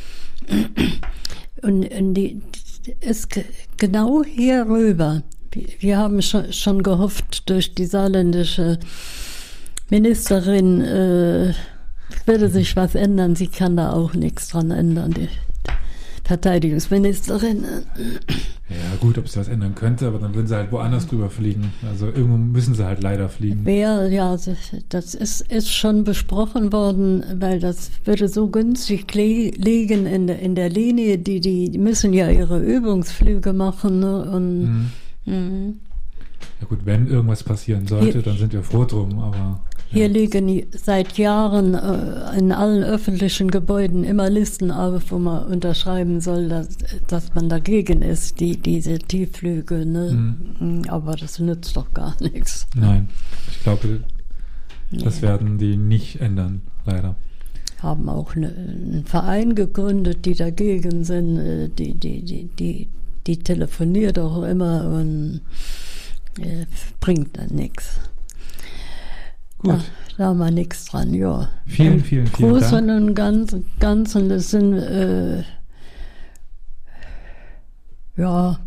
Und, 1.63 1.89
und 1.93 2.15
die 2.15 2.43
ist 3.01 3.29
genau 3.77 4.25
hier 4.25 4.67
rüber. 4.67 5.23
Wir 5.79 5.97
haben 5.97 6.21
schon, 6.23 6.53
schon 6.53 6.83
gehofft, 6.83 7.49
durch 7.49 7.73
die 7.75 7.87
saarländische 7.87 8.81
Ministerin 9.89 10.81
äh, 10.81 11.55
würde 12.27 12.49
sich 12.49 12.75
was 12.75 12.95
ändern. 12.95 13.37
Sie 13.37 13.47
kann 13.47 13.77
da 13.77 13.93
auch 13.93 14.15
nichts 14.15 14.49
dran 14.49 14.73
ändern. 14.73 15.13
Die, 15.13 15.29
Verteidigungsministerin. 16.25 17.65
Ja, 18.69 18.97
gut, 19.01 19.19
ob 19.19 19.29
sie 19.29 19.39
was 19.39 19.49
ändern 19.49 19.75
könnte, 19.75 20.07
aber 20.07 20.19
dann 20.19 20.35
würden 20.35 20.47
sie 20.47 20.55
halt 20.55 20.73
woanders 20.73 21.07
drüber 21.07 21.29
fliegen. 21.31 21.73
Also 21.89 22.07
irgendwo 22.07 22.37
müssen 22.37 22.75
sie 22.75 22.85
halt 22.85 23.03
leider 23.03 23.29
fliegen. 23.29 23.61
Wer, 23.65 24.09
ja, 24.09 24.37
das 24.89 25.15
ist, 25.15 25.41
ist 25.43 25.73
schon 25.73 26.05
besprochen 26.05 26.73
worden, 26.73 27.25
weil 27.39 27.61
das 27.61 27.91
würde 28.05 28.29
so 28.29 28.49
günstig 28.49 29.13
liegen 29.15 30.07
in 30.07 30.27
der, 30.27 30.39
in 30.39 30.55
der 30.55 30.71
Linie. 30.71 31.19
Die, 31.19 31.41
die 31.41 31.77
müssen 31.79 32.13
ja 32.13 32.31
ihre 32.31 32.61
Übungsflüge 32.61 33.53
machen. 33.53 34.01
Ne? 34.01 34.23
Und, 34.31 34.63
mhm. 34.63 34.91
Mhm. 35.27 35.81
Ja 36.61 36.67
gut, 36.69 36.81
wenn 36.85 37.09
irgendwas 37.09 37.43
passieren 37.43 37.87
sollte, 37.87 38.23
dann 38.23 38.39
sind 38.39 38.53
wir 38.53 38.63
froh 38.63 38.85
drum, 38.85 39.19
aber. 39.19 39.61
Hier 39.93 40.09
liegen 40.09 40.67
seit 40.71 41.19
Jahren 41.19 41.75
äh, 41.75 42.39
in 42.39 42.51
allen 42.51 42.83
öffentlichen 42.83 43.51
Gebäuden 43.51 44.05
immer 44.05 44.31
Listen 44.31 44.71
auf, 44.71 45.11
wo 45.11 45.19
man 45.19 45.45
unterschreiben 45.45 46.23
soll, 46.23 46.49
dass, 46.49 46.69
dass 47.09 47.35
man 47.35 47.51
dagegen 47.51 48.01
ist, 48.01 48.41
die, 48.41 48.57
diese 48.57 48.99
Tiefflüge. 48.99 49.85
Ne? 49.85 50.13
Mhm. 50.59 50.79
Mm, 50.81 50.83
aber 50.89 51.15
das 51.17 51.39
nützt 51.39 51.77
doch 51.77 51.93
gar 51.93 52.17
nichts. 52.21 52.67
Nein, 52.75 53.11
ich 53.51 53.63
glaube, 53.63 54.01
das 54.93 55.17
nee. 55.17 55.29
werden 55.29 55.59
die 55.59 55.77
nicht 55.77 56.23
ändern, 56.23 56.63
leider. 56.87 57.15
Haben 57.81 58.09
auch 58.09 58.35
ne, 58.35 58.49
einen 58.49 59.05
Verein 59.05 59.55
gegründet, 59.55 60.25
die 60.25 60.35
dagegen 60.35 61.05
sind, 61.05 61.37
äh, 61.37 61.69
die, 61.69 61.93
die, 61.93 62.23
die, 62.23 62.49
die, 62.59 62.89
die 63.27 63.37
telefoniert 63.37 64.19
auch 64.19 64.43
immer 64.45 64.89
und 64.89 65.43
äh, 66.41 66.65
bringt 66.99 67.37
dann 67.37 67.51
nichts. 67.51 68.01
Gut. 69.63 69.81
Da, 70.17 70.25
haben 70.27 70.39
wir 70.39 70.51
nichts 70.51 70.87
dran, 70.87 71.15
ja. 71.15 71.49
Vielen, 71.67 72.01
vielen, 72.01 72.27
vielen 72.27 72.53
Großen 72.53 72.87
Dank. 72.87 73.09
und 73.09 73.15
Ganzen, 73.15 73.67
Ganzen, 73.79 74.29
das 74.29 74.51
sind, 74.51 74.75
äh, 74.75 75.43
ja. 78.17 78.59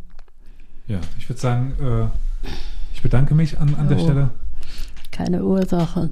Ja, 0.87 0.99
ich 1.17 1.29
würde 1.29 1.39
sagen, 1.39 1.73
äh, 1.79 2.47
ich 2.93 3.01
bedanke 3.01 3.35
mich 3.35 3.59
an, 3.59 3.75
an 3.75 3.89
der 3.89 3.99
Stelle. 3.99 4.29
Keine 5.11 5.43
Ursache. 5.43 6.09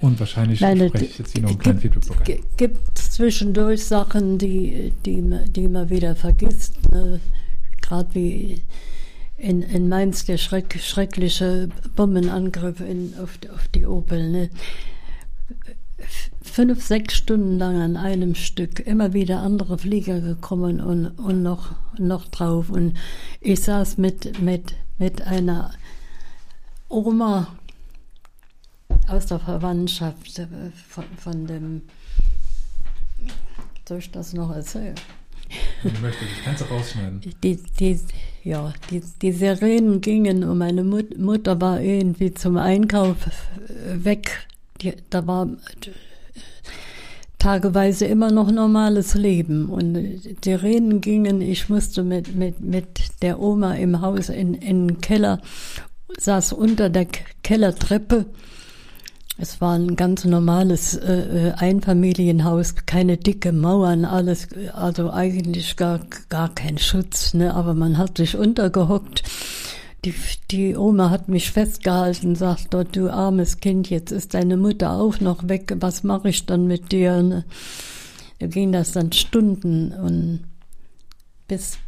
Und 0.00 0.20
wahrscheinlich 0.20 0.60
Nein, 0.60 0.88
spreche 0.88 1.04
ich 1.04 1.18
jetzt 1.18 1.32
hier 1.32 1.42
noch 1.42 1.50
einen 1.50 1.58
kleinen 1.58 1.80
Feedback 1.80 2.28
ein. 2.28 2.44
gibt 2.56 2.98
zwischendurch 2.98 3.84
Sachen, 3.84 4.38
die, 4.38 4.92
die, 5.04 5.22
die 5.48 5.68
man 5.68 5.88
wieder 5.88 6.14
vergisst. 6.14 6.74
Ne? 6.92 7.20
Gerade 7.80 8.14
wie 8.14 8.62
in, 9.38 9.62
in 9.62 9.88
Mainz 9.88 10.24
der 10.24 10.38
schreck, 10.38 10.78
schreckliche 10.80 11.68
Bombenangriff 11.94 12.80
in, 12.80 13.14
auf, 13.22 13.38
auf 13.54 13.68
die 13.68 13.86
Opel. 13.86 14.30
Ne? 14.30 14.50
Fünf, 16.42 16.84
sechs 16.84 17.14
Stunden 17.14 17.58
lang 17.58 17.80
an 17.80 17.96
einem 17.96 18.34
Stück, 18.34 18.80
immer 18.80 19.12
wieder 19.12 19.40
andere 19.40 19.78
Flieger 19.78 20.20
gekommen 20.20 20.80
und, 20.80 21.06
und 21.18 21.42
noch, 21.42 21.74
noch 21.98 22.26
drauf. 22.28 22.70
Und 22.70 22.96
ich 23.40 23.60
saß 23.60 23.98
mit, 23.98 24.40
mit, 24.40 24.74
mit 24.98 25.22
einer 25.22 25.72
Oma 26.88 27.48
aus 29.08 29.26
der 29.26 29.38
Verwandtschaft 29.38 30.38
äh, 30.38 30.46
von, 30.88 31.04
von 31.18 31.46
dem, 31.46 31.82
soll 33.86 33.98
ich 33.98 34.10
das 34.10 34.32
noch 34.32 34.50
erzählen? 34.50 34.94
Wenn 35.82 35.94
du 35.94 36.00
möchtest, 36.00 36.30
ich 36.32 36.44
kann 36.44 36.54
es 36.54 36.70
rausschneiden. 36.70 37.20
Die, 37.20 37.60
die, 37.78 38.00
ja, 38.46 38.72
die, 38.90 39.02
die 39.22 39.32
Sirenen 39.32 40.00
gingen 40.00 40.44
und 40.44 40.58
meine 40.58 40.84
Mut, 40.84 41.18
Mutter 41.18 41.60
war 41.60 41.80
irgendwie 41.80 42.32
zum 42.32 42.56
Einkauf 42.58 43.16
äh, 43.26 44.04
weg. 44.04 44.46
Die, 44.80 44.92
da 45.10 45.26
war 45.26 45.46
äh, 45.46 45.90
tageweise 47.40 48.04
immer 48.04 48.30
noch 48.30 48.52
normales 48.52 49.14
Leben 49.14 49.68
und 49.68 49.94
die 49.94 50.36
Sirenen 50.44 51.00
gingen. 51.00 51.42
Ich 51.42 51.68
musste 51.68 52.04
mit, 52.04 52.36
mit, 52.36 52.60
mit 52.60 52.86
der 53.20 53.40
Oma 53.40 53.74
im 53.74 54.00
Haus 54.00 54.28
in, 54.28 54.54
in 54.54 54.86
den 54.86 55.00
Keller, 55.00 55.40
saß 56.16 56.52
unter 56.52 56.88
der 56.88 57.08
Kellertreppe 57.42 58.26
es 59.38 59.60
war 59.60 59.74
ein 59.74 59.96
ganz 59.96 60.24
normales 60.24 60.94
äh, 60.94 61.48
äh, 61.48 61.52
Einfamilienhaus, 61.52 62.74
keine 62.86 63.18
dicke 63.18 63.52
Mauern, 63.52 64.06
alles, 64.06 64.48
also 64.72 65.12
eigentlich 65.12 65.76
gar, 65.76 66.00
gar 66.30 66.54
kein 66.54 66.78
Schutz, 66.78 67.34
ne? 67.34 67.54
aber 67.54 67.74
man 67.74 67.98
hat 67.98 68.16
sich 68.16 68.36
untergehockt. 68.36 69.22
Die, 70.06 70.14
die 70.50 70.76
Oma 70.76 71.10
hat 71.10 71.28
mich 71.28 71.50
festgehalten, 71.50 72.34
sagt 72.34 72.72
dort, 72.72 72.96
du 72.96 73.10
armes 73.10 73.60
Kind, 73.60 73.90
jetzt 73.90 74.10
ist 74.10 74.32
deine 74.32 74.56
Mutter 74.56 74.92
auch 74.92 75.20
noch 75.20 75.48
weg, 75.48 75.74
was 75.80 76.02
mache 76.02 76.30
ich 76.30 76.46
dann 76.46 76.66
mit 76.66 76.92
dir? 76.92 77.22
Ne? 77.22 77.44
Da 78.38 78.46
ging 78.46 78.72
das 78.72 78.92
dann 78.92 79.12
Stunden 79.12 79.92
und 79.92 80.44
bis 81.46 81.78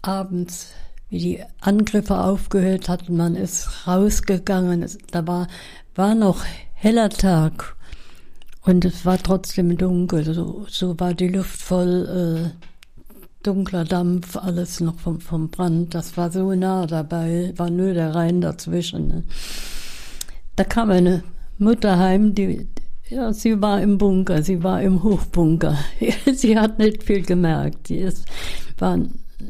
abends, 0.00 0.68
wie 1.10 1.18
die 1.18 1.42
Angriffe 1.60 2.18
aufgehört 2.18 2.88
hatten, 2.88 3.16
man 3.16 3.34
ist 3.34 3.86
rausgegangen, 3.86 4.86
da 5.10 5.26
war, 5.26 5.48
war 5.94 6.14
noch 6.14 6.44
heller 6.84 7.08
Tag 7.08 7.76
und 8.60 8.84
es 8.84 9.06
war 9.06 9.16
trotzdem 9.16 9.78
dunkel. 9.78 10.34
So, 10.34 10.66
so 10.68 11.00
war 11.00 11.14
die 11.14 11.28
Luft 11.28 11.62
voll 11.62 12.52
äh, 12.52 12.66
dunkler 13.42 13.84
Dampf, 13.84 14.36
alles 14.36 14.80
noch 14.80 14.98
vom, 14.98 15.18
vom 15.18 15.48
Brand. 15.48 15.94
Das 15.94 16.18
war 16.18 16.30
so 16.30 16.54
nah 16.54 16.86
dabei, 16.86 17.54
war 17.56 17.70
nur 17.70 17.94
der 17.94 18.14
Rhein 18.14 18.42
dazwischen. 18.42 19.08
Ne? 19.08 19.22
Da 20.56 20.64
kam 20.64 20.90
eine 20.90 21.24
Mutter 21.56 21.98
heim, 21.98 22.34
die, 22.34 22.68
Ja, 23.08 23.32
sie 23.32 23.62
war 23.62 23.80
im 23.80 23.96
Bunker, 23.96 24.42
sie 24.42 24.62
war 24.62 24.82
im 24.82 25.02
Hochbunker. 25.02 25.78
sie 26.34 26.58
hat 26.58 26.78
nicht 26.78 27.02
viel 27.02 27.22
gemerkt. 27.22 27.86
Sie 27.86 27.96
ist, 27.96 28.26
war, 28.76 28.98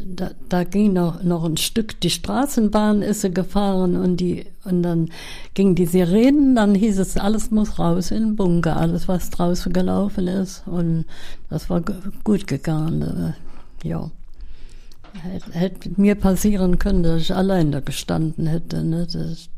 da, 0.05 0.31
da 0.49 0.65
ging 0.65 0.93
noch, 0.93 1.23
noch 1.23 1.45
ein 1.45 1.57
Stück, 1.57 2.01
die 2.01 2.11
Straßenbahn 2.11 3.03
ist 3.03 3.23
sie 3.23 3.31
gefahren 3.31 3.97
und 3.97 4.19
die, 4.19 4.47
und 4.65 4.83
dann 4.83 5.11
ging 5.55 5.75
die 5.75 5.87
Sirenen, 5.87 6.57
dann 6.57 6.75
hieß 6.75 6.99
es, 6.99 7.17
alles 7.17 7.51
muss 7.51 7.79
raus 7.79 8.11
in 8.11 8.23
den 8.23 8.37
Bunker, 8.37 8.77
alles 8.77 9.09
was 9.09 9.31
draußen 9.31 9.73
gelaufen 9.73 10.29
ist 10.29 10.63
und 10.67 11.05
das 11.51 11.71
war 11.71 11.83
gut 12.25 12.47
gegangen, 12.47 13.35
ja. 13.83 14.11
Hätte, 15.23 15.53
hätte 15.53 15.91
mir 15.97 16.17
passieren 16.17 16.79
können, 16.79 17.05
dass 17.05 17.23
ich 17.23 17.35
allein 17.35 17.71
da 17.71 17.81
gestanden 17.81 18.47
hätte, 18.47 18.83
ne, 18.83 19.07
das, 19.07 19.49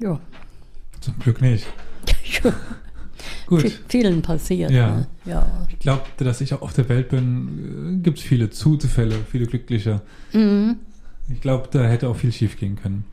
ja. 0.00 0.20
Zum 1.00 1.18
Glück 1.20 1.40
nicht. 1.40 1.66
Gut. 3.46 3.80
Vielen 3.88 4.22
passiert. 4.22 4.70
Ja. 4.70 4.96
Ne? 4.96 5.06
ja. 5.24 5.66
Ich 5.68 5.78
glaube, 5.78 6.02
dass 6.18 6.40
ich 6.40 6.54
auch 6.54 6.62
auf 6.62 6.72
der 6.74 6.88
Welt 6.88 7.08
bin, 7.08 7.98
äh, 7.98 8.02
gibt 8.02 8.18
es 8.18 8.24
viele 8.24 8.50
Zufälle, 8.50 9.16
viele 9.30 9.46
glückliche. 9.46 10.02
Mhm. 10.32 10.76
Ich 11.28 11.40
glaube, 11.40 11.68
da 11.70 11.84
hätte 11.84 12.08
auch 12.08 12.16
viel 12.16 12.32
schief 12.32 12.58
gehen 12.58 12.76
können. 12.76 13.04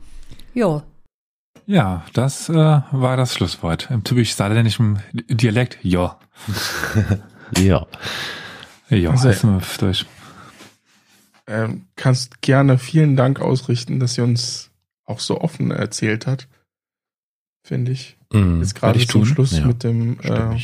Ja. 0.54 0.82
Ja, 1.66 2.04
das 2.12 2.48
äh, 2.48 2.54
war 2.54 3.16
das 3.16 3.34
Schlusswort. 3.34 3.90
Im 3.90 4.04
typisch 4.04 4.34
saarländischen 4.34 5.00
Dialekt, 5.12 5.78
ja. 5.82 6.18
ja. 7.58 7.86
Ja, 8.88 9.10
also, 9.10 9.28
ist 9.28 9.82
durch. 9.82 10.06
Ähm, 11.48 11.86
kannst 11.96 12.40
gerne 12.40 12.78
vielen 12.78 13.16
Dank 13.16 13.40
ausrichten, 13.40 13.98
dass 13.98 14.14
sie 14.14 14.22
uns 14.22 14.70
auch 15.04 15.18
so 15.18 15.40
offen 15.40 15.70
erzählt 15.70 16.26
hat 16.26 16.46
finde 17.66 17.92
ich. 17.92 18.15
Mm, 18.32 18.60
Jetzt 18.60 18.74
gerade 18.74 18.98
zum 19.00 19.22
tun? 19.22 19.26
Schluss 19.26 19.58
ja, 19.58 19.66
mit 19.66 19.82
dem, 19.82 20.18
äh, 20.20 20.56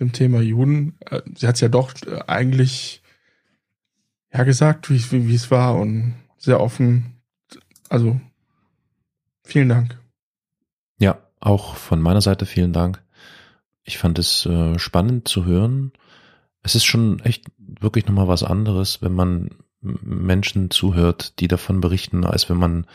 dem 0.00 0.12
Thema 0.12 0.40
Juden. 0.40 0.96
Äh, 1.00 1.22
sie 1.34 1.46
hat 1.46 1.56
es 1.56 1.60
ja 1.60 1.68
doch 1.68 1.94
äh, 2.06 2.20
eigentlich 2.26 3.02
ja 4.32 4.44
gesagt, 4.44 4.90
wie, 4.90 4.98
wie, 5.12 5.28
wie 5.28 5.34
es 5.34 5.50
war 5.50 5.76
und 5.76 6.14
sehr 6.38 6.60
offen. 6.60 7.16
Also 7.88 8.20
vielen 9.44 9.68
Dank. 9.68 9.98
Ja, 10.98 11.18
auch 11.40 11.76
von 11.76 12.00
meiner 12.00 12.20
Seite 12.20 12.46
vielen 12.46 12.72
Dank. 12.72 13.02
Ich 13.84 13.98
fand 13.98 14.18
es 14.18 14.46
äh, 14.46 14.78
spannend 14.78 15.28
zu 15.28 15.44
hören. 15.44 15.92
Es 16.62 16.74
ist 16.74 16.84
schon 16.84 17.18
echt 17.20 17.46
wirklich 17.58 18.06
nochmal 18.06 18.28
was 18.28 18.42
anderes, 18.42 19.02
wenn 19.02 19.12
man 19.12 19.50
Menschen 19.80 20.70
zuhört, 20.70 21.40
die 21.40 21.48
davon 21.48 21.80
berichten, 21.80 22.24
als 22.24 22.48
wenn 22.48 22.56
man 22.56 22.86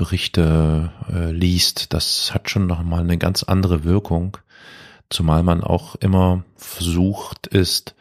Berichte 0.00 0.90
äh, 1.12 1.30
liest, 1.30 1.92
das 1.92 2.32
hat 2.32 2.48
schon 2.48 2.66
nochmal 2.66 3.00
eine 3.00 3.18
ganz 3.18 3.42
andere 3.42 3.84
Wirkung, 3.84 4.38
zumal 5.10 5.42
man 5.42 5.62
auch 5.62 5.94
immer 5.96 6.42
versucht 6.56 7.46
ist, 7.48 7.94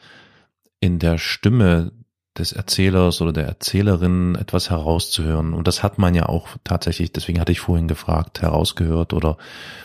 in 0.80 1.00
der 1.00 1.18
Stimme 1.18 1.92
des 2.38 2.54
Erzählers 2.54 3.20
oder 3.20 3.34
der 3.34 3.48
Erzählerin 3.48 4.36
etwas 4.36 4.70
herauszuhören. 4.70 5.54
Und 5.54 5.68
das 5.68 5.84
hat 5.84 5.98
man 5.98 6.16
ja 6.16 6.28
auch 6.28 6.48
tatsächlich, 6.64 7.12
deswegen 7.12 7.42
hatte 7.42 7.52
ich 7.52 7.60
vorhin 7.60 7.90
gefragt, 7.90 8.42
herausgehört 8.42 9.12
oder 9.12 9.38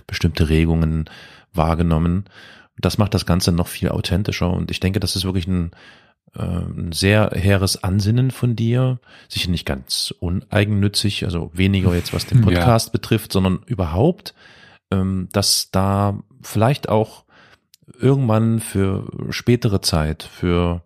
bestimmte 0.07 0.49
Regungen 0.49 1.11
wahrgenommen. 1.53 2.27
Das 2.79 2.97
macht 2.97 3.15
das 3.15 3.27
Ganze 3.27 3.51
noch 3.51 3.67
viel 3.67 3.89
authentischer. 3.89 4.51
Und 4.51 4.71
ich 4.71 4.79
denke, 4.79 5.01
das 5.01 5.17
ist 5.17 5.25
wirklich 5.25 5.49
ein 5.49 5.73
ein 6.43 6.93
sehr 6.93 7.31
hehres 7.35 7.85
Ansinnen 7.85 8.31
von 8.31 8.57
dir, 8.57 8.99
sicher 9.29 9.51
nicht 9.51 9.67
ganz 9.67 10.13
uneigennützig, 10.19 11.25
also 11.25 11.51
weniger 11.55 11.95
jetzt 11.95 12.13
was 12.13 12.27
den 12.27 12.41
Podcast 12.43 12.89
ja. 12.89 12.93
betrifft, 12.93 13.33
sondern 13.33 13.61
überhaupt, 13.67 14.35
ähm, 14.91 15.29
dass 15.33 15.71
da 15.71 16.19
vielleicht 16.43 16.89
auch 16.89 17.25
irgendwann 18.01 18.61
für 18.61 19.07
spätere 19.31 19.81
Zeit, 19.81 20.23
für 20.23 20.83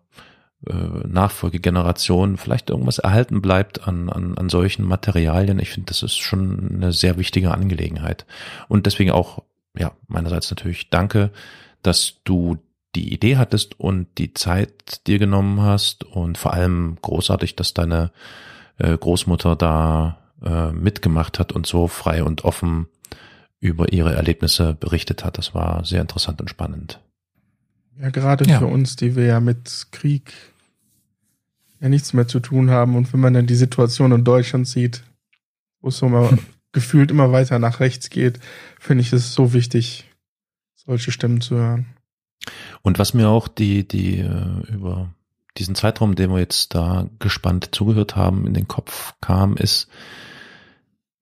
äh, 0.67 0.73
Nachfolgegenerationen 1.07 2.37
vielleicht 2.37 2.69
irgendwas 2.69 2.99
erhalten 2.99 3.41
bleibt 3.41 3.87
an, 3.87 4.09
an, 4.09 4.37
an 4.37 4.49
solchen 4.49 4.85
Materialien. 4.85 5.59
Ich 5.59 5.69
finde, 5.69 5.87
das 5.87 6.03
ist 6.03 6.17
schon 6.17 6.75
eine 6.75 6.91
sehr 6.91 7.17
wichtige 7.17 7.51
Angelegenheit. 7.51 8.25
Und 8.67 8.85
deswegen 8.85 9.11
auch, 9.11 9.43
ja, 9.77 9.93
meinerseits 10.07 10.49
natürlich 10.49 10.89
danke, 10.89 11.31
dass 11.81 12.15
du 12.23 12.57
die 12.95 13.13
Idee 13.13 13.37
hattest 13.37 13.79
und 13.79 14.07
die 14.17 14.33
Zeit 14.33 15.05
dir 15.07 15.19
genommen 15.19 15.61
hast 15.61 16.03
und 16.03 16.37
vor 16.37 16.53
allem 16.53 16.97
großartig, 17.01 17.55
dass 17.55 17.73
deine 17.73 18.11
äh, 18.77 18.97
Großmutter 18.97 19.55
da 19.55 20.17
äh, 20.43 20.71
mitgemacht 20.71 21.39
hat 21.39 21.51
und 21.51 21.67
so 21.67 21.87
frei 21.87 22.23
und 22.23 22.43
offen 22.45 22.87
über 23.59 23.91
ihre 23.91 24.15
Erlebnisse 24.15 24.73
berichtet 24.73 25.23
hat. 25.23 25.37
Das 25.37 25.53
war 25.53 25.85
sehr 25.85 26.01
interessant 26.01 26.41
und 26.41 26.49
spannend. 26.49 27.01
Ja, 27.99 28.09
gerade 28.09 28.45
ja. 28.45 28.59
für 28.59 28.67
uns, 28.67 28.95
die 28.95 29.15
wir 29.15 29.25
ja 29.25 29.39
mit 29.39 29.87
Krieg 29.91 30.33
ja 31.81 31.89
nichts 31.89 32.13
mehr 32.13 32.27
zu 32.27 32.39
tun 32.39 32.69
haben 32.69 32.95
und 32.95 33.11
wenn 33.13 33.19
man 33.19 33.33
dann 33.33 33.47
die 33.47 33.55
Situation 33.55 34.11
in 34.11 34.23
Deutschland 34.23 34.67
sieht, 34.67 35.03
wo 35.81 35.89
es 35.89 35.97
so 35.97 36.07
mal 36.07 36.37
gefühlt 36.71 37.11
immer 37.11 37.31
weiter 37.31 37.59
nach 37.59 37.79
rechts 37.79 38.09
geht, 38.09 38.39
finde 38.79 39.01
ich 39.01 39.13
es 39.13 39.33
so 39.33 39.53
wichtig, 39.53 40.05
solche 40.75 41.11
Stimmen 41.11 41.41
zu 41.41 41.55
hören. 41.55 41.85
Und 42.81 42.99
was 42.99 43.13
mir 43.13 43.29
auch 43.29 43.47
die, 43.47 43.87
die 43.87 44.19
äh, 44.19 44.71
über 44.71 45.13
diesen 45.57 45.75
Zeitraum, 45.75 46.15
den 46.15 46.31
wir 46.31 46.39
jetzt 46.39 46.73
da 46.73 47.07
gespannt 47.19 47.69
zugehört 47.73 48.15
haben, 48.15 48.47
in 48.47 48.53
den 48.53 48.67
Kopf 48.67 49.13
kam, 49.21 49.57
ist 49.57 49.87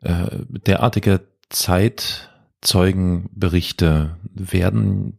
äh, 0.02 0.28
derartige 0.48 1.28
Zeitzeugenberichte 1.50 4.18
werden 4.34 5.18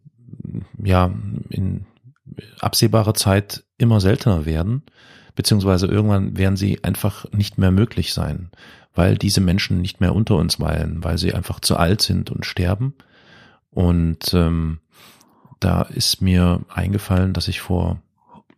ja 0.83 1.13
in 1.51 1.87
absehbarer 2.61 3.15
Zeit 3.15 3.65
immer 3.77 4.01
seltener 4.01 4.47
werden, 4.47 4.83
beziehungsweise 5.35 5.87
irgendwann 5.87 6.37
werden 6.37 6.57
sie 6.57 6.83
einfach 6.85 7.31
nicht 7.33 7.59
mehr 7.59 7.71
möglich 7.71 8.13
sein, 8.13 8.51
weil 8.95 9.17
diese 9.17 9.41
Menschen 9.41 9.81
nicht 9.81 10.01
mehr 10.01 10.15
unter 10.15 10.37
uns 10.37 10.61
weilen, 10.61 11.03
weil 11.03 11.19
sie 11.19 11.35
einfach 11.35 11.61
zu 11.61 11.77
alt 11.77 12.03
sind 12.03 12.31
und 12.31 12.47
sterben. 12.47 12.95
Und 13.71 14.33
ähm, 14.35 14.81
da 15.61 15.83
ist 15.83 16.21
mir 16.21 16.61
eingefallen, 16.69 17.33
dass 17.33 17.49
ich 17.49 17.61
vor, 17.61 18.01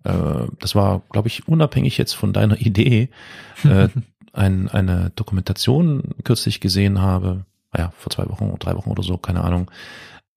äh, 0.05 0.47
das 0.59 0.74
war, 0.74 1.02
glaube 1.10 1.28
ich, 1.28 1.48
unabhängig 1.48 1.98
jetzt 1.98 2.14
von 2.14 2.32
deiner 2.32 2.59
Idee, 2.60 3.09
äh, 3.64 3.89
ein, 4.32 4.68
eine 4.68 5.10
Dokumentation 5.16 6.14
kürzlich 6.24 6.60
gesehen 6.60 7.01
habe, 7.01 7.44
naja, 7.72 7.93
vor 7.97 8.10
zwei 8.10 8.28
Wochen 8.28 8.44
oder 8.51 8.59
drei 8.59 8.77
Wochen 8.77 8.90
oder 8.90 9.02
so, 9.02 9.16
keine 9.16 9.43
Ahnung, 9.43 9.70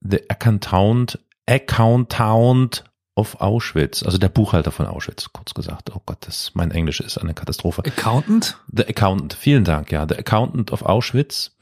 The 0.02 0.30
Accountant, 0.30 1.20
Accountant 1.48 2.84
of 3.16 3.40
Auschwitz, 3.42 4.04
also 4.04 4.18
der 4.18 4.30
Buchhalter 4.30 4.72
von 4.72 4.88
Auschwitz, 4.88 5.32
kurz 5.32 5.54
gesagt. 5.54 5.92
Oh 5.96 6.02
Gott, 6.06 6.18
das, 6.22 6.52
mein 6.56 6.72
Englisch 6.72 7.00
ist 7.00 7.18
eine 7.18 7.34
Katastrophe. 7.34 7.84
Accountant? 7.86 8.58
The 8.72 8.88
Accountant, 8.88 9.34
vielen 9.34 9.64
Dank, 9.64 9.92
ja. 9.92 10.08
The 10.08 10.18
Accountant 10.18 10.72
of 10.72 10.82
Auschwitz 10.82 11.53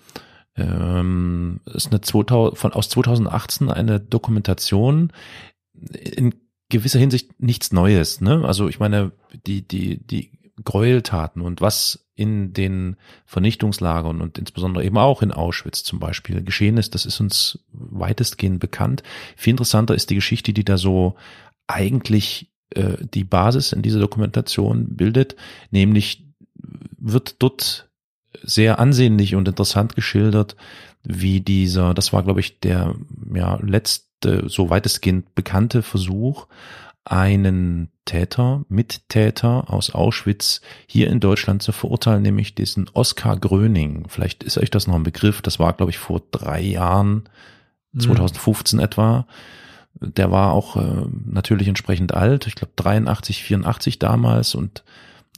ähm, 0.62 1.60
ist 1.66 1.88
eine 1.92 2.02
2000, 2.02 2.58
von 2.58 2.74
aus 2.74 2.90
2018 2.90 3.70
eine 3.70 4.00
Dokumentation 4.00 5.12
in 5.94 6.36
gewisser 6.70 7.00
Hinsicht 7.00 7.42
nichts 7.42 7.72
Neues. 7.72 8.22
Ne? 8.22 8.44
Also 8.46 8.68
ich 8.68 8.80
meine, 8.80 9.12
die 9.46 9.68
die 9.68 9.98
die 9.98 10.32
Gräueltaten 10.64 11.42
und 11.42 11.62
was 11.62 12.08
in 12.16 12.54
den 12.54 12.98
Vernichtungslagern 13.26 14.22
und 14.22 14.38
insbesondere 14.38 14.84
eben 14.86 14.98
auch 14.98 15.22
in 15.22 15.32
Auschwitz 15.32 15.84
zum 15.84 16.00
Beispiel 16.00 16.44
geschehen 16.44 16.78
ist, 16.78 16.94
das 16.94 17.06
ist 17.06 17.20
uns 17.20 17.60
weitestgehend 17.72 18.60
bekannt. 18.60 19.02
Viel 19.36 19.52
interessanter 19.52 19.96
ist 19.96 20.10
die 20.10 20.16
Geschichte, 20.16 20.54
die 20.54 20.64
da 20.64 20.78
so 20.78 21.16
eigentlich 21.68 22.52
äh, 22.72 22.98
die 23.14 23.24
Basis 23.24 23.72
in 23.72 23.82
dieser 23.82 24.00
Dokumentation 24.00 24.96
bildet, 24.96 25.36
nämlich 25.72 26.28
wird 27.00 27.38
dort 27.40 27.90
sehr 28.44 28.80
ansehnlich 28.80 29.36
und 29.36 29.48
interessant 29.48 29.96
geschildert, 29.96 30.56
wie 31.04 31.42
dieser, 31.42 31.94
das 31.94 32.14
war 32.14 32.24
glaube 32.24 32.40
ich 32.40 32.60
der 32.60 32.96
ja, 33.34 33.58
letzte, 33.62 34.48
so 34.48 34.70
weitestgehend 34.70 35.34
bekannte 35.36 35.82
Versuch, 35.82 36.48
einen 37.04 37.90
Täter, 38.06 38.64
Mittäter 38.70 39.74
aus 39.74 39.90
Auschwitz 39.92 40.62
hier 40.86 41.10
in 41.10 41.20
Deutschland 41.20 41.64
zu 41.64 41.72
verurteilen, 41.72 42.22
nämlich 42.22 42.54
diesen 42.54 42.90
Oskar 42.94 43.38
Gröning. 43.38 44.06
Vielleicht 44.08 44.44
ist 44.44 44.58
euch 44.58 44.70
das 44.70 44.86
noch 44.86 44.96
ein 44.96 45.04
Begriff. 45.04 45.42
Das 45.42 45.60
war, 45.60 45.74
glaube 45.74 45.90
ich, 45.90 45.98
vor 45.98 46.22
drei 46.32 46.62
Jahren, 46.62 47.24
2015 47.98 48.78
mhm. 48.78 48.86
etwa. 48.86 49.28
Der 50.00 50.32
war 50.32 50.54
auch 50.54 50.78
äh, 50.78 51.06
natürlich 51.26 51.68
entsprechend 51.68 52.14
alt, 52.14 52.48
ich 52.48 52.56
glaube 52.56 52.74
83, 52.76 53.44
84 53.44 54.00
damals 54.00 54.56
und 54.56 54.84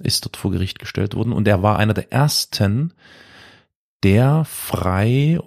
ist 0.01 0.25
dort 0.25 0.37
vor 0.37 0.51
Gericht 0.51 0.79
gestellt 0.79 1.15
worden 1.15 1.33
und 1.33 1.47
er 1.47 1.61
war 1.61 1.77
einer 1.77 1.93
der 1.93 2.11
ersten, 2.11 2.93
der 4.03 4.45
frei, 4.45 5.39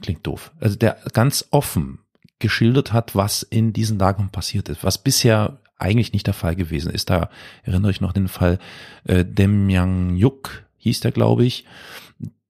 klingt 0.00 0.26
doof, 0.26 0.52
also 0.60 0.76
der 0.76 0.98
ganz 1.12 1.46
offen 1.50 2.00
geschildert 2.38 2.92
hat, 2.92 3.14
was 3.14 3.42
in 3.42 3.72
diesen 3.72 3.98
Lagern 3.98 4.30
passiert 4.30 4.68
ist, 4.68 4.82
was 4.84 4.98
bisher 4.98 5.58
eigentlich 5.78 6.12
nicht 6.12 6.26
der 6.26 6.34
Fall 6.34 6.56
gewesen 6.56 6.92
ist. 6.92 7.10
Da 7.10 7.30
erinnere 7.62 7.90
ich 7.90 8.00
noch 8.00 8.12
den 8.12 8.28
Fall 8.28 8.58
äh, 9.04 9.24
Demyang 9.24 10.16
Yuk, 10.16 10.64
hieß 10.76 11.00
der, 11.00 11.12
glaube 11.12 11.44
ich. 11.44 11.64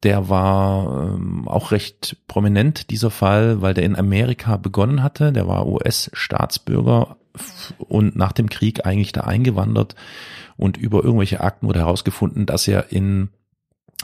der 0.02 0.28
war 0.28 1.14
ähm, 1.14 1.46
auch 1.46 1.70
recht 1.70 2.16
prominent, 2.26 2.90
dieser 2.90 3.10
Fall, 3.10 3.62
weil 3.62 3.74
der 3.74 3.84
in 3.84 3.96
Amerika 3.96 4.56
begonnen 4.56 5.02
hatte. 5.02 5.32
Der 5.32 5.46
war 5.46 5.66
US-Staatsbürger 5.66 7.16
und 7.78 8.16
nach 8.16 8.32
dem 8.32 8.48
Krieg 8.48 8.84
eigentlich 8.84 9.12
da 9.12 9.22
eingewandert 9.22 9.94
und 10.62 10.76
über 10.76 11.02
irgendwelche 11.02 11.40
Akten 11.40 11.66
wurde 11.66 11.80
herausgefunden, 11.80 12.46
dass 12.46 12.68
er 12.68 12.92
in 12.92 13.30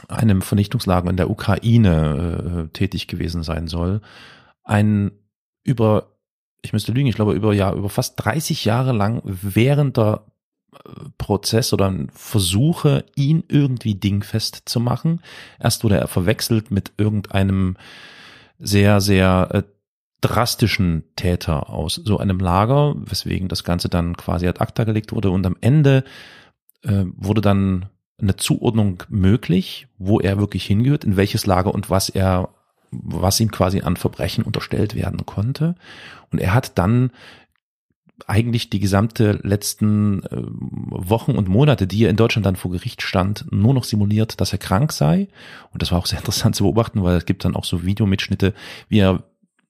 einem 0.07 0.41
Vernichtungslager 0.41 1.09
in 1.09 1.17
der 1.17 1.29
Ukraine 1.29 2.67
äh, 2.67 2.73
tätig 2.73 3.07
gewesen 3.07 3.43
sein 3.43 3.67
soll. 3.67 4.01
Ein 4.63 5.11
über, 5.63 6.17
ich 6.61 6.73
müsste 6.73 6.91
lügen, 6.91 7.07
ich 7.07 7.15
glaube 7.15 7.33
über 7.33 7.53
ja 7.53 7.73
über 7.73 7.89
fast 7.89 8.23
30 8.23 8.65
Jahre 8.65 8.91
lang 8.91 9.21
während 9.23 9.97
der 9.97 10.25
Prozess 11.17 11.73
oder 11.73 11.93
Versuche, 12.13 13.05
ihn 13.15 13.43
irgendwie 13.47 13.95
dingfest 13.95 14.63
zu 14.65 14.79
machen. 14.79 15.21
Erst 15.59 15.83
wurde 15.83 15.97
er 15.97 16.07
verwechselt 16.07 16.71
mit 16.71 16.91
irgendeinem 16.97 17.77
sehr, 18.59 19.01
sehr 19.01 19.49
äh, 19.51 19.63
drastischen 20.21 21.05
Täter 21.15 21.69
aus 21.69 21.95
so 21.95 22.17
einem 22.17 22.39
Lager, 22.39 22.95
weswegen 22.97 23.47
das 23.47 23.63
Ganze 23.63 23.87
dann 23.89 24.17
quasi 24.17 24.47
ad 24.47 24.59
acta 24.59 24.83
gelegt 24.83 25.13
wurde 25.13 25.31
und 25.31 25.45
am 25.45 25.55
Ende 25.61 26.03
äh, 26.83 27.05
wurde 27.15 27.41
dann 27.41 27.89
eine 28.21 28.35
Zuordnung 28.35 29.03
möglich, 29.09 29.87
wo 29.97 30.19
er 30.19 30.37
wirklich 30.37 30.65
hingehört, 30.65 31.03
in 31.03 31.17
welches 31.17 31.45
Lager 31.45 31.73
und 31.73 31.89
was 31.89 32.09
er, 32.09 32.49
was 32.91 33.39
ihm 33.39 33.51
quasi 33.51 33.81
an 33.81 33.95
Verbrechen 33.95 34.43
unterstellt 34.43 34.95
werden 34.95 35.25
konnte. 35.25 35.75
Und 36.31 36.39
er 36.39 36.53
hat 36.53 36.77
dann 36.77 37.11
eigentlich 38.27 38.69
die 38.69 38.79
gesamte 38.79 39.39
letzten 39.43 40.23
äh, 40.23 40.43
Wochen 40.43 41.31
und 41.31 41.47
Monate, 41.47 41.87
die 41.87 42.03
er 42.03 42.09
in 42.09 42.17
Deutschland 42.17 42.45
dann 42.45 42.55
vor 42.55 42.71
Gericht 42.71 43.01
stand, 43.01 43.45
nur 43.51 43.73
noch 43.73 43.83
simuliert, 43.83 44.41
dass 44.41 44.51
er 44.51 44.59
krank 44.59 44.91
sei. 44.91 45.29
Und 45.71 45.81
das 45.81 45.91
war 45.91 45.99
auch 45.99 46.05
sehr 46.05 46.19
interessant 46.19 46.55
zu 46.55 46.63
beobachten, 46.63 47.03
weil 47.03 47.17
es 47.17 47.25
gibt 47.25 47.45
dann 47.45 47.55
auch 47.55 47.65
so 47.65 47.85
Videomitschnitte, 47.85 48.53
wie 48.89 48.99
er 48.99 49.23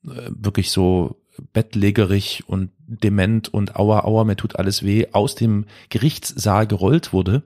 äh, 0.06 0.30
wirklich 0.30 0.72
so 0.72 1.22
bettlägerig 1.53 2.44
und 2.48 2.72
dement 2.90 3.48
und 3.53 3.76
aua, 3.76 4.03
aua, 4.03 4.24
mir 4.24 4.36
tut 4.36 4.56
alles 4.56 4.84
weh, 4.84 5.07
aus 5.11 5.36
dem 5.36 5.66
Gerichtssaal 5.90 6.68
gerollt 6.68 7.14
wurde. 7.14 7.44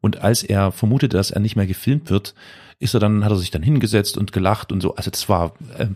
Und 0.00 0.20
als 0.20 0.42
er 0.42 0.72
vermutete, 0.72 1.16
dass 1.16 1.30
er 1.30 1.40
nicht 1.40 1.56
mehr 1.56 1.66
gefilmt 1.66 2.10
wird, 2.10 2.34
ist 2.78 2.94
er 2.94 3.00
dann, 3.00 3.24
hat 3.24 3.30
er 3.30 3.36
sich 3.36 3.50
dann 3.50 3.62
hingesetzt 3.62 4.18
und 4.18 4.32
gelacht 4.32 4.72
und 4.72 4.80
so. 4.80 4.96
Also 4.96 5.10
das 5.10 5.28
war, 5.28 5.54
äh, 5.78 5.86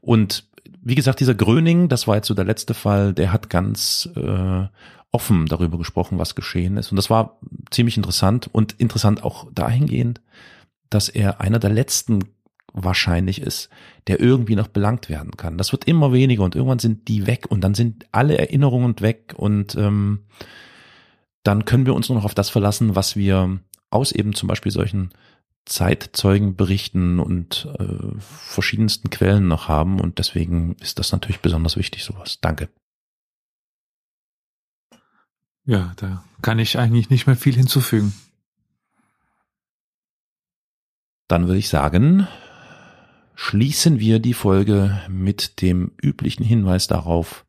und 0.00 0.44
wie 0.80 0.94
gesagt, 0.94 1.20
dieser 1.20 1.34
Gröning, 1.34 1.88
das 1.88 2.06
war 2.06 2.16
jetzt 2.16 2.28
so 2.28 2.34
der 2.34 2.44
letzte 2.44 2.72
Fall, 2.72 3.12
der 3.12 3.32
hat 3.32 3.50
ganz 3.50 4.08
äh, 4.14 4.66
offen 5.10 5.46
darüber 5.46 5.78
gesprochen, 5.78 6.18
was 6.18 6.34
geschehen 6.34 6.76
ist. 6.76 6.92
Und 6.92 6.96
das 6.96 7.10
war 7.10 7.38
ziemlich 7.70 7.96
interessant 7.96 8.48
und 8.52 8.74
interessant 8.78 9.24
auch 9.24 9.48
dahingehend, 9.52 10.20
dass 10.90 11.08
er 11.08 11.40
einer 11.40 11.58
der 11.58 11.70
letzten 11.70 12.24
wahrscheinlich 12.72 13.40
ist, 13.40 13.68
der 14.06 14.20
irgendwie 14.20 14.56
noch 14.56 14.68
belangt 14.68 15.08
werden 15.08 15.36
kann. 15.36 15.58
Das 15.58 15.72
wird 15.72 15.84
immer 15.84 16.12
weniger 16.12 16.44
und 16.44 16.54
irgendwann 16.54 16.78
sind 16.78 17.08
die 17.08 17.26
weg 17.26 17.46
und 17.48 17.62
dann 17.62 17.74
sind 17.74 18.06
alle 18.12 18.38
Erinnerungen 18.38 19.00
weg 19.00 19.34
und 19.36 19.74
ähm, 19.76 20.24
dann 21.42 21.64
können 21.64 21.86
wir 21.86 21.94
uns 21.94 22.08
nur 22.08 22.18
noch 22.18 22.24
auf 22.24 22.34
das 22.34 22.50
verlassen, 22.50 22.94
was 22.94 23.16
wir 23.16 23.58
aus 23.90 24.12
eben 24.12 24.34
zum 24.34 24.48
Beispiel 24.48 24.72
solchen 24.72 25.10
Zeitzeugenberichten 25.64 27.20
und 27.20 27.68
äh, 27.78 28.18
verschiedensten 28.18 29.10
Quellen 29.10 29.48
noch 29.48 29.68
haben 29.68 30.00
und 30.00 30.18
deswegen 30.18 30.76
ist 30.80 30.98
das 30.98 31.12
natürlich 31.12 31.40
besonders 31.40 31.76
wichtig, 31.76 32.04
sowas. 32.04 32.38
Danke. 32.40 32.68
Ja, 35.64 35.92
da 35.96 36.24
kann 36.40 36.58
ich 36.58 36.78
eigentlich 36.78 37.10
nicht 37.10 37.26
mehr 37.26 37.36
viel 37.36 37.54
hinzufügen. 37.54 38.14
Dann 41.28 41.46
würde 41.46 41.58
ich 41.58 41.68
sagen, 41.68 42.26
schließen 43.40 44.00
wir 44.00 44.18
die 44.18 44.34
Folge 44.34 45.00
mit 45.08 45.62
dem 45.62 45.92
üblichen 46.02 46.44
Hinweis 46.44 46.88
darauf, 46.88 47.46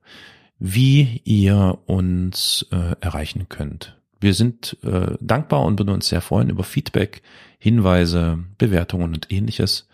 wie 0.59 1.23
ihr 1.25 1.79
uns 1.87 2.67
äh, 2.71 2.95
erreichen 3.01 3.49
könnt. 3.49 3.99
Wir 4.19 4.35
sind 4.35 4.77
äh, 4.83 5.15
dankbar 5.19 5.63
und 5.63 5.79
würden 5.79 5.95
uns 5.95 6.07
sehr 6.07 6.21
freuen 6.21 6.51
über 6.51 6.63
Feedback, 6.63 7.23
Hinweise, 7.57 8.37
Bewertungen 8.59 9.15
und 9.15 9.31
ähnliches. 9.31 9.87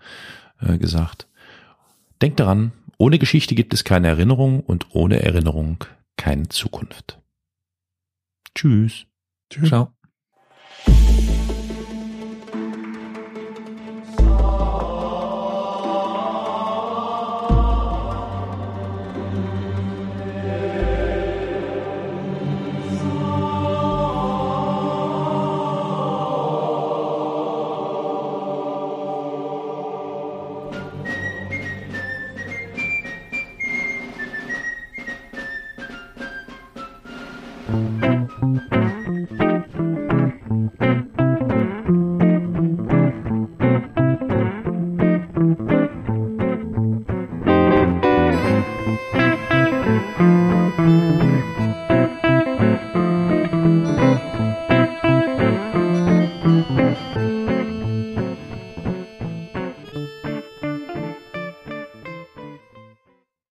äh, 0.59 0.77
gesagt. 0.77 1.27
Denkt 2.21 2.39
daran, 2.39 2.73
ohne 2.97 3.19
Geschichte 3.19 3.55
gibt 3.55 3.73
es 3.73 3.83
keine 3.83 4.07
Erinnerung 4.07 4.61
und 4.61 4.95
ohne 4.95 5.21
Erinnerung 5.21 5.83
keine 6.17 6.49
Zukunft. 6.49 7.19
Tschüss. 8.55 9.05
Tschüss. 9.49 9.69
Ciao. 9.69 9.96